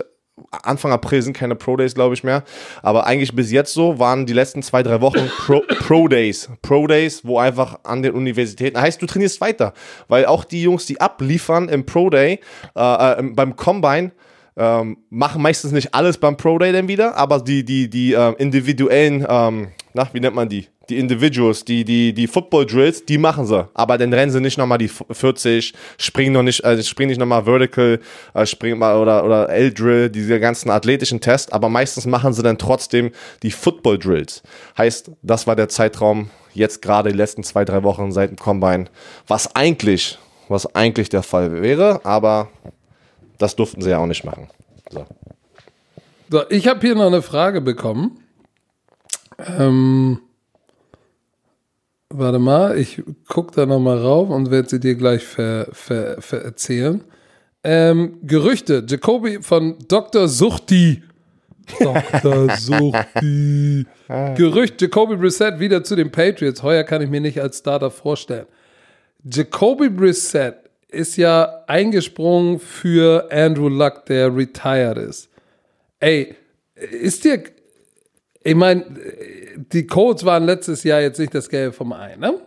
Anfang 0.51 0.91
April 0.91 1.21
sind 1.21 1.35
keine 1.35 1.55
Pro 1.55 1.77
Days, 1.77 1.95
glaube 1.95 2.13
ich, 2.13 2.23
mehr. 2.23 2.43
Aber 2.81 3.07
eigentlich 3.07 3.33
bis 3.35 3.51
jetzt 3.51 3.73
so 3.73 3.99
waren 3.99 4.25
die 4.25 4.33
letzten 4.33 4.61
zwei, 4.63 4.83
drei 4.83 4.99
Wochen 5.01 5.29
Pro, 5.45 5.61
Pro 5.79 6.07
Days. 6.07 6.49
Pro 6.61 6.87
Days, 6.87 7.23
wo 7.23 7.39
einfach 7.39 7.79
an 7.83 8.01
den 8.01 8.13
Universitäten. 8.13 8.79
Heißt, 8.79 9.01
du 9.01 9.05
trainierst 9.05 9.39
weiter. 9.39 9.73
Weil 10.07 10.25
auch 10.25 10.43
die 10.43 10.61
Jungs, 10.61 10.85
die 10.85 10.99
abliefern 10.99 11.69
im 11.69 11.85
Pro 11.85 12.09
Day, 12.09 12.39
äh, 12.75 13.19
äh, 13.19 13.23
beim 13.33 13.55
Combine, 13.55 14.11
ähm, 14.57 14.97
machen 15.09 15.41
meistens 15.41 15.71
nicht 15.71 15.93
alles 15.93 16.17
beim 16.17 16.37
Pro 16.37 16.57
Day 16.57 16.71
dann 16.71 16.87
wieder, 16.87 17.15
aber 17.17 17.39
die, 17.39 17.65
die, 17.65 17.89
die 17.89 18.13
äh, 18.13 18.33
individuellen, 18.37 19.25
ähm, 19.27 19.69
na, 19.93 20.09
wie 20.13 20.19
nennt 20.19 20.35
man 20.35 20.47
die? 20.47 20.67
Die 20.89 20.97
Individuals, 20.97 21.65
die, 21.65 21.83
die, 21.83 22.13
die 22.13 22.27
Football 22.27 22.65
Drills, 22.65 23.05
die 23.05 23.17
machen 23.17 23.45
sie. 23.45 23.67
Aber 23.73 23.97
dann 23.97 24.13
rennen 24.13 24.31
sie 24.31 24.41
nicht 24.41 24.57
nochmal 24.57 24.77
die 24.77 24.87
40, 24.89 25.73
springen 25.97 26.33
noch 26.33 26.43
nicht, 26.43 26.63
äh, 26.63 26.81
springen 26.83 27.09
nicht 27.09 27.19
nochmal 27.19 27.43
Vertical, 27.45 27.99
äh, 28.33 28.45
springen 28.45 28.79
mal 28.79 28.97
oder, 28.97 29.25
oder 29.25 29.49
L-Drill, 29.49 30.09
diese 30.09 30.39
ganzen 30.39 30.69
athletischen 30.69 31.21
Tests, 31.21 31.51
aber 31.51 31.69
meistens 31.69 32.05
machen 32.05 32.33
sie 32.33 32.43
dann 32.43 32.57
trotzdem 32.57 33.11
die 33.43 33.51
Football 33.51 33.97
Drills. 33.97 34.43
Heißt, 34.77 35.11
das 35.21 35.47
war 35.47 35.55
der 35.55 35.69
Zeitraum, 35.69 36.29
jetzt 36.53 36.81
gerade 36.81 37.11
die 37.11 37.17
letzten 37.17 37.43
zwei, 37.43 37.65
drei 37.65 37.83
Wochen 37.83 38.11
seit 38.11 38.29
dem 38.29 38.37
Combine, 38.37 38.85
was 39.27 39.55
eigentlich, 39.55 40.17
was 40.49 40.73
eigentlich 40.75 41.09
der 41.09 41.23
Fall 41.23 41.61
wäre, 41.61 42.05
aber 42.05 42.49
das 43.37 43.55
durften 43.55 43.81
sie 43.81 43.89
ja 43.89 43.99
auch 43.99 44.07
nicht 44.07 44.23
machen. 44.23 44.49
So. 44.89 45.05
So, 46.29 46.49
ich 46.49 46.67
habe 46.67 46.79
hier 46.81 46.95
noch 46.95 47.05
eine 47.05 47.21
Frage 47.21 47.61
bekommen. 47.61 48.19
Ähm, 49.37 50.19
warte 52.17 52.39
mal, 52.39 52.77
ich 52.77 53.01
gucke 53.27 53.53
da 53.55 53.65
noch 53.65 53.79
mal 53.79 53.97
rauf 53.97 54.29
und 54.29 54.51
werde 54.51 54.69
sie 54.69 54.79
dir 54.79 54.95
gleich 54.95 55.23
ver, 55.23 55.67
ver, 55.71 56.21
ver 56.21 56.43
erzählen. 56.43 57.03
Ähm, 57.63 58.19
Gerüchte, 58.23 58.83
Jacoby 58.87 59.39
von 59.41 59.77
Dr. 59.87 60.27
Suchti. 60.27 61.03
Dr. 61.79 62.55
Suchti. 62.57 63.85
Gerücht, 64.35 64.81
Jacoby 64.81 65.15
Brissett 65.15 65.59
wieder 65.59 65.83
zu 65.83 65.95
den 65.95 66.11
Patriots. 66.11 66.61
Heuer 66.61 66.83
kann 66.83 67.01
ich 67.01 67.09
mir 67.09 67.21
nicht 67.21 67.41
als 67.41 67.57
Starter 67.57 67.89
vorstellen. 67.89 68.45
Jacoby 69.23 69.89
Brissett 69.89 70.57
ist 70.89 71.17
ja 71.17 71.63
eingesprungen 71.67 72.59
für 72.59 73.27
Andrew 73.31 73.67
Luck, 73.67 74.05
der 74.05 74.35
retired 74.35 74.97
ist. 74.97 75.29
Ey, 75.99 76.35
ist 76.75 77.23
dir. 77.23 77.43
Ich 78.45 78.53
meine, 78.53 78.85
die 79.57 79.87
Colts 79.87 80.23
waren 80.23 80.45
letztes 80.45 80.83
Jahr 80.83 81.01
jetzt 81.01 81.17
nicht 81.19 81.33
das 81.33 81.49
Gelbe 81.49 81.73
vom 81.73 81.91
Ei, 81.93 82.15
ne? 82.15 82.39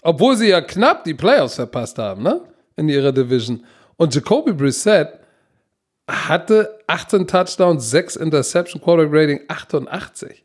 Obwohl 0.00 0.36
sie 0.36 0.48
ja 0.48 0.60
knapp 0.60 1.02
die 1.02 1.14
Playoffs 1.14 1.56
verpasst 1.56 1.98
haben, 1.98 2.22
ne? 2.22 2.40
In 2.76 2.88
ihrer 2.88 3.10
Division. 3.10 3.64
Und 3.96 4.14
Jacoby 4.14 4.52
Brissett 4.52 5.08
hatte 6.08 6.78
18 6.86 7.26
Touchdowns, 7.26 7.90
6 7.90 8.14
Interception, 8.14 8.80
Quarterback 8.80 9.12
Rating 9.12 9.40
88. 9.48 10.44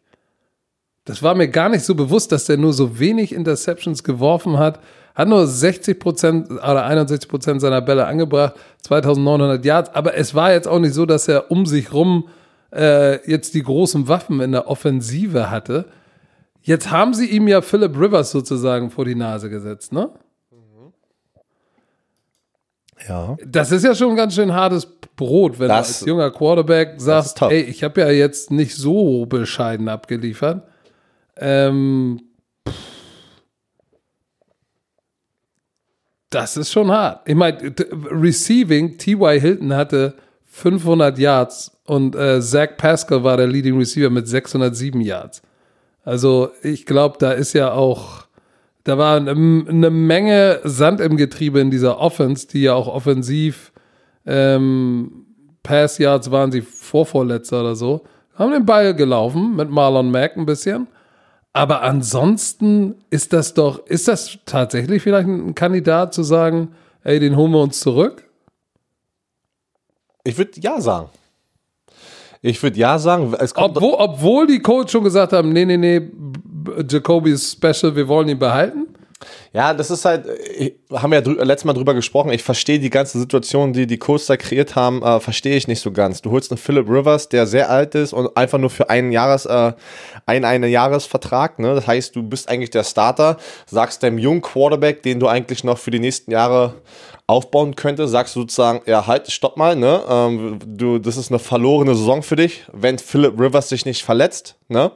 Das 1.06 1.22
war 1.22 1.36
mir 1.36 1.48
gar 1.48 1.70
nicht 1.70 1.86
so 1.86 1.94
bewusst, 1.94 2.32
dass 2.32 2.46
der 2.46 2.58
nur 2.58 2.74
so 2.74 2.98
wenig 2.98 3.32
Interceptions 3.32 4.04
geworfen 4.04 4.58
hat. 4.58 4.80
Hat 5.14 5.28
nur 5.28 5.44
60% 5.44 6.52
oder 6.52 6.88
61% 6.88 7.60
seiner 7.60 7.82
Bälle 7.82 8.08
angebracht, 8.08 8.56
2900 8.82 9.64
Yards. 9.64 9.94
Aber 9.94 10.16
es 10.16 10.34
war 10.34 10.52
jetzt 10.52 10.68
auch 10.68 10.80
nicht 10.80 10.96
so, 10.96 11.06
dass 11.06 11.28
er 11.28 11.52
um 11.52 11.68
sich 11.68 11.94
rum 11.94 12.28
äh, 12.76 13.30
jetzt 13.30 13.54
die 13.54 13.64
großen 13.64 14.08
Waffen 14.08 14.40
in 14.42 14.52
der 14.52 14.68
Offensive 14.68 15.50
hatte. 15.50 15.86
Jetzt 16.62 16.92
haben 16.92 17.14
sie 17.14 17.28
ihm 17.28 17.48
ja 17.48 17.62
Philip 17.62 17.96
Rivers 17.98 18.32
sozusagen 18.32 18.90
vor 18.92 19.06
die 19.06 19.16
Nase 19.16 19.50
gesetzt, 19.50 19.94
ne? 19.94 20.10
Ja. 23.08 23.38
Das 23.46 23.72
ist 23.72 23.84
ja 23.84 23.94
schon 23.94 24.12
ein 24.12 24.16
ganz 24.16 24.34
schön 24.36 24.54
hartes 24.54 24.88
Brot, 25.16 25.60
wenn 25.60 25.68
Das- 25.68 25.88
du 25.88 25.94
als 25.94 26.06
junger 26.08 26.32
Quarterback 26.32 26.96
sagst, 27.00 27.40
ey, 27.42 27.62
ich 27.62 27.84
habe 27.84 28.02
ja 28.02 28.10
jetzt 28.10 28.50
nicht 28.52 28.76
so 28.76 29.26
bescheiden 29.28 29.88
abgeliefert. 29.90 30.68
Ähm, 31.38 32.22
das 36.30 36.58
ist 36.58 36.72
schon 36.72 36.90
hart. 36.92 37.28
Ich 37.28 37.36
meine, 37.36 37.74
Receiving, 38.12 38.98
T.Y. 38.98 39.40
Hilton 39.40 39.74
hatte 39.74 40.16
500 40.46 41.18
Yards 41.18 41.75
und 41.86 42.16
äh, 42.16 42.42
Zach 42.42 42.78
Pascal 42.78 43.24
war 43.24 43.38
der 43.38 43.48
Leading 43.48 43.78
Receiver 43.78 44.10
mit 44.10 44.28
607 44.28 45.02
Yards. 45.02 45.42
Also 46.04 46.52
ich 46.62 46.86
glaube, 46.86 47.18
da 47.20 47.32
ist 47.32 47.54
ja 47.54 47.72
auch, 47.72 48.26
da 48.84 48.98
war 48.98 49.18
eine, 49.18 49.32
eine 49.32 49.90
Menge 49.90 50.60
Sand 50.64 51.00
im 51.00 51.18
Getriebe 51.18 51.60
in 51.60 51.72
dieser 51.72 52.00
Offense, 52.00 52.48
die 52.48 52.62
ja 52.62 52.74
auch 52.74 52.88
offensiv 52.88 53.72
ähm, 54.26 55.26
Pass 55.64 55.98
Yards 55.98 56.30
waren 56.32 56.52
sie 56.52 56.62
vorvorletzter 56.62 57.62
oder 57.62 57.76
so. 57.76 58.04
Haben 58.36 58.52
den 58.52 58.66
Ball 58.66 58.94
gelaufen 58.94 59.56
mit 59.56 59.70
Marlon 59.70 60.12
Mack 60.12 60.38
ein 60.38 60.46
bisschen. 60.46 60.88
Aber 61.54 61.82
ansonsten 61.84 62.96
ist 63.10 63.32
das 63.32 63.54
doch, 63.54 63.86
ist 63.88 64.08
das 64.08 64.40
tatsächlich 64.46 65.02
vielleicht 65.02 65.28
ein 65.28 65.56
Kandidat 65.56 66.14
zu 66.14 66.22
sagen, 66.22 66.76
ey, 67.04 67.20
den 67.20 67.36
holen 67.36 67.52
wir 67.52 67.62
uns 67.62 67.80
zurück? 67.80 68.30
Ich 70.24 70.38
würde 70.38 70.60
ja 70.60 70.82
sagen. 70.82 71.10
Ich 72.42 72.62
würde 72.62 72.78
ja 72.78 73.00
sagen, 73.00 73.34
es 73.40 73.54
kommt. 73.54 73.78
Obwohl, 73.78 73.96
obwohl 73.98 74.48
die 74.48 74.60
Coach 74.60 74.92
schon 74.92 75.04
gesagt 75.04 75.34
haben, 75.34 75.52
nee, 75.52 75.66
nee, 75.66 75.78
nee, 75.78 76.02
Jacoby 76.90 77.32
ist 77.32 77.52
special, 77.52 77.96
wir 77.96 78.08
wollen 78.08 78.28
ihn 78.30 78.40
behalten. 78.40 78.88
Ja, 79.54 79.74
das 79.74 79.90
ist 79.92 80.04
halt, 80.04 80.26
ich, 80.58 80.74
haben 80.92 81.12
wir 81.12 81.24
ja 81.24 81.44
letztes 81.44 81.64
Mal 81.64 81.74
drüber 81.74 81.94
gesprochen, 81.94 82.32
ich 82.32 82.44
verstehe 82.44 82.80
die 82.80 82.90
ganze 82.90 83.18
Situation, 83.18 83.72
die 83.72 83.88
die 83.88 83.98
da 83.98 84.36
kreiert 84.38 84.76
haben, 84.76 85.02
äh, 85.02 85.22
verstehe 85.22 85.56
ich 85.56 85.70
nicht 85.70 85.80
so 85.80 85.92
ganz. 85.92 86.22
Du 86.22 86.32
holst 86.32 86.52
einen 86.52 86.58
Philip 86.58 86.90
Rivers, 86.90 87.30
der 87.30 87.48
sehr 87.48 87.70
alt 87.70 87.96
ist 87.96 88.12
und 88.12 88.36
einfach 88.36 88.58
nur 88.58 88.70
für 88.70 88.90
einen 88.90 89.14
Jahres, 89.14 89.46
äh, 89.46 89.72
einen, 90.26 90.44
einen 90.44 90.70
Jahresvertrag, 90.70 91.60
ne? 91.60 91.76
Das 91.76 91.88
heißt, 91.88 92.16
du 92.16 92.24
bist 92.24 92.50
eigentlich 92.50 92.72
der 92.72 92.84
Starter, 92.84 93.38
sagst 93.66 94.04
dem 94.04 94.18
jungen 94.18 94.42
Quarterback, 94.42 95.02
den 95.04 95.22
du 95.22 95.28
eigentlich 95.28 95.64
noch 95.64 95.78
für 95.78 95.92
die 95.92 96.00
nächsten 96.00 96.32
Jahre 96.32 96.76
aufbauen 97.26 97.76
könntest, 97.76 98.12
sagst 98.12 98.36
du 98.36 98.42
sozusagen, 98.42 98.82
ja, 98.86 99.08
halt, 99.08 99.32
stopp 99.32 99.56
mal, 99.56 99.78
ne? 99.78 100.04
Ähm, 100.10 100.60
du, 100.66 101.00
das 101.00 101.16
ist 101.16 101.32
eine 101.32 101.40
verlorene 101.40 101.96
Saison 101.96 102.22
für 102.22 102.36
dich, 102.36 102.66
wenn 102.74 103.00
Philip 103.00 103.40
Rivers 103.40 103.70
sich 103.70 103.86
nicht 103.86 104.04
verletzt, 104.04 104.58
ne? 104.68 104.92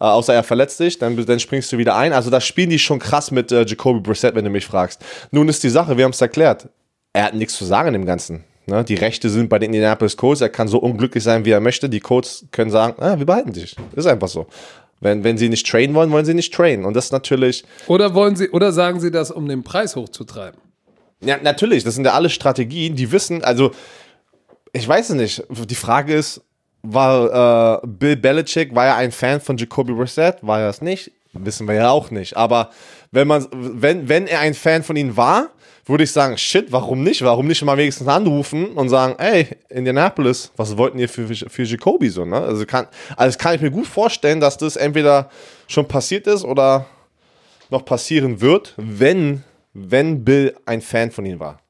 Äh, 0.00 0.04
außer 0.04 0.34
er 0.34 0.42
verletzt 0.42 0.78
sich, 0.78 0.98
dann, 0.98 1.16
dann 1.24 1.40
springst 1.40 1.72
du 1.72 1.78
wieder 1.78 1.96
ein. 1.96 2.12
Also 2.12 2.30
da 2.30 2.40
spielen 2.40 2.70
die 2.70 2.78
schon 2.78 2.98
krass 2.98 3.30
mit 3.30 3.52
äh, 3.52 3.64
Jacoby 3.64 4.00
Brissett, 4.00 4.34
wenn 4.34 4.44
du 4.44 4.50
mich 4.50 4.66
fragst. 4.66 5.02
Nun 5.30 5.48
ist 5.48 5.62
die 5.62 5.70
Sache, 5.70 5.96
wir 5.96 6.04
haben 6.04 6.12
es 6.12 6.20
erklärt, 6.20 6.68
er 7.12 7.24
hat 7.24 7.34
nichts 7.34 7.56
zu 7.56 7.64
sagen 7.64 7.88
in 7.88 7.94
dem 7.94 8.06
Ganzen. 8.06 8.44
Ne? 8.66 8.84
Die 8.84 8.94
Rechte 8.94 9.30
sind 9.30 9.48
bei 9.48 9.58
den 9.58 9.72
Indianapolis 9.72 10.16
Colts, 10.16 10.40
er 10.40 10.48
kann 10.48 10.68
so 10.68 10.78
unglücklich 10.78 11.22
sein, 11.24 11.44
wie 11.44 11.50
er 11.50 11.60
möchte. 11.60 11.88
Die 11.88 12.00
Colts 12.00 12.46
können 12.50 12.70
sagen, 12.70 13.00
ah, 13.00 13.18
wir 13.18 13.26
behalten 13.26 13.52
dich. 13.52 13.76
Ist 13.94 14.06
einfach 14.06 14.28
so. 14.28 14.46
Wenn, 15.00 15.24
wenn 15.24 15.38
sie 15.38 15.48
nicht 15.48 15.66
trainen 15.66 15.94
wollen, 15.94 16.10
wollen 16.10 16.24
sie 16.24 16.34
nicht 16.34 16.52
trainen. 16.52 16.84
Und 16.84 16.94
das 16.94 17.06
ist 17.06 17.12
natürlich, 17.12 17.64
Oder 17.86 18.14
wollen 18.14 18.34
sie, 18.34 18.50
oder 18.50 18.72
sagen 18.72 19.00
sie 19.00 19.10
das, 19.10 19.30
um 19.30 19.46
den 19.48 19.62
Preis 19.62 19.94
hochzutreiben? 19.94 20.60
ja, 21.20 21.38
natürlich, 21.42 21.84
das 21.84 21.94
sind 21.94 22.04
ja 22.04 22.12
alle 22.12 22.30
Strategien, 22.30 22.96
die 22.96 23.12
wissen, 23.12 23.42
also, 23.44 23.72
ich 24.72 24.86
weiß 24.86 25.10
es 25.10 25.16
nicht. 25.16 25.44
Die 25.48 25.74
Frage 25.74 26.14
ist, 26.14 26.42
war 26.92 27.82
äh, 27.82 27.86
Bill 27.86 28.16
Belichick, 28.16 28.74
war 28.74 28.86
er 28.86 28.96
ein 28.96 29.12
Fan 29.12 29.40
von 29.40 29.56
Jacoby 29.56 29.92
Brissett? 29.92 30.38
War 30.42 30.60
er 30.60 30.70
es 30.70 30.80
nicht? 30.80 31.12
Wissen 31.32 31.68
wir 31.68 31.74
ja 31.74 31.90
auch 31.90 32.10
nicht. 32.10 32.36
Aber 32.36 32.70
wenn 33.10 33.28
man, 33.28 33.46
wenn, 33.52 34.08
wenn 34.08 34.26
er 34.26 34.40
ein 34.40 34.54
Fan 34.54 34.82
von 34.82 34.96
ihm 34.96 35.16
war, 35.16 35.50
würde 35.86 36.04
ich 36.04 36.10
sagen, 36.10 36.36
shit, 36.36 36.72
warum 36.72 37.04
nicht? 37.04 37.22
Warum 37.22 37.46
nicht 37.46 37.62
mal 37.64 37.76
wenigstens 37.76 38.08
anrufen 38.08 38.72
und 38.72 38.88
sagen, 38.88 39.14
ey, 39.18 39.48
Indianapolis, 39.68 40.50
was 40.56 40.76
wollten 40.76 40.98
ihr 40.98 41.08
für, 41.08 41.26
für 41.28 41.62
Jacoby 41.62 42.08
so, 42.08 42.24
ne? 42.24 42.36
Also 42.36 42.66
kann, 42.66 42.88
also 43.16 43.38
kann 43.38 43.54
ich 43.54 43.60
mir 43.60 43.70
gut 43.70 43.86
vorstellen, 43.86 44.40
dass 44.40 44.58
das 44.58 44.76
entweder 44.76 45.30
schon 45.68 45.86
passiert 45.86 46.26
ist 46.26 46.44
oder 46.44 46.86
noch 47.70 47.84
passieren 47.84 48.40
wird, 48.40 48.74
wenn, 48.76 49.44
wenn 49.74 50.24
Bill 50.24 50.56
ein 50.66 50.80
Fan 50.80 51.10
von 51.10 51.24
ihm 51.24 51.38
war. 51.38 51.60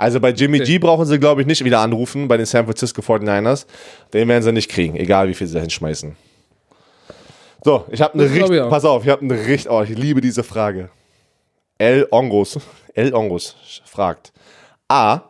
So. 0.00 0.04
Also 0.04 0.20
bei 0.20 0.30
Jimmy 0.30 0.60
Okay. 0.60 0.72
G 0.72 0.78
brauchen 0.78 1.06
sie, 1.06 1.18
glaube 1.18 1.42
ich, 1.42 1.46
nicht 1.46 1.64
wieder 1.64 1.80
anrufen 1.80 2.26
bei 2.26 2.36
den 2.36 2.46
San 2.46 2.64
Francisco 2.64 3.02
49ers. 3.02 3.66
Den 4.12 4.28
werden 4.28 4.42
sie 4.42 4.52
nicht 4.52 4.70
kriegen, 4.70 4.96
egal 4.96 5.28
wie 5.28 5.34
viel 5.34 5.46
sie 5.46 5.54
da 5.54 5.60
hinschmeißen. 5.60 6.16
So, 7.62 7.84
ich 7.90 8.00
habe 8.00 8.14
eine 8.14 8.30
richtig, 8.30 8.70
pass 8.70 8.84
auf, 8.84 9.04
ich 9.04 9.10
habe 9.10 9.22
eine 9.22 9.34
richtig, 9.34 9.70
oh, 9.70 9.82
ich 9.82 9.90
liebe 9.90 10.22
diese 10.22 10.42
Frage. 10.42 10.88
El 11.76 12.06
Ongos, 12.10 12.58
El 12.94 13.14
Ongos 13.14 13.54
fragt, 13.84 14.32
A, 14.88 15.22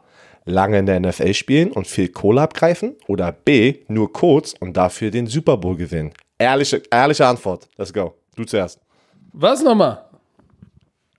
lange 0.45 0.79
in 0.79 0.87
der 0.87 1.01
NFL 1.01 1.35
spielen 1.35 1.73
und 1.73 1.87
viel 1.87 2.09
Kohle 2.09 2.43
abgreifen 2.43 2.97
oder 3.09 3.33
B, 3.33 3.79
nur 3.89 4.13
kurz 4.13 4.55
und 4.61 4.77
dafür 4.77 5.11
den 5.11 5.27
Super 5.27 5.57
Bowl 5.57 5.77
gewinnen? 5.77 6.13
Ehrliche, 6.39 6.83
ehrliche 6.91 7.27
Antwort. 7.27 7.69
Let's 7.77 7.93
go. 7.93 8.15
Du 8.37 8.45
zuerst. 8.45 8.81
Was 9.33 9.63
nochmal? 9.63 10.05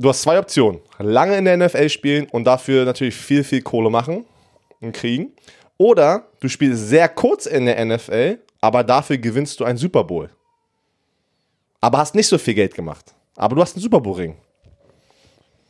Du 0.02 0.10
hast 0.10 0.24
zwei 0.24 0.39
Optionen. 0.39 0.82
Lange 0.97 1.38
in 1.38 1.45
der 1.45 1.58
NFL 1.58 1.88
spielen 1.89 2.28
und 2.32 2.45
dafür 2.45 2.86
natürlich 2.86 3.16
viel, 3.16 3.43
viel 3.43 3.62
Kohle 3.62 3.91
machen 3.91 4.26
und 4.80 4.93
kriegen. 4.93 5.32
Oder 5.78 6.28
du 6.39 6.47
spielst 6.47 6.89
sehr 6.89 7.08
kurz 7.08 7.45
in 7.45 7.68
der 7.68 7.86
NFL, 7.86 8.39
aber 8.62 8.84
dafür 8.84 9.20
gewinnst 9.20 9.60
du 9.60 9.64
einen 9.64 9.78
Super 9.78 10.04
Bowl. 10.04 10.30
Aber 11.82 11.99
hast 11.99 12.16
nicht 12.16 12.28
so 12.28 12.39
viel 12.39 12.56
Geld 12.56 12.74
gemacht. 12.74 13.14
Aber 13.36 13.56
du 13.56 13.62
hast 13.62 13.76
einen 13.76 13.84
Super 13.84 13.99
Bowl-Ring. 13.99 14.38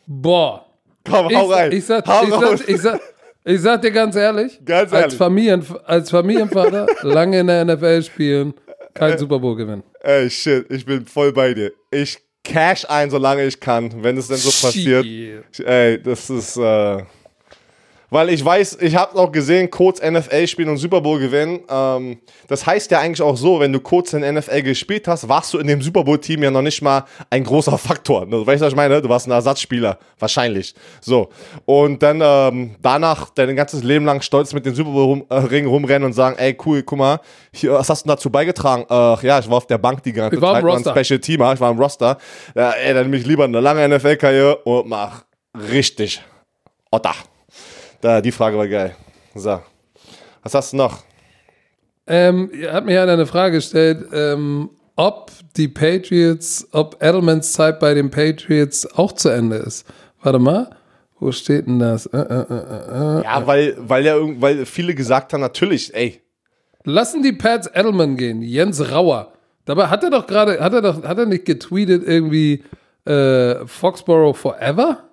Boah. 0.08 0.66
Komm, 1.06 1.30
Ich, 1.30 1.36
hau 1.36 1.46
rein. 1.48 1.72
ich, 1.74 1.86
sag, 1.86 2.08
hau 2.08 2.24
ich, 2.24 2.30
sag, 2.30 2.70
ich, 2.70 2.82
sag, 2.82 3.02
ich 3.44 3.62
sag 3.62 3.82
dir 3.82 3.92
ganz 3.92 4.16
ehrlich, 4.16 4.60
Ganz 4.64 4.94
als, 4.94 5.02
ehrlich. 5.02 5.18
Familien, 5.18 5.66
als 5.86 6.10
Familienvater 6.10 6.88
lange 7.02 7.40
in 7.40 7.48
der 7.48 7.66
NFL 7.66 8.02
spielen, 8.04 8.54
kein 8.94 9.18
Super 9.18 9.40
Bowl 9.40 9.56
gewinnen. 9.58 9.84
Ey, 10.02 10.30
shit, 10.30 10.72
ich 10.72 10.86
bin 10.86 11.06
voll 11.06 11.34
bei 11.34 11.54
dir. 11.54 11.72
Ich 11.90 12.18
cash 12.44 12.86
ein, 12.90 13.10
solange 13.10 13.46
ich 13.46 13.60
kann, 13.60 14.04
wenn 14.04 14.18
es 14.18 14.28
denn 14.28 14.38
so 14.38 14.50
passiert. 14.68 15.06
Ey, 15.60 16.02
das 16.02 16.30
ist, 16.30 16.58
äh, 16.58 17.04
weil 18.12 18.30
ich 18.30 18.44
weiß, 18.44 18.78
ich 18.82 18.96
habe 18.96 19.18
auch 19.18 19.32
gesehen, 19.32 19.72
kurz 19.72 20.02
NFL 20.02 20.46
spielen 20.46 20.70
und 20.70 20.78
Super 20.78 21.00
Bowl 21.00 21.18
gewinnen. 21.18 21.62
Ähm, 21.70 22.20
das 22.48 22.66
heißt 22.66 22.92
ja 22.92 23.00
eigentlich 23.00 23.22
auch 23.22 23.38
so, 23.38 23.60
wenn 23.62 23.72
du 23.72 23.80
kurz 23.80 24.12
in 24.14 24.22
NFL 24.22 24.62
gespielt 24.62 25.08
hast, 25.08 25.28
warst 25.30 25.54
du 25.54 25.60
in 25.60 25.66
dem 25.66 25.82
Super 25.82 26.04
Bowl 26.04 26.20
Team 26.20 26.44
ja 26.44 26.52
noch 26.52 26.62
nicht 26.62 26.82
mal 26.82 27.06
ein 27.30 27.44
großer 27.44 27.78
Faktor. 27.78 28.26
Ne? 28.26 28.46
Weißt 28.46 28.62
du, 28.62 28.66
was 28.66 28.74
ich 28.74 28.78
meine? 28.78 29.02
Du 29.02 29.08
warst 29.08 29.28
ein 29.28 29.32
Ersatzspieler, 29.32 29.98
wahrscheinlich. 30.20 30.76
So 31.00 31.30
und 31.66 32.04
dann 32.04 32.22
ähm, 32.22 32.76
danach 32.82 33.30
dein 33.30 33.56
ganzes 33.56 33.82
Leben 33.82 34.06
lang 34.06 34.22
stolz 34.22 34.54
mit 34.54 34.66
dem 34.66 34.76
Super 34.76 34.92
Bowl 34.92 35.06
rum, 35.06 35.26
äh, 35.30 35.36
Ring 35.36 35.66
rumrennen 35.66 36.06
und 36.06 36.14
sagen, 36.14 36.36
ey 36.38 36.58
cool, 36.66 36.84
guck 36.84 37.00
mal, 37.00 37.22
hier, 37.54 37.72
was 37.72 37.90
hast 37.90 38.04
du 38.04 38.10
dazu 38.10 38.30
beigetragen? 38.30 38.84
Äh, 38.90 39.26
ja, 39.26 39.40
ich 39.40 39.50
war 39.50 39.56
auf 39.56 39.68
der 39.68 39.78
Bank 39.78 40.04
die 40.04 40.12
ganze 40.12 40.36
Ich 40.36 40.42
war 40.42 40.56
Zeit, 40.56 40.64
war 40.66 40.76
ein. 40.76 41.06
Special 41.06 41.20
Teamer, 41.20 41.54
ich 41.54 41.62
war 41.62 41.72
im 41.72 41.80
Roster. 41.80 42.18
Ja, 42.56 42.72
ey, 42.72 42.94
dann 42.94 43.04
nehme 43.04 43.16
ich 43.16 43.26
lieber 43.26 43.46
eine 43.46 43.62
lange 43.62 43.88
NFL-Karriere 43.88 44.58
und 44.58 44.90
mach 44.90 45.24
richtig 45.72 46.22
Otter. 46.92 47.16
Da, 48.02 48.20
die 48.20 48.32
Frage 48.32 48.58
war 48.58 48.68
geil. 48.68 48.96
So. 49.36 49.60
Was 50.44 50.54
hast 50.56 50.74
du 50.74 50.78
noch? 50.78 51.04
Ähm, 52.08 52.50
er 52.52 52.74
hat 52.74 52.86
mir 52.86 52.96
ja 52.96 53.04
eine 53.04 53.28
Frage 53.28 53.58
gestellt, 53.58 54.08
ähm, 54.12 54.72
ob 54.96 55.32
die 55.56 55.68
Patriots, 55.68 56.68
ob 56.72 57.02
Edelmans 57.02 57.54
Zeit 57.54 57.80
bei 57.80 57.94
den 57.94 58.10
Patriots 58.10 58.88
auch 58.98 59.12
zu 59.12 59.30
Ende 59.30 59.58
ist. 59.58 59.86
Warte 60.22 60.40
mal, 60.40 60.76
wo 61.20 61.32
steht 61.32 61.68
denn 61.68 61.80
das? 61.80 62.08
Äh, 62.08 62.18
äh, 62.18 62.46
äh, 62.50 63.20
äh. 63.20 63.24
Ja, 63.24 63.46
weil, 63.46 63.76
weil 63.78 64.04
ja 64.04 64.16
weil 64.42 64.66
viele 64.66 64.96
gesagt 64.96 65.34
haben, 65.34 65.42
natürlich, 65.42 65.94
ey. 65.94 66.22
Lassen 66.84 67.22
die 67.22 67.34
Pats 67.34 67.70
Edelman 67.72 68.18
gehen, 68.18 68.42
Jens 68.42 68.92
Rauer. 68.92 69.34
Dabei 69.66 69.88
hat 69.88 70.04
er 70.04 70.10
doch 70.10 70.26
gerade, 70.26 70.60
hat 70.60 70.74
er 70.74 70.82
doch, 70.82 71.04
hat 71.04 71.18
er 71.20 71.28
nicht 71.28 71.46
getweetet 71.46 72.04
irgendwie 72.06 72.64
äh, 73.06 73.66
Foxborough 73.68 74.36
Forever? 74.36 75.04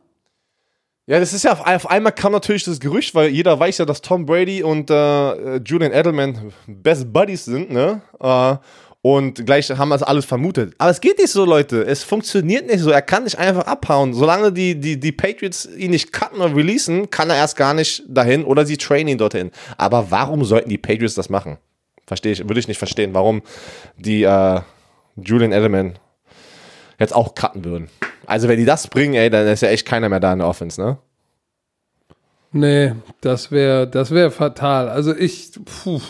Ja, 1.09 1.19
das 1.19 1.33
ist 1.33 1.43
ja 1.43 1.53
auf, 1.53 1.67
auf 1.67 1.91
einmal 1.91 2.13
kam 2.13 2.33
natürlich 2.33 2.65
das 2.65 2.81
Gerücht, 2.81 3.15
weil 3.15 3.31
jeder 3.31 3.59
weiß 3.59 3.79
ja, 3.79 3.87
dass 3.87 4.03
Tom 4.03 4.27
Brady 4.27 4.63
und 4.63 4.91
äh, 4.91 5.57
Julian 5.57 5.91
Edelman 5.91 6.53
Best 6.67 7.11
Buddies 7.11 7.47
sind, 7.47 7.71
ne? 7.71 8.03
Äh, 8.21 8.57
und 9.01 9.47
gleich 9.47 9.71
haben 9.71 9.89
wir 9.89 9.95
das 9.95 10.03
alles 10.03 10.27
vermutet. 10.27 10.75
Aber 10.77 10.91
es 10.91 11.01
geht 11.01 11.17
nicht 11.17 11.31
so, 11.31 11.47
Leute. 11.47 11.83
Es 11.83 12.05
funktioniert 12.05 12.67
nicht 12.67 12.81
so. 12.81 12.91
Er 12.91 13.01
kann 13.01 13.25
nicht 13.25 13.39
einfach 13.39 13.67
abhauen. 13.67 14.13
Solange 14.13 14.53
die, 14.53 14.79
die, 14.79 15.01
die 15.01 15.13
Patriots 15.13 15.65
ihn 15.65 15.93
nicht 15.93 16.13
cutten 16.13 16.43
oder 16.43 16.55
releasen, 16.55 17.09
kann 17.09 17.31
er 17.31 17.37
erst 17.37 17.57
gar 17.57 17.73
nicht 17.73 18.03
dahin 18.07 18.45
oder 18.45 18.67
sie 18.67 18.77
trainen 18.77 19.09
ihn 19.09 19.19
dorthin. 19.19 19.51
Aber 19.79 20.11
warum 20.11 20.45
sollten 20.45 20.69
die 20.69 20.77
Patriots 20.77 21.15
das 21.15 21.31
machen? 21.31 21.57
Verstehe 22.07 22.33
ich, 22.33 22.41
würde 22.47 22.61
ich 22.61 22.69
nicht 22.69 22.77
verstehen, 22.77 23.15
warum 23.15 23.41
die 23.97 24.25
äh, 24.25 24.61
Julian 25.17 25.53
Edelman 25.53 25.99
jetzt 26.99 27.14
auch 27.14 27.34
cutten 27.34 27.64
würden. 27.64 27.88
Also 28.26 28.49
wenn 28.49 28.59
die 28.59 28.64
das 28.64 28.88
bringen, 28.88 29.14
ey, 29.14 29.30
dann 29.30 29.46
ist 29.46 29.62
ja 29.62 29.68
echt 29.68 29.86
keiner 29.86 30.09
mehr 30.09 30.20
da 30.20 30.32
in 30.32 30.40
der 30.40 30.49
Offense, 30.49 30.80
ne? 30.80 30.99
Nee, 32.53 32.94
das 33.20 33.51
wäre 33.51 33.86
das 33.86 34.11
wär 34.11 34.30
fatal. 34.30 34.88
Also 34.88 35.14
ich, 35.14 35.53
puh, 35.64 36.01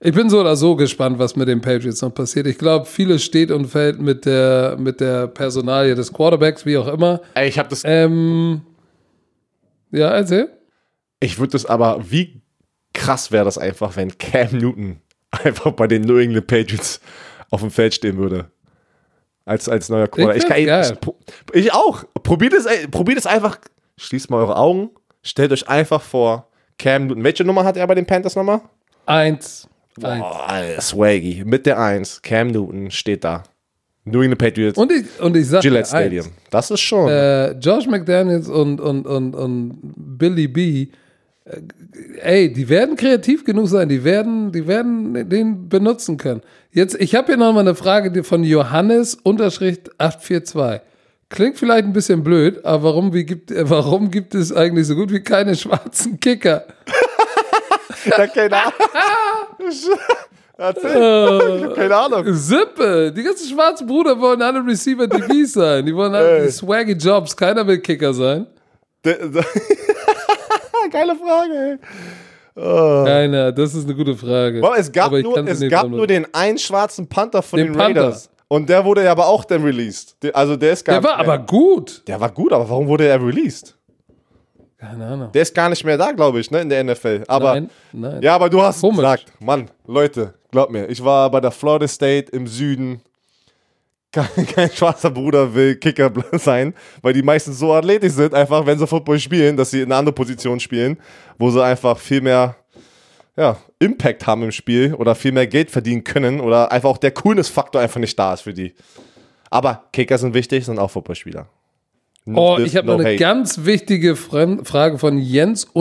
ich 0.00 0.14
bin 0.14 0.30
so 0.30 0.40
oder 0.40 0.54
so 0.54 0.76
gespannt, 0.76 1.18
was 1.18 1.34
mit 1.34 1.48
den 1.48 1.60
Patriots 1.60 2.00
noch 2.02 2.14
passiert. 2.14 2.46
Ich 2.46 2.58
glaube, 2.58 2.86
vieles 2.86 3.24
steht 3.24 3.50
und 3.50 3.66
fällt 3.66 4.00
mit 4.00 4.24
der, 4.24 4.76
mit 4.78 5.00
der 5.00 5.26
Personalie 5.26 5.96
des 5.96 6.12
Quarterbacks, 6.12 6.64
wie 6.64 6.78
auch 6.78 6.86
immer. 6.86 7.20
Ey, 7.34 7.48
ich 7.48 7.58
habe 7.58 7.68
das. 7.68 7.82
Ähm, 7.84 8.62
ja, 9.90 10.10
erzähl. 10.10 10.50
Ich 11.18 11.40
würde 11.40 11.52
das 11.52 11.66
aber, 11.66 12.00
wie 12.08 12.42
krass 12.92 13.32
wäre 13.32 13.44
das 13.44 13.58
einfach, 13.58 13.96
wenn 13.96 14.16
Cam 14.18 14.56
Newton 14.56 15.00
einfach 15.30 15.72
bei 15.72 15.88
den 15.88 16.02
New 16.02 16.18
England 16.18 16.46
Patriots 16.46 17.00
auf 17.50 17.60
dem 17.60 17.72
Feld 17.72 17.94
stehen 17.94 18.18
würde. 18.18 18.50
Als, 19.48 19.68
als 19.68 19.88
neuer 19.88 20.08
find's 20.14 20.36
Ich, 20.36 20.46
geil. 20.48 20.86
ich, 21.52 21.64
ich 21.64 21.72
auch. 21.72 22.04
Probiert 22.22 22.52
es, 22.52 22.66
probiert 22.90 23.18
es 23.18 23.26
einfach. 23.26 23.58
Schließt 23.96 24.30
mal 24.30 24.36
eure 24.38 24.56
Augen. 24.56 24.90
Stellt 25.22 25.52
euch 25.52 25.68
einfach 25.68 26.02
vor, 26.02 26.48
Cam 26.78 27.06
Newton. 27.06 27.24
Welche 27.24 27.44
Nummer 27.44 27.64
hat 27.64 27.76
er 27.76 27.86
bei 27.86 27.94
den 27.94 28.04
Panthers 28.06 28.36
nochmal? 28.36 28.60
Eins. 29.06 29.66
Eins. 30.02 30.22
Oh, 30.24 30.80
Swaggy. 30.80 31.42
Mit 31.46 31.64
der 31.66 31.78
1. 31.80 32.20
Cam 32.22 32.48
Newton 32.48 32.90
steht 32.90 33.24
da. 33.24 33.42
New 34.04 34.20
England 34.22 34.38
Patriots. 34.38 34.78
Und 34.78 34.92
ich, 34.92 35.04
und 35.20 35.36
ich 35.36 35.46
sag 35.48 35.62
Gillette 35.62 35.80
eins. 35.80 35.88
Stadium. 35.88 36.26
Das 36.50 36.70
ist 36.70 36.80
schon. 36.80 37.08
äh, 37.08 37.52
Josh 37.52 37.86
McDaniels 37.86 38.48
und, 38.48 38.80
und, 38.80 39.06
und, 39.06 39.34
und 39.34 39.78
Billy 39.96 40.46
B, 40.48 40.88
äh, 41.44 41.60
ey, 42.20 42.52
die 42.52 42.68
werden 42.68 42.96
kreativ 42.96 43.44
genug 43.44 43.68
sein, 43.68 43.88
die 43.88 44.04
werden, 44.04 44.52
die 44.52 44.66
werden 44.66 45.28
den 45.28 45.68
benutzen 45.68 46.16
können. 46.16 46.42
Jetzt, 46.70 46.96
ich 47.00 47.14
habe 47.14 47.28
hier 47.28 47.36
nochmal 47.36 47.62
eine 47.62 47.74
Frage 47.74 48.24
von 48.24 48.44
Johannes 48.44 49.14
Unterschrift 49.14 49.90
842. 49.98 50.82
Klingt 51.30 51.58
vielleicht 51.58 51.84
ein 51.84 51.92
bisschen 51.92 52.24
blöd, 52.24 52.64
aber 52.64 52.84
warum, 52.84 53.12
wie 53.12 53.24
gibt, 53.24 53.50
äh, 53.50 53.68
warum 53.68 54.10
gibt 54.10 54.34
es 54.34 54.52
eigentlich 54.52 54.86
so 54.86 54.94
gut 54.94 55.12
wie 55.12 55.20
keine 55.20 55.54
schwarzen 55.56 56.18
Kicker? 56.20 56.64
Ja, 58.04 58.26
keine 58.28 58.56
Ahnung. 58.56 58.74
Erzähl. 60.56 61.56
Ich 61.58 61.64
hab 61.64 61.74
keine 61.74 61.96
Ahnung. 61.96 62.24
Sippe. 62.34 63.12
Die 63.14 63.22
ganzen 63.22 63.48
schwarzen 63.48 63.86
Bruder 63.86 64.18
wollen 64.18 64.42
alle 64.42 64.64
Receiver 64.64 65.06
DBs 65.06 65.52
sein. 65.52 65.86
Die 65.86 65.94
wollen 65.94 66.14
alle 66.14 66.38
Ey. 66.38 66.46
die 66.46 66.52
swaggy 66.52 66.92
Jobs. 66.92 67.36
Keiner 67.36 67.66
will 67.66 67.78
Kicker 67.78 68.14
sein. 68.14 68.46
Geile 70.90 71.14
Frage, 71.16 71.78
ey. 72.54 72.60
Oh. 72.60 73.04
Keiner. 73.04 73.52
Das 73.52 73.74
ist 73.74 73.84
eine 73.84 73.94
gute 73.94 74.16
Frage. 74.16 74.60
Boah, 74.60 74.76
es 74.76 74.90
gab, 74.90 75.12
nur, 75.12 75.46
es 75.46 75.60
gab 75.68 75.88
nur 75.88 76.06
den 76.06 76.26
einen 76.34 76.58
schwarzen 76.58 77.08
Panther 77.08 77.40
von 77.42 77.56
Den 77.58 77.68
den, 77.68 77.76
Panther. 77.76 78.00
Raiders. 78.02 78.30
Und 78.48 78.68
der 78.68 78.84
wurde 78.84 79.04
ja 79.04 79.12
aber 79.12 79.26
auch 79.28 79.44
dann 79.44 79.62
released. 79.62 80.16
Der- 80.22 80.34
Also 80.34 80.56
der 80.56 80.72
ist 80.72 80.84
gar 80.84 81.00
Der 81.00 81.04
war 81.08 81.16
mehr, 81.18 81.24
aber 81.32 81.38
gut. 81.44 82.02
Der 82.08 82.18
war 82.20 82.30
gut, 82.30 82.52
aber 82.52 82.68
warum 82.68 82.88
wurde 82.88 83.06
er 83.06 83.22
released? 83.24 83.76
Keine 84.78 85.06
Ahnung. 85.06 85.32
Der 85.32 85.42
ist 85.42 85.54
gar 85.54 85.68
nicht 85.68 85.84
mehr 85.84 85.98
da, 85.98 86.12
glaube 86.12 86.40
ich, 86.40 86.50
ne, 86.50 86.60
in 86.62 86.68
der 86.68 86.82
NFL. 86.84 87.24
Aber 87.28 87.54
nein, 87.54 87.70
nein. 87.92 88.22
ja, 88.22 88.34
aber 88.34 88.48
du 88.48 88.62
hast 88.62 88.80
Komisch. 88.80 88.96
gesagt, 88.98 89.24
Mann, 89.40 89.68
Leute, 89.86 90.34
glaub 90.50 90.70
mir, 90.70 90.86
ich 90.88 91.04
war 91.04 91.30
bei 91.30 91.40
der 91.40 91.50
Florida 91.50 91.86
State 91.88 92.30
im 92.32 92.46
Süden. 92.46 93.00
Kein, 94.10 94.46
kein 94.54 94.70
schwarzer 94.70 95.10
Bruder 95.10 95.54
will 95.54 95.76
Kicker 95.76 96.10
sein, 96.32 96.74
weil 97.02 97.12
die 97.12 97.22
meistens 97.22 97.58
so 97.58 97.72
athletisch 97.74 98.12
sind, 98.12 98.34
einfach 98.34 98.64
wenn 98.64 98.78
sie 98.78 98.86
Football 98.86 99.18
spielen, 99.18 99.56
dass 99.56 99.70
sie 99.70 99.80
in 99.80 99.86
eine 99.86 99.96
andere 99.96 100.14
Position 100.14 100.60
spielen, 100.60 100.98
wo 101.38 101.50
sie 101.50 101.62
einfach 101.62 101.98
viel 101.98 102.20
mehr 102.20 102.56
ja, 103.36 103.56
Impact 103.78 104.26
haben 104.26 104.42
im 104.42 104.50
Spiel 104.50 104.94
oder 104.94 105.14
viel 105.14 105.32
mehr 105.32 105.46
Geld 105.46 105.70
verdienen 105.70 106.02
können 106.02 106.40
oder 106.40 106.72
einfach 106.72 106.88
auch 106.88 106.98
der 106.98 107.12
Coolness-Faktor 107.12 107.80
einfach 107.80 108.00
nicht 108.00 108.18
da 108.18 108.34
ist 108.34 108.40
für 108.42 108.52
die. 108.52 108.74
Aber 109.50 109.84
Kicker 109.92 110.18
sind 110.18 110.34
wichtig, 110.34 110.64
sind 110.64 110.78
auch 110.78 110.90
Footballspieler. 110.90 111.48
Oh, 112.34 112.58
ich 112.62 112.76
habe 112.76 112.86
no 112.86 112.94
noch 112.94 113.00
eine 113.00 113.10
hate. 113.10 113.18
ganz 113.18 113.64
wichtige 113.64 114.16
Frage 114.16 114.98
von 114.98 115.18
Jens-SA. 115.18 115.72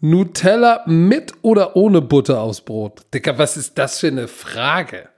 Nutella 0.00 0.82
mit 0.86 1.32
oder 1.42 1.76
ohne 1.76 2.00
Butter 2.02 2.40
aufs 2.40 2.60
Brot? 2.60 3.02
Dicker, 3.12 3.38
was 3.38 3.56
ist 3.56 3.78
das 3.78 4.00
für 4.00 4.08
eine 4.08 4.28
Frage? 4.28 5.08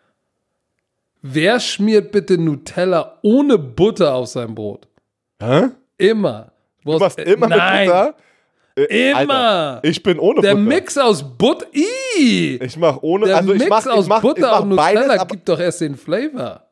Wer 1.28 1.58
schmiert 1.58 2.12
bitte 2.12 2.38
Nutella 2.38 3.18
ohne 3.22 3.58
Butter 3.58 4.14
auf 4.14 4.28
sein 4.28 4.54
Brot? 4.54 4.86
Hä? 5.42 5.68
Immer. 5.98 6.52
Du 6.84 6.98
machst 6.98 7.18
immer 7.18 7.48
Nein, 7.48 7.86
mit 7.86 7.94
Butter? 7.94 8.14
Äh, 8.78 9.10
Immer. 9.10 9.18
Alter, 9.18 9.80
ich 9.88 10.02
bin 10.02 10.18
ohne 10.18 10.40
Der 10.42 10.50
Butter. 10.50 10.62
Mix 10.62 10.98
aus 10.98 11.24
Butter. 11.36 11.66
Ich 11.72 12.76
mach 12.76 12.98
ohne, 13.02 13.26
Der 13.26 13.38
also 13.38 13.52
ich 13.54 13.58
Mix 13.60 13.70
mach, 13.70 13.86
aus 13.86 14.04
ich 14.04 14.08
mach, 14.08 14.20
Butter 14.20 14.38
ich 14.38 14.46
mach 14.46 14.60
und 14.60 14.76
beides, 14.76 15.02
Nutella 15.06 15.24
gibt 15.24 15.48
doch 15.48 15.58
erst 15.58 15.80
den 15.80 15.96
Flavor. 15.96 16.62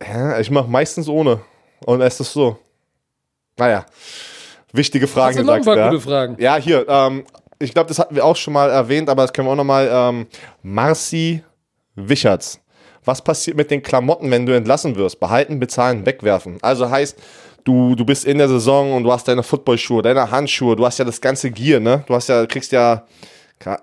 Ja, 0.00 0.38
ich 0.38 0.50
mach 0.50 0.66
meistens 0.66 1.08
ohne. 1.08 1.40
Und 1.84 2.00
es 2.00 2.18
ist 2.20 2.32
so. 2.32 2.58
Naja, 3.58 3.84
wichtige 4.72 5.06
Fragen 5.06 5.36
Hast 5.36 5.38
du 5.40 5.44
noch 5.44 5.54
ein 5.54 5.58
gesagt, 5.60 5.76
paar 5.76 5.84
ja. 5.86 5.90
gute 5.90 6.02
Fragen? 6.02 6.36
Ja, 6.38 6.56
hier, 6.56 6.86
ähm, 6.88 7.24
ich 7.58 7.72
glaube, 7.74 7.88
das 7.88 7.98
hatten 7.98 8.14
wir 8.14 8.24
auch 8.24 8.36
schon 8.36 8.52
mal 8.52 8.70
erwähnt, 8.70 9.08
aber 9.08 9.22
das 9.22 9.32
können 9.32 9.48
wir 9.48 9.52
auch 9.52 9.56
nochmal. 9.56 9.88
Ähm, 9.90 10.26
Marci 10.62 11.42
Wichertz. 11.94 12.60
Was 13.06 13.22
passiert 13.22 13.56
mit 13.56 13.70
den 13.70 13.82
Klamotten, 13.82 14.30
wenn 14.30 14.44
du 14.44 14.54
entlassen 14.54 14.96
wirst? 14.96 15.18
Behalten, 15.20 15.58
bezahlen, 15.58 16.04
wegwerfen. 16.04 16.58
Also 16.60 16.90
heißt, 16.90 17.16
du, 17.64 17.94
du 17.94 18.04
bist 18.04 18.26
in 18.26 18.38
der 18.38 18.48
Saison 18.48 18.92
und 18.92 19.04
du 19.04 19.12
hast 19.12 19.28
deine 19.28 19.42
Footballschuhe, 19.42 20.02
deine 20.02 20.30
Handschuhe, 20.30 20.76
du 20.76 20.84
hast 20.84 20.98
ja 20.98 21.04
das 21.04 21.20
ganze 21.20 21.50
Gear, 21.50 21.80
ne? 21.80 22.04
Du 22.06 22.14
hast 22.14 22.28
ja, 22.28 22.44
kriegst 22.46 22.72
ja 22.72 23.06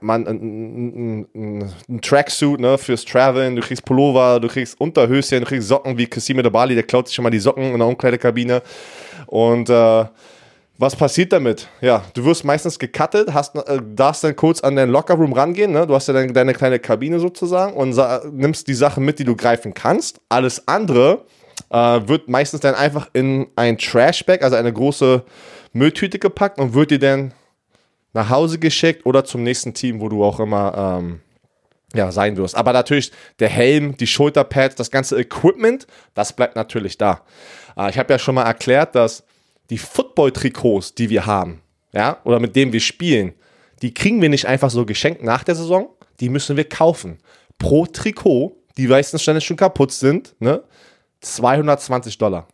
man, 0.02 0.28
ein, 0.28 1.28
ein, 1.34 1.68
ein, 1.90 2.02
Tracksuit 2.02 2.60
ne, 2.60 2.78
fürs 2.78 3.06
Traveln, 3.06 3.56
du 3.56 3.62
kriegst 3.62 3.84
Pullover, 3.86 4.40
du 4.40 4.48
kriegst 4.48 4.80
Unterhöschen, 4.80 5.40
du 5.40 5.46
kriegst 5.46 5.68
Socken 5.68 5.98
wie 5.98 6.06
de 6.06 6.50
Bali, 6.50 6.76
der 6.76 6.84
klaut 6.84 7.08
sich 7.08 7.16
schon 7.16 7.24
mal 7.24 7.30
die 7.30 7.40
Socken 7.40 7.72
in 7.72 7.80
der 7.80 7.88
Umkleidekabine. 7.88 8.62
Und 9.28 9.70
äh, 9.70 10.06
was 10.78 10.96
passiert 10.96 11.32
damit? 11.32 11.68
Ja, 11.82 12.04
du 12.14 12.26
wirst 12.26 12.44
meistens 12.44 12.80
gecuttet, 12.80 13.34
hast, 13.34 13.56
äh, 13.56 13.80
darfst 13.96 14.24
dann 14.24 14.36
kurz 14.36 14.62
an 14.62 14.76
deinen 14.76 14.92
Lockerroom 14.92 15.34
rangehen, 15.34 15.72
ne? 15.72 15.86
du 15.86 15.94
hast 15.94 16.08
ja 16.08 16.14
deine, 16.14 16.34
deine 16.34 16.54
kleine 16.54 16.80
Kabine 16.80 17.20
sozusagen 17.20 17.74
und 17.74 17.96
nimmst 18.34 18.68
die 18.68 18.74
Sachen 18.74 19.06
mit, 19.06 19.20
die 19.20 19.24
du 19.24 19.36
greifen 19.36 19.74
kannst. 19.74 20.20
Alles 20.30 20.68
andere 20.68 21.26
äh, 21.70 22.02
wird 22.08 22.28
meistens 22.28 22.62
dann 22.62 22.76
einfach 22.76 23.10
in 23.14 23.48
ein 23.56 23.78
Trashbag, 23.78 24.42
also 24.42 24.56
eine 24.56 24.74
große 24.74 25.24
Mülltüte 25.74 26.20
gepackt 26.20 26.60
und 26.60 26.74
wird 26.74 26.92
dir 26.92 27.00
dann 27.00 27.34
nach 28.14 28.30
Hause 28.30 28.60
geschickt 28.60 29.06
oder 29.06 29.26
zum 29.26 29.44
nächsten 29.44 29.74
Team, 29.74 30.00
wo 30.00 30.10
du 30.10 30.24
auch 30.24 30.40
immer 30.40 31.00
ähm, 31.00 31.22
ja, 31.94 32.12
sein 32.12 32.38
wirst. 32.38 32.56
Aber 32.56 32.74
natürlich 32.74 33.12
der 33.40 33.50
Helm, 33.50 33.98
die 33.98 34.08
Schulterpads, 34.08 34.76
das 34.76 34.92
ganze 34.92 35.20
Equipment, 35.20 35.88
das 36.14 36.34
bleibt 36.34 36.56
natürlich 36.56 36.98
da. 36.98 37.22
Äh, 37.78 37.90
ich 37.90 37.98
habe 37.98 38.14
ja 38.14 38.20
schon 38.20 38.36
mal 38.36 38.44
erklärt, 38.44 38.96
dass 38.96 39.24
die 39.70 39.78
Football-Trikots, 39.78 40.96
die 40.96 41.10
wir 41.10 41.26
haben, 41.26 41.62
ja, 41.94 42.20
oder 42.24 42.40
mit 42.40 42.56
denen 42.56 42.74
wir 42.74 42.80
spielen, 42.80 43.34
die 43.82 43.94
kriegen 43.94 44.22
wir 44.22 44.30
nicht 44.30 44.48
einfach 44.48 44.70
so 44.70 44.86
geschenkt 44.86 45.24
nach 45.24 45.44
der 45.44 45.56
Saison, 45.56 45.90
die 46.20 46.30
müssen 46.30 46.58
wir 46.58 46.68
kaufen. 46.68 47.20
Pro 47.60 47.86
Trikot, 47.86 48.56
die 48.78 48.88
meistens 48.88 49.24
schon 49.24 49.58
kaputt 49.58 49.92
sind, 49.92 50.36
ne, 50.40 50.64
220 51.22 52.18
Dollar. 52.18 52.48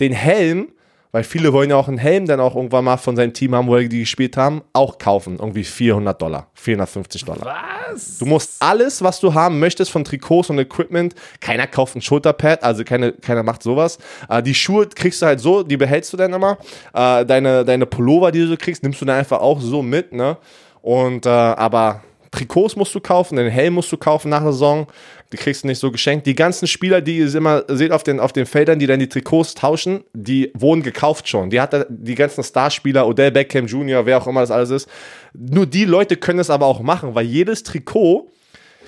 Den 0.00 0.12
Helm, 0.12 0.72
weil 1.14 1.22
viele 1.22 1.52
wollen 1.52 1.70
ja 1.70 1.76
auch 1.76 1.86
einen 1.86 1.96
Helm 1.96 2.26
dann 2.26 2.40
auch 2.40 2.56
irgendwann 2.56 2.86
mal 2.86 2.96
von 2.96 3.14
seinem 3.14 3.32
Team 3.32 3.54
haben, 3.54 3.68
wo 3.68 3.78
die 3.78 4.00
gespielt 4.00 4.36
haben, 4.36 4.62
auch 4.72 4.98
kaufen. 4.98 5.36
Irgendwie 5.38 5.62
400 5.62 6.20
Dollar, 6.20 6.48
450 6.54 7.24
Dollar. 7.24 7.54
Was? 7.92 8.18
Du 8.18 8.26
musst 8.26 8.60
alles, 8.60 9.00
was 9.00 9.20
du 9.20 9.32
haben 9.32 9.60
möchtest 9.60 9.92
von 9.92 10.02
Trikots 10.02 10.50
und 10.50 10.58
Equipment, 10.58 11.14
keiner 11.40 11.68
kauft 11.68 11.94
ein 11.94 12.02
Schulterpad, 12.02 12.64
also 12.64 12.82
keine, 12.82 13.12
keiner 13.12 13.44
macht 13.44 13.62
sowas. 13.62 13.98
Äh, 14.28 14.42
die 14.42 14.56
Schuhe 14.56 14.88
kriegst 14.88 15.22
du 15.22 15.26
halt 15.26 15.38
so, 15.38 15.62
die 15.62 15.76
behältst 15.76 16.12
du 16.12 16.16
dann 16.16 16.32
immer. 16.32 16.58
Äh, 16.92 17.24
deine, 17.24 17.64
deine 17.64 17.86
Pullover, 17.86 18.32
die 18.32 18.44
du 18.44 18.56
kriegst, 18.56 18.82
nimmst 18.82 19.00
du 19.00 19.04
dann 19.04 19.18
einfach 19.18 19.38
auch 19.38 19.60
so 19.60 19.82
mit, 19.82 20.12
ne? 20.12 20.36
Und, 20.82 21.26
äh, 21.26 21.28
aber 21.28 22.02
Trikots 22.34 22.74
musst 22.74 22.94
du 22.94 23.00
kaufen, 23.00 23.36
den 23.36 23.48
Helm 23.48 23.74
musst 23.74 23.92
du 23.92 23.96
kaufen 23.96 24.28
nach 24.28 24.42
der 24.42 24.52
Saison. 24.52 24.88
Die 25.32 25.36
kriegst 25.36 25.62
du 25.62 25.68
nicht 25.68 25.78
so 25.78 25.92
geschenkt. 25.92 26.26
Die 26.26 26.34
ganzen 26.34 26.66
Spieler, 26.66 27.00
die 27.00 27.18
ihr 27.18 27.34
immer 27.34 27.64
seht 27.68 27.92
auf 27.92 28.02
den, 28.02 28.18
auf 28.18 28.32
den 28.32 28.44
Feldern, 28.44 28.78
die 28.78 28.86
dann 28.86 28.98
die 28.98 29.08
Trikots 29.08 29.54
tauschen, 29.54 30.02
die 30.12 30.50
wurden 30.54 30.82
gekauft 30.82 31.28
schon. 31.28 31.50
Die 31.50 31.60
hat 31.60 31.86
die 31.88 32.14
ganzen 32.14 32.42
Starspieler, 32.42 33.06
Odell 33.06 33.30
Beckham 33.30 33.66
Jr., 33.66 34.04
wer 34.04 34.18
auch 34.18 34.26
immer 34.26 34.40
das 34.40 34.50
alles 34.50 34.70
ist. 34.70 34.88
Nur 35.32 35.66
die 35.66 35.84
Leute 35.84 36.16
können 36.16 36.40
es 36.40 36.50
aber 36.50 36.66
auch 36.66 36.80
machen, 36.80 37.14
weil 37.14 37.24
jedes 37.24 37.62
Trikot, 37.62 38.28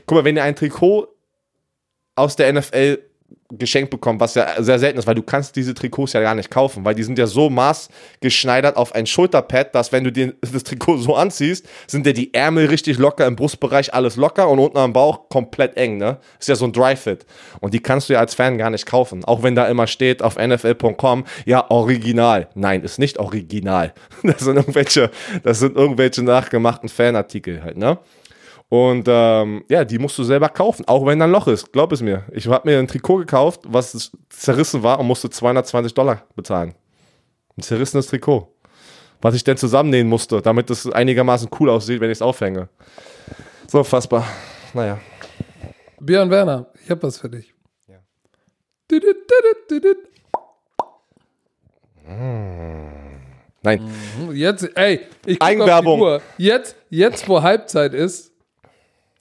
guck 0.07 0.19
mal, 0.19 0.25
wenn 0.25 0.37
ihr 0.37 0.43
ein 0.43 0.57
Trikot 0.57 1.09
aus 2.17 2.35
der 2.35 2.53
NFL 2.53 2.99
geschenkt 3.51 3.91
bekommt, 3.91 4.21
was 4.21 4.35
ja 4.35 4.63
sehr 4.63 4.79
selten 4.79 4.99
ist, 4.99 5.07
weil 5.07 5.15
du 5.15 5.23
kannst 5.23 5.57
diese 5.57 5.75
Trikots 5.75 6.13
ja 6.13 6.21
gar 6.21 6.35
nicht 6.35 6.51
kaufen, 6.51 6.85
weil 6.85 6.95
die 6.95 7.03
sind 7.03 7.19
ja 7.19 7.27
so 7.27 7.49
maßgeschneidert 7.51 8.77
auf 8.77 8.95
ein 8.95 9.07
Schulterpad, 9.07 9.75
dass 9.75 9.93
wenn 9.93 10.05
du 10.05 10.13
dir 10.13 10.35
das 10.53 10.65
Trikot 10.65 10.99
so 10.99 11.15
anziehst, 11.15 11.67
sind 11.87 12.07
ja 12.07 12.13
die 12.13 12.35
Ärmel 12.35 12.67
richtig 12.67 12.99
locker, 12.99 13.27
im 13.27 13.37
Brustbereich 13.37 13.95
alles 13.95 14.17
locker 14.17 14.49
und 14.49 14.59
unten 14.59 14.79
am 14.79 14.93
Bauch 14.93 15.29
komplett 15.29 15.77
eng, 15.77 15.99
ne? 15.99 16.19
Ist 16.39 16.49
ja 16.49 16.57
so 16.57 16.65
ein 16.65 16.73
Dry-Fit. 16.73 17.27
Und 17.61 17.75
die 17.75 17.81
kannst 17.81 18.09
du 18.09 18.15
ja 18.15 18.21
als 18.21 18.35
Fan 18.35 18.59
gar 18.59 18.71
nicht 18.71 18.87
kaufen. 18.87 19.25
Auch 19.25 19.43
wenn 19.43 19.55
da 19.55 19.67
immer 19.67 19.87
steht 19.87 20.23
auf 20.23 20.37
nfl.com, 20.37 21.25
ja, 21.45 21.71
original. 21.71 22.49
Nein, 22.55 22.83
ist 22.83 22.99
nicht 22.99 23.19
original. 23.19 23.93
Das 24.23 24.41
sind 24.41 24.57
irgendwelche, 24.57 25.11
das 25.45 25.61
sind 25.61 25.77
irgendwelche 25.77 26.23
nachgemachten 26.23 26.89
Fanartikel 26.89 27.63
halt, 27.63 27.77
ne? 27.77 27.99
Und 28.69 29.07
ähm, 29.09 29.65
ja, 29.69 29.85
die 29.85 29.99
musst 29.99 30.19
du 30.19 30.25
selber 30.25 30.49
kaufen, 30.49 30.85
auch 30.89 31.07
wenn 31.07 31.21
da 31.21 31.27
ein 31.27 31.31
Loch 31.31 31.47
ist. 31.47 31.73
Glaub 31.73 31.93
es 31.93 32.03
mir. 32.03 32.25
Ich 32.33 32.49
habe 32.49 32.69
mir 32.69 32.79
ein 32.79 32.89
Trikot 32.89 33.19
gekauft, 33.19 33.61
was 33.65 34.11
zerrissen 34.29 34.83
war 34.83 34.99
und 34.99 35.07
musste 35.07 35.31
220 35.31 35.95
Dollar 35.95 36.25
bezahlen. 36.35 36.75
Ein 37.57 37.63
zerrissenes 37.63 38.09
Trikot. 38.09 38.53
Was 39.23 39.35
ich 39.35 39.45
dann 39.45 39.57
zusammennähen 39.57 40.09
musste, 40.09 40.43
damit 40.43 40.69
es 40.69 40.91
einigermaßen 40.91 41.49
cool 41.59 41.71
aussieht, 41.71 42.01
wenn 42.01 42.11
ich 42.11 42.19
es 42.19 42.23
aufhänge. 42.23 42.69
So 43.69 43.83
fassbar. 43.85 44.27
Naja. 44.75 44.99
Björn 46.01 46.29
Werner, 46.31 46.67
ich 46.83 46.91
habe 46.91 47.03
was 47.05 47.19
für 47.19 47.31
dich. 47.31 47.55
Ja. 47.89 47.97
Düdüt, 48.91 49.17
düdüt, 49.31 49.71
düdüt. 49.71 49.99
Nein. 53.63 53.81
Jetzt, 54.33 54.77
ey, 54.77 55.01
ich 55.25 55.41
Eigenwerbung. 55.41 56.03
Auf 56.03 56.23
die 56.39 56.43
Uhr. 56.45 56.47
Jetzt, 56.47 56.77
jetzt, 56.91 57.29
wo 57.29 57.43
Halbzeit 57.43 57.95
ist, 57.95 58.33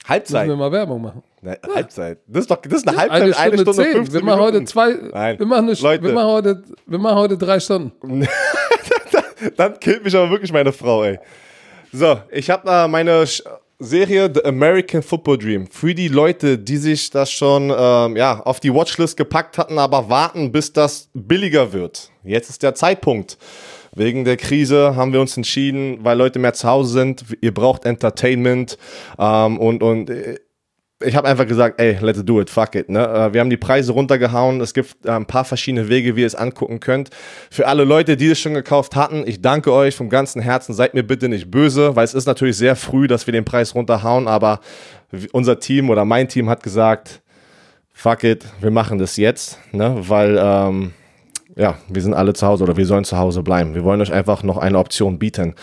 müssen 0.05 0.09
Halbzeit. 0.09 0.47
wir 0.47 0.55
mal 0.55 0.71
Werbung 0.71 1.01
machen. 1.01 1.23
Nein, 1.41 1.57
Halbzeit. 1.73 2.19
Das 2.27 2.41
ist 2.41 2.51
doch 2.51 2.61
das 2.61 2.73
ist 2.73 2.87
eine 2.87 2.97
Halbzeit, 2.97 3.21
Eine 3.21 3.35
eine 3.35 3.53
Stunde, 3.57 3.73
Stunde, 3.73 3.83
zehn. 3.83 3.93
15 3.93 4.19
Wir 4.19 4.25
machen 4.25 4.41
heute 4.41 4.65
zwei. 4.65 4.93
Nein. 5.13 5.39
Wir 5.39 5.45
machen, 5.45 5.69
eine, 5.69 5.77
Leute. 5.79 6.03
wir, 6.03 6.13
machen 6.13 6.27
heute, 6.27 6.63
wir 6.85 6.97
machen 6.99 7.17
heute 7.17 7.37
drei 7.37 7.59
Stunden. 7.59 8.27
Dann 9.57 9.79
killt 9.79 10.03
mich 10.03 10.15
aber 10.15 10.29
wirklich 10.29 10.51
meine 10.51 10.71
Frau, 10.71 11.03
ey. 11.03 11.19
So, 11.91 12.17
ich 12.31 12.49
habe 12.49 12.69
äh, 12.69 12.87
meine 12.87 13.25
Serie 13.79 14.31
The 14.33 14.45
American 14.45 15.03
Football 15.03 15.37
Dream. 15.37 15.67
Für 15.67 15.93
die 15.93 16.07
Leute, 16.07 16.57
die 16.57 16.77
sich 16.77 17.09
das 17.09 17.31
schon 17.31 17.73
ähm, 17.77 18.15
ja, 18.15 18.39
auf 18.39 18.59
die 18.59 18.73
Watchlist 18.73 19.17
gepackt 19.17 19.57
hatten, 19.57 19.77
aber 19.77 20.09
warten, 20.09 20.51
bis 20.51 20.71
das 20.71 21.09
billiger 21.13 21.73
wird. 21.73 22.09
Jetzt 22.23 22.49
ist 22.49 22.63
der 22.63 22.73
Zeitpunkt. 22.75 23.37
Wegen 23.95 24.25
der 24.25 24.37
Krise 24.37 24.95
haben 24.95 25.13
wir 25.13 25.21
uns 25.21 25.35
entschieden, 25.37 25.99
weil 26.01 26.17
Leute 26.17 26.37
mehr 26.37 26.53
zu 26.53 26.67
Hause 26.67 26.91
sind. 26.91 27.25
Ihr 27.41 27.53
braucht 27.53 27.85
Entertainment 27.85 28.77
ähm, 29.17 29.57
und, 29.57 29.81
und 29.81 30.09
äh, 30.09 30.37
ich 31.03 31.15
habe 31.15 31.27
einfach 31.27 31.45
gesagt, 31.45 31.79
ey, 31.79 31.97
let's 32.01 32.23
do 32.23 32.39
it, 32.39 32.49
fuck 32.49 32.75
it. 32.75 32.89
Ne? 32.89 33.05
Äh, 33.05 33.33
Wir 33.33 33.41
haben 33.41 33.49
die 33.49 33.57
Preise 33.57 33.91
runtergehauen. 33.91 34.61
Es 34.61 34.73
gibt 34.73 35.05
äh, 35.05 35.11
ein 35.11 35.25
paar 35.25 35.45
verschiedene 35.45 35.89
Wege, 35.89 36.15
wie 36.15 36.21
ihr 36.21 36.27
es 36.27 36.35
angucken 36.35 36.79
könnt. 36.79 37.09
Für 37.49 37.67
alle 37.67 37.83
Leute, 37.83 38.17
die 38.17 38.27
es 38.27 38.39
schon 38.39 38.53
gekauft 38.53 38.95
hatten, 38.95 39.23
ich 39.25 39.41
danke 39.41 39.73
euch 39.73 39.95
vom 39.95 40.09
ganzen 40.09 40.41
Herzen. 40.41 40.73
Seid 40.73 40.93
mir 40.93 41.03
bitte 41.03 41.29
nicht 41.29 41.51
böse, 41.51 41.95
weil 41.95 42.05
es 42.05 42.13
ist 42.13 42.25
natürlich 42.25 42.57
sehr 42.57 42.75
früh, 42.75 43.07
dass 43.07 43.27
wir 43.27 43.31
den 43.31 43.45
Preis 43.45 43.75
runterhauen, 43.75 44.27
aber 44.27 44.59
unser 45.31 45.59
Team 45.59 45.89
oder 45.89 46.05
mein 46.05 46.27
Team 46.27 46.49
hat 46.49 46.63
gesagt, 46.63 47.21
fuck 47.93 48.23
it, 48.23 48.45
wir 48.59 48.71
machen 48.71 48.97
das 48.97 49.17
jetzt, 49.17 49.59
ne? 49.71 49.95
weil 49.97 50.37
ähm, 50.41 50.93
ja, 51.55 51.75
wir 51.87 52.01
sind 52.01 52.13
alle 52.13 52.33
zu 52.33 52.45
Hause 52.45 52.63
oder 52.63 52.77
wir 52.77 52.85
sollen 52.85 53.05
zu 53.05 53.17
Hause 53.17 53.43
bleiben. 53.43 53.75
Wir 53.75 53.83
wollen 53.83 54.01
euch 54.01 54.11
einfach 54.11 54.43
noch 54.43 54.57
eine 54.57 54.77
Option 54.77 55.19
bieten. 55.19 55.55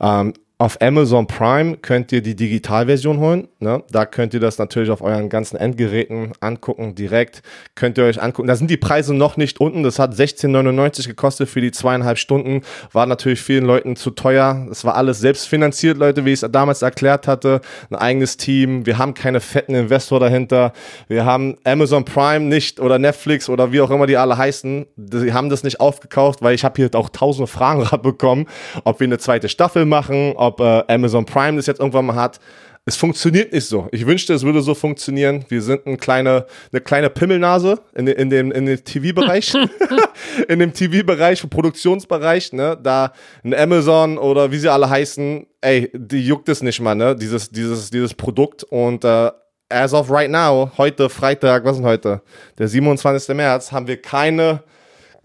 Ähm, 0.00 0.34
auf 0.58 0.80
Amazon 0.80 1.26
Prime 1.26 1.76
könnt 1.76 2.12
ihr 2.12 2.22
die 2.22 2.34
Digitalversion 2.34 3.18
holen. 3.18 3.48
Ne? 3.58 3.82
Da 3.90 4.06
könnt 4.06 4.32
ihr 4.32 4.40
das 4.40 4.56
natürlich 4.56 4.88
auf 4.88 5.02
euren 5.02 5.28
ganzen 5.28 5.58
Endgeräten 5.58 6.32
angucken, 6.40 6.94
direkt. 6.94 7.42
Könnt 7.74 7.98
ihr 7.98 8.04
euch 8.04 8.22
angucken. 8.22 8.48
Da 8.48 8.56
sind 8.56 8.70
die 8.70 8.78
Preise 8.78 9.12
noch 9.12 9.36
nicht 9.36 9.60
unten. 9.60 9.82
Das 9.82 9.98
hat 9.98 10.14
16,99 10.14 11.08
gekostet 11.08 11.50
für 11.50 11.60
die 11.60 11.72
zweieinhalb 11.72 12.16
Stunden. 12.16 12.62
War 12.92 13.04
natürlich 13.04 13.42
vielen 13.42 13.66
Leuten 13.66 13.96
zu 13.96 14.12
teuer. 14.12 14.66
Es 14.70 14.82
war 14.86 14.94
alles 14.94 15.20
selbstfinanziert, 15.20 15.98
Leute, 15.98 16.24
wie 16.24 16.32
ich 16.32 16.42
es 16.42 16.50
damals 16.50 16.80
erklärt 16.80 17.28
hatte. 17.28 17.60
Ein 17.90 17.96
eigenes 17.96 18.38
Team. 18.38 18.86
Wir 18.86 18.96
haben 18.96 19.12
keine 19.12 19.40
fetten 19.40 19.74
Investor 19.74 20.20
dahinter. 20.20 20.72
Wir 21.06 21.26
haben 21.26 21.58
Amazon 21.64 22.06
Prime 22.06 22.46
nicht 22.46 22.80
oder 22.80 22.98
Netflix 22.98 23.50
oder 23.50 23.72
wie 23.72 23.82
auch 23.82 23.90
immer 23.90 24.06
die 24.06 24.16
alle 24.16 24.38
heißen. 24.38 24.86
Die 24.96 25.34
haben 25.34 25.50
das 25.50 25.64
nicht 25.64 25.80
aufgekauft, 25.80 26.40
weil 26.40 26.54
ich 26.54 26.64
habe 26.64 26.76
hier 26.76 26.88
auch 26.94 27.10
tausende 27.10 27.46
Fragen 27.46 27.86
bekommen, 28.02 28.46
ob 28.84 29.00
wir 29.00 29.06
eine 29.06 29.18
zweite 29.18 29.50
Staffel 29.50 29.84
machen, 29.84 30.32
ob 30.46 30.60
äh, 30.60 30.82
Amazon 30.88 31.24
Prime 31.24 31.56
das 31.56 31.66
jetzt 31.66 31.80
irgendwann 31.80 32.06
mal 32.06 32.16
hat. 32.16 32.40
Es 32.88 32.94
funktioniert 32.94 33.52
nicht 33.52 33.66
so. 33.66 33.88
Ich 33.90 34.06
wünschte, 34.06 34.32
es 34.32 34.44
würde 34.44 34.62
so 34.62 34.72
funktionieren. 34.72 35.44
Wir 35.48 35.60
sind 35.60 35.86
ein 35.86 35.96
kleine, 35.96 36.46
eine 36.72 36.80
kleine 36.80 37.10
Pimmelnase 37.10 37.80
in, 37.96 38.06
in 38.06 38.30
dem, 38.30 38.52
in 38.52 38.64
dem 38.66 38.84
TV-Bereich. 38.84 39.54
in 40.48 40.60
dem 40.60 40.72
TV-Bereich, 40.72 41.48
Produktionsbereich, 41.50 42.52
ne? 42.52 42.78
Da 42.80 43.12
ein 43.42 43.54
Amazon 43.54 44.18
oder 44.18 44.52
wie 44.52 44.58
sie 44.58 44.68
alle 44.68 44.88
heißen, 44.88 45.46
ey, 45.62 45.90
die 45.94 46.24
juckt 46.24 46.48
es 46.48 46.62
nicht 46.62 46.80
mal, 46.80 46.94
ne? 46.94 47.16
Dieses, 47.16 47.50
dieses, 47.50 47.90
dieses 47.90 48.14
Produkt. 48.14 48.62
Und 48.62 49.04
äh, 49.04 49.32
as 49.68 49.92
of 49.92 50.08
right 50.08 50.30
now, 50.30 50.70
heute 50.78 51.10
Freitag, 51.10 51.64
was 51.64 51.72
ist 51.72 51.78
denn 51.78 51.86
heute? 51.86 52.22
Der 52.56 52.68
27. 52.68 53.34
März, 53.34 53.72
haben 53.72 53.88
wir 53.88 54.00
keine 54.00 54.62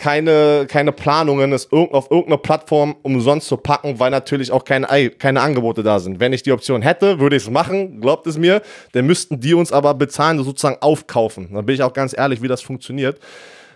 keine, 0.01 0.65
keine 0.67 0.91
Planungen, 0.91 1.53
es 1.53 1.67
irg 1.71 1.93
auf 1.93 2.09
irgendeiner 2.09 2.39
Plattform 2.39 2.95
umsonst 3.03 3.47
zu 3.47 3.55
packen, 3.55 3.99
weil 3.99 4.09
natürlich 4.09 4.51
auch 4.51 4.65
keine, 4.65 4.87
keine 5.11 5.41
Angebote 5.41 5.83
da 5.83 5.99
sind. 5.99 6.19
Wenn 6.19 6.33
ich 6.33 6.41
die 6.41 6.51
Option 6.51 6.81
hätte, 6.81 7.19
würde 7.19 7.35
ich 7.35 7.43
es 7.43 7.51
machen, 7.51 8.01
glaubt 8.01 8.25
es 8.25 8.35
mir. 8.35 8.63
Dann 8.93 9.05
müssten 9.05 9.39
die 9.39 9.53
uns 9.53 9.71
aber 9.71 9.93
bezahlen, 9.93 10.43
sozusagen 10.43 10.77
aufkaufen. 10.81 11.49
Da 11.53 11.61
bin 11.61 11.75
ich 11.75 11.83
auch 11.83 11.93
ganz 11.93 12.17
ehrlich, 12.17 12.41
wie 12.41 12.47
das 12.47 12.63
funktioniert. 12.63 13.19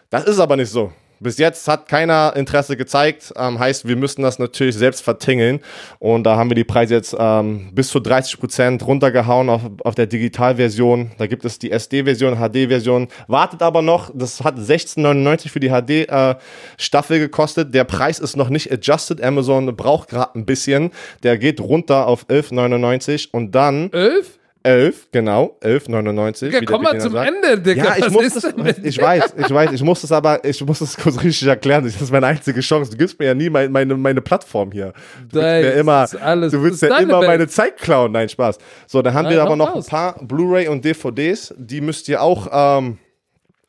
Das 0.09 0.25
ist 0.25 0.39
aber 0.39 0.55
nicht 0.55 0.71
so. 0.71 0.91
Bis 1.25 1.39
jetzt 1.39 1.67
hat 1.67 1.89
keiner 1.89 2.33
Interesse 2.35 2.77
gezeigt. 2.77 3.33
Ähm, 3.35 3.57
heißt, 3.57 3.87
wir 3.87 3.95
müssen 3.95 4.21
das 4.21 4.37
natürlich 4.37 4.75
selbst 4.75 5.01
vertingeln. 5.01 5.59
Und 5.97 6.23
da 6.23 6.35
haben 6.35 6.51
wir 6.51 6.55
die 6.55 6.63
Preise 6.63 6.93
jetzt 6.93 7.15
ähm, 7.17 7.71
bis 7.73 7.87
zu 7.87 7.99
30 7.99 8.39
Prozent 8.39 8.85
runtergehauen 8.85 9.49
auf, 9.49 9.63
auf 9.83 9.95
der 9.95 10.05
Digitalversion. 10.05 11.13
Da 11.17 11.25
gibt 11.25 11.43
es 11.43 11.57
die 11.57 11.71
SD-Version, 11.71 12.35
HD-Version. 12.35 13.07
Wartet 13.27 13.63
aber 13.63 13.81
noch. 13.81 14.11
Das 14.13 14.43
hat 14.43 14.59
16,99 14.59 15.49
für 15.49 15.59
die 15.59 15.69
HD-Staffel 15.69 17.17
äh, 17.17 17.19
gekostet. 17.19 17.73
Der 17.73 17.85
Preis 17.85 18.19
ist 18.19 18.37
noch 18.37 18.49
nicht 18.49 18.71
adjusted. 18.71 19.19
Amazon 19.19 19.75
braucht 19.75 20.09
gerade 20.09 20.35
ein 20.35 20.45
bisschen. 20.45 20.91
Der 21.23 21.39
geht 21.39 21.59
runter 21.59 22.05
auf 22.05 22.27
11,99 22.27 23.29
und 23.31 23.55
dann. 23.55 23.91
11? 23.91 24.37
11, 24.65 25.09
genau, 25.11 25.57
11,99. 25.61 26.49
Ja, 26.49 26.59
komm 26.65 26.81
mal 26.81 26.99
zum 26.99 27.13
sagt. 27.13 27.31
Ende, 27.31 27.61
Digga. 27.61 27.83
Ja, 27.83 27.97
ich, 27.97 28.09
muss 28.09 28.33
das, 28.33 28.43
ich 28.83 28.99
weiß, 28.99 29.35
ich 29.37 29.51
weiß, 29.51 29.71
ich 29.73 29.83
muss 29.83 30.01
das 30.01 30.11
aber, 30.11 30.43
ich 30.43 30.65
muss 30.65 30.79
das 30.79 30.97
kurz 30.97 31.21
richtig 31.21 31.47
erklären. 31.47 31.83
Das 31.83 32.01
ist 32.01 32.11
meine 32.11 32.25
einzige 32.25 32.61
Chance. 32.61 32.89
Du 32.89 32.97
gibst 32.97 33.19
mir 33.19 33.27
ja 33.27 33.33
nie 33.35 33.47
meine, 33.49 33.69
meine, 33.69 33.95
meine 33.95 34.21
Plattform 34.21 34.71
hier. 34.71 34.93
Du 35.29 35.39
willst 35.39 35.67
mir 35.67 35.71
immer, 35.73 36.07
alles, 36.19 36.51
du 36.51 36.63
willst 36.63 36.81
ja 36.81 36.97
immer 36.97 37.19
Welt. 37.19 37.27
meine 37.27 37.47
Zeit 37.47 37.77
klauen. 37.77 38.11
Nein, 38.11 38.27
Spaß. 38.27 38.57
So, 38.87 39.03
dann 39.03 39.13
haben 39.13 39.25
Nein, 39.25 39.35
wir 39.35 39.43
aber 39.43 39.55
noch 39.55 39.75
raus. 39.75 39.85
ein 39.85 39.89
paar 39.89 40.25
Blu-ray 40.25 40.67
und 40.67 40.83
DVDs. 40.83 41.53
Die 41.57 41.79
müsst 41.79 42.09
ihr 42.09 42.23
auch 42.23 42.47
ähm, 42.51 42.97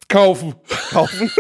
kaufen. 0.08 0.54
Kaufen. 0.92 1.30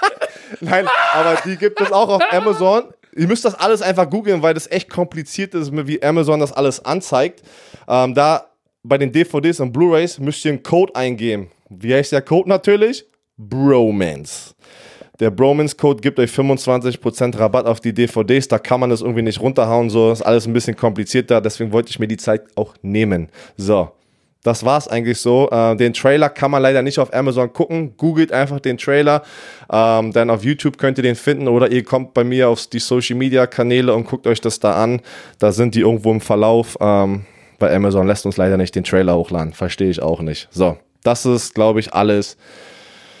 Nein, 0.60 0.86
aber 1.14 1.36
die 1.44 1.56
gibt 1.56 1.80
es 1.80 1.90
auch 1.90 2.08
auf 2.08 2.22
Amazon. 2.30 2.84
Ihr 3.16 3.26
müsst 3.26 3.44
das 3.44 3.56
alles 3.56 3.82
einfach 3.82 4.08
googeln, 4.08 4.40
weil 4.42 4.54
das 4.54 4.70
echt 4.70 4.88
kompliziert 4.88 5.54
ist, 5.54 5.72
wie 5.74 6.00
Amazon 6.00 6.38
das 6.38 6.52
alles 6.52 6.84
anzeigt. 6.84 7.42
Ähm, 7.88 8.14
da 8.14 8.49
bei 8.82 8.98
den 8.98 9.12
DVDs 9.12 9.60
und 9.60 9.72
Blu-rays 9.72 10.18
müsst 10.18 10.44
ihr 10.44 10.52
einen 10.52 10.62
Code 10.62 10.94
eingeben. 10.94 11.50
Wie 11.68 11.94
heißt 11.94 12.12
der 12.12 12.22
Code 12.22 12.48
natürlich? 12.48 13.04
Bromance. 13.36 14.54
Der 15.20 15.30
Bromance-Code 15.30 16.00
gibt 16.00 16.18
euch 16.18 16.30
25% 16.30 17.38
Rabatt 17.38 17.66
auf 17.66 17.80
die 17.80 17.92
DVDs. 17.92 18.48
Da 18.48 18.58
kann 18.58 18.80
man 18.80 18.88
das 18.88 19.02
irgendwie 19.02 19.22
nicht 19.22 19.40
runterhauen. 19.40 19.90
So 19.90 20.10
ist 20.10 20.22
alles 20.22 20.46
ein 20.46 20.54
bisschen 20.54 20.76
komplizierter. 20.76 21.42
Deswegen 21.42 21.72
wollte 21.72 21.90
ich 21.90 21.98
mir 21.98 22.08
die 22.08 22.16
Zeit 22.16 22.44
auch 22.56 22.74
nehmen. 22.80 23.28
So, 23.58 23.90
das 24.42 24.64
war's 24.64 24.88
eigentlich 24.88 25.18
so. 25.18 25.50
Äh, 25.50 25.76
den 25.76 25.92
Trailer 25.92 26.30
kann 26.30 26.50
man 26.50 26.62
leider 26.62 26.80
nicht 26.80 26.98
auf 26.98 27.12
Amazon 27.12 27.52
gucken. 27.52 27.94
Googelt 27.98 28.32
einfach 28.32 28.60
den 28.60 28.78
Trailer. 28.78 29.22
Ähm, 29.70 30.12
dann 30.12 30.30
auf 30.30 30.42
YouTube 30.42 30.78
könnt 30.78 30.96
ihr 30.98 31.04
den 31.04 31.16
finden 31.16 31.48
oder 31.48 31.70
ihr 31.70 31.84
kommt 31.84 32.14
bei 32.14 32.24
mir 32.24 32.48
auf 32.48 32.66
die 32.66 32.78
Social 32.78 33.16
Media 33.16 33.46
Kanäle 33.46 33.94
und 33.94 34.04
guckt 34.06 34.26
euch 34.26 34.40
das 34.40 34.58
da 34.58 34.82
an. 34.82 35.02
Da 35.38 35.52
sind 35.52 35.74
die 35.74 35.80
irgendwo 35.80 36.10
im 36.12 36.22
Verlauf. 36.22 36.78
Ähm, 36.80 37.26
bei 37.60 37.72
Amazon 37.74 38.08
lässt 38.08 38.26
uns 38.26 38.36
leider 38.36 38.56
nicht 38.56 38.74
den 38.74 38.82
Trailer 38.82 39.14
hochladen. 39.14 39.52
Verstehe 39.52 39.90
ich 39.90 40.02
auch 40.02 40.20
nicht. 40.20 40.48
So, 40.50 40.76
das 41.04 41.24
ist, 41.24 41.54
glaube 41.54 41.78
ich, 41.78 41.94
alles. 41.94 42.36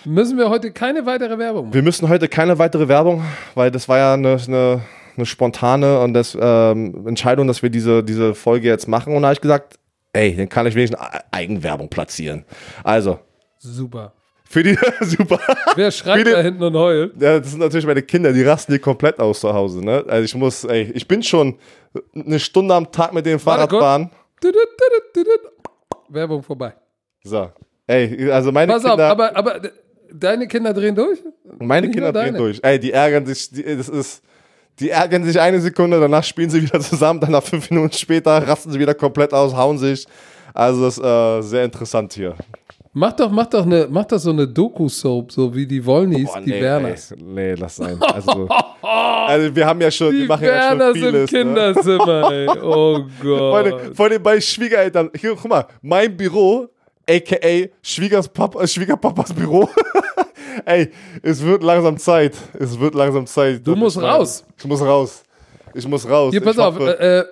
Müssen 0.04 0.38
wir 0.38 0.48
heute 0.48 0.72
keine 0.72 1.06
weitere 1.06 1.38
Werbung 1.38 1.66
machen? 1.66 1.74
Wir 1.74 1.82
müssen 1.82 2.08
heute 2.08 2.26
keine 2.26 2.58
weitere 2.58 2.88
Werbung, 2.88 3.22
weil 3.54 3.70
das 3.70 3.88
war 3.88 3.98
ja 3.98 4.14
eine, 4.14 4.38
eine, 4.46 4.80
eine 5.16 5.26
spontane 5.26 6.00
und 6.00 6.14
das, 6.14 6.36
ähm, 6.40 7.06
Entscheidung, 7.06 7.46
dass 7.46 7.62
wir 7.62 7.70
diese, 7.70 8.02
diese 8.02 8.34
Folge 8.34 8.66
jetzt 8.66 8.88
machen. 8.88 9.14
Und 9.14 9.22
da 9.22 9.28
habe 9.28 9.34
ich 9.34 9.40
gesagt, 9.40 9.78
ey, 10.12 10.34
dann 10.34 10.48
kann 10.48 10.66
ich 10.66 10.74
wenigstens 10.74 11.00
Eigenwerbung 11.30 11.88
platzieren. 11.88 12.44
Also. 12.82 13.20
Super. 13.58 14.14
Für 14.44 14.64
die, 14.64 14.76
super. 15.02 15.38
Wer 15.76 15.90
schreit 15.92 16.26
da 16.26 16.40
hinten 16.40 16.62
und 16.62 16.74
heult? 16.74 17.12
Ja, 17.20 17.38
das 17.38 17.50
sind 17.50 17.60
natürlich 17.60 17.86
meine 17.86 18.02
Kinder, 18.02 18.32
die 18.32 18.42
rasten 18.42 18.72
hier 18.72 18.80
komplett 18.80 19.20
aus 19.20 19.40
zu 19.40 19.52
Hause, 19.52 19.84
ne? 19.84 20.04
Also 20.08 20.24
ich 20.24 20.34
muss, 20.34 20.64
ey, 20.64 20.90
ich 20.94 21.06
bin 21.06 21.22
schon 21.22 21.56
eine 22.14 22.40
Stunde 22.40 22.74
am 22.74 22.90
Tag 22.90 23.12
mit 23.12 23.26
dem 23.26 23.38
Fahrrad 23.38 23.70
fahren. 23.70 24.10
Werbung 26.08 26.42
vorbei. 26.42 26.74
So. 27.22 27.50
Ey, 27.86 28.30
also 28.30 28.52
meine 28.52 28.72
Pass 28.72 28.82
Kinder. 28.82 29.06
Auf, 29.06 29.12
aber, 29.12 29.36
aber 29.36 29.60
deine 30.12 30.46
Kinder 30.46 30.72
drehen 30.72 30.94
durch? 30.94 31.18
Meine 31.58 31.86
Nicht 31.86 31.94
Kinder 31.94 32.12
drehen 32.12 32.34
durch. 32.34 32.60
Ey, 32.62 32.78
die 32.78 32.92
ärgern 32.92 33.26
sich, 33.26 33.50
die, 33.50 33.62
das 33.62 33.88
ist, 33.88 34.22
die 34.78 34.90
ärgern 34.90 35.24
sich 35.24 35.38
eine 35.40 35.60
Sekunde, 35.60 36.00
danach 36.00 36.24
spielen 36.24 36.50
sie 36.50 36.62
wieder 36.62 36.80
zusammen, 36.80 37.20
dann 37.20 37.32
nach 37.32 37.42
fünf 37.42 37.70
Minuten 37.70 37.92
später 37.92 38.46
rasten 38.46 38.70
sie 38.70 38.78
wieder 38.78 38.94
komplett 38.94 39.32
aus, 39.32 39.54
hauen 39.54 39.78
sich. 39.78 40.06
Also 40.54 40.84
das 40.84 40.98
ist 40.98 41.04
äh, 41.04 41.42
sehr 41.42 41.64
interessant 41.64 42.12
hier. 42.12 42.34
Mach 42.92 43.12
doch, 43.12 43.30
mach 43.30 43.46
doch, 43.46 43.64
eine, 43.64 43.86
mach 43.88 44.04
doch 44.04 44.18
so 44.18 44.30
eine 44.30 44.48
Doku-Soap, 44.48 45.30
so 45.30 45.54
wie 45.54 45.64
die 45.64 45.84
Wollnies, 45.84 46.28
oh, 46.34 46.40
die 46.40 46.50
nee, 46.50 46.60
Werners. 46.60 47.14
Nee, 47.16 47.22
nee, 47.22 47.54
lass 47.54 47.76
sein. 47.76 48.00
Also, 48.12 48.48
also, 48.82 49.54
wir 49.54 49.64
haben 49.64 49.80
ja 49.80 49.90
schon, 49.92 50.10
die 50.10 50.20
wir 50.20 50.26
machen 50.26 50.42
Werners 50.42 50.96
ja 50.96 51.02
schon 51.02 51.12
vieles. 51.12 51.32
im 51.32 51.38
ne? 51.38 51.54
Kinderzimmer, 51.54 52.30
ne? 52.30 52.34
ey. 52.34 52.58
Oh 52.62 53.00
Gott. 53.22 53.94
Vor, 53.94 54.06
allem 54.06 54.22
bei 54.22 54.40
Schwiegereltern. 54.40 55.10
Hier, 55.16 55.36
guck 55.36 55.48
mal, 55.48 55.66
mein 55.82 56.16
Büro, 56.16 56.68
a.k.a. 57.08 57.68
Schwiegerpapa, 57.80 58.66
Schwiegerpapas 58.66 59.32
Büro. 59.34 59.68
ey, 60.64 60.90
es 61.22 61.40
wird 61.44 61.62
langsam 61.62 61.96
Zeit. 61.96 62.34
Es 62.58 62.78
wird 62.78 62.96
langsam 62.96 63.24
Zeit. 63.24 63.64
Du 63.64 63.76
musst 63.76 64.02
raus. 64.02 64.44
Ich 64.58 64.64
muss 64.64 64.82
raus. 64.82 65.22
Ich 65.74 65.86
muss 65.86 66.08
raus. 66.08 66.32
Hier, 66.32 66.40
pass 66.40 66.56
ich 66.56 66.60
auf, 66.60 66.80
äh, 66.80 67.20
äh, 67.20 67.24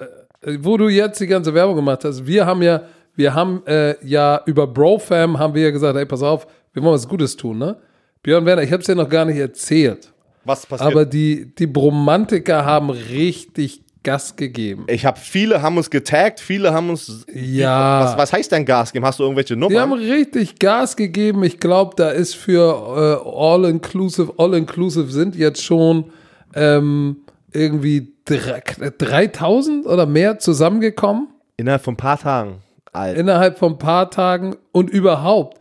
wo 0.60 0.76
du 0.76 0.88
jetzt 0.88 1.18
die 1.18 1.26
ganze 1.26 1.52
Werbung 1.52 1.74
gemacht 1.74 2.04
hast. 2.04 2.24
Wir 2.24 2.46
haben 2.46 2.62
ja 2.62 2.82
wir 3.18 3.34
haben 3.34 3.66
äh, 3.66 3.96
ja 4.06 4.40
über 4.46 4.68
BroFam 4.68 5.38
haben 5.40 5.52
wir 5.52 5.62
ja 5.62 5.70
gesagt, 5.70 5.96
ey, 5.96 6.06
pass 6.06 6.22
auf, 6.22 6.46
wir 6.72 6.82
wollen 6.82 6.94
was 6.94 7.08
Gutes 7.08 7.36
tun, 7.36 7.58
ne? 7.58 7.76
Björn 8.22 8.46
Werner, 8.46 8.62
ich 8.62 8.70
habe 8.70 8.80
es 8.80 8.86
dir 8.86 8.94
noch 8.94 9.08
gar 9.08 9.24
nicht 9.24 9.38
erzählt. 9.38 10.12
Was 10.44 10.64
passiert? 10.64 10.92
Aber 10.92 11.04
die, 11.04 11.52
die 11.52 11.66
Bromantiker 11.66 12.64
haben 12.64 12.90
richtig 12.90 13.82
Gas 14.04 14.36
gegeben. 14.36 14.86
Ich 14.88 15.04
habe 15.04 15.18
viele 15.18 15.60
haben 15.60 15.76
uns 15.76 15.90
getaggt, 15.90 16.38
viele 16.38 16.72
haben 16.72 16.90
uns. 16.90 17.26
Ja. 17.34 18.04
Was, 18.04 18.16
was 18.18 18.32
heißt 18.32 18.52
denn 18.52 18.64
Gas 18.64 18.92
geben? 18.92 19.04
Hast 19.04 19.18
du 19.18 19.24
irgendwelche 19.24 19.56
Nummern? 19.56 19.70
Die 19.70 19.80
haben 19.80 19.92
richtig 19.92 20.60
Gas 20.60 20.94
gegeben. 20.94 21.42
Ich 21.42 21.58
glaube, 21.58 21.94
da 21.96 22.10
ist 22.10 22.36
für 22.36 23.20
äh, 23.24 23.28
All-Inclusive, 23.28 24.34
All-Inclusive 24.38 25.10
sind 25.10 25.34
jetzt 25.34 25.64
schon 25.64 26.12
ähm, 26.54 27.16
irgendwie 27.52 28.12
3000 28.26 29.86
oder 29.86 30.06
mehr 30.06 30.38
zusammengekommen. 30.38 31.26
Innerhalb 31.56 31.82
von 31.82 31.94
ein 31.94 31.98
paar 31.98 32.20
Tagen. 32.20 32.62
Alter. 32.98 33.20
Innerhalb 33.20 33.58
von 33.58 33.72
ein 33.72 33.78
paar 33.78 34.10
Tagen 34.10 34.56
und 34.72 34.90
überhaupt, 34.90 35.58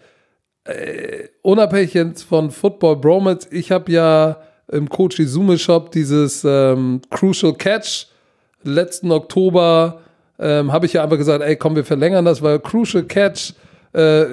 äh, 0.65 1.27
unabhängig 1.41 1.93
jetzt 1.93 2.23
von 2.23 2.51
Football 2.51 2.97
Bromance, 2.97 3.47
ich 3.51 3.71
habe 3.71 3.91
ja 3.91 4.37
im 4.71 4.89
Coach 4.89 5.19
Izume 5.19 5.57
Shop 5.57 5.91
dieses 5.91 6.43
ähm, 6.43 7.01
Crucial 7.09 7.53
Catch 7.53 8.07
letzten 8.63 9.11
Oktober 9.11 10.01
ähm, 10.39 10.71
habe 10.71 10.85
ich 10.85 10.93
ja 10.93 11.03
einfach 11.03 11.17
gesagt, 11.17 11.43
ey, 11.43 11.55
komm, 11.55 11.75
wir 11.75 11.85
verlängern 11.85 12.25
das, 12.25 12.41
weil 12.41 12.59
Crucial 12.59 13.03
Catch 13.03 13.53
äh, 13.93 14.25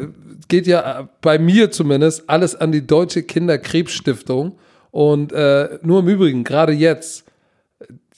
geht 0.48 0.66
ja 0.66 1.08
bei 1.20 1.38
mir 1.38 1.70
zumindest 1.70 2.28
alles 2.28 2.54
an 2.56 2.72
die 2.72 2.86
Deutsche 2.86 3.22
Kinderkrebsstiftung. 3.22 4.58
Und 4.90 5.32
äh, 5.32 5.78
nur 5.82 6.00
im 6.00 6.08
Übrigen, 6.08 6.44
gerade 6.44 6.72
jetzt, 6.72 7.23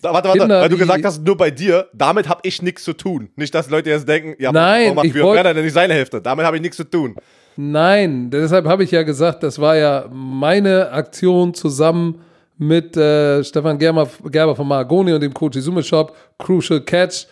Warte, 0.03 0.29
warte, 0.29 0.39
Kinder, 0.39 0.61
weil 0.61 0.69
du 0.69 0.77
gesagt 0.77 1.05
hast, 1.05 1.23
nur 1.25 1.37
bei 1.37 1.51
dir, 1.51 1.89
damit 1.95 2.29
habe 2.29 2.41
ich 2.45 2.61
nichts 2.63 2.85
zu 2.85 2.93
tun. 2.93 3.31
Nicht, 3.37 3.55
dass 3.55 3.71
Leute 3.71 3.91
jetzt 3.91 4.07
denken, 4.09 4.35
ja, 4.39 4.53
Nein, 4.53 4.95
warum 4.95 4.97
macht 4.97 5.15
wollt- 5.23 5.37
Werner 5.37 5.55
denn 5.55 5.65
nicht 5.65 5.73
seine 5.73 5.95
Hälfte? 5.95 6.21
Damit 6.21 6.45
habe 6.45 6.57
ich 6.57 6.63
nichts 6.63 6.77
zu 6.77 6.85
tun. 6.85 7.17
Nein, 7.57 8.29
deshalb 8.31 8.67
habe 8.67 8.85
ich 8.85 8.91
ja 8.91 9.03
gesagt, 9.03 9.43
das 9.43 9.59
war 9.59 9.77
ja 9.77 10.07
meine 10.13 10.91
Aktion 10.93 11.55
zusammen 11.55 12.21
mit 12.59 12.97
äh, 12.97 13.43
Stefan 13.43 13.79
Gerber, 13.79 14.09
Gerber 14.31 14.55
von 14.55 14.69
Maragoni 14.69 15.13
und 15.15 15.23
dem 15.23 15.33
Coach 15.33 15.57
Izume 15.57 15.83
Shop, 15.83 16.15
Crucial 16.39 16.83
Catch. 16.83 17.27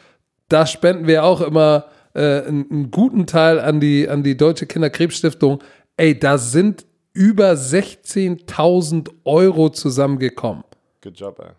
Da 0.49 0.66
spenden 0.66 1.07
wir 1.07 1.24
auch 1.24 1.43
immer 1.43 1.86
äh, 2.15 2.43
einen, 2.43 2.70
einen 2.70 2.91
guten 2.91 3.27
Teil 3.27 3.61
an 3.61 3.81
die, 3.81 4.09
an 4.09 4.23
die 4.23 4.36
Deutsche 4.36 4.66
Kinderkrebsstiftung. 4.66 5.62
Ey, 5.99 6.19
da 6.19 6.39
sind 6.39 6.86
über 7.12 7.53
16.000 7.53 9.11
Euro 9.24 9.69
zusammengekommen. 9.70 10.65
Good 11.03 11.19
job, 11.20 11.39
ey. 11.41 11.53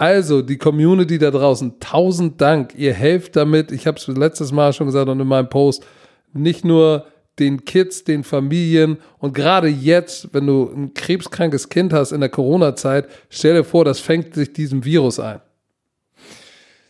Also, 0.00 0.40
die 0.40 0.56
Community 0.56 1.18
da 1.18 1.30
draußen, 1.30 1.78
tausend 1.78 2.40
Dank. 2.40 2.72
Ihr 2.74 2.94
helft 2.94 3.36
damit. 3.36 3.70
Ich 3.70 3.86
habe 3.86 3.98
es 3.98 4.06
letztes 4.06 4.50
Mal 4.50 4.72
schon 4.72 4.86
gesagt 4.86 5.10
und 5.10 5.20
in 5.20 5.26
meinem 5.26 5.50
Post. 5.50 5.84
Nicht 6.32 6.64
nur 6.64 7.04
den 7.38 7.66
Kids, 7.66 8.02
den 8.04 8.24
Familien 8.24 8.96
und 9.18 9.34
gerade 9.34 9.68
jetzt, 9.68 10.32
wenn 10.32 10.46
du 10.46 10.70
ein 10.74 10.94
krebskrankes 10.94 11.68
Kind 11.68 11.92
hast 11.92 12.12
in 12.12 12.20
der 12.20 12.30
Corona-Zeit, 12.30 13.08
stell 13.28 13.52
dir 13.54 13.64
vor, 13.64 13.84
das 13.84 14.00
fängt 14.00 14.34
sich 14.34 14.50
diesem 14.54 14.84
Virus 14.86 15.20
ein. 15.20 15.40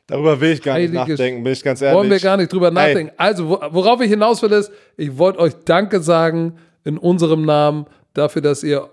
Darüber 0.07 0.41
will 0.41 0.53
ich 0.53 0.63
gar 0.63 0.79
nicht 0.79 0.91
Heiliges- 0.93 1.19
nachdenken, 1.19 1.43
bin 1.43 1.53
ich 1.53 1.63
ganz 1.65 1.83
ehrlich. 1.83 1.97
Wollen 1.99 2.11
wir 2.11 2.21
gar 2.21 2.37
nicht 2.37 2.53
drüber 2.53 2.71
nachdenken. 2.71 3.13
Also, 3.17 3.49
wo- 3.49 3.61
worauf 3.71 4.01
ich 4.03 4.09
hinaus 4.11 4.41
will, 4.43 4.53
ist, 4.53 4.71
ich 4.97 5.19
wollte 5.19 5.41
euch 5.41 5.55
Danke 5.65 6.01
sagen 6.01 6.55
in 6.85 6.97
unserem 6.97 7.45
Namen 7.45 7.87
dafür, 8.15 8.43
dass 8.43 8.63
ihr 8.63 8.89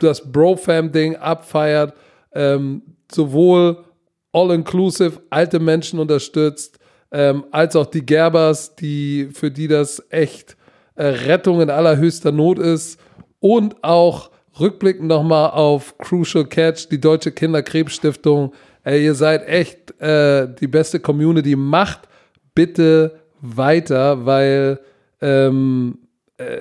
das 0.00 0.32
Bro-Fam-Ding 0.32 1.16
abfeiert, 1.16 1.94
ähm, 2.32 2.82
sowohl 3.14 3.84
all-inclusive 4.32 5.22
alte 5.30 5.60
Menschen 5.60 5.98
unterstützt, 5.98 6.78
ähm, 7.12 7.44
als 7.52 7.76
auch 7.76 7.86
die 7.86 8.04
Gerbers, 8.04 8.74
die, 8.74 9.28
für 9.32 9.50
die 9.50 9.68
das 9.68 10.04
echt 10.10 10.56
äh, 10.96 11.06
Rettung 11.06 11.60
in 11.60 11.70
allerhöchster 11.70 12.32
Not 12.32 12.58
ist 12.58 12.98
und 13.40 13.82
auch 13.84 14.30
rückblickend 14.58 15.08
nochmal 15.08 15.50
auf 15.50 15.96
Crucial 15.98 16.44
Catch, 16.44 16.88
die 16.90 17.00
Deutsche 17.00 17.32
Kinderkrebsstiftung. 17.32 18.52
Ey, 18.82 19.04
ihr 19.04 19.14
seid 19.14 19.46
echt 19.46 20.00
äh, 20.00 20.48
die 20.60 20.66
beste 20.66 21.00
Community. 21.00 21.56
Macht 21.56 22.08
bitte 22.54 23.20
weiter, 23.40 24.24
weil 24.24 24.80
ähm, 25.20 25.98
äh, 26.38 26.60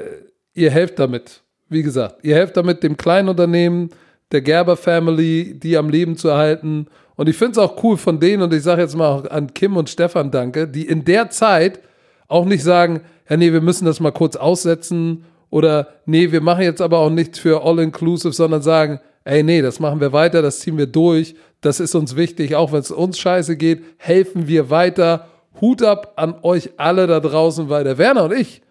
ihr 0.54 0.72
helft 0.72 1.00
damit. 1.00 1.42
Wie 1.70 1.84
gesagt, 1.84 2.24
ihr 2.24 2.36
helft 2.36 2.58
damit 2.58 2.84
dem 2.84 2.98
kleinen 2.98 3.30
Unternehmen, 3.30 3.90
der 4.34 4.42
Gerber 4.42 4.76
Family, 4.76 5.54
die 5.58 5.78
am 5.78 5.90
Leben 5.90 6.18
zu 6.18 6.28
erhalten. 6.28 6.88
Und 7.16 7.30
ich 7.30 7.38
finde 7.38 7.54
es 7.54 7.58
auch 7.60 7.82
cool 7.84 7.98
von 7.98 8.20
denen, 8.20 8.44
und 8.44 8.54
ich 8.54 8.64
sage 8.64 8.82
jetzt 8.82 8.98
mal 8.98 9.08
auch 9.08 9.30
an 9.30 9.54
Kim 9.54 9.78
und 9.78 9.90
Stefan 9.90 10.32
danke, 10.32 10.68
die 10.68 10.88
in 10.88 11.06
der 11.06 11.30
Zeit 11.30 11.80
auch 12.28 12.46
nicht 12.46 12.64
sagen, 12.64 13.02
ja, 13.30 13.38
nee, 13.38 13.54
wir 13.54 13.62
müssen 13.62 13.86
das 13.86 14.00
mal 14.00 14.12
kurz 14.12 14.36
aussetzen 14.36 15.26
oder 15.50 15.88
nee, 16.06 16.32
wir 16.32 16.42
machen 16.42 16.64
jetzt 16.64 16.82
aber 16.82 16.98
auch 16.98 17.12
nichts 17.12 17.40
für 17.40 17.64
All-Inclusive, 17.64 18.34
sondern 18.34 18.62
sagen, 18.62 19.00
ey, 19.24 19.44
nee, 19.44 19.62
das 19.62 19.80
machen 19.80 20.02
wir 20.02 20.12
weiter, 20.12 20.42
das 20.42 20.60
ziehen 20.60 20.78
wir 20.78 20.88
durch, 20.88 21.36
das 21.62 21.80
ist 21.80 21.96
uns 21.96 22.16
wichtig, 22.16 22.56
auch 22.56 22.72
wenn 22.72 22.80
es 22.80 22.92
uns 22.92 23.20
scheiße 23.20 23.56
geht, 23.56 23.84
helfen 23.98 24.48
wir 24.48 24.70
weiter. 24.70 25.28
Hut 25.62 25.84
ab 25.84 26.14
an 26.16 26.36
euch 26.42 26.72
alle 26.78 27.08
da 27.08 27.20
draußen, 27.20 27.70
weil 27.70 27.84
der 27.84 27.98
Werner 27.98 28.26
und 28.26 28.34
ich 28.34 28.62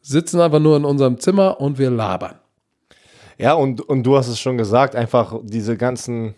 sitzen 0.00 0.40
einfach 0.40 0.58
nur 0.58 0.76
in 0.76 0.84
unserem 0.84 1.18
Zimmer 1.18 1.60
und 1.60 1.78
wir 1.78 1.90
labern. 1.90 2.41
Ja, 3.42 3.54
und, 3.54 3.80
und 3.80 4.04
du 4.04 4.16
hast 4.16 4.28
es 4.28 4.38
schon 4.38 4.56
gesagt, 4.56 4.94
einfach 4.94 5.34
diese 5.42 5.76
ganzen 5.76 6.34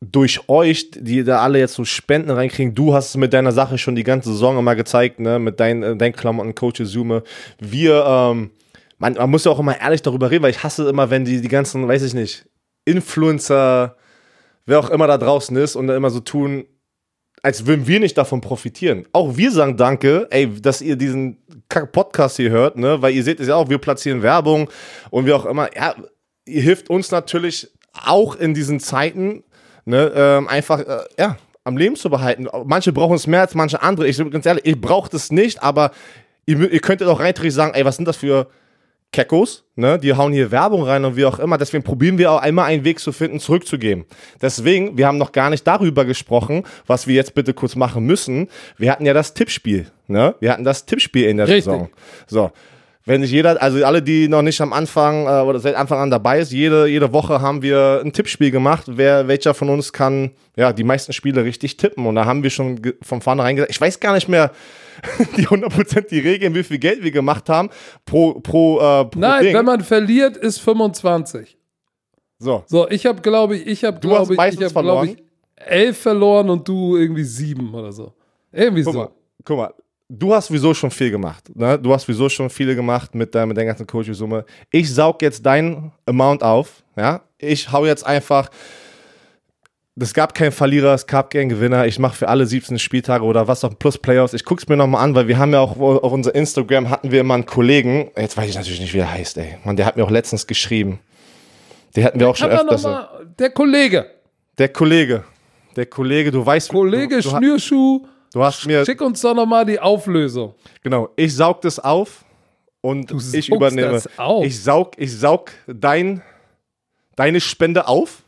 durch 0.00 0.48
euch, 0.48 0.90
die 0.90 1.22
da 1.22 1.42
alle 1.42 1.60
jetzt 1.60 1.74
so 1.74 1.84
Spenden 1.84 2.30
reinkriegen, 2.30 2.74
du 2.74 2.92
hast 2.92 3.10
es 3.10 3.16
mit 3.16 3.32
deiner 3.32 3.52
Sache 3.52 3.78
schon 3.78 3.94
die 3.94 4.02
ganze 4.02 4.32
Saison 4.32 4.58
immer 4.58 4.74
gezeigt, 4.74 5.20
ne, 5.20 5.38
mit 5.38 5.60
deinen 5.60 5.84
äh, 5.84 5.96
deinen 5.96 6.12
Klamotten, 6.12 6.56
Coach 6.56 6.82
Zoome. 6.82 7.22
Wir, 7.60 8.04
ähm, 8.04 8.50
man, 8.98 9.14
man 9.14 9.30
muss 9.30 9.44
ja 9.44 9.52
auch 9.52 9.60
immer 9.60 9.80
ehrlich 9.80 10.02
darüber 10.02 10.28
reden, 10.28 10.42
weil 10.42 10.50
ich 10.50 10.64
hasse 10.64 10.88
immer, 10.88 11.10
wenn 11.10 11.24
die, 11.24 11.40
die 11.40 11.48
ganzen, 11.48 11.86
weiß 11.86 12.02
ich 12.02 12.14
nicht, 12.14 12.46
Influencer, 12.84 13.94
wer 14.66 14.80
auch 14.80 14.90
immer 14.90 15.06
da 15.06 15.18
draußen 15.18 15.56
ist 15.56 15.76
und 15.76 15.86
da 15.86 15.96
immer 15.96 16.10
so 16.10 16.18
tun, 16.18 16.64
als 17.46 17.64
würden 17.64 17.86
wir 17.86 18.00
nicht 18.00 18.18
davon 18.18 18.40
profitieren. 18.40 19.06
Auch 19.12 19.36
wir 19.36 19.52
sagen 19.52 19.76
Danke, 19.76 20.26
ey, 20.30 20.52
dass 20.60 20.82
ihr 20.82 20.96
diesen 20.96 21.36
Podcast 21.92 22.38
hier 22.38 22.50
hört, 22.50 22.76
ne, 22.76 23.00
weil 23.00 23.14
ihr 23.14 23.22
seht 23.22 23.38
es 23.38 23.46
ja 23.46 23.54
auch, 23.54 23.68
wir 23.68 23.78
platzieren 23.78 24.20
Werbung 24.20 24.68
und 25.10 25.26
wie 25.26 25.32
auch 25.32 25.46
immer, 25.46 25.68
ja, 25.76 25.94
ihr 26.44 26.62
hilft 26.62 26.90
uns 26.90 27.12
natürlich 27.12 27.68
auch 27.92 28.34
in 28.34 28.52
diesen 28.52 28.80
Zeiten, 28.80 29.44
ne, 29.84 30.10
ähm, 30.16 30.48
einfach, 30.48 30.80
äh, 30.80 31.04
ja, 31.20 31.36
am 31.62 31.76
Leben 31.76 31.94
zu 31.94 32.10
behalten. 32.10 32.48
Manche 32.64 32.92
brauchen 32.92 33.14
es 33.14 33.28
mehr 33.28 33.42
als 33.42 33.54
manche 33.54 33.80
andere. 33.80 34.08
Ich 34.08 34.16
bin 34.16 34.32
ganz 34.32 34.44
ehrlich, 34.44 34.66
ich 34.66 34.80
brauche 34.80 35.08
das 35.08 35.30
nicht, 35.30 35.62
aber 35.62 35.92
ihr, 36.46 36.58
ihr 36.72 36.80
könntet 36.80 37.06
auch 37.06 37.20
reinträglich 37.20 37.54
sagen, 37.54 37.74
ey, 37.74 37.84
was 37.84 37.94
sind 37.94 38.08
das 38.08 38.16
für 38.16 38.48
Keckos, 39.16 39.64
ne? 39.76 39.98
Die 39.98 40.12
hauen 40.12 40.30
hier 40.34 40.50
Werbung 40.50 40.82
rein 40.82 41.06
und 41.06 41.16
wie 41.16 41.24
auch 41.24 41.38
immer. 41.38 41.56
Deswegen 41.56 41.82
probieren 41.82 42.18
wir 42.18 42.30
auch 42.32 42.42
einmal 42.42 42.66
einen 42.66 42.84
Weg 42.84 43.00
zu 43.00 43.12
finden, 43.12 43.40
zurückzugeben. 43.40 44.04
Deswegen, 44.42 44.98
wir 44.98 45.06
haben 45.06 45.16
noch 45.16 45.32
gar 45.32 45.48
nicht 45.48 45.66
darüber 45.66 46.04
gesprochen, 46.04 46.64
was 46.86 47.06
wir 47.06 47.14
jetzt 47.14 47.34
bitte 47.34 47.54
kurz 47.54 47.76
machen 47.76 48.04
müssen. 48.04 48.48
Wir 48.76 48.92
hatten 48.92 49.06
ja 49.06 49.14
das 49.14 49.32
Tippspiel, 49.32 49.86
ne? 50.06 50.34
Wir 50.40 50.52
hatten 50.52 50.64
das 50.64 50.84
Tippspiel 50.84 51.30
in 51.30 51.38
der 51.38 51.48
Richtig. 51.48 51.64
Saison. 51.64 51.88
So. 52.26 52.50
Wenn 53.08 53.22
sich 53.22 53.30
jeder, 53.30 53.62
also 53.62 53.84
alle, 53.84 54.02
die 54.02 54.26
noch 54.26 54.42
nicht 54.42 54.60
am 54.60 54.72
Anfang 54.72 55.26
äh, 55.26 55.40
oder 55.42 55.60
seit 55.60 55.76
Anfang 55.76 56.00
an 56.00 56.10
dabei 56.10 56.40
ist, 56.40 56.50
jede, 56.50 56.88
jede 56.88 57.12
Woche 57.12 57.40
haben 57.40 57.62
wir 57.62 58.02
ein 58.04 58.12
Tippspiel 58.12 58.50
gemacht. 58.50 58.86
Wer, 58.88 59.28
welcher 59.28 59.54
von 59.54 59.70
uns 59.70 59.92
kann 59.92 60.32
ja 60.56 60.72
die 60.72 60.82
meisten 60.82 61.12
Spiele 61.12 61.44
richtig 61.44 61.76
tippen? 61.76 62.04
Und 62.04 62.16
da 62.16 62.24
haben 62.24 62.42
wir 62.42 62.50
schon 62.50 62.80
von 63.02 63.20
vornherein 63.20 63.54
gesagt, 63.54 63.70
ich 63.70 63.80
weiß 63.80 64.00
gar 64.00 64.12
nicht 64.12 64.28
mehr 64.28 64.50
die 65.36 65.46
100% 65.46 66.08
die 66.08 66.18
Regeln, 66.18 66.56
wie 66.56 66.64
viel 66.64 66.78
Geld 66.78 67.04
wir 67.04 67.12
gemacht 67.12 67.48
haben 67.48 67.70
pro, 68.04 68.40
pro, 68.40 68.78
äh, 68.78 69.04
pro 69.04 69.20
Nein, 69.20 69.44
Ding. 69.44 69.54
wenn 69.54 69.64
man 69.64 69.82
verliert, 69.82 70.36
ist 70.36 70.58
25. 70.58 71.56
so. 72.40 72.64
So, 72.66 72.88
ich 72.90 73.06
habe, 73.06 73.22
glaube 73.22 73.56
ich, 73.56 73.68
ich 73.68 73.84
habe, 73.84 74.00
glaube 74.00 74.34
ich, 74.34 74.40
ich 74.40 74.64
habe, 74.64 74.82
glaube 74.82 75.06
ich, 75.06 75.16
elf 75.54 75.98
verloren 75.98 76.50
und 76.50 76.66
du 76.66 76.96
irgendwie 76.96 77.24
sieben 77.24 77.72
oder 77.72 77.92
so. 77.92 78.12
Irgendwie 78.50 78.82
Guck 78.82 78.92
so. 78.92 78.98
mal, 78.98 79.10
guck 79.44 79.56
mal, 79.58 79.74
du 80.08 80.34
hast 80.34 80.46
sowieso 80.48 80.72
schon 80.74 80.90
viel 80.90 81.10
gemacht. 81.10 81.44
Ne? 81.54 81.78
Du 81.78 81.92
hast 81.92 82.02
sowieso 82.06 82.28
schon 82.28 82.50
viele 82.50 82.74
gemacht 82.76 83.14
mit, 83.14 83.34
deiner- 83.34 83.46
mit 83.46 83.56
deiner 83.56 83.66
ganzen 83.68 83.86
Coaching-Summe. 83.86 84.44
Ich 84.70 84.92
saug 84.92 85.20
jetzt 85.22 85.44
dein 85.44 85.92
Amount 86.06 86.42
auf. 86.42 86.82
Ja? 86.96 87.22
Ich 87.38 87.70
hau 87.72 87.84
jetzt 87.86 88.06
einfach. 88.06 88.50
Es 89.98 90.12
gab 90.12 90.34
keinen 90.34 90.52
Verlierer, 90.52 90.92
es 90.92 91.06
gab 91.06 91.30
keinen 91.30 91.48
Gewinner. 91.48 91.86
Ich 91.86 91.98
mache 91.98 92.14
für 92.16 92.28
alle 92.28 92.44
17 92.44 92.78
Spieltage 92.78 93.24
oder 93.24 93.48
was 93.48 93.64
auch 93.64 93.78
plus 93.78 93.96
Playoffs. 93.96 94.34
Ich 94.34 94.44
guck's 94.44 94.68
mir 94.68 94.76
nochmal 94.76 95.02
an, 95.02 95.14
weil 95.14 95.26
wir 95.26 95.38
haben 95.38 95.54
ja 95.54 95.60
auch 95.60 95.78
auf 95.78 96.12
unser 96.12 96.34
Instagram 96.34 96.90
hatten 96.90 97.10
wir 97.10 97.20
immer 97.20 97.32
einen 97.32 97.46
Kollegen. 97.46 98.10
Jetzt 98.14 98.36
weiß 98.36 98.50
ich 98.50 98.56
natürlich 98.56 98.80
nicht, 98.80 98.92
wie 98.92 98.98
er 98.98 99.10
heißt, 99.10 99.38
ey. 99.38 99.56
Mann, 99.64 99.76
der 99.76 99.86
hat 99.86 99.96
mir 99.96 100.04
auch 100.04 100.10
letztens 100.10 100.46
geschrieben. 100.46 100.98
Der 101.94 102.04
hatten 102.04 102.20
wir 102.20 102.28
auch 102.28 102.36
schon 102.36 102.50
öfters. 102.50 102.82
mal, 102.82 103.08
der 103.38 103.48
Kollege, 103.50 104.10
Der 104.58 104.68
Kollege. 104.68 105.24
Der 105.76 105.86
Kollege, 105.86 106.30
du 106.30 106.44
weißt. 106.44 106.68
Kollege 106.68 107.16
du, 107.16 107.22
du, 107.22 107.36
Schnürschuh, 107.38 108.06
du 108.32 108.42
hast 108.42 108.66
mir. 108.66 108.84
schick 108.84 109.00
uns 109.00 109.20
doch 109.20 109.34
noch 109.34 109.46
mal 109.46 109.64
die 109.64 109.78
Auflösung. 109.80 110.54
Genau, 110.82 111.08
ich 111.16 111.34
saug 111.34 111.60
das 111.62 111.78
auf 111.78 112.24
und 112.80 113.10
Du 113.10 113.18
ich 113.32 113.48
übernehme. 113.48 113.92
das 113.92 114.08
auf. 114.18 114.44
Ich 114.44 114.62
saug, 114.62 114.92
ich 114.98 115.16
saug 115.18 115.50
dein, 115.66 116.22
deine 117.16 117.40
Spende 117.40 117.88
auf 117.88 118.22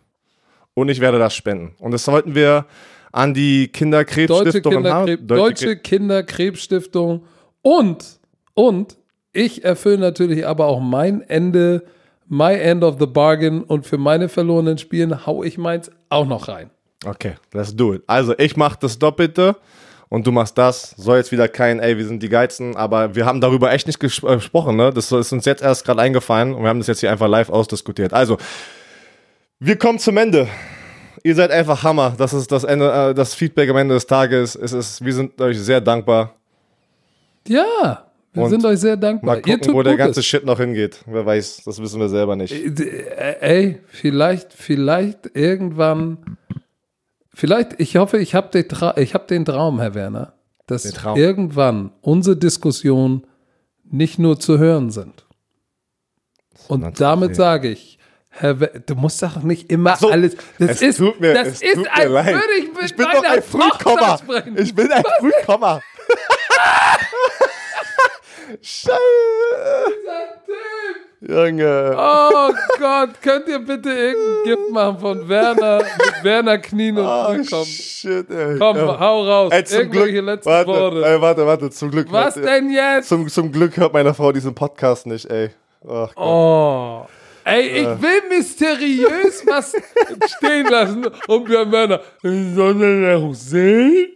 und 0.75 0.89
ich 0.89 1.01
werde 1.01 1.19
das 1.19 1.35
spenden. 1.35 1.75
Und 1.79 1.93
das 1.93 2.05
sollten 2.05 2.35
wir 2.35 2.67
an 3.13 3.35
die 3.35 3.67
Deutsche, 3.67 3.73
Kinderkrebsstiftung 3.73 4.73
in 4.73 4.87
Hamburg- 4.87 5.19
Kinderkrebs, 5.19 5.27
Deutsche 5.61 5.77
Kinderkrebsstiftung 5.77 7.25
und, 7.63 8.05
und 8.55 8.97
ich 9.33 9.65
erfülle 9.65 9.99
natürlich 9.99 10.47
aber 10.47 10.67
auch 10.67 10.81
mein 10.81 11.23
Ende, 11.23 11.85
my 12.27 12.53
end 12.55 12.83
of 12.85 12.97
the 12.99 13.07
bargain 13.07 13.63
und 13.63 13.87
für 13.87 13.99
meine 13.99 14.29
verlorenen 14.29 14.79
Spielen 14.79 15.27
hau 15.27 15.43
ich 15.43 15.59
meins 15.59 15.91
auch 16.11 16.27
noch 16.27 16.49
rein. 16.49 16.71
Okay, 17.07 17.35
let's 17.53 17.75
do 17.75 17.95
it. 17.95 18.03
Also 18.07 18.35
ich 18.39 18.57
mach 18.57 18.77
das 18.77 18.99
Doppelte 18.99 19.57
und 20.09 20.27
du 20.27 20.33
machst 20.33 20.57
das. 20.59 20.95
Soll 20.97 21.19
jetzt 21.19 21.33
wieder 21.33 21.49
kein, 21.49 21.81
ey, 21.81 21.97
wir 21.99 22.07
sind 22.07 22.23
die 22.23 22.29
Geizen, 22.29 22.77
aber 22.77 23.15
wir 23.15 23.27
haben 23.27 23.41
darüber 23.41 23.73
echt 23.73 23.87
nicht 23.87 24.01
ges 24.01 24.23
äh, 24.23 24.37
gesprochen, 24.37 24.77
ne? 24.77 24.93
Das 24.93 25.13
ist 25.13 25.33
uns 25.33 25.45
jetzt 25.45 25.63
erst 25.63 25.85
gerade 25.85 26.01
eingefallen 26.01 26.55
und 26.55 26.63
wir 26.63 26.69
haben 26.69 26.79
das 26.79 26.89
jetzt 26.89 27.01
hier 27.01 27.11
einfach 27.11 27.29
live 27.29 27.51
ausdiskutiert. 27.51 28.13
Also, 28.13 28.39
wir 29.61 29.77
kommen 29.77 29.99
zum 29.99 30.17
Ende. 30.17 30.49
Ihr 31.25 31.35
seid 31.35 31.51
einfach 31.51 31.83
Hammer. 31.83 32.15
Das 32.17 32.33
ist 32.33 32.51
das 32.53 32.65
Ende, 32.65 33.11
äh, 33.11 33.15
das 33.15 33.35
Feedback 33.35 33.69
am 33.71 33.77
Ende 33.77 33.95
des 33.95 34.07
Tages. 34.07 34.55
Es 34.55 34.73
ist, 34.73 35.05
wir 35.05 35.13
sind 35.13 35.41
euch 35.41 35.59
sehr 35.59 35.81
dankbar. 35.81 36.35
Ja, 37.47 38.05
wir 38.33 38.45
Und 38.45 38.51
sind 38.51 38.65
euch 38.65 38.79
sehr 38.79 38.97
dankbar. 38.97 39.37
Mal 39.37 39.43
gucken, 39.43 39.75
wo 39.75 39.83
der 39.83 39.97
ganze 39.97 40.23
Shit 40.23 40.45
noch 40.45 40.59
hingeht. 40.59 41.01
Wer 41.07 41.27
weiß, 41.27 41.63
das 41.65 41.81
wissen 41.83 41.99
wir 41.99 42.09
selber 42.09 42.37
nicht. 42.37 42.53
Äh, 42.53 43.37
Ey, 43.41 43.81
vielleicht, 43.89 44.53
vielleicht 44.53 45.31
irgendwann, 45.35 46.38
vielleicht, 47.39 47.81
ich 47.81 47.97
hoffe, 47.97 48.19
ich 48.19 48.35
habe 48.35 48.49
den, 48.51 48.69
Tra 48.69 48.97
ich 48.97 49.15
hab 49.15 49.29
den 49.29 49.45
Traum, 49.45 49.79
Herr 49.81 49.95
Werner. 49.95 50.35
dass 50.67 50.85
irgendwann 51.15 51.93
unsere 52.03 52.37
Diskussionen 52.37 53.27
nicht 53.85 54.19
nur 54.19 54.41
zu 54.41 54.59
hören 54.59 54.91
sind. 54.91 55.25
Und 56.67 57.01
damit 57.01 57.37
sage 57.37 57.71
ich, 57.71 57.99
Herr 58.29 58.61
We 58.61 58.83
du 58.85 58.95
musst 58.95 59.23
doch 59.23 59.43
nicht 59.43 59.71
immer 59.71 59.97
So, 59.97 60.11
alles. 60.11 60.37
Das 60.59 60.71
es 60.71 60.83
ist, 60.83 60.99
tut 60.99 61.21
mir, 61.21 61.33
das 61.33 61.63
ist 61.63 61.75
tut 61.75 61.89
als 61.91 62.11
leid. 62.11 62.35
würde 62.35 62.55
ich 62.59 62.69
mit 62.75 62.85
ich 62.85 62.97
bin 62.97 63.07
doch 63.11 63.23
ein 63.25 63.43
Frühkomma. 63.43 64.21
Ich 64.57 64.75
bin 64.75 64.93
ein 64.93 65.03
Frühkomma. 65.21 65.81
Scheiße. 68.61 68.99
Junge. 71.21 71.97
Oh 71.99 72.53
Gott, 72.79 73.11
könnt 73.23 73.49
ihr 73.49 73.59
bitte 73.59 73.91
irgendein 73.91 74.45
Gift 74.45 74.71
machen 74.71 74.99
von 75.01 75.29
Werner 75.29 75.81
Werner 76.23 76.59
Knien 76.59 76.97
und 76.97 77.05
Oh, 77.05 77.25
Frühkommen? 77.35 77.65
shit, 77.65 78.31
ey. 78.31 78.57
Komm, 78.59 78.77
Ja. 78.77 79.01
hau 79.01 79.25
raus. 79.27 79.53
Ey, 79.53 79.65
zum 79.65 79.79
Irgendwelche 79.81 80.13
Glück, 80.13 80.25
letzten 80.27 80.51
warte, 80.51 80.69
Worte. 80.71 81.05
Ey, 81.05 81.21
warte, 81.21 81.47
warte, 81.47 81.71
zum 81.71 81.91
Glück. 81.91 82.07
Was 82.13 82.37
warte. 82.37 82.43
denn 82.43 82.71
jetzt? 82.71 83.09
Zum, 83.09 83.27
zum 83.29 83.51
Glück 83.51 83.77
hört 83.77 83.93
meine 83.93 84.15
Frau 84.15 84.31
diesen 84.31 84.55
Podcast 84.55 85.07
nicht, 85.09 85.29
ey. 85.29 85.51
Ach 85.89 86.15
Gott. 86.15 86.17
Oh. 86.17 87.07
Ey, 87.45 87.63
ich 87.67 87.87
will 88.03 88.23
mysteriös 88.29 89.45
was 89.47 89.73
stehen 90.37 90.67
lassen 90.67 91.07
und 91.27 91.49
wir 91.49 91.65
Männer. 91.65 92.01
Sollen 92.23 92.79
wir 92.81 93.19
noch 93.19 93.35
sehen? 93.35 94.09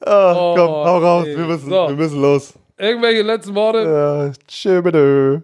Ah, 0.00 0.32
Oh, 0.34 0.54
komm, 0.54 0.68
hau 0.68 0.98
raus, 0.98 1.26
ey. 1.26 1.36
wir 1.36 1.44
müssen, 1.44 1.68
So. 1.70 1.88
wir 1.88 1.96
müssen 1.96 2.22
los. 2.22 2.54
Irgendwelche 2.78 3.22
letzten 3.22 3.54
Worte? 3.56 3.82
Ja, 3.82 4.30
tschö, 4.46 4.80
bitte. 4.80 5.42